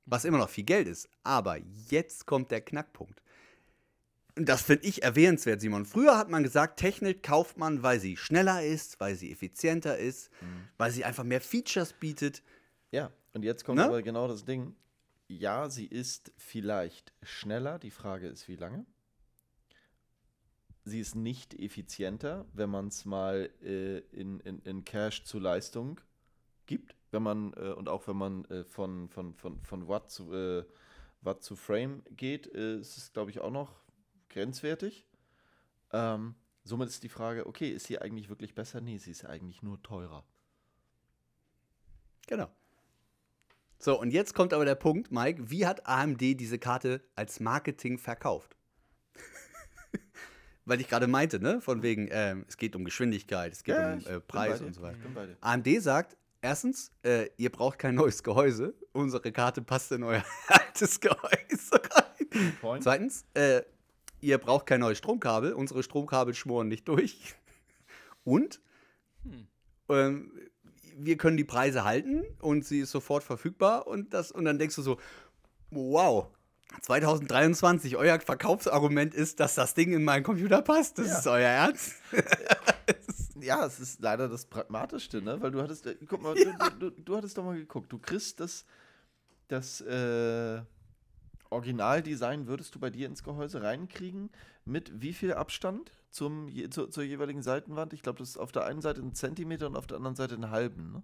Was 0.07 0.25
immer 0.25 0.39
noch 0.39 0.49
viel 0.49 0.65
Geld 0.65 0.89
ist. 0.89 1.09
Aber 1.23 1.59
jetzt 1.91 2.27
kommt 2.27 2.51
der 2.51 2.61
Knackpunkt. 2.61 3.23
Das 4.45 4.63
finde 4.63 4.87
ich 4.87 5.03
erwähnenswert, 5.03 5.61
Simon. 5.61 5.85
Früher 5.85 6.17
hat 6.17 6.31
man 6.31 6.43
gesagt, 6.43 6.79
Technik 6.79 7.23
kauft 7.23 7.57
man, 7.57 7.83
weil 7.83 8.01
sie 8.01 8.17
schneller 8.17 8.65
ist, 8.65 9.01
weil 9.01 9.15
sie 9.15 9.31
effizienter 9.33 9.99
ist, 9.99 10.31
weil 10.79 10.91
sie 10.91 11.05
einfach 11.05 11.25
mehr 11.25 11.41
Features 11.41 11.93
bietet. 11.93 12.43
Ja, 12.91 13.13
und 13.33 13.45
jetzt 13.45 13.65
kommt 13.65 13.79
Ne? 13.79 13.85
aber 13.85 14.03
genau 14.03 14.29
das 14.29 14.45
Ding. 14.45 14.75
Ja, 15.29 15.71
sie 15.71 15.87
ist 15.87 16.33
vielleicht 16.37 17.13
schneller, 17.23 17.79
die 17.79 17.91
Frage 17.91 18.27
ist, 18.29 18.49
wie 18.49 18.57
lange. 18.57 18.85
Sie 20.85 20.99
ist 20.99 21.15
nicht 21.15 21.55
effizienter, 21.55 22.47
wenn 22.53 22.71
man 22.71 22.89
es 22.89 23.05
mal 23.05 23.51
äh, 23.63 23.99
in, 24.13 24.41
in, 24.41 24.61
in 24.61 24.85
Cash 24.85 25.25
zu 25.25 25.39
Leistung 25.39 26.01
gibt. 26.67 26.97
Wenn 27.11 27.23
man, 27.23 27.53
äh, 27.53 27.73
und 27.73 27.89
auch 27.89 28.09
wenn 28.09 28.17
man 28.17 28.45
äh, 28.47 28.65
von, 28.65 29.09
von, 29.09 29.35
von, 29.35 29.61
von 29.63 29.89
Watt 29.89 30.11
zu, 30.11 30.33
äh, 30.33 30.65
Watt 31.21 31.43
zu 31.43 31.55
Frame 31.55 32.03
geht, 32.17 32.53
äh, 32.55 32.79
ist 32.79 32.97
es, 32.97 33.13
glaube 33.13 33.31
ich, 33.31 33.41
auch 33.41 33.51
noch 33.51 33.81
grenzwertig. 34.31 35.07
Ähm, 35.93 36.35
somit 36.65 36.89
ist 36.89 37.03
die 37.03 37.09
Frage, 37.09 37.47
okay, 37.47 37.71
ist 37.71 37.87
sie 37.87 37.99
eigentlich 37.99 38.29
wirklich 38.29 38.55
besser? 38.55 38.81
Nee, 38.81 38.99
sie 38.99 39.11
ist 39.11 39.25
eigentlich 39.25 39.63
nur 39.63 39.83
teurer. 39.83 40.25
Genau. 42.27 42.51
So, 43.79 43.99
und 43.99 44.11
jetzt 44.11 44.35
kommt 44.35 44.53
aber 44.53 44.65
der 44.65 44.75
Punkt, 44.75 45.11
Mike, 45.11 45.51
wie 45.51 45.67
hat 45.67 45.87
AMD 45.87 46.21
diese 46.21 46.59
Karte 46.59 47.03
als 47.17 47.41
Marketing 47.41 47.99
verkauft? 47.99 48.57
Weil 50.67 50.81
ich 50.83 50.89
gerade 50.89 51.07
meinte, 51.07 51.41
ne, 51.41 51.61
von 51.63 51.83
wegen, 51.83 52.09
ähm, 52.11 52.45
es 52.47 52.59
geht 52.59 52.77
um 52.77 52.85
Geschwindigkeit, 52.85 53.53
es 53.53 53.65
geht 53.65 53.79
um 53.79 53.99
ich 53.99 54.07
äh, 54.07 54.21
Preis 54.21 54.61
und 54.61 54.75
so 54.75 54.83
weiter. 54.83 54.99
AMD 55.41 55.67
sagt, 55.81 56.19
erstens, 56.43 56.93
äh, 57.03 57.31
ihr 57.39 57.51
braucht 57.51 57.79
kein 57.79 57.95
neues 57.95 58.23
Gehäuse. 58.23 58.75
Unsere 58.93 59.33
Karte 59.33 59.63
passt 59.63 59.91
in 59.93 60.03
euer 60.03 60.25
altes 60.49 61.01
Gehäuse 61.01 61.81
rein. 61.91 62.57
Point. 62.61 62.83
Zweitens, 62.83 63.25
äh, 63.33 63.63
ihr 64.21 64.39
braucht 64.39 64.67
kein 64.67 64.81
neues 64.81 64.99
Stromkabel. 64.99 65.53
Unsere 65.53 65.83
Stromkabel 65.83 66.35
schmoren 66.35 66.69
nicht 66.69 66.89
durch. 66.89 67.35
Und 68.25 68.61
ähm, 69.89 70.33
wir 70.97 71.17
können 71.17 71.37
die 71.37 71.45
Preise 71.45 71.85
halten 71.85 72.25
und 72.41 72.65
sie 72.65 72.81
ist 72.81 72.91
sofort 72.91 73.23
verfügbar. 73.25 73.87
Und, 73.87 74.13
das, 74.15 74.31
und 74.33 74.45
dann 74.45 74.59
denkst 74.59 74.77
du 74.77 74.83
so, 74.83 74.99
wow. 75.71 76.29
2023, 76.83 77.97
euer 77.97 78.21
Verkaufsargument 78.21 79.13
ist, 79.13 79.41
dass 79.41 79.57
das 79.57 79.75
Ding 79.75 79.93
in 79.93 80.05
meinen 80.05 80.23
Computer 80.23 80.63
passt. 80.63 80.99
Das 80.99 81.09
Ja. 81.09 81.19
ist 81.19 81.27
euer 81.27 81.49
Ernst? 81.49 81.95
Ja, 83.43 83.65
es 83.65 83.81
ist 83.81 84.03
leider 84.03 84.29
das 84.29 84.45
Pragmatischste, 84.45 85.23
ne? 85.23 85.41
Weil 85.41 85.51
du 85.51 85.63
hattest, 85.63 85.87
äh, 85.87 85.97
guck 86.07 86.21
mal, 86.23 86.35
du, 86.35 86.51
du, 86.79 86.91
du 86.91 87.17
hattest 87.17 87.39
doch 87.39 87.43
mal 87.45 87.57
geguckt, 87.57 87.91
du 87.91 87.99
kriegst 87.99 88.39
das, 88.39 88.67
das 89.49 89.81
äh, 89.81 90.61
Originaldesign, 91.51 92.47
würdest 92.47 92.75
du 92.75 92.79
bei 92.79 92.91
dir 92.91 93.07
ins 93.07 93.23
Gehäuse 93.23 93.63
reinkriegen, 93.63 94.31
mit 94.65 95.01
wie 95.01 95.13
viel 95.13 95.33
Abstand 95.35 95.93
zum, 96.11 96.49
je, 96.49 96.71
zur, 96.71 96.91
zur 96.91 97.03
jeweiligen 97.03 97.43
Seitenwand? 97.43 97.93
Ich 97.93 98.03
glaube, 98.03 98.19
das 98.19 98.31
ist 98.31 98.39
auf 98.39 98.53
der 98.53 98.65
einen 98.65 98.81
Seite 98.81 99.01
ein 99.01 99.15
Zentimeter 99.15 99.67
und 99.67 99.77
auf 99.77 99.87
der 99.87 99.97
anderen 99.97 100.17
Seite 100.17 100.35
einen 100.35 100.51
halben, 100.51 100.93
ne? 100.93 101.03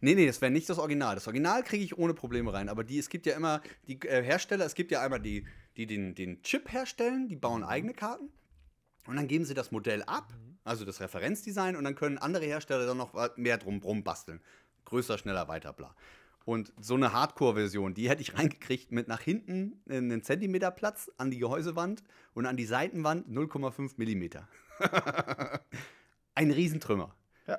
Nee, 0.00 0.14
nee, 0.14 0.26
das 0.26 0.40
wäre 0.40 0.52
nicht 0.52 0.68
das 0.68 0.78
Original. 0.78 1.14
Das 1.14 1.26
Original 1.26 1.62
kriege 1.62 1.82
ich 1.82 1.96
ohne 1.96 2.14
Probleme 2.14 2.52
rein. 2.52 2.68
Aber 2.68 2.84
die, 2.84 2.98
es 2.98 3.08
gibt 3.08 3.26
ja 3.26 3.34
immer 3.34 3.62
die 3.86 4.00
äh, 4.02 4.22
Hersteller, 4.22 4.66
es 4.66 4.74
gibt 4.74 4.90
ja 4.90 5.02
einmal 5.02 5.20
die, 5.20 5.46
die 5.76 5.86
den, 5.86 6.14
den 6.14 6.42
Chip 6.42 6.70
herstellen, 6.72 7.28
die 7.28 7.36
bauen 7.36 7.64
eigene 7.64 7.94
Karten. 7.94 8.30
Und 9.06 9.16
dann 9.16 9.28
geben 9.28 9.44
sie 9.44 9.54
das 9.54 9.72
Modell 9.72 10.02
ab, 10.02 10.32
also 10.64 10.84
das 10.84 11.00
Referenzdesign, 11.00 11.76
und 11.76 11.84
dann 11.84 11.94
können 11.94 12.18
andere 12.18 12.44
Hersteller 12.44 12.86
dann 12.86 12.98
noch 12.98 13.14
mehr 13.36 13.58
drum 13.58 13.80
rum 13.82 14.04
basteln. 14.04 14.40
Größer, 14.84 15.18
schneller, 15.18 15.48
weiter, 15.48 15.72
bla. 15.72 15.94
Und 16.46 16.72
so 16.80 16.94
eine 16.94 17.12
Hardcore-Version, 17.12 17.94
die 17.94 18.08
hätte 18.08 18.22
ich 18.22 18.34
reingekriegt 18.38 18.92
mit 18.92 19.08
nach 19.08 19.20
hinten 19.20 19.82
einen 19.88 20.22
Zentimeter 20.22 20.70
Platz 20.70 21.10
an 21.18 21.30
die 21.30 21.38
Gehäusewand 21.38 22.02
und 22.34 22.46
an 22.46 22.56
die 22.56 22.64
Seitenwand 22.64 23.28
0,5 23.28 23.92
Millimeter. 23.96 24.48
Ein 26.34 26.50
Riesentrümmer. 26.50 27.14
Ja. 27.46 27.58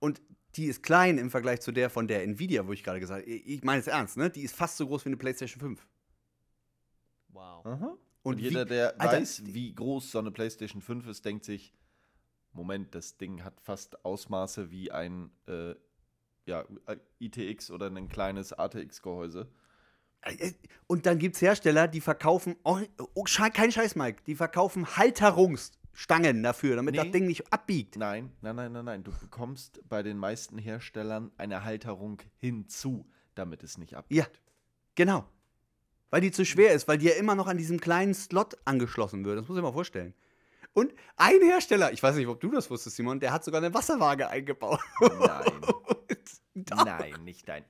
Und 0.00 0.20
die 0.56 0.66
ist 0.66 0.82
klein 0.82 1.18
im 1.18 1.30
Vergleich 1.30 1.60
zu 1.60 1.70
der 1.72 1.90
von 1.90 2.08
der 2.08 2.22
Nvidia, 2.24 2.66
wo 2.66 2.72
ich 2.72 2.82
gerade 2.82 2.98
gesagt 3.00 3.22
habe. 3.22 3.30
Ich 3.30 3.62
meine 3.62 3.80
es 3.80 3.86
ernst, 3.86 4.16
ne? 4.16 4.30
Die 4.30 4.42
ist 4.42 4.56
fast 4.56 4.76
so 4.76 4.86
groß 4.86 5.04
wie 5.04 5.10
eine 5.10 5.16
PlayStation 5.16 5.60
5. 5.60 5.86
wow. 7.28 7.64
Und 8.22 8.34
Und, 8.34 8.38
jeder, 8.40 8.64
wie- 8.66 8.70
der 8.70 9.00
Alter, 9.00 9.18
weiß, 9.20 9.42
wie 9.46 9.72
groß 9.74 10.10
so 10.10 10.18
eine 10.18 10.30
PlayStation 10.32 10.82
5 10.82 11.06
ist, 11.06 11.24
denkt 11.24 11.44
sich, 11.44 11.72
Moment, 12.52 12.94
das 12.96 13.16
Ding 13.16 13.44
hat 13.44 13.60
fast 13.60 14.04
Ausmaße 14.04 14.70
wie 14.72 14.90
ein 14.90 15.30
äh, 15.46 15.74
ja, 16.50 16.64
ITX 17.18 17.70
oder 17.70 17.86
ein 17.86 18.08
kleines 18.08 18.52
ATX-Gehäuse. 18.52 19.48
Äh, 20.22 20.52
Und 20.86 21.06
dann 21.06 21.18
gibt 21.18 21.36
es 21.36 21.42
Hersteller, 21.42 21.88
die 21.88 22.00
verkaufen, 22.00 22.56
oh, 22.64 22.78
oh, 23.14 23.24
kein 23.24 23.72
Scheiß, 23.72 23.96
Mike, 23.96 24.22
die 24.26 24.34
verkaufen 24.34 24.96
Halterungsstangen 24.96 26.42
dafür, 26.42 26.76
damit 26.76 26.94
Nee. 26.94 27.02
das 27.02 27.10
Ding 27.12 27.26
nicht 27.26 27.52
abbiegt. 27.52 27.96
Nein, 27.96 28.30
nein, 28.42 28.56
nein, 28.56 28.72
nein, 28.72 28.84
nein. 28.84 29.04
Du 29.04 29.12
bekommst 29.18 29.80
bei 29.88 30.02
den 30.02 30.18
meisten 30.18 30.58
Herstellern 30.58 31.30
eine 31.38 31.64
Halterung 31.64 32.20
hinzu, 32.36 33.06
damit 33.34 33.62
es 33.62 33.78
nicht 33.78 33.94
abgeht. 33.94 34.18
Ja, 34.18 34.26
genau. 34.94 35.24
Weil 36.10 36.20
die 36.20 36.32
zu 36.32 36.44
schwer 36.44 36.72
ist, 36.74 36.88
weil 36.88 36.98
die 36.98 37.06
ja 37.06 37.14
immer 37.14 37.34
noch 37.36 37.46
an 37.46 37.56
diesem 37.56 37.80
kleinen 37.80 38.14
Slot 38.14 38.56
angeschlossen 38.64 39.24
wird. 39.24 39.38
Das 39.38 39.48
muss 39.48 39.56
ich 39.56 39.62
mal 39.62 39.72
vorstellen. 39.72 40.12
Und 40.72 40.92
ein 41.16 41.40
Hersteller, 41.42 41.92
ich 41.92 42.02
weiß 42.02 42.14
nicht, 42.16 42.26
ob 42.28 42.40
du 42.40 42.50
das 42.50 42.70
wusstest, 42.70 42.96
Simon, 42.96 43.18
der 43.20 43.32
hat 43.32 43.44
sogar 43.44 43.60
eine 43.60 43.74
Wasserwaage 43.74 44.28
eingebaut. 44.28 44.80
Nein. 45.00 45.44
Nein, 46.84 47.24
nicht 47.24 47.48
dein. 47.48 47.64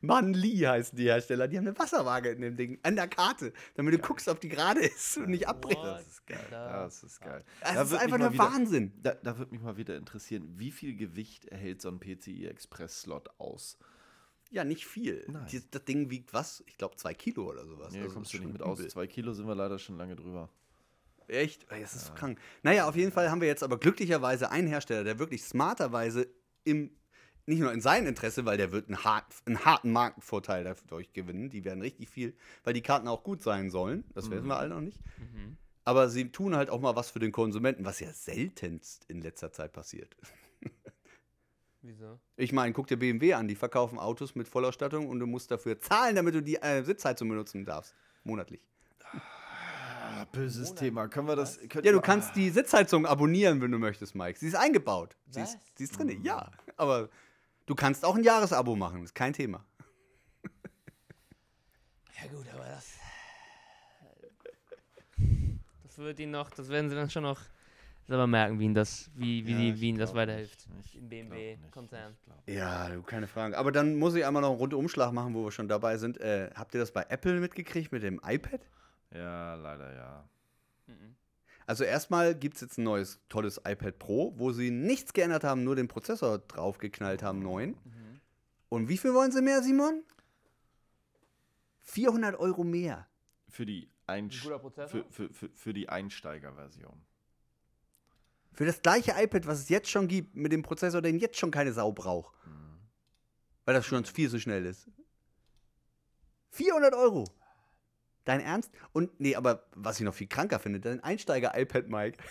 Mann 0.00 0.32
Lee 0.34 0.66
heißen 0.66 0.96
die 0.96 1.04
Hersteller. 1.04 1.48
Die 1.48 1.56
haben 1.58 1.66
eine 1.66 1.78
Wasserwaage 1.78 2.30
in 2.30 2.40
dem 2.42 2.56
Ding, 2.56 2.78
an 2.82 2.96
der 2.96 3.08
Karte, 3.08 3.52
damit 3.74 3.94
du 3.94 3.98
guckst, 3.98 4.28
ob 4.28 4.40
die 4.40 4.48
gerade 4.48 4.80
ist 4.80 5.16
und 5.18 5.28
nicht 5.30 5.48
abbricht. 5.48 5.82
Das 5.82 6.06
ist 6.06 6.26
geil. 6.26 6.46
Da- 6.50 6.84
Das 6.84 7.02
ist 7.02 7.20
geil. 7.20 7.44
Das 7.60 7.74
Da 7.74 7.82
ist 7.82 7.94
einfach 7.94 8.18
nur 8.18 8.32
wieder- 8.32 8.44
Wahnsinn. 8.44 8.92
Da, 9.02 9.14
da 9.14 9.36
würde 9.38 9.52
mich 9.52 9.60
mal 9.62 9.76
wieder 9.76 9.96
interessieren, 9.96 10.52
wie 10.56 10.70
viel 10.70 10.96
Gewicht 10.96 11.46
erhält 11.46 11.82
so 11.82 11.88
ein 11.88 11.98
PCI 12.00 12.46
Express 12.46 13.02
Slot 13.02 13.28
aus? 13.38 13.78
Ja, 14.50 14.64
nicht 14.64 14.86
viel. 14.86 15.26
Die, 15.50 15.62
das 15.70 15.84
Ding 15.84 16.10
wiegt 16.10 16.32
was? 16.32 16.62
Ich 16.66 16.76
glaube, 16.78 16.96
zwei 16.96 17.14
Kilo 17.14 17.48
oder 17.50 17.66
sowas. 17.66 17.92
Nee, 17.92 18.02
Also 18.02 18.14
kommst 18.14 18.32
du 18.32 18.38
nicht 18.38 18.52
mit 18.52 18.62
aus. 18.62 18.78
Zwei 18.88 19.06
Kilo 19.06 19.32
sind 19.32 19.46
wir 19.48 19.54
leider 19.56 19.78
schon 19.78 19.96
lange 19.96 20.14
drüber. 20.16 20.48
Echt? 21.28 21.66
Das 21.70 21.94
ist 21.94 22.14
krank. 22.14 22.38
Naja, 22.62 22.88
auf 22.88 22.96
jeden 22.96 23.12
Fall 23.12 23.30
haben 23.30 23.40
wir 23.40 23.48
jetzt 23.48 23.62
aber 23.62 23.78
glücklicherweise 23.78 24.50
einen 24.50 24.68
Hersteller, 24.68 25.04
der 25.04 25.18
wirklich 25.18 25.42
smarterweise 25.42 26.28
im, 26.64 26.90
nicht 27.46 27.60
nur 27.60 27.72
in 27.72 27.80
seinem 27.80 28.06
Interesse, 28.06 28.44
weil 28.44 28.56
der 28.56 28.72
wird 28.72 28.88
einen, 28.88 29.04
hart, 29.04 29.26
einen 29.46 29.64
harten 29.64 29.92
Markenvorteil 29.92 30.64
dadurch 30.64 31.12
gewinnen. 31.12 31.50
Die 31.50 31.64
werden 31.64 31.80
richtig 31.80 32.08
viel, 32.08 32.34
weil 32.62 32.74
die 32.74 32.82
Karten 32.82 33.08
auch 33.08 33.22
gut 33.22 33.42
sein 33.42 33.70
sollen. 33.70 34.04
Das 34.14 34.30
wissen 34.30 34.46
wir 34.46 34.56
alle 34.56 34.70
noch 34.70 34.80
nicht. 34.80 35.00
Mhm. 35.18 35.56
Aber 35.84 36.08
sie 36.08 36.30
tun 36.30 36.56
halt 36.56 36.70
auch 36.70 36.80
mal 36.80 36.96
was 36.96 37.10
für 37.10 37.18
den 37.18 37.32
Konsumenten, 37.32 37.84
was 37.84 38.00
ja 38.00 38.10
seltenst 38.12 39.04
in 39.08 39.20
letzter 39.20 39.52
Zeit 39.52 39.72
passiert. 39.72 40.16
Wieso? 41.82 42.18
Ich 42.36 42.52
meine, 42.52 42.72
guck 42.72 42.86
dir 42.86 42.96
BMW 42.96 43.34
an, 43.34 43.46
die 43.46 43.54
verkaufen 43.54 43.98
Autos 43.98 44.34
mit 44.34 44.48
Vollausstattung 44.48 45.06
und 45.06 45.20
du 45.20 45.26
musst 45.26 45.50
dafür 45.50 45.78
zahlen, 45.78 46.16
damit 46.16 46.34
du 46.34 46.42
die 46.42 46.56
äh, 46.56 46.82
Sitzheizung 46.82 47.28
benutzen 47.28 47.66
darfst. 47.66 47.94
Monatlich. 48.24 48.62
Ah, 50.06 50.24
böses 50.32 50.74
Thema. 50.74 51.08
Können 51.08 51.28
wir 51.28 51.36
das. 51.36 51.58
Ja, 51.82 51.92
du 51.92 52.00
kannst 52.00 52.36
die 52.36 52.50
Sitzheizung 52.50 53.06
abonnieren, 53.06 53.60
wenn 53.62 53.70
du 53.70 53.78
möchtest, 53.78 54.14
Mike. 54.14 54.38
Sie 54.38 54.48
ist 54.48 54.54
eingebaut. 54.54 55.16
Sie 55.30 55.40
ist, 55.40 55.58
sie 55.76 55.84
ist 55.84 55.98
drin, 55.98 56.22
ja. 56.22 56.50
Aber 56.76 57.08
du 57.66 57.74
kannst 57.74 58.04
auch 58.04 58.14
ein 58.14 58.22
Jahresabo 58.22 58.76
machen, 58.76 59.02
ist 59.04 59.14
kein 59.14 59.32
Thema. 59.32 59.64
Ja 62.22 62.30
gut, 62.30 62.46
aber 62.54 62.64
das. 62.64 62.92
Das 65.82 65.98
wird 65.98 66.18
ihn 66.20 66.30
noch, 66.30 66.50
das 66.50 66.68
werden 66.70 66.88
sie 66.90 66.96
dann 66.96 67.10
schon 67.10 67.22
noch 67.22 67.40
selber 68.06 68.26
merken, 68.26 68.58
wie 68.58 68.64
ihnen 68.64 68.74
das, 68.74 69.10
wie, 69.14 69.46
wie, 69.46 69.52
Ja, 69.52 69.58
die, 69.58 69.80
wie 69.80 69.88
ihnen 69.90 69.98
das 69.98 70.14
weiterhilft. 70.14 70.68
nicht. 70.70 70.94
Ich 70.94 70.96
Im. 71.00 71.08
BMW-Konzern. 71.08 72.16
Ja, 72.46 72.88
du, 72.88 73.02
keine 73.02 73.26
Frage. 73.26 73.56
Aber 73.58 73.72
dann 73.72 73.96
muss 73.96 74.14
ich 74.14 74.24
einmal 74.26 74.42
noch 74.42 74.50
einen 74.50 74.58
Rundumschlag 74.58 75.12
machen, 75.12 75.34
wo 75.34 75.44
wir 75.44 75.52
schon 75.52 75.68
dabei 75.68 75.96
sind. 75.98 76.18
Äh, 76.18 76.50
habt 76.54 76.74
ihr 76.74 76.80
das 76.80 76.92
bei 76.92 77.02
Apple 77.08 77.40
mitgekriegt 77.40 77.92
mit 77.92 78.02
dem 78.02 78.20
iPad? 78.24 78.60
Ja, 79.14 79.54
leider 79.54 79.94
ja. 79.94 80.28
Mhm. 80.86 81.16
Also 81.66 81.84
erstmal 81.84 82.34
gibt 82.34 82.56
es 82.56 82.60
jetzt 82.60 82.78
ein 82.78 82.84
neues, 82.84 83.20
tolles 83.28 83.58
iPad 83.64 83.98
Pro, 83.98 84.34
wo 84.36 84.52
sie 84.52 84.70
nichts 84.70 85.12
geändert 85.12 85.44
haben, 85.44 85.64
nur 85.64 85.76
den 85.76 85.88
Prozessor 85.88 86.38
draufgeknallt 86.38 87.22
haben, 87.22 87.40
neuen. 87.40 87.70
Mhm. 87.70 88.20
Und 88.68 88.88
wie 88.88 88.98
viel 88.98 89.14
wollen 89.14 89.32
sie 89.32 89.40
mehr, 89.40 89.62
Simon? 89.62 90.02
400 91.82 92.38
Euro 92.38 92.64
mehr. 92.64 93.06
Für 93.48 93.64
die, 93.64 93.88
Ein 94.06 94.24
Einst 94.24 94.38
für, 94.38 95.04
für, 95.10 95.32
für, 95.32 95.48
für 95.54 95.72
die 95.72 95.88
Einsteigerversion. 95.88 97.00
Für 98.52 98.66
das 98.66 98.82
gleiche 98.82 99.12
iPad, 99.16 99.46
was 99.46 99.60
es 99.60 99.68
jetzt 99.68 99.90
schon 99.90 100.06
gibt, 100.06 100.36
mit 100.36 100.52
dem 100.52 100.62
Prozessor, 100.62 101.02
den 101.02 101.18
jetzt 101.18 101.38
schon 101.38 101.50
keine 101.50 101.72
Sau 101.72 101.92
braucht. 101.92 102.34
Weil 103.64 103.74
das 103.74 103.86
schon 103.86 104.04
viel 104.04 104.28
zu 104.28 104.38
schnell 104.38 104.66
ist. 104.66 104.88
400 106.50 106.94
Euro. 106.94 107.24
Dein 108.24 108.40
Ernst? 108.40 108.72
Und, 108.92 109.20
nee, 109.20 109.34
aber 109.34 109.66
was 109.74 109.98
ich 109.98 110.04
noch 110.04 110.14
viel 110.14 110.26
kranker 110.26 110.58
finde, 110.58 110.80
dein 110.80 111.02
Einsteiger-iPad, 111.02 111.88
Mike. 111.88 112.18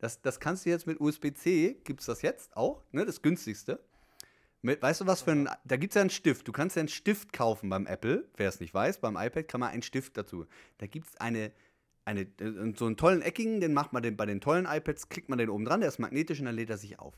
Das, 0.00 0.22
das 0.22 0.40
kannst 0.40 0.64
du 0.64 0.70
jetzt 0.70 0.86
mit 0.86 0.98
USB-C, 0.98 1.82
gibt 1.84 2.00
es 2.00 2.06
das 2.06 2.22
jetzt 2.22 2.56
auch, 2.56 2.82
ne? 2.90 3.04
Das 3.04 3.20
günstigste. 3.20 3.84
Mit, 4.62 4.82
weißt 4.82 5.02
du 5.02 5.06
was 5.06 5.22
für 5.22 5.32
ein, 5.32 5.48
da 5.64 5.76
gibt 5.76 5.92
es 5.92 5.94
ja 5.94 6.00
einen 6.00 6.10
Stift. 6.10 6.48
Du 6.48 6.52
kannst 6.52 6.76
ja 6.76 6.80
einen 6.80 6.88
Stift 6.88 7.32
kaufen 7.34 7.68
beim 7.68 7.86
Apple. 7.86 8.28
Wer 8.36 8.48
es 8.48 8.60
nicht 8.60 8.74
weiß, 8.74 9.00
beim 9.00 9.16
iPad 9.16 9.46
kann 9.48 9.60
man 9.60 9.70
einen 9.70 9.82
Stift 9.82 10.16
dazu. 10.16 10.46
Da 10.78 10.86
gibt 10.86 11.08
es 11.08 11.16
eine, 11.18 11.52
eine, 12.04 12.22
äh, 12.22 12.72
so 12.76 12.86
einen 12.86 12.96
tollen 12.96 13.22
eckigen, 13.22 13.60
den 13.60 13.72
macht 13.72 13.92
man 13.92 14.02
den, 14.02 14.16
bei 14.16 14.26
den 14.26 14.40
tollen 14.40 14.66
iPads, 14.66 15.08
klickt 15.08 15.28
man 15.28 15.38
den 15.38 15.48
oben 15.48 15.64
dran, 15.64 15.80
der 15.80 15.88
ist 15.88 15.98
magnetisch 15.98 16.40
und 16.40 16.46
dann 16.46 16.56
lädt 16.56 16.70
er 16.70 16.78
sich 16.78 16.98
auf. 16.98 17.14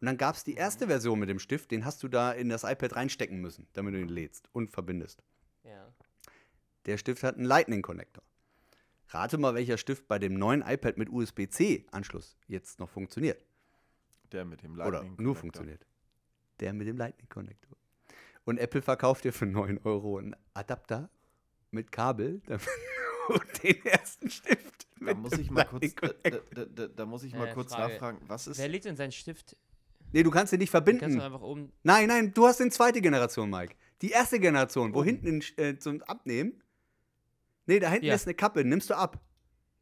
Und 0.00 0.06
dann 0.06 0.16
gab 0.16 0.34
es 0.34 0.44
die 0.44 0.54
erste 0.54 0.86
Version 0.86 1.18
mit 1.18 1.28
dem 1.28 1.38
Stift, 1.38 1.70
den 1.70 1.84
hast 1.84 2.02
du 2.02 2.08
da 2.08 2.32
in 2.32 2.48
das 2.48 2.64
iPad 2.64 2.96
reinstecken 2.96 3.40
müssen, 3.40 3.68
damit 3.74 3.94
du 3.94 4.00
ihn 4.00 4.08
lädst 4.08 4.48
und 4.52 4.70
verbindest. 4.70 5.22
Ja. 5.62 5.92
Der 6.86 6.96
Stift 6.98 7.22
hat 7.22 7.36
einen 7.36 7.44
Lightning-Connector. 7.44 8.22
Rate 9.08 9.38
mal, 9.38 9.54
welcher 9.54 9.76
Stift 9.76 10.06
bei 10.08 10.18
dem 10.18 10.34
neuen 10.34 10.62
iPad 10.62 10.96
mit 10.96 11.08
USB-C-Anschluss 11.10 12.36
jetzt 12.46 12.78
noch 12.78 12.88
funktioniert. 12.88 13.44
Der 14.32 14.44
mit 14.44 14.62
dem 14.62 14.74
Oder 14.74 14.84
Lightning 14.84 15.08
nur 15.10 15.16
Connector. 15.16 15.36
funktioniert. 15.40 15.86
Der 16.60 16.72
mit 16.72 16.86
dem 16.86 16.96
Lightning-Connector. 16.96 17.76
Und 18.44 18.58
Apple 18.58 18.82
verkauft 18.82 19.24
dir 19.24 19.32
für 19.32 19.46
9 19.46 19.80
Euro 19.84 20.18
einen 20.18 20.34
Adapter 20.54 21.10
mit 21.70 21.90
Kabel 21.92 22.40
damit 22.46 22.66
und 23.28 23.62
den 23.62 23.84
ersten 23.84 24.30
Stift. 24.30 24.86
Da 25.00 25.14
muss 25.14 25.30
dem 25.32 25.40
ich 25.40 25.50
mal 25.50 25.64
kurz, 25.64 25.94
da, 25.94 26.06
Lightning-Connector. 26.08 26.40
da, 26.54 26.64
da, 26.86 26.86
da 26.88 27.06
muss 27.06 27.22
ich 27.24 27.34
mal 27.34 27.48
Äh, 27.48 27.54
kurz 27.54 27.72
Frage. 27.74 27.92
nachfragen, 27.94 28.18
was 28.26 28.46
ist 28.46 28.58
Wer 28.58 28.68
legt 28.68 28.84
denn 28.84 28.96
seinen 28.96 29.12
Stift? 29.12 29.56
Nee, 30.12 30.22
du 30.22 30.30
kannst 30.30 30.52
den 30.52 30.58
nicht 30.60 30.72
Den 30.72 30.82
kannst 30.84 30.96
verbinden. 30.98 31.18
du 31.18 31.24
einfach 31.24 31.42
oben. 31.42 31.72
Nein, 31.82 32.08
nein, 32.08 32.32
du 32.34 32.46
hast 32.46 32.58
den 32.60 32.70
zweite 32.70 33.00
Generation, 33.00 33.48
Mike. 33.50 33.74
Die 34.02 34.10
erste 34.10 34.40
Generation, 34.40 34.94
wo 34.94 35.04
hinten 35.04 35.40
äh, 35.56 35.76
zum 35.78 36.02
Abnehmen. 36.02 36.60
Nee, 37.70 37.78
da 37.78 37.88
hinten 37.88 38.06
Ja. 38.06 38.14
ist 38.16 38.26
eine 38.26 38.34
Kappe, 38.34 38.64
nimmst 38.64 38.90
du 38.90 38.94
ab. 38.94 39.20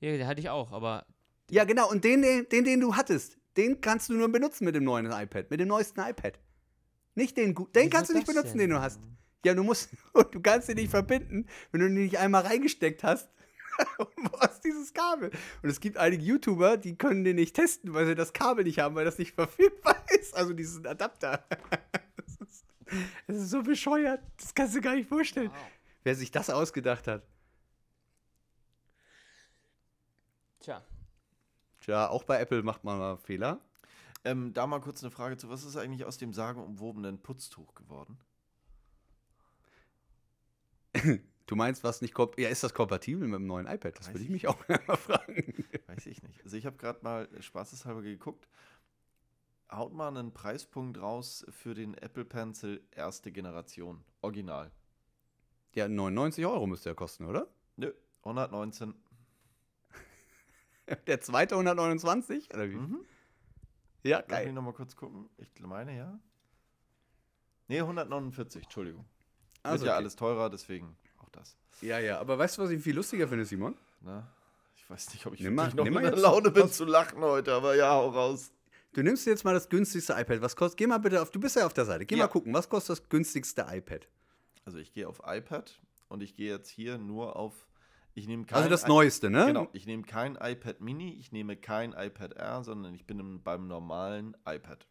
Ja, 0.00 0.10
den 0.12 0.26
hatte 0.26 0.40
ich 0.40 0.50
auch, 0.50 0.72
aber 0.72 1.06
Ja, 1.50 1.64
genau. 1.64 1.90
Und 1.90 2.04
den, 2.04 2.20
den, 2.20 2.46
den, 2.50 2.64
den 2.64 2.80
du 2.80 2.94
hattest, 2.96 3.38
den 3.56 3.80
kannst 3.80 4.10
du 4.10 4.12
nur 4.14 4.30
benutzen 4.30 4.66
mit 4.66 4.74
dem 4.74 4.84
neuen 4.84 5.06
iPad, 5.06 5.50
mit 5.50 5.58
dem 5.58 5.68
neuesten 5.68 6.00
iPad. 6.00 6.38
Nicht 7.14 7.38
den 7.38 7.54
guten. 7.54 7.72
Den 7.72 7.84
Wieso 7.84 7.90
kannst 7.96 8.10
du 8.10 8.14
nicht 8.14 8.26
benutzen, 8.26 8.58
denn? 8.58 8.68
den 8.68 8.70
du 8.76 8.80
hast. 8.82 9.00
Ja, 9.46 9.54
du 9.54 9.62
musst, 9.62 9.88
und 10.12 10.34
du 10.34 10.40
kannst 10.42 10.68
den 10.68 10.76
nicht 10.76 10.90
verbinden, 10.90 11.46
wenn 11.72 11.80
du 11.80 11.86
den 11.86 11.94
nicht 11.94 12.18
einmal 12.18 12.42
reingesteckt 12.42 13.02
hast. 13.02 13.30
Wo 14.16 14.36
ist 14.44 14.60
dieses 14.64 14.92
Kabel? 14.92 15.30
Und 15.62 15.70
es 15.70 15.80
gibt 15.80 15.96
einige 15.96 16.22
YouTuber, 16.22 16.76
die 16.76 16.98
können 16.98 17.24
den 17.24 17.36
nicht 17.36 17.56
testen, 17.56 17.94
weil 17.94 18.04
sie 18.06 18.14
das 18.14 18.34
Kabel 18.34 18.64
nicht 18.64 18.80
haben, 18.80 18.94
weil 18.96 19.06
das 19.06 19.16
nicht 19.16 19.34
verfügbar 19.34 19.96
ist. 20.20 20.34
Also 20.36 20.52
diesen 20.52 20.86
Adapter. 20.86 21.44
Das 22.16 22.36
ist, 22.46 22.64
das 23.26 23.36
ist 23.36 23.48
so 23.50 23.62
bescheuert. 23.62 24.20
Das 24.36 24.54
kannst 24.54 24.74
du 24.76 24.82
gar 24.82 24.94
nicht 24.94 25.08
vorstellen. 25.08 25.50
Wer 26.04 26.14
sich 26.14 26.30
das 26.30 26.50
ausgedacht 26.50 27.06
hat. 27.08 27.22
Tja. 30.68 30.82
Tja, 31.80 32.08
auch 32.08 32.24
bei 32.24 32.40
Apple 32.40 32.62
macht 32.62 32.84
man 32.84 32.98
mal 32.98 33.16
Fehler. 33.16 33.60
Ähm, 34.24 34.52
da 34.52 34.66
mal 34.66 34.80
kurz 34.80 35.02
eine 35.02 35.10
Frage 35.10 35.36
zu, 35.36 35.48
was 35.48 35.64
ist 35.64 35.76
eigentlich 35.76 36.04
aus 36.04 36.18
dem 36.18 36.32
sagenumwobenen 36.32 37.20
Putztuch 37.22 37.74
geworden? 37.74 38.18
Du 41.46 41.56
meinst, 41.56 41.82
was 41.82 42.02
nicht 42.02 42.12
komp 42.12 42.38
Ja, 42.38 42.50
ist 42.50 42.62
das 42.62 42.74
kompatibel 42.74 43.26
mit 43.26 43.36
dem 43.40 43.46
neuen 43.46 43.66
iPad? 43.66 43.98
Das 43.98 44.08
würde 44.08 44.18
ich 44.18 44.26
ich 44.26 44.30
mich 44.30 44.48
auch 44.48 44.58
mal 44.86 44.98
fragen. 44.98 45.64
Weiß 45.86 46.04
ich 46.04 46.22
nicht. 46.22 46.44
Also 46.44 46.58
ich 46.58 46.66
habe 46.66 46.76
gerade 46.76 47.02
mal 47.02 47.26
spaßeshalber 47.40 48.02
geguckt. 48.02 48.46
Haut 49.72 49.94
mal 49.94 50.08
einen 50.08 50.34
Preispunkt 50.34 51.00
raus 51.00 51.46
für 51.48 51.72
den 51.72 51.94
Apple 51.94 52.26
Pencil 52.26 52.86
erste 52.90 53.32
Generation. 53.32 54.04
Original. 54.20 54.70
Ja, 55.72 55.88
99 55.88 56.44
Euro 56.44 56.66
müsste 56.66 56.90
er 56.90 56.94
kosten, 56.94 57.24
oder? 57.24 57.48
Nö, 57.76 57.94
119. 58.24 58.94
Der 61.06 61.20
zweite 61.20 61.54
129? 61.56 62.52
Oder 62.54 62.70
wie? 62.70 62.76
Mhm. 62.76 63.04
Ja, 64.04 64.18
Lass 64.18 64.26
mich 64.28 64.36
geil. 64.36 64.52
nochmal 64.52 64.72
kurz 64.74 64.96
gucken. 64.96 65.28
Ich 65.38 65.48
meine, 65.60 65.96
ja. 65.96 66.18
Nee, 67.68 67.80
149, 67.80 68.62
Entschuldigung. 68.64 69.04
Also, 69.62 69.82
Wird 69.82 69.88
ja 69.88 69.92
okay. 69.94 70.02
alles 70.02 70.16
teurer, 70.16 70.50
deswegen 70.50 70.96
auch 71.18 71.28
das. 71.30 71.56
Ja, 71.82 71.98
ja, 71.98 72.18
aber 72.18 72.38
weißt 72.38 72.56
du, 72.58 72.62
was 72.62 72.70
ich 72.70 72.82
viel 72.82 72.94
lustiger 72.96 73.28
finde, 73.28 73.44
Simon? 73.44 73.76
Na, 74.00 74.26
ich 74.76 74.88
weiß 74.88 75.12
nicht, 75.12 75.26
ob 75.26 75.34
ich 75.34 75.40
Nimm 75.40 75.54
mal- 75.54 75.66
noch 75.68 75.74
nimm 75.84 75.88
in 75.88 75.94
mal 75.94 76.00
der 76.02 76.12
jetzt 76.12 76.22
Laune 76.22 76.50
bin 76.50 76.70
zu 76.70 76.84
lachen 76.84 77.20
heute, 77.20 77.52
aber 77.54 77.74
ja, 77.74 77.90
hau 77.92 78.08
raus. 78.08 78.52
Du 78.94 79.02
nimmst 79.02 79.26
jetzt 79.26 79.44
mal 79.44 79.52
das 79.52 79.68
günstigste 79.68 80.14
iPad. 80.14 80.40
Was 80.40 80.56
kostet? 80.56 80.78
Geh 80.78 80.86
mal 80.86 80.98
bitte 80.98 81.20
auf. 81.20 81.30
Du 81.30 81.38
bist 81.38 81.56
ja 81.56 81.66
auf 81.66 81.74
der 81.74 81.84
Seite. 81.84 82.06
Geh 82.06 82.16
Ja. 82.16 82.24
mal 82.24 82.28
gucken, 82.28 82.54
was 82.54 82.68
kostet 82.68 82.98
das 82.98 83.08
günstigste 83.08 83.66
iPad? 83.68 84.08
Also 84.64 84.78
ich 84.78 84.92
gehe 84.92 85.06
auf 85.06 85.20
iPad 85.26 85.78
und 86.08 86.22
ich 86.22 86.34
gehe 86.34 86.50
jetzt 86.50 86.70
hier 86.70 86.96
nur 86.96 87.36
auf. 87.36 87.67
Ich 88.18 88.26
nehme 88.26 88.44
kein 88.46 88.56
Also 88.58 88.68
das 88.68 88.82
I- 88.84 88.88
neueste, 88.88 89.30
ne? 89.30 89.46
Genau, 89.46 89.68
ich 89.72 89.86
nehme 89.86 90.02
kein 90.02 90.34
iPad 90.40 90.80
Mini, 90.80 91.12
ich 91.20 91.30
nehme 91.30 91.56
kein 91.56 91.92
iPad 91.92 92.34
Air, 92.36 92.64
sondern 92.64 92.92
ich 92.92 93.06
bin 93.06 93.20
im, 93.20 93.42
beim 93.44 93.68
normalen 93.68 94.36
iPad. 94.44 94.86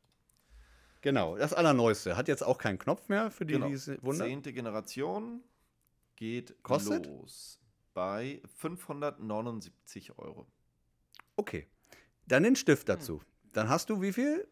Genau, 1.01 1.35
das 1.37 1.51
allerneueste. 1.53 2.15
Hat 2.15 2.29
jetzt 2.29 2.41
auch 2.41 2.57
keinen 2.57 2.79
Knopf 2.79 3.09
mehr 3.09 3.29
für 3.29 3.45
die, 3.45 3.55
Genau. 3.55 3.67
die 3.67 3.73
es 3.73 3.87
wundern. 4.01 4.27
Zehnte 4.29 4.53
Generation 4.53 5.43
geht 6.15 6.63
Kostet? 6.63 7.05
los 7.05 7.59
bei 7.93 8.41
579 8.55 10.17
Euro. 10.17 10.47
Okay. 11.35 11.67
Dann 12.27 12.43
den 12.43 12.55
Stift 12.55 12.87
dazu. 12.87 13.21
Dann 13.51 13.67
hast 13.67 13.89
du 13.89 14.01
wie 14.01 14.13
viel? 14.13 14.47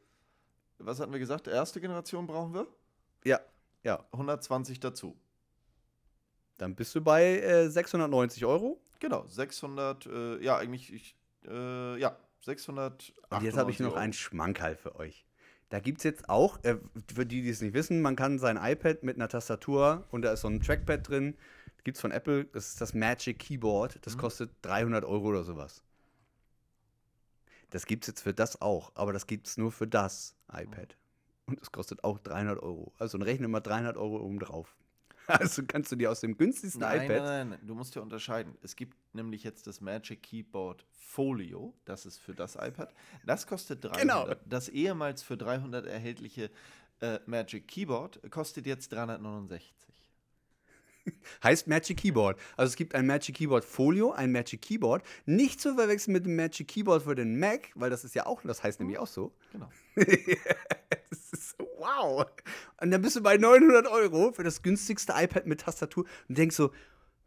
Was 0.79 0.99
hatten 0.99 1.13
wir 1.13 1.19
gesagt? 1.19 1.47
Erste 1.47 1.79
Generation 1.79 2.27
brauchen 2.27 2.53
wir? 2.53 2.67
Ja, 3.23 3.39
ja. 3.83 4.05
120 4.11 4.81
dazu. 4.81 5.15
Dann 6.57 6.75
bist 6.75 6.95
du 6.95 7.01
bei 7.01 7.39
äh, 7.39 7.69
690 7.69 8.45
Euro. 8.45 8.79
Genau, 8.99 9.25
600, 9.27 10.05
äh, 10.05 10.43
ja, 10.43 10.57
eigentlich, 10.57 10.93
ich, 10.93 11.15
äh, 11.47 11.99
ja, 11.99 12.17
600. 12.41 13.13
Und 13.29 13.43
jetzt 13.43 13.57
habe 13.57 13.71
ich 13.71 13.79
noch 13.79 13.95
einen 13.95 14.13
Schmankerl 14.13 14.75
für 14.75 14.95
euch. 14.95 15.25
Da 15.69 15.79
gibt 15.79 15.97
es 15.97 16.03
jetzt 16.03 16.29
auch, 16.29 16.63
äh, 16.63 16.77
für 17.13 17.25
die, 17.25 17.41
die 17.41 17.49
es 17.49 17.61
nicht 17.61 17.73
wissen, 17.73 18.01
man 18.01 18.15
kann 18.15 18.39
sein 18.39 18.57
iPad 18.61 19.03
mit 19.03 19.17
einer 19.17 19.27
Tastatur 19.27 20.05
und 20.11 20.21
da 20.21 20.31
ist 20.31 20.41
so 20.41 20.47
ein 20.47 20.61
Trackpad 20.61 21.07
drin. 21.07 21.35
Gibt 21.83 21.97
es 21.97 22.01
von 22.01 22.11
Apple, 22.11 22.45
das 22.45 22.69
ist 22.69 22.81
das 22.81 22.93
Magic 22.93 23.39
Keyboard. 23.39 23.99
Das 24.01 24.17
kostet 24.17 24.51
300 24.63 25.05
Euro 25.05 25.27
oder 25.27 25.43
sowas. 25.43 25.83
Das 27.69 27.85
gibt 27.85 28.03
es 28.03 28.07
jetzt 28.07 28.21
für 28.21 28.33
das 28.33 28.61
auch, 28.61 28.91
aber 28.95 29.13
das 29.13 29.27
gibt 29.27 29.47
es 29.47 29.57
nur 29.57 29.71
für 29.71 29.87
das 29.87 30.35
iPad. 30.51 30.97
Und 31.45 31.61
es 31.61 31.71
kostet 31.71 32.03
auch 32.03 32.17
300 32.19 32.61
Euro. 32.61 32.93
Also 32.97 33.17
rechne 33.17 33.47
mal 33.47 33.59
300 33.59 33.97
Euro 33.97 34.17
oben 34.17 34.39
drauf. 34.39 34.75
Also 35.39 35.63
kannst 35.67 35.91
du 35.91 35.95
dir 35.95 36.11
aus 36.11 36.21
dem 36.21 36.37
günstigsten 36.37 36.81
Nein, 36.81 37.05
iPad. 37.09 37.23
nein, 37.23 37.49
nein, 37.49 37.59
du 37.63 37.75
musst 37.75 37.95
ja 37.95 38.01
unterscheiden. 38.01 38.55
Es 38.61 38.75
gibt 38.75 38.95
nämlich 39.13 39.43
jetzt 39.43 39.67
das 39.67 39.81
Magic 39.81 40.21
Keyboard 40.23 40.85
Folio, 40.91 41.73
das 41.85 42.05
ist 42.05 42.17
für 42.17 42.33
das 42.33 42.55
iPad. 42.55 42.93
Das 43.25 43.47
kostet 43.47 43.83
300. 43.83 44.01
Genau. 44.01 44.35
Das 44.45 44.69
ehemals 44.69 45.23
für 45.23 45.37
300 45.37 45.85
erhältliche 45.85 46.51
äh, 47.01 47.19
Magic 47.25 47.67
Keyboard 47.67 48.19
kostet 48.31 48.65
jetzt 48.65 48.91
369. 48.91 50.04
Heißt 51.43 51.67
Magic 51.67 51.97
Keyboard. 51.97 52.39
Also 52.57 52.69
es 52.71 52.75
gibt 52.75 52.95
ein 52.95 53.05
Magic 53.05 53.35
Keyboard 53.35 53.65
Folio, 53.65 54.11
ein 54.11 54.31
Magic 54.31 54.61
Keyboard. 54.61 55.03
Nicht 55.25 55.61
zu 55.61 55.75
verwechseln 55.75 56.13
mit 56.13 56.25
dem 56.25 56.35
Magic 56.35 56.67
Keyboard 56.67 57.03
für 57.03 57.15
den 57.15 57.39
Mac, 57.39 57.69
weil 57.75 57.89
das 57.89 58.03
ist 58.03 58.15
ja 58.15 58.25
auch, 58.25 58.41
das 58.43 58.63
heißt 58.63 58.79
nämlich 58.79 58.97
auch 58.97 59.07
so. 59.07 59.33
Genau. 59.51 59.69
das 59.95 61.33
ist 61.33 61.57
so, 61.57 61.67
wow. 61.77 62.25
Und 62.81 62.91
dann 62.91 63.01
bist 63.01 63.15
du 63.15 63.21
bei 63.21 63.37
900 63.37 63.87
Euro 63.87 64.31
für 64.31 64.43
das 64.43 64.61
günstigste 64.61 65.13
iPad 65.15 65.45
mit 65.45 65.61
Tastatur 65.61 66.05
und 66.27 66.37
denkst 66.37 66.55
so, 66.55 66.71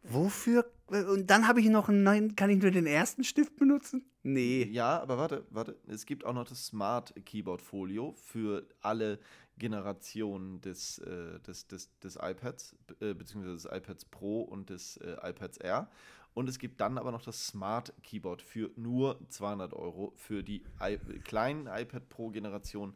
wofür? 0.03 0.69
Und 0.87 1.29
dann 1.29 1.47
habe 1.47 1.59
ich 1.59 1.69
noch 1.69 1.89
einen 1.89 2.03
neuen, 2.03 2.35
kann 2.35 2.49
ich 2.49 2.61
nur 2.61 2.71
den 2.71 2.87
ersten 2.87 3.23
Stift 3.23 3.57
benutzen? 3.57 4.05
Nee. 4.23 4.63
Ja, 4.71 4.99
aber 4.99 5.17
warte, 5.17 5.45
warte. 5.49 5.77
Es 5.87 6.05
gibt 6.05 6.25
auch 6.25 6.33
noch 6.33 6.47
das 6.47 6.67
Smart 6.67 7.13
Keyboard 7.25 7.61
Folio 7.61 8.13
für 8.13 8.67
alle 8.81 9.19
Generationen 9.59 10.61
des, 10.61 10.97
äh, 10.99 11.39
des, 11.41 11.67
des, 11.67 11.99
des 11.99 12.15
iPads, 12.15 12.75
äh, 13.01 13.13
beziehungsweise 13.13 13.55
des 13.55 13.65
iPads 13.65 14.05
Pro 14.05 14.41
und 14.41 14.69
des 14.69 14.97
äh, 14.97 15.17
iPads 15.21 15.57
Air. 15.57 15.89
Und 16.33 16.47
es 16.47 16.57
gibt 16.57 16.79
dann 16.79 16.97
aber 16.97 17.11
noch 17.11 17.21
das 17.21 17.47
Smart 17.47 17.93
Keyboard 18.03 18.41
für 18.41 18.71
nur 18.75 19.19
200 19.29 19.73
Euro 19.73 20.13
für 20.15 20.43
die 20.43 20.63
I 20.81 20.97
kleinen 21.23 21.67
iPad 21.67 22.07
Pro 22.09 22.29
Generation, 22.29 22.95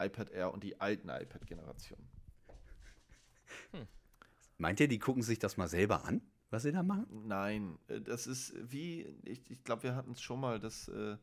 iPad 0.00 0.30
Air 0.30 0.52
und 0.54 0.64
die 0.64 0.80
alten 0.80 1.08
iPad 1.08 1.46
Generation. 1.46 1.98
Meint 4.58 4.80
ihr, 4.80 4.88
die 4.88 4.98
gucken 4.98 5.22
sich 5.22 5.38
das 5.38 5.56
mal 5.56 5.68
selber 5.68 6.04
an, 6.04 6.22
was 6.50 6.62
sie 6.62 6.72
da 6.72 6.82
machen? 6.82 7.06
Nein, 7.26 7.78
äh, 7.88 8.00
das 8.00 8.26
ist 8.26 8.54
wie, 8.70 9.02
ich, 9.24 9.42
ich 9.50 9.62
glaube, 9.64 9.84
wir 9.84 9.94
hatten 9.94 10.12
es 10.12 10.20
schon 10.20 10.40
mal, 10.40 10.58
dass 10.58 10.88
äh, 10.88 11.16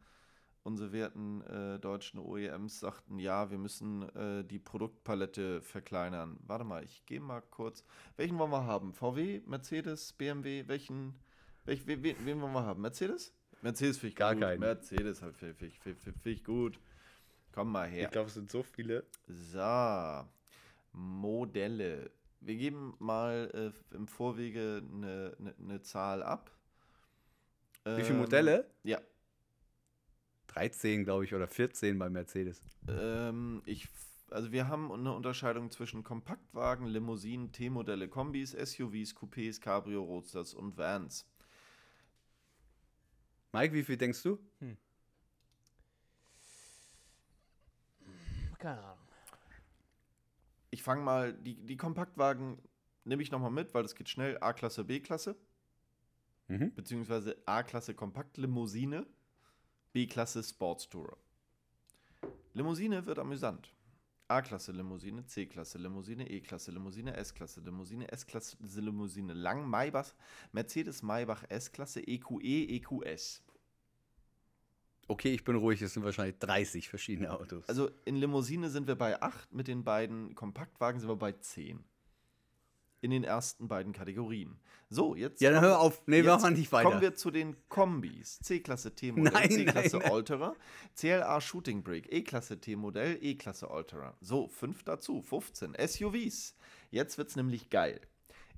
unsere 0.65 0.91
werten 0.91 1.41
äh, 1.41 1.79
deutschen 1.79 2.19
OEMs 2.19 2.79
sagten, 2.79 3.19
ja, 3.19 3.51
wir 3.51 3.57
müssen 3.59 4.01
äh, 4.15 4.43
die 4.43 4.59
Produktpalette 4.59 5.61
verkleinern. 5.61 6.37
Warte 6.45 6.63
mal, 6.65 6.83
ich 6.83 7.05
gehe 7.05 7.19
mal 7.19 7.41
kurz. 7.41 7.85
Welchen 8.17 8.37
wollen 8.39 8.51
wir 8.51 8.65
haben? 8.65 8.93
VW, 8.93 9.41
Mercedes, 9.45 10.13
BMW, 10.13 10.67
welchen, 10.67 11.13
welch, 11.65 11.85
wen, 11.85 12.03
wen 12.03 12.17
wen 12.25 12.41
wollen 12.41 12.53
wir 12.53 12.63
haben? 12.65 12.81
Mercedes? 12.81 13.31
Mercedes 13.61 13.97
finde 13.99 14.09
ich 14.09 14.15
Gar 14.15 14.33
gut. 14.33 14.41
keinen. 14.41 14.59
Mercedes 14.59 15.21
halt 15.21 15.35
finde 15.37 15.53
find, 15.55 15.73
find, 15.75 15.99
find, 15.99 16.17
find 16.17 16.35
ich 16.37 16.43
gut. 16.43 16.79
Komm 17.51 17.71
mal 17.71 17.87
her. 17.87 18.09
glaube, 18.09 18.27
es 18.27 18.33
sind 18.33 18.49
so 18.51 18.63
viele. 18.63 19.05
So, 19.27 20.25
Modelle. 20.93 22.11
Wir 22.41 22.55
geben 22.55 22.95
mal 22.99 23.49
äh, 23.91 23.95
im 23.95 24.07
Vorwege 24.07 24.81
eine 24.83 25.35
ne, 25.39 25.55
ne 25.57 25.81
Zahl 25.81 26.23
ab. 26.23 26.51
Wie 27.83 28.01
viele 28.03 28.15
Ähm, 28.15 28.19
Modelle? 28.19 28.69
Ja, 28.83 28.99
13, 30.55 31.03
glaube 31.03 31.25
ich, 31.25 31.33
oder 31.35 31.47
14 31.47 31.99
bei 31.99 32.09
Mercedes. 32.09 32.61
ähm, 32.87 33.61
ich, 33.65 33.87
also 34.29 34.51
wir 34.51 34.67
haben 34.67 34.91
eine 34.91 35.13
Unterscheidung 35.13 35.69
zwischen 35.69 36.03
Kompaktwagen, 36.03 36.87
Limousinen, 36.87 37.51
T-Modelle, 37.51 38.07
Kombis, 38.07 38.51
SUVs, 38.51 39.15
Coupés, 39.15 39.59
Cabrio, 39.59 40.03
Roadsters 40.03 40.53
und 40.53 40.77
Vans. 40.77 41.25
Mike, 43.51 43.73
wie 43.73 43.83
viel 43.83 43.97
denkst 43.97 44.23
du? 44.23 44.39
Keine 48.57 48.81
Ahnung. 48.81 48.97
Ich 50.71 50.83
fange 50.83 51.01
mal, 51.03 51.33
die, 51.33 51.55
die 51.65 51.77
Kompaktwagen 51.77 52.57
nehme 53.03 53.21
ich 53.21 53.31
nochmal 53.31 53.51
mit, 53.51 53.73
weil 53.73 53.83
das 53.83 53.95
geht 53.95 54.09
schnell. 54.09 54.37
A-Klasse, 54.41 54.83
B-Klasse, 54.83 55.35
Mhm. 56.47 56.73
beziehungsweise 56.75 57.37
A-Klasse 57.45 57.93
Kompaktlimousine, 57.95 59.05
B-Klasse 59.95 60.43
Sportstourer. 60.43 61.15
Limousine 62.53 63.05
wird 63.05 63.17
amüsant. 63.17 63.73
A-Klasse 64.27 64.73
Limousine, 64.73 65.25
C-Klasse 65.25 65.77
Limousine, 65.77 66.29
E-Klasse 66.29 66.71
Limousine, 66.71 67.15
S-Klasse 67.15 67.61
Limousine, 67.61 68.11
S-Klasse 68.11 68.57
Limousine 68.81 69.31
Lang, 69.31 69.69
Maybach, 69.69 70.13
Mercedes 70.51 71.01
Maybach 71.01 71.45
S-Klasse, 71.47 72.05
EQE, 72.05 72.75
EQS. 72.75 73.41
Okay, 75.07 75.33
ich 75.33 75.45
bin 75.45 75.55
ruhig, 75.55 75.81
es 75.81 75.93
sind 75.93 76.03
wahrscheinlich 76.03 76.39
30 76.39 76.89
verschiedene 76.89 77.31
Autos. 77.31 77.63
Also 77.69 77.89
in 78.03 78.17
Limousine 78.17 78.69
sind 78.69 78.87
wir 78.87 78.95
bei 78.97 79.21
8, 79.21 79.53
mit 79.53 79.69
den 79.69 79.85
beiden 79.85 80.35
Kompaktwagen 80.35 80.99
sind 80.99 81.07
wir 81.07 81.15
bei 81.15 81.31
10. 81.31 81.85
In 83.05 83.11
den 83.11 83.23
ersten 83.23 83.67
beiden 83.67 83.93
Kategorien. 83.93 84.57
So, 84.89 85.15
jetzt. 85.15 85.39
ja, 85.39 85.51
dann 85.51 85.61
hör 85.61 85.79
auf. 85.79 86.01
Nee, 86.07 86.23
wir 86.23 86.31
Jetzt 86.31 86.41
machen 86.41 86.55
nicht 86.55 86.71
weiter. 86.71 86.89
Kommen 86.89 87.01
wir 87.01 87.13
zu 87.13 87.29
den 87.29 87.55
Kombis. 87.69 88.39
C-Klasse 88.39 88.95
T-Modell, 88.95 89.47
C-Klasse. 89.47 90.03
Alterer, 90.11 90.55
CLA 90.95 91.39
Shooting 91.39 91.83
Brake, 91.83 92.09
E-Klasse 92.09 92.59
T-Modell, 92.59 93.19
E-Klasse 93.21 93.69
Alterer. 93.69 94.17
So, 94.21 94.47
fünf 94.47 94.81
dazu, 94.81 95.21
15. 95.21 95.75
SUVs. 95.87 96.55
Jetzt 96.89 97.19
wird's 97.19 97.35
nämlich 97.35 97.69
geil. 97.69 98.01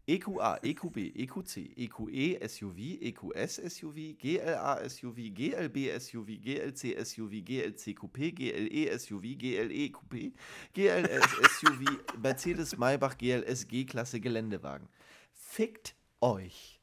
EQA, 0.10 0.60
EQB, 0.64 1.12
EQC, 1.16 1.74
EQE 1.76 2.40
SUV, 2.48 2.98
EQS 3.02 3.60
SUV, 3.70 4.16
GLA 4.18 4.88
SUV, 4.88 5.34
GLB 5.34 6.00
SUV, 6.00 6.40
GLC 6.40 6.96
SUV, 7.06 7.44
GLC 7.44 7.94
Coupé, 7.94 8.32
GLE 8.32 8.98
SUV, 8.98 9.36
GLE 9.36 9.90
Coupé, 9.92 10.32
GLS 10.74 11.28
SUV, 11.60 11.84
Mercedes 12.22 12.78
Maybach 12.78 13.18
GLS 13.18 13.68
G-Klasse 13.68 14.22
Geländewagen. 14.22 14.88
Fickt 15.34 15.94
euch. 16.22 16.80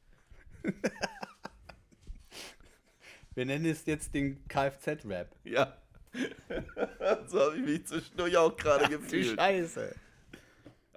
wir 3.34 3.46
nennen 3.46 3.64
es 3.64 3.86
jetzt 3.86 4.12
den 4.12 4.46
Kfz-Rap. 4.48 5.34
Ja. 5.44 5.78
so 7.26 7.40
habe 7.40 7.56
ich 7.56 7.64
mich 7.64 7.86
zwischendurch 7.86 8.36
auch 8.36 8.54
gerade 8.54 8.86
gefühlt. 8.88 9.40
Scheiße. 9.40 9.94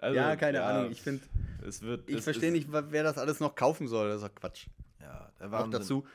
Also, 0.02 0.16
ja, 0.16 0.36
keine 0.36 0.64
Ahnung. 0.64 0.92
Ich 0.92 1.02
finde, 1.02 1.24
es 1.66 1.82
wird, 1.82 2.10
ich 2.10 2.22
verstehe 2.22 2.52
nicht, 2.52 2.68
wer 2.72 3.04
das 3.04 3.18
alles 3.18 3.40
noch 3.40 3.56
kaufen 3.56 3.88
soll. 3.88 4.10
Das 4.10 4.22
ist 4.22 4.28
doch 4.28 4.36
Quatsch. 4.36 4.68
Ja, 5.00 5.32
der 5.40 5.48
Auch 5.48 5.52
Wahnsinn. 5.52 5.72
dazu. 5.72 6.08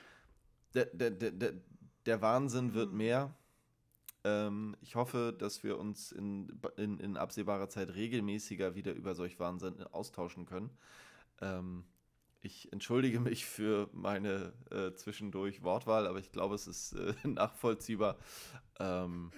Der, 0.75 0.87
der, 0.87 1.11
der, 1.11 1.31
der, 1.31 1.53
der 2.07 2.23
Wahnsinn 2.23 2.75
wird 2.75 2.93
mehr. 2.93 3.35
Ähm, 4.25 4.77
ich 4.81 4.95
hoffe, 4.95 5.35
dass 5.37 5.65
wir 5.65 5.79
uns 5.79 6.13
in, 6.13 6.61
in, 6.77 6.99
in 7.01 7.17
absehbarer 7.17 7.69
Zeit 7.69 7.95
regelmäßiger 7.95 8.75
wieder 8.75 8.93
über 8.93 9.15
solch 9.15 9.41
Wahnsinn 9.41 9.83
austauschen 9.83 10.47
können. 10.47 10.71
Ähm, 11.41 11.85
ich 12.41 12.73
entschuldige 12.73 13.21
mich 13.21 13.47
für 13.47 13.89
meine 13.93 14.53
äh, 14.71 14.95
zwischendurch 14.95 15.63
Wortwahl, 15.63 16.07
aber 16.07 16.19
ich 16.19 16.31
glaube, 16.31 16.55
es 16.55 16.67
ist 16.67 16.93
äh, 16.93 17.15
nachvollziehbar. 17.25 18.17
Ähm, 18.83 19.31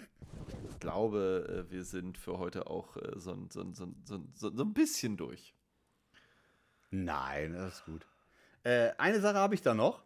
ich 0.71 0.79
glaube, 0.81 1.67
äh, 1.69 1.71
wir 1.71 1.85
sind 1.85 2.17
für 2.19 2.39
heute 2.39 2.67
auch 2.69 2.97
äh, 2.97 3.13
so, 3.19 3.33
ein- 3.33 3.51
so, 3.51 3.61
ein- 3.61 3.75
so, 3.75 3.85
ein- 3.85 4.03
so, 4.05 4.15
ein- 4.17 4.33
so, 4.35 4.51
so 4.57 4.63
ein 4.65 4.73
bisschen 4.75 5.17
durch. 5.17 5.55
Nein, 6.91 7.53
das 7.55 7.75
ist 7.81 7.85
gut. 7.85 8.07
Äh, 8.63 8.93
eine 8.99 9.21
Sache 9.21 9.37
habe 9.39 9.55
ich 9.55 9.63
da 9.63 9.75
noch. 9.75 10.03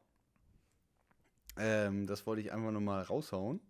Ähm, 1.56 2.06
das 2.06 2.27
wollte 2.27 2.40
ich 2.43 2.52
einfach 2.52 2.70
nur 2.73 2.81
mal 2.81 3.02
raushauen. 3.02 3.60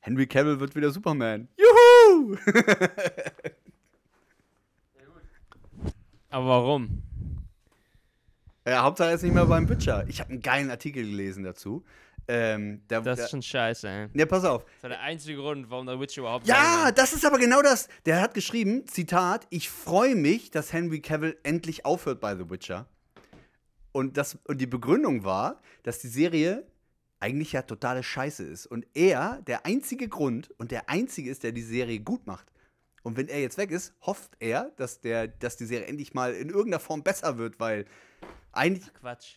Henry 0.00 0.26
Cavill 0.26 0.58
wird 0.60 0.74
wieder 0.74 0.90
Superman. 0.90 1.48
Juhu! 1.56 2.36
Aber 6.30 6.46
warum? 6.46 7.02
Ja, 8.66 8.82
Hauptsache 8.82 9.10
er 9.10 9.14
ist 9.14 9.22
nicht 9.22 9.34
mehr 9.34 9.46
beim 9.46 9.66
Butcher. 9.66 10.04
Ich 10.08 10.20
habe 10.20 10.30
einen 10.30 10.42
geilen 10.42 10.70
Artikel 10.70 11.04
gelesen 11.04 11.44
dazu. 11.44 11.84
Ähm, 12.28 12.82
der, 12.88 13.00
Das 13.00 13.18
ist 13.18 13.30
schon 13.30 13.42
scheiße, 13.42 13.88
ey. 13.88 14.08
ja, 14.14 14.26
pass 14.26 14.44
auf. 14.44 14.64
Das 14.64 14.82
war 14.84 14.90
der 14.90 15.00
einzige 15.00 15.38
Grund, 15.38 15.68
warum 15.70 15.86
der 15.86 15.98
Witcher 15.98 16.20
überhaupt 16.20 16.46
Ja, 16.46 16.92
das 16.92 17.12
ist 17.12 17.26
aber 17.26 17.38
genau 17.38 17.62
das. 17.62 17.88
Der 18.06 18.20
hat 18.20 18.34
geschrieben, 18.34 18.86
Zitat, 18.86 19.46
ich 19.50 19.68
freue 19.68 20.14
mich, 20.14 20.50
dass 20.52 20.72
Henry 20.72 21.00
Cavill 21.00 21.36
endlich 21.42 21.84
aufhört 21.84 22.20
bei 22.20 22.36
The 22.36 22.48
Witcher. 22.48 22.86
Und, 23.90 24.16
das, 24.16 24.38
und 24.46 24.60
die 24.60 24.66
Begründung 24.66 25.24
war, 25.24 25.60
dass 25.82 25.98
die 25.98 26.08
Serie 26.08 26.64
eigentlich 27.18 27.52
ja 27.52 27.62
totale 27.62 28.02
Scheiße 28.02 28.44
ist. 28.44 28.66
Und 28.66 28.86
er 28.94 29.42
der 29.46 29.66
einzige 29.66 30.08
Grund 30.08 30.50
und 30.58 30.70
der 30.70 30.88
einzige 30.88 31.30
ist, 31.30 31.42
der 31.42 31.52
die 31.52 31.62
Serie 31.62 32.00
gut 32.00 32.26
macht. 32.26 32.46
Und 33.02 33.16
wenn 33.16 33.28
er 33.28 33.40
jetzt 33.40 33.58
weg 33.58 33.72
ist, 33.72 33.94
hofft 34.00 34.36
er, 34.38 34.70
dass, 34.76 35.00
der, 35.00 35.26
dass 35.26 35.56
die 35.56 35.66
Serie 35.66 35.86
endlich 35.86 36.14
mal 36.14 36.32
in 36.34 36.48
irgendeiner 36.48 36.80
Form 36.80 37.02
besser 37.02 37.36
wird, 37.36 37.58
weil 37.58 37.84
eigentlich, 38.52 38.92
Quatsch. 38.94 39.36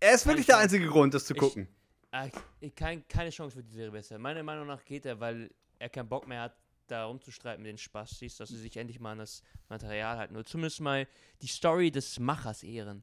er 0.00 0.14
ist 0.14 0.26
wirklich 0.26 0.46
der 0.46 0.58
einzige 0.58 0.86
Grund, 0.86 1.14
das 1.14 1.24
zu 1.26 1.34
Ich- 1.34 1.40
gucken. 1.40 1.68
Ah, 2.10 2.28
ich- 2.60 2.74
kein, 2.74 3.06
keine 3.08 3.30
Chance 3.30 3.56
für 3.56 3.62
die 3.62 3.72
Serie 3.72 3.90
besser. 3.90 4.18
Meiner 4.18 4.42
Meinung 4.42 4.66
nach 4.66 4.84
geht 4.84 5.06
er, 5.06 5.18
weil 5.20 5.50
er 5.78 5.88
keinen 5.88 6.08
Bock 6.08 6.28
mehr 6.28 6.42
hat, 6.42 6.56
da 6.86 7.04
rumzustreiten 7.06 7.62
mit 7.62 7.70
den 7.70 7.78
Spastis, 7.78 8.36
dass 8.36 8.50
sie 8.50 8.58
sich 8.58 8.76
endlich 8.76 9.00
mal 9.00 9.12
an 9.12 9.18
das 9.18 9.42
Material 9.70 10.18
halten. 10.18 10.34
Oder 10.36 10.44
zumindest 10.44 10.80
mal 10.80 11.08
die 11.40 11.46
Story 11.46 11.90
des 11.90 12.18
Machers 12.18 12.62
ehren. 12.62 13.02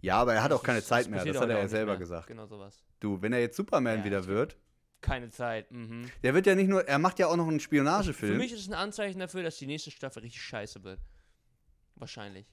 Ja, 0.00 0.16
aber 0.20 0.34
er 0.34 0.42
hat 0.42 0.50
Das 0.50 0.58
auch 0.60 0.62
keine 0.62 0.80
ist- 0.80 0.88
Zeit 0.88 1.08
mehr. 1.08 1.24
Das 1.24 1.40
hat 1.40 1.48
er 1.48 1.58
ja 1.58 1.68
selber 1.68 1.92
mehr. 1.92 1.98
gesagt. 2.00 2.26
Genau 2.26 2.46
sowas. 2.46 2.82
Du, 3.00 3.22
wenn 3.22 3.32
er 3.32 3.40
jetzt 3.40 3.56
Superman 3.56 3.98
Ja, 4.00 4.04
wieder 4.04 4.26
wird, 4.26 4.58
Keine 5.00 5.30
Zeit. 5.30 5.70
Mhm. 5.70 6.10
der 6.22 6.34
wird 6.34 6.46
ja 6.46 6.54
nicht 6.56 6.68
nur, 6.68 6.86
er 6.86 6.98
macht 6.98 7.18
ja 7.20 7.28
auch 7.28 7.36
noch 7.36 7.46
einen 7.48 7.60
Für 7.60 7.64
Spionagefilm. 7.64 8.36
mich 8.36 8.52
ist 8.52 8.60
es 8.60 8.68
ein 8.68 8.74
Anzeichen 8.74 9.20
dafür, 9.20 9.42
dass 9.44 9.56
die 9.56 9.66
nächste 9.66 9.90
Staffel 9.92 10.20
richtig 10.22 10.42
scheiße 10.42 10.82
wird. 10.82 11.00
Wahrscheinlich. 11.94 12.46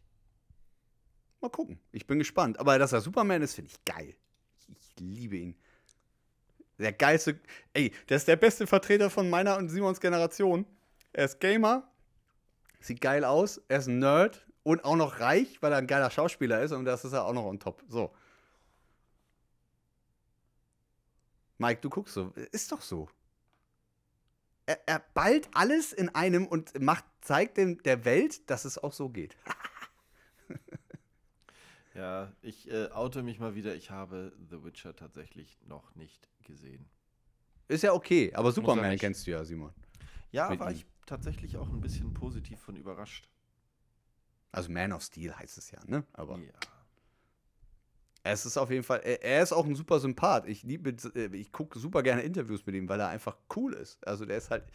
Mal 1.45 1.49
gucken. 1.49 1.79
Ich 1.91 2.07
bin 2.07 2.17
gespannt. 2.17 2.59
Aber 2.59 2.79
dass 2.79 2.91
er 2.91 3.01
Superman 3.01 3.43
ist, 3.43 3.53
finde 3.53 3.69
ich 3.69 3.85
geil. 3.85 4.15
Ich 4.67 4.99
liebe 4.99 5.35
ihn. 5.35 5.55
Der 6.79 6.91
geilste. 6.91 7.39
Ey, 7.73 7.93
der 8.09 8.17
ist 8.17 8.27
der 8.27 8.35
beste 8.35 8.65
Vertreter 8.65 9.11
von 9.11 9.29
meiner 9.29 9.55
und 9.57 9.69
Simons 9.69 9.99
Generation. 9.99 10.65
Er 11.13 11.25
ist 11.25 11.39
Gamer, 11.39 11.87
sieht 12.79 12.99
geil 12.99 13.23
aus, 13.23 13.61
er 13.67 13.77
ist 13.77 13.85
ein 13.85 13.99
Nerd 13.99 14.43
und 14.63 14.83
auch 14.83 14.95
noch 14.95 15.19
reich, 15.19 15.61
weil 15.61 15.71
er 15.71 15.77
ein 15.77 15.85
geiler 15.85 16.09
Schauspieler 16.09 16.61
ist 16.63 16.71
und 16.71 16.83
das 16.85 17.05
ist 17.05 17.13
er 17.13 17.25
auch 17.25 17.33
noch 17.33 17.45
on 17.45 17.59
top. 17.59 17.83
So. 17.89 18.11
Mike, 21.59 21.79
du 21.81 21.91
guckst 21.91 22.15
so. 22.15 22.33
Ist 22.51 22.71
doch 22.71 22.81
so. 22.81 23.07
Er, 24.65 24.79
er 24.87 24.99
ballt 25.13 25.47
alles 25.53 25.93
in 25.93 26.09
einem 26.09 26.47
und 26.47 26.81
macht, 26.81 27.05
zeigt 27.21 27.57
dem, 27.57 27.83
der 27.83 28.03
Welt, 28.03 28.49
dass 28.49 28.65
es 28.65 28.79
auch 28.79 28.93
so 28.93 29.09
geht. 29.09 29.37
Ja, 31.95 32.33
ich 32.41 32.69
äh, 32.69 32.89
oute 32.91 33.23
mich 33.23 33.39
mal 33.39 33.55
wieder. 33.55 33.73
Ich 33.73 33.89
habe 33.89 34.33
The 34.49 34.63
Witcher 34.63 34.95
tatsächlich 34.95 35.57
noch 35.65 35.95
nicht 35.95 36.27
gesehen. 36.43 36.85
Ist 37.69 37.83
ja 37.83 37.93
okay, 37.93 38.31
aber 38.35 38.51
Superman 38.51 38.97
kennst 38.97 39.25
du 39.25 39.31
ja, 39.31 39.43
Simon. 39.45 39.73
Ja, 40.31 40.49
Mit 40.49 40.59
war 40.59 40.69
ihm. 40.69 40.75
ich 40.75 40.85
tatsächlich 41.05 41.57
auch 41.57 41.69
ein 41.69 41.79
bisschen 41.79 42.13
positiv 42.13 42.59
von 42.59 42.75
überrascht. 42.75 43.29
Also 44.51 44.71
Man 44.71 44.91
of 44.91 45.03
Steel 45.03 45.33
heißt 45.35 45.57
es 45.57 45.71
ja, 45.71 45.79
ne? 45.85 46.03
Aber 46.13 46.37
Ja. 46.37 46.53
es 48.23 48.45
ist 48.45 48.57
auf 48.57 48.69
jeden 48.71 48.83
Fall, 48.83 48.99
er, 49.03 49.23
er 49.23 49.41
ist 49.43 49.53
auch 49.53 49.65
ein 49.65 49.75
super 49.75 49.99
Sympath. 49.99 50.47
Ich 50.47 50.63
liebe, 50.63 50.95
äh, 51.15 51.35
ich 51.35 51.51
gucke 51.53 51.79
super 51.79 52.03
gerne 52.03 52.23
Interviews 52.23 52.65
mit 52.65 52.75
ihm, 52.75 52.89
weil 52.89 52.99
er 52.99 53.07
einfach 53.07 53.37
cool 53.55 53.73
ist. 53.73 54.05
Also 54.05 54.25
der 54.25 54.37
ist 54.37 54.51
halt, 54.51 54.65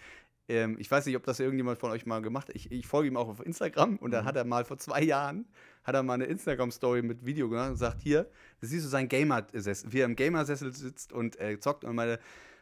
ähm, 0.50 0.76
ich 0.78 0.90
weiß 0.90 1.06
nicht, 1.06 1.16
ob 1.16 1.24
das 1.24 1.38
irgendjemand 1.40 1.78
von 1.78 1.90
euch 1.90 2.04
mal 2.06 2.20
gemacht 2.20 2.48
hat. 2.48 2.56
Ich, 2.56 2.70
ich 2.72 2.86
folge 2.86 3.08
ihm 3.08 3.16
auch 3.16 3.28
auf 3.28 3.44
Instagram 3.44 3.96
und 3.96 4.10
dann 4.10 4.24
Mhm. 4.24 4.28
hat 4.28 4.36
er 4.36 4.44
mal 4.44 4.64
vor 4.64 4.78
zwei 4.78 5.02
Jahren, 5.02 5.46
hat 5.84 5.94
er 5.94 6.02
mal 6.02 6.14
eine 6.14 6.24
Instagram-Story 6.24 7.02
mit 7.02 7.24
Video 7.24 7.48
gemacht 7.48 7.70
und 7.70 7.76
sagt, 7.76 8.02
hier, 8.02 8.24
da 8.60 8.66
siehst 8.66 8.84
du 8.84 8.88
seinen 8.88 9.08
Gamer-Sessel, 9.08 9.92
wie 9.92 10.00
er 10.00 10.06
im 10.06 10.16
Gamer-Sessel 10.16 10.74
sitzt 10.74 11.12
und 11.12 11.38
äh, 11.40 11.58
zockt 11.60 11.84
und 11.84 11.94
meine, 11.94 12.18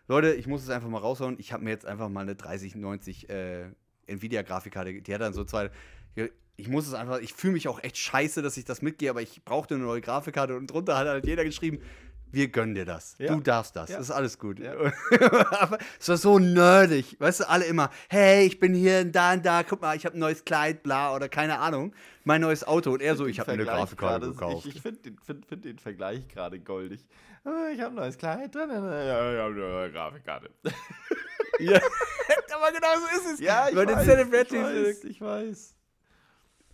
Leute, 0.06 0.34
ich 0.34 0.46
muss 0.46 0.62
es 0.62 0.70
einfach 0.70 0.88
mal 0.88 0.98
raushauen. 0.98 1.36
Ich 1.38 1.52
habe 1.52 1.64
mir 1.64 1.70
jetzt 1.70 1.84
einfach 1.86 2.08
mal 2.08 2.20
eine 2.20 2.34
3090 2.34 3.28
äh, 3.28 3.66
Nvidia-Grafikkarte, 4.06 5.02
die 5.02 5.14
hat 5.14 5.20
dann 5.20 5.32
so 5.32 5.44
zwei. 5.44 5.70
Ich 6.56 6.68
muss 6.68 6.88
es 6.88 6.94
einfach, 6.94 7.20
ich 7.20 7.32
fühle 7.34 7.52
mich 7.52 7.68
auch 7.68 7.82
echt 7.82 7.96
scheiße, 7.98 8.42
dass 8.42 8.56
ich 8.56 8.64
das 8.64 8.82
mitgehe, 8.82 9.10
aber 9.10 9.22
ich 9.22 9.44
brauchte 9.44 9.74
eine 9.76 9.84
neue 9.84 10.00
Grafikkarte 10.00 10.56
und 10.56 10.66
drunter 10.68 10.96
hat 10.98 11.06
halt 11.06 11.24
jeder 11.24 11.44
geschrieben, 11.44 11.78
wir 12.32 12.48
gönnen 12.48 12.74
dir 12.74 12.84
das. 12.84 13.16
Ja. 13.18 13.34
Du 13.34 13.40
darfst 13.40 13.76
das. 13.76 13.90
Ja. 13.90 13.98
Ist 13.98 14.10
alles 14.10 14.38
gut. 14.38 14.58
Ja. 14.58 14.72
aber 15.60 15.78
es 15.98 16.08
war 16.08 16.16
so 16.16 16.38
nerdig. 16.38 17.16
Weißt 17.18 17.40
du, 17.40 17.48
alle 17.48 17.64
immer, 17.64 17.90
hey, 18.08 18.46
ich 18.46 18.58
bin 18.58 18.74
hier 18.74 19.00
und 19.00 19.12
da 19.12 19.32
und 19.32 19.44
da, 19.44 19.62
guck 19.62 19.80
mal, 19.80 19.96
ich 19.96 20.04
habe 20.04 20.16
ein 20.16 20.20
neues 20.20 20.44
Kleid, 20.44 20.82
bla, 20.82 21.14
oder 21.14 21.28
keine 21.28 21.58
Ahnung, 21.58 21.94
mein 22.24 22.40
neues 22.40 22.64
Auto. 22.66 22.92
Und 22.92 23.02
er 23.02 23.16
so, 23.16 23.26
ich 23.26 23.40
habe 23.40 23.52
eine 23.52 23.64
Grafikkarte 23.64 24.28
gekauft. 24.28 24.66
Ich, 24.66 24.76
ich 24.76 24.82
finde 24.82 25.00
den, 25.00 25.18
find, 25.18 25.46
find 25.46 25.64
den 25.64 25.78
Vergleich 25.78 26.28
gerade 26.28 26.60
goldig. 26.60 27.06
Ah, 27.44 27.68
Ich 27.72 27.80
habe 27.80 27.92
ein 27.92 27.96
neues 27.96 28.18
Kleid 28.18 28.54
drin. 28.54 28.68
Ja, 28.70 29.32
ich 29.32 29.38
habe 29.38 29.54
eine 29.54 29.54
neue 29.54 29.92
Grafikkarte. 29.92 30.50
ja. 31.60 31.80
aber 32.54 32.72
genau 32.72 32.94
so 32.96 33.18
ist 33.18 33.34
es. 33.34 33.40
Ja, 33.40 33.68
ich 33.68 33.74
den 33.74 33.88
weiß, 33.88 34.06
ich 34.06 34.52
weiß, 34.52 35.04
ich 35.04 35.20
weiß. 35.20 35.77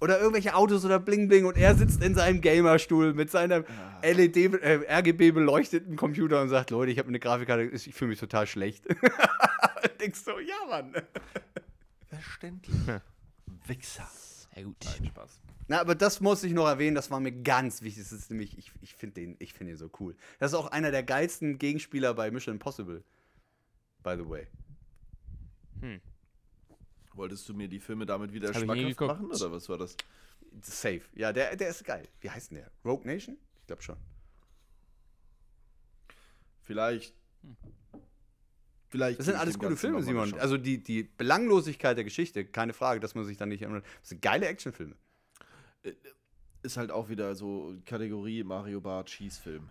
Oder 0.05 0.19
irgendwelche 0.19 0.55
Autos 0.55 0.85
oder 0.85 1.01
Bling 1.01 1.29
Bling 1.29 1.47
und 1.47 1.57
er 1.57 1.75
sitzt 1.75 2.03
in 2.03 2.15
seinem 2.15 2.43
Gamerstuhl 2.43 3.15
mit 3.15 3.31
seinem 3.31 3.65
Ah. 3.65 4.07
LED, 4.07 4.37
äh, 4.37 4.85
RGB 4.87 5.31
beleuchteten 5.31 5.97
Computer 5.97 6.43
und 6.43 6.51
sagt, 6.51 6.71
Leute, 6.71 6.93
ich 6.93 6.99
habe 6.99 7.09
eine 7.09 7.19
Grafikkarte, 7.19 7.63
ich 7.63 7.95
fühle 7.95 8.11
mich 8.11 8.21
total 8.21 8.47
schlecht. 8.47 8.87
und 8.87 10.01
denkst 10.01 10.21
so, 10.21 10.39
ja 10.39 10.57
Mann. 10.69 10.95
Verständlich. 12.07 12.77
Wichser. 13.67 14.07
Ja, 14.55 14.65
gut. 14.65 14.77
Nein, 14.85 15.07
Spaß. 15.07 15.41
Na, 15.69 15.81
aber 15.81 15.95
das 15.95 16.21
muss 16.21 16.45
ich 16.45 16.53
noch 16.53 16.67
erwähnen, 16.67 16.95
das 16.95 17.11
war 17.11 17.19
mir 17.19 17.33
ganz 17.33 17.81
wichtig. 17.81 18.03
Das 18.03 18.13
ist 18.13 18.31
nämlich, 18.31 18.59
ich, 18.59 18.73
ich 18.83 18.95
finde 18.95 19.15
den, 19.15 19.37
ich 19.39 19.55
finde 19.55 19.73
ihn 19.73 19.79
so 19.79 19.91
cool. 20.01 20.15
Das 20.39 20.53
ist 20.53 20.59
auch 20.59 20.67
einer 20.67 20.91
der 20.91 21.03
geilsten 21.03 21.57
Gegenspieler 21.57 22.13
bei 22.13 22.31
Mission 22.31 22.57
Impossible. 22.57 23.03
By 24.03 24.17
the 24.19 24.29
way. 24.29 24.47
Hm. 25.81 26.03
Wolltest 27.15 27.49
du 27.49 27.55
mir 27.55 27.69
die 27.69 27.81
Filme 27.81 28.07
damit 28.07 28.33
wieder 28.33 28.53
schmackhaft 28.53 29.01
machen 29.01 29.31
oder 29.31 29.53
was 29.53 29.69
war 29.69 29.79
das? 29.79 29.97
Safe. 30.63 31.03
Ja, 31.15 31.33
der, 31.33 31.57
der 31.57 31.69
ist 31.69 31.85
geil. 31.85 32.09
Wie 32.21 32.31
heißt 32.31 32.51
denn 32.51 32.59
der? 32.59 32.71
Rogue 32.85 33.07
Nation? 33.07 33.37
Ich 33.61 33.67
glaube 33.67 33.83
schon. 33.83 33.97
Vielleicht. 36.63 37.15
Vielleicht. 38.89 39.19
Das 39.19 39.27
sind 39.27 39.37
alles 39.37 39.59
gute 39.59 39.77
Filme, 39.77 40.03
Simon. 40.03 40.35
Also 40.39 40.57
die, 40.57 40.83
die 40.83 41.03
Belanglosigkeit 41.03 41.97
der 41.97 42.05
Geschichte, 42.05 42.45
keine 42.45 42.73
Frage, 42.73 43.01
dass 43.01 43.15
man 43.15 43.25
sich 43.25 43.37
da 43.37 43.47
nicht 43.47 43.63
erinnert. 43.63 43.85
Das 44.01 44.11
sind 44.11 44.23
geile 44.23 44.47
Actionfilme. 44.47 44.95
ist 46.63 46.77
halt 46.77 46.91
auch 46.91 47.09
wieder 47.09 47.35
so 47.35 47.77
Kategorie 47.85 48.45
Mario 48.45 48.81
Bart 48.81 49.11
Schießfilm. 49.11 49.71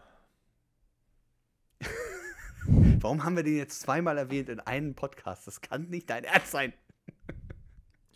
Warum 2.66 3.24
haben 3.24 3.36
wir 3.36 3.44
den 3.44 3.58
jetzt 3.58 3.82
zweimal 3.82 4.18
erwähnt 4.18 4.50
in 4.50 4.60
einem 4.60 4.94
Podcast? 4.94 5.48
Das 5.48 5.62
kann 5.62 5.90
nicht 5.90 6.10
dein 6.10 6.24
Ernst 6.24 6.52
sein. 6.52 6.74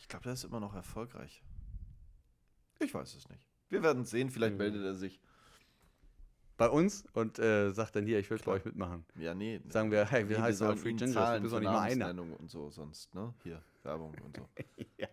Ich 0.08 0.10
glaube, 0.10 0.24
der 0.24 0.34
ist 0.34 0.46
immer 0.46 0.62
noch 0.62 0.74
erfolgreich. 0.74 1.44
Ich 2.80 2.94
weiß 2.94 3.14
es 3.16 3.28
nicht. 3.28 3.46
Wir 3.68 3.84
werden 3.84 4.06
sehen, 4.06 4.30
vielleicht 4.30 4.54
Ja. 4.54 4.58
meldet 4.58 4.82
er 4.86 4.96
sich. 4.96 5.20
Bei 6.56 6.70
uns 6.70 7.04
und 7.12 7.40
äh, 7.40 7.72
sagt 7.72 7.98
dann 7.98 8.06
hier, 8.06 8.18
ich 8.18 8.30
will 8.30 8.38
bei 8.38 8.44
Klar. 8.44 8.56
euch 8.56 8.64
mitmachen. 8.64 9.06
Ja, 9.16 9.34
nee. 9.36 9.60
Sagen 9.68 9.92
wir, 9.92 10.06
hey, 10.06 10.30
wir 10.30 10.38
Nee, 10.38 10.44
heißen 10.44 10.78
Free 10.78 10.92
ihm 10.92 10.96
Gingers, 10.98 11.36
du 11.36 11.42
bist 11.42 11.54
doch 11.54 11.60
nicht 11.60 11.70
mal 11.70 11.82
einer. 11.82 12.10
Und 12.40 12.50
so 12.50 12.70
sonst, 12.70 13.14
ne? 13.14 13.34
Hier, 13.44 13.62
Werbung 13.84 14.16
und 14.24 14.38
so. 14.38 14.48
ja, 14.98 15.10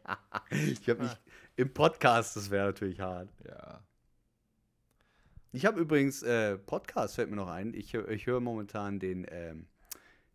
ich 0.53 0.89
habe 0.89 1.03
nicht 1.03 1.21
im 1.57 1.75
Podcast, 1.75 2.37
das 2.37 2.49
wäre 2.51 2.67
natürlich 2.67 3.01
hart. 3.01 3.31
Ja. 3.45 3.83
Ich 5.51 5.67
habe 5.67 5.81
übrigens, 5.81 6.23
äh, 6.23 6.57
Podcast 6.57 7.17
fällt 7.17 7.31
mir 7.31 7.37
noch 7.37 7.49
ein. 7.51 7.75
Ich, 7.75 7.95
ich 7.95 8.27
höre 8.27 8.39
momentan 8.39 9.01
den, 9.01 9.27
ähm, 9.29 9.67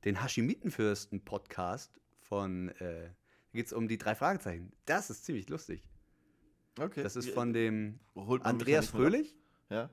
den 0.04 0.22
Hashimitenfürsten-Podcast 0.22 1.98
von, 2.20 2.68
äh, 2.80 3.12
da 3.52 3.58
geht 3.58 3.68
es 3.68 3.74
um 3.74 3.88
die 3.88 3.98
drei 3.98 4.16
Fragezeichen. 4.16 4.72
Das 4.86 5.10
ist 5.10 5.26
ziemlich 5.26 5.50
lustig. 5.50 5.84
Okay. 6.80 7.04
Das 7.04 7.16
ist 7.16 7.30
von 7.30 7.54
dem 7.54 8.00
mich 8.16 8.46
Andreas 8.46 8.88
Fröhlich. 8.88 9.36
Ja. 9.70 9.90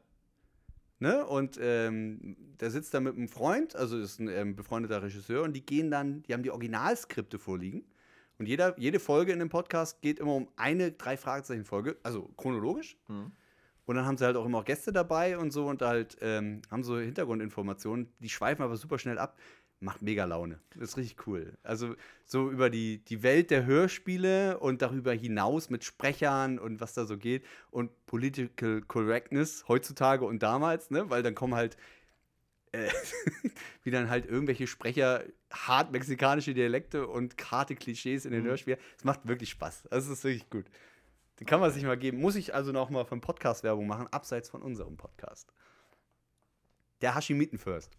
Ne? 0.98 1.26
Und 1.26 1.58
ähm, 1.60 2.36
der 2.60 2.70
sitzt 2.70 2.94
da 2.94 3.00
mit 3.00 3.16
einem 3.16 3.28
Freund, 3.28 3.76
also 3.76 3.98
ist 3.98 4.18
ein 4.18 4.28
ähm, 4.28 4.56
befreundeter 4.56 5.02
Regisseur, 5.02 5.42
und 5.42 5.52
die 5.52 5.64
gehen 5.64 5.90
dann, 5.90 6.22
die 6.22 6.32
haben 6.32 6.42
die 6.42 6.50
Originalskripte 6.50 7.38
vorliegen. 7.38 7.84
Und 8.38 8.46
jeder, 8.46 8.78
jede 8.78 9.00
Folge 9.00 9.32
in 9.32 9.38
dem 9.38 9.48
Podcast 9.48 10.00
geht 10.02 10.18
immer 10.18 10.34
um 10.34 10.48
eine 10.56 10.92
drei 10.92 11.16
Fragezeichen-Folge, 11.16 11.96
also 12.02 12.30
chronologisch. 12.36 12.98
Hm. 13.06 13.32
Und 13.86 13.94
dann 13.94 14.04
haben 14.04 14.18
sie 14.18 14.24
halt 14.24 14.36
auch 14.36 14.44
immer 14.44 14.58
auch 14.58 14.64
Gäste 14.64 14.92
dabei 14.92 15.38
und 15.38 15.52
so 15.52 15.66
und 15.68 15.80
halt 15.80 16.16
ähm, 16.20 16.60
haben 16.70 16.82
so 16.82 16.98
Hintergrundinformationen, 16.98 18.12
die 18.18 18.28
schweifen 18.28 18.62
aber 18.62 18.76
super 18.76 18.98
schnell 18.98 19.18
ab. 19.18 19.38
Macht 19.78 20.00
mega 20.00 20.24
Laune. 20.24 20.58
Das 20.74 20.90
ist 20.90 20.96
richtig 20.96 21.26
cool. 21.26 21.58
Also 21.62 21.94
so 22.24 22.50
über 22.50 22.70
die, 22.70 23.04
die 23.04 23.22
Welt 23.22 23.50
der 23.50 23.66
Hörspiele 23.66 24.58
und 24.58 24.80
darüber 24.80 25.12
hinaus 25.12 25.68
mit 25.68 25.84
Sprechern 25.84 26.58
und 26.58 26.80
was 26.80 26.94
da 26.94 27.04
so 27.04 27.18
geht 27.18 27.44
und 27.70 27.90
Political 28.06 28.80
Correctness 28.82 29.66
heutzutage 29.68 30.24
und 30.24 30.42
damals, 30.42 30.90
ne? 30.90 31.10
Weil 31.10 31.22
dann 31.22 31.34
kommen 31.34 31.54
halt 31.54 31.76
äh, 32.72 32.88
wie 33.82 33.90
dann 33.90 34.08
halt 34.08 34.26
irgendwelche 34.26 34.66
Sprecher 34.66 35.24
hart 35.52 35.92
mexikanische 35.92 36.54
Dialekte 36.54 37.06
und 37.06 37.34
harte 37.50 37.74
Klischees 37.76 38.24
in 38.24 38.32
den 38.32 38.42
Mhm. 38.44 38.48
Hörspielen. 38.48 38.80
Es 38.96 39.04
macht 39.04 39.28
wirklich 39.28 39.50
Spaß. 39.50 39.88
Also 39.88 40.10
es 40.10 40.18
ist 40.18 40.24
wirklich 40.24 40.48
gut. 40.50 40.64
Den 41.38 41.46
kann 41.46 41.60
man 41.60 41.70
sich 41.70 41.84
mal 41.84 41.98
geben. 41.98 42.18
Muss 42.18 42.34
ich 42.34 42.54
also 42.54 42.72
noch 42.72 42.88
mal 42.88 43.04
von 43.04 43.20
Podcast 43.20 43.62
Werbung 43.62 43.86
machen, 43.86 44.06
abseits 44.10 44.48
von 44.48 44.62
unserem 44.62 44.96
Podcast. 44.96 45.52
Der 47.02 47.14
Hashimiten 47.14 47.58
First. 47.58 47.92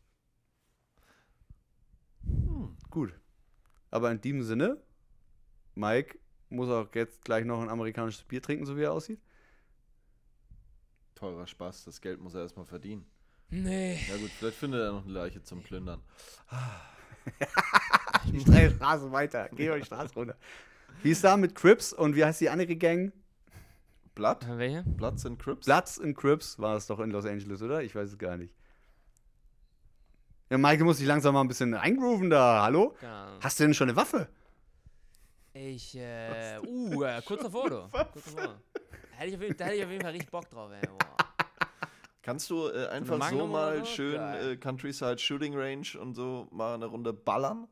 Gut. 2.89 3.13
Aber 3.91 4.11
in 4.11 4.21
diesem 4.21 4.43
Sinne, 4.43 4.81
Mike 5.75 6.19
muss 6.49 6.69
auch 6.69 6.93
jetzt 6.93 7.23
gleich 7.23 7.45
noch 7.45 7.61
ein 7.61 7.69
amerikanisches 7.69 8.23
Bier 8.23 8.41
trinken, 8.41 8.65
so 8.65 8.77
wie 8.77 8.83
er 8.83 8.93
aussieht. 8.93 9.19
Teurer 11.15 11.47
Spaß, 11.47 11.85
das 11.85 11.99
Geld 12.01 12.19
muss 12.19 12.35
er 12.35 12.41
erstmal 12.41 12.65
verdienen. 12.65 13.05
Nee. 13.49 13.99
Ja 14.07 14.17
gut, 14.17 14.29
vielleicht 14.29 14.57
findet 14.57 14.81
er 14.81 14.91
noch 14.91 15.05
eine 15.05 15.13
Leiche 15.13 15.41
zum 15.41 15.63
Plündern. 15.63 16.01
Die 18.31 18.43
drei 18.43 18.69
Straßen 18.69 19.11
weiter. 19.11 19.49
Geh 19.55 19.69
mal 19.69 19.79
die 19.79 19.85
Straße 19.85 20.13
runter. 20.15 20.35
Wie 21.01 21.11
ist 21.11 21.23
da 21.23 21.37
mit 21.37 21.55
Crips 21.55 21.93
und 21.93 22.15
wie 22.15 22.25
heißt 22.25 22.41
die 22.41 22.49
andere 22.49 22.75
Gang? 22.75 23.13
Blood? 24.15 24.43
Äh, 24.43 24.57
Welche? 24.57 24.83
Bloods 24.83 25.25
and 25.25 25.39
Crips? 25.39 25.65
Bloods 25.65 25.99
and 25.99 26.17
Crips 26.17 26.59
war 26.59 26.75
es 26.75 26.87
doch 26.87 26.99
in 26.99 27.11
Los 27.11 27.25
Angeles, 27.25 27.61
oder? 27.61 27.83
Ich 27.83 27.95
weiß 27.95 28.09
es 28.09 28.17
gar 28.17 28.37
nicht. 28.37 28.53
Ja, 30.49 30.57
Maike 30.57 30.83
muss 30.83 30.97
sich 30.97 31.07
langsam 31.07 31.33
mal 31.33 31.41
ein 31.41 31.47
bisschen 31.47 31.73
eingrooven 31.73 32.29
da. 32.29 32.61
Hallo? 32.63 32.95
Ahnung. 33.01 33.39
Hast 33.41 33.59
du 33.59 33.63
denn 33.65 33.73
schon 33.73 33.89
eine 33.89 33.97
Waffe? 33.97 34.29
Ich, 35.53 35.97
äh, 35.97 36.59
uh, 36.65 37.03
äh, 37.03 37.21
kurz 37.25 37.43
davor, 37.43 37.69
du. 37.69 37.89
Kurz 38.13 38.33
davor. 38.33 38.61
Hätte 39.11 39.29
ich 39.29 39.35
auf 39.35 39.41
jeden, 39.41 39.57
da 39.57 39.65
hätte 39.65 39.75
ich 39.77 39.83
auf 39.83 39.89
jeden 39.89 40.01
Fall 40.03 40.11
richtig 40.11 40.31
Bock 40.31 40.49
drauf, 40.49 40.71
ey. 40.71 40.87
Boah. 40.87 41.17
Kannst 42.21 42.49
du 42.49 42.67
äh, 42.67 42.87
einfach 42.87 43.29
so 43.29 43.47
mal 43.47 43.85
schön 43.85 44.21
äh, 44.21 44.57
Countryside 44.57 45.17
Shooting 45.17 45.55
Range 45.57 45.87
und 45.99 46.13
so 46.13 46.47
mal 46.51 46.75
eine 46.75 46.85
Runde 46.85 47.13
ballern? 47.13 47.67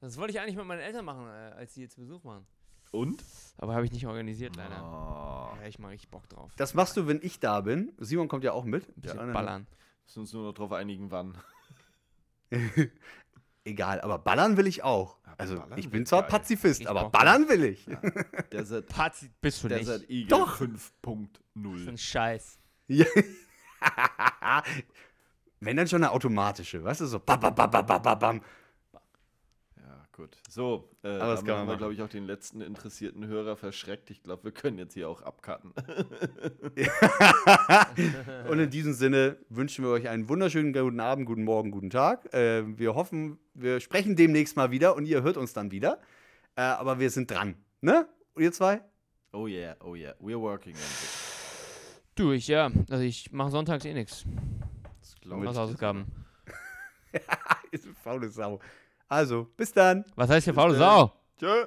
Das 0.00 0.18
wollte 0.18 0.32
ich 0.32 0.40
eigentlich 0.40 0.56
mit 0.56 0.66
meinen 0.66 0.80
Eltern 0.80 1.04
machen, 1.04 1.26
äh, 1.26 1.54
als 1.56 1.74
sie 1.74 1.82
jetzt 1.82 1.96
Besuch 1.96 2.24
waren. 2.24 2.46
Und? 2.90 3.24
Aber 3.56 3.74
habe 3.74 3.86
ich 3.86 3.92
nicht 3.92 4.06
organisiert, 4.06 4.54
leider. 4.56 4.76
Oh, 4.84 5.54
Da 5.54 5.56
hätte 5.58 5.68
ich 5.70 5.78
mal 5.78 5.88
richtig 5.88 6.10
Bock 6.10 6.28
drauf. 6.28 6.52
Das 6.56 6.74
machst 6.74 6.96
du, 6.96 7.06
wenn 7.06 7.20
ich 7.22 7.40
da 7.40 7.60
bin. 7.62 7.92
Simon 7.98 8.28
kommt 8.28 8.44
ja 8.44 8.52
auch 8.52 8.64
mit. 8.64 8.86
Ein 8.96 9.00
bisschen 9.00 9.26
Ja, 9.28 9.32
ballern. 9.32 9.66
müssen 10.04 10.20
uns 10.20 10.32
nur 10.32 10.44
noch 10.44 10.52
drauf 10.52 10.72
einigen, 10.72 11.10
wann. 11.10 11.38
Egal, 13.64 14.00
aber 14.02 14.18
ballern 14.18 14.56
will 14.58 14.66
ich 14.66 14.82
auch. 14.82 15.18
Ja, 15.26 15.34
Also, 15.38 15.64
ich 15.76 15.88
bin 15.88 16.04
zwar 16.04 16.22
geil. 16.22 16.30
Pazifist, 16.30 16.82
Ich 16.82 16.88
aber 16.88 17.08
ballern 17.10 17.48
will 17.48 17.64
ich. 17.64 17.86
Desert, 18.52 18.88
Pazi 18.90 19.30
bist 19.40 19.62
du 19.64 19.68
nicht. 19.68 19.80
Desert 19.80 20.08
Eagle 20.10 20.28
Doch. 20.28 20.60
5.0. 20.60 21.84
So 21.84 21.90
ein 21.90 21.98
Scheiß. 21.98 22.58
Ja. 22.88 23.06
Wenn 25.60 25.76
dann 25.78 25.88
schon 25.88 26.02
eine 26.04 26.12
automatische, 26.12 26.84
weißt 26.84 27.00
du, 27.02 27.06
so 27.06 27.18
bam, 27.20 27.40
bam, 27.40 27.54
bam, 27.54 27.70
bam, 27.70 27.86
bam, 27.86 28.18
bam. 28.18 28.36
Ja, 28.36 28.42
gut. 30.14 30.36
So, 30.48 30.88
äh, 31.02 31.18
das 31.18 31.44
kann 31.44 31.48
man 31.48 31.58
haben 31.58 31.68
wir, 31.68 31.76
glaube 31.76 31.92
ich, 31.92 32.02
auch 32.02 32.08
den 32.08 32.24
letzten 32.24 32.60
interessierten 32.60 33.26
Hörer 33.26 33.56
verschreckt. 33.56 34.10
Ich 34.10 34.22
glaube, 34.22 34.44
wir 34.44 34.52
können 34.52 34.78
jetzt 34.78 34.94
hier 34.94 35.08
auch 35.08 35.22
abcutten. 35.22 35.72
Und 38.48 38.58
in 38.58 38.70
diesem 38.70 38.94
Sinne 38.94 39.36
wünschen 39.48 39.84
wir 39.84 39.90
euch 39.90 40.08
einen 40.08 40.28
wunderschönen 40.28 40.72
guten 40.72 41.00
Abend, 41.00 41.26
guten 41.26 41.44
Morgen, 41.44 41.70
guten 41.70 41.90
Tag. 41.90 42.32
Äh, 42.32 42.78
wir 42.78 42.94
hoffen, 42.94 43.38
wir 43.52 43.80
sprechen 43.80 44.16
demnächst 44.16 44.56
mal 44.56 44.70
wieder 44.70 44.96
und 44.96 45.04
ihr 45.04 45.22
hört 45.22 45.36
uns 45.36 45.52
dann 45.52 45.70
wieder. 45.70 45.98
Äh, 46.56 46.62
aber 46.62 47.00
wir 47.00 47.10
sind 47.10 47.30
dran. 47.30 47.56
Ne? 47.80 48.08
Ihr 48.38 48.52
zwei? 48.52 48.80
Oh 49.32 49.46
yeah, 49.46 49.76
oh 49.80 49.94
yeah. 49.94 50.14
We're 50.20 50.40
working 50.40 50.74
on 50.74 50.80
it. 50.80 51.08
Du, 52.14 52.30
ich, 52.30 52.46
ja. 52.46 52.70
Also 52.88 53.02
ich 53.02 53.32
mache 53.32 53.50
sonntags 53.50 53.84
eh 53.84 53.92
nichts. 53.92 54.24
Das 55.00 55.16
glaub 55.20 55.42
ich 55.42 55.48
Hausaufgaben. 55.48 56.06
Ist 57.72 57.86
eine 57.86 57.94
faule 57.94 58.28
Sau. 58.28 58.60
Also, 59.08 59.48
bis 59.56 59.72
dann. 59.72 60.04
Was 60.16 60.30
heißt 60.30 60.44
hier 60.44 60.54
faule. 60.54 60.76
Sau? 60.76 61.12
Tschö. 61.38 61.66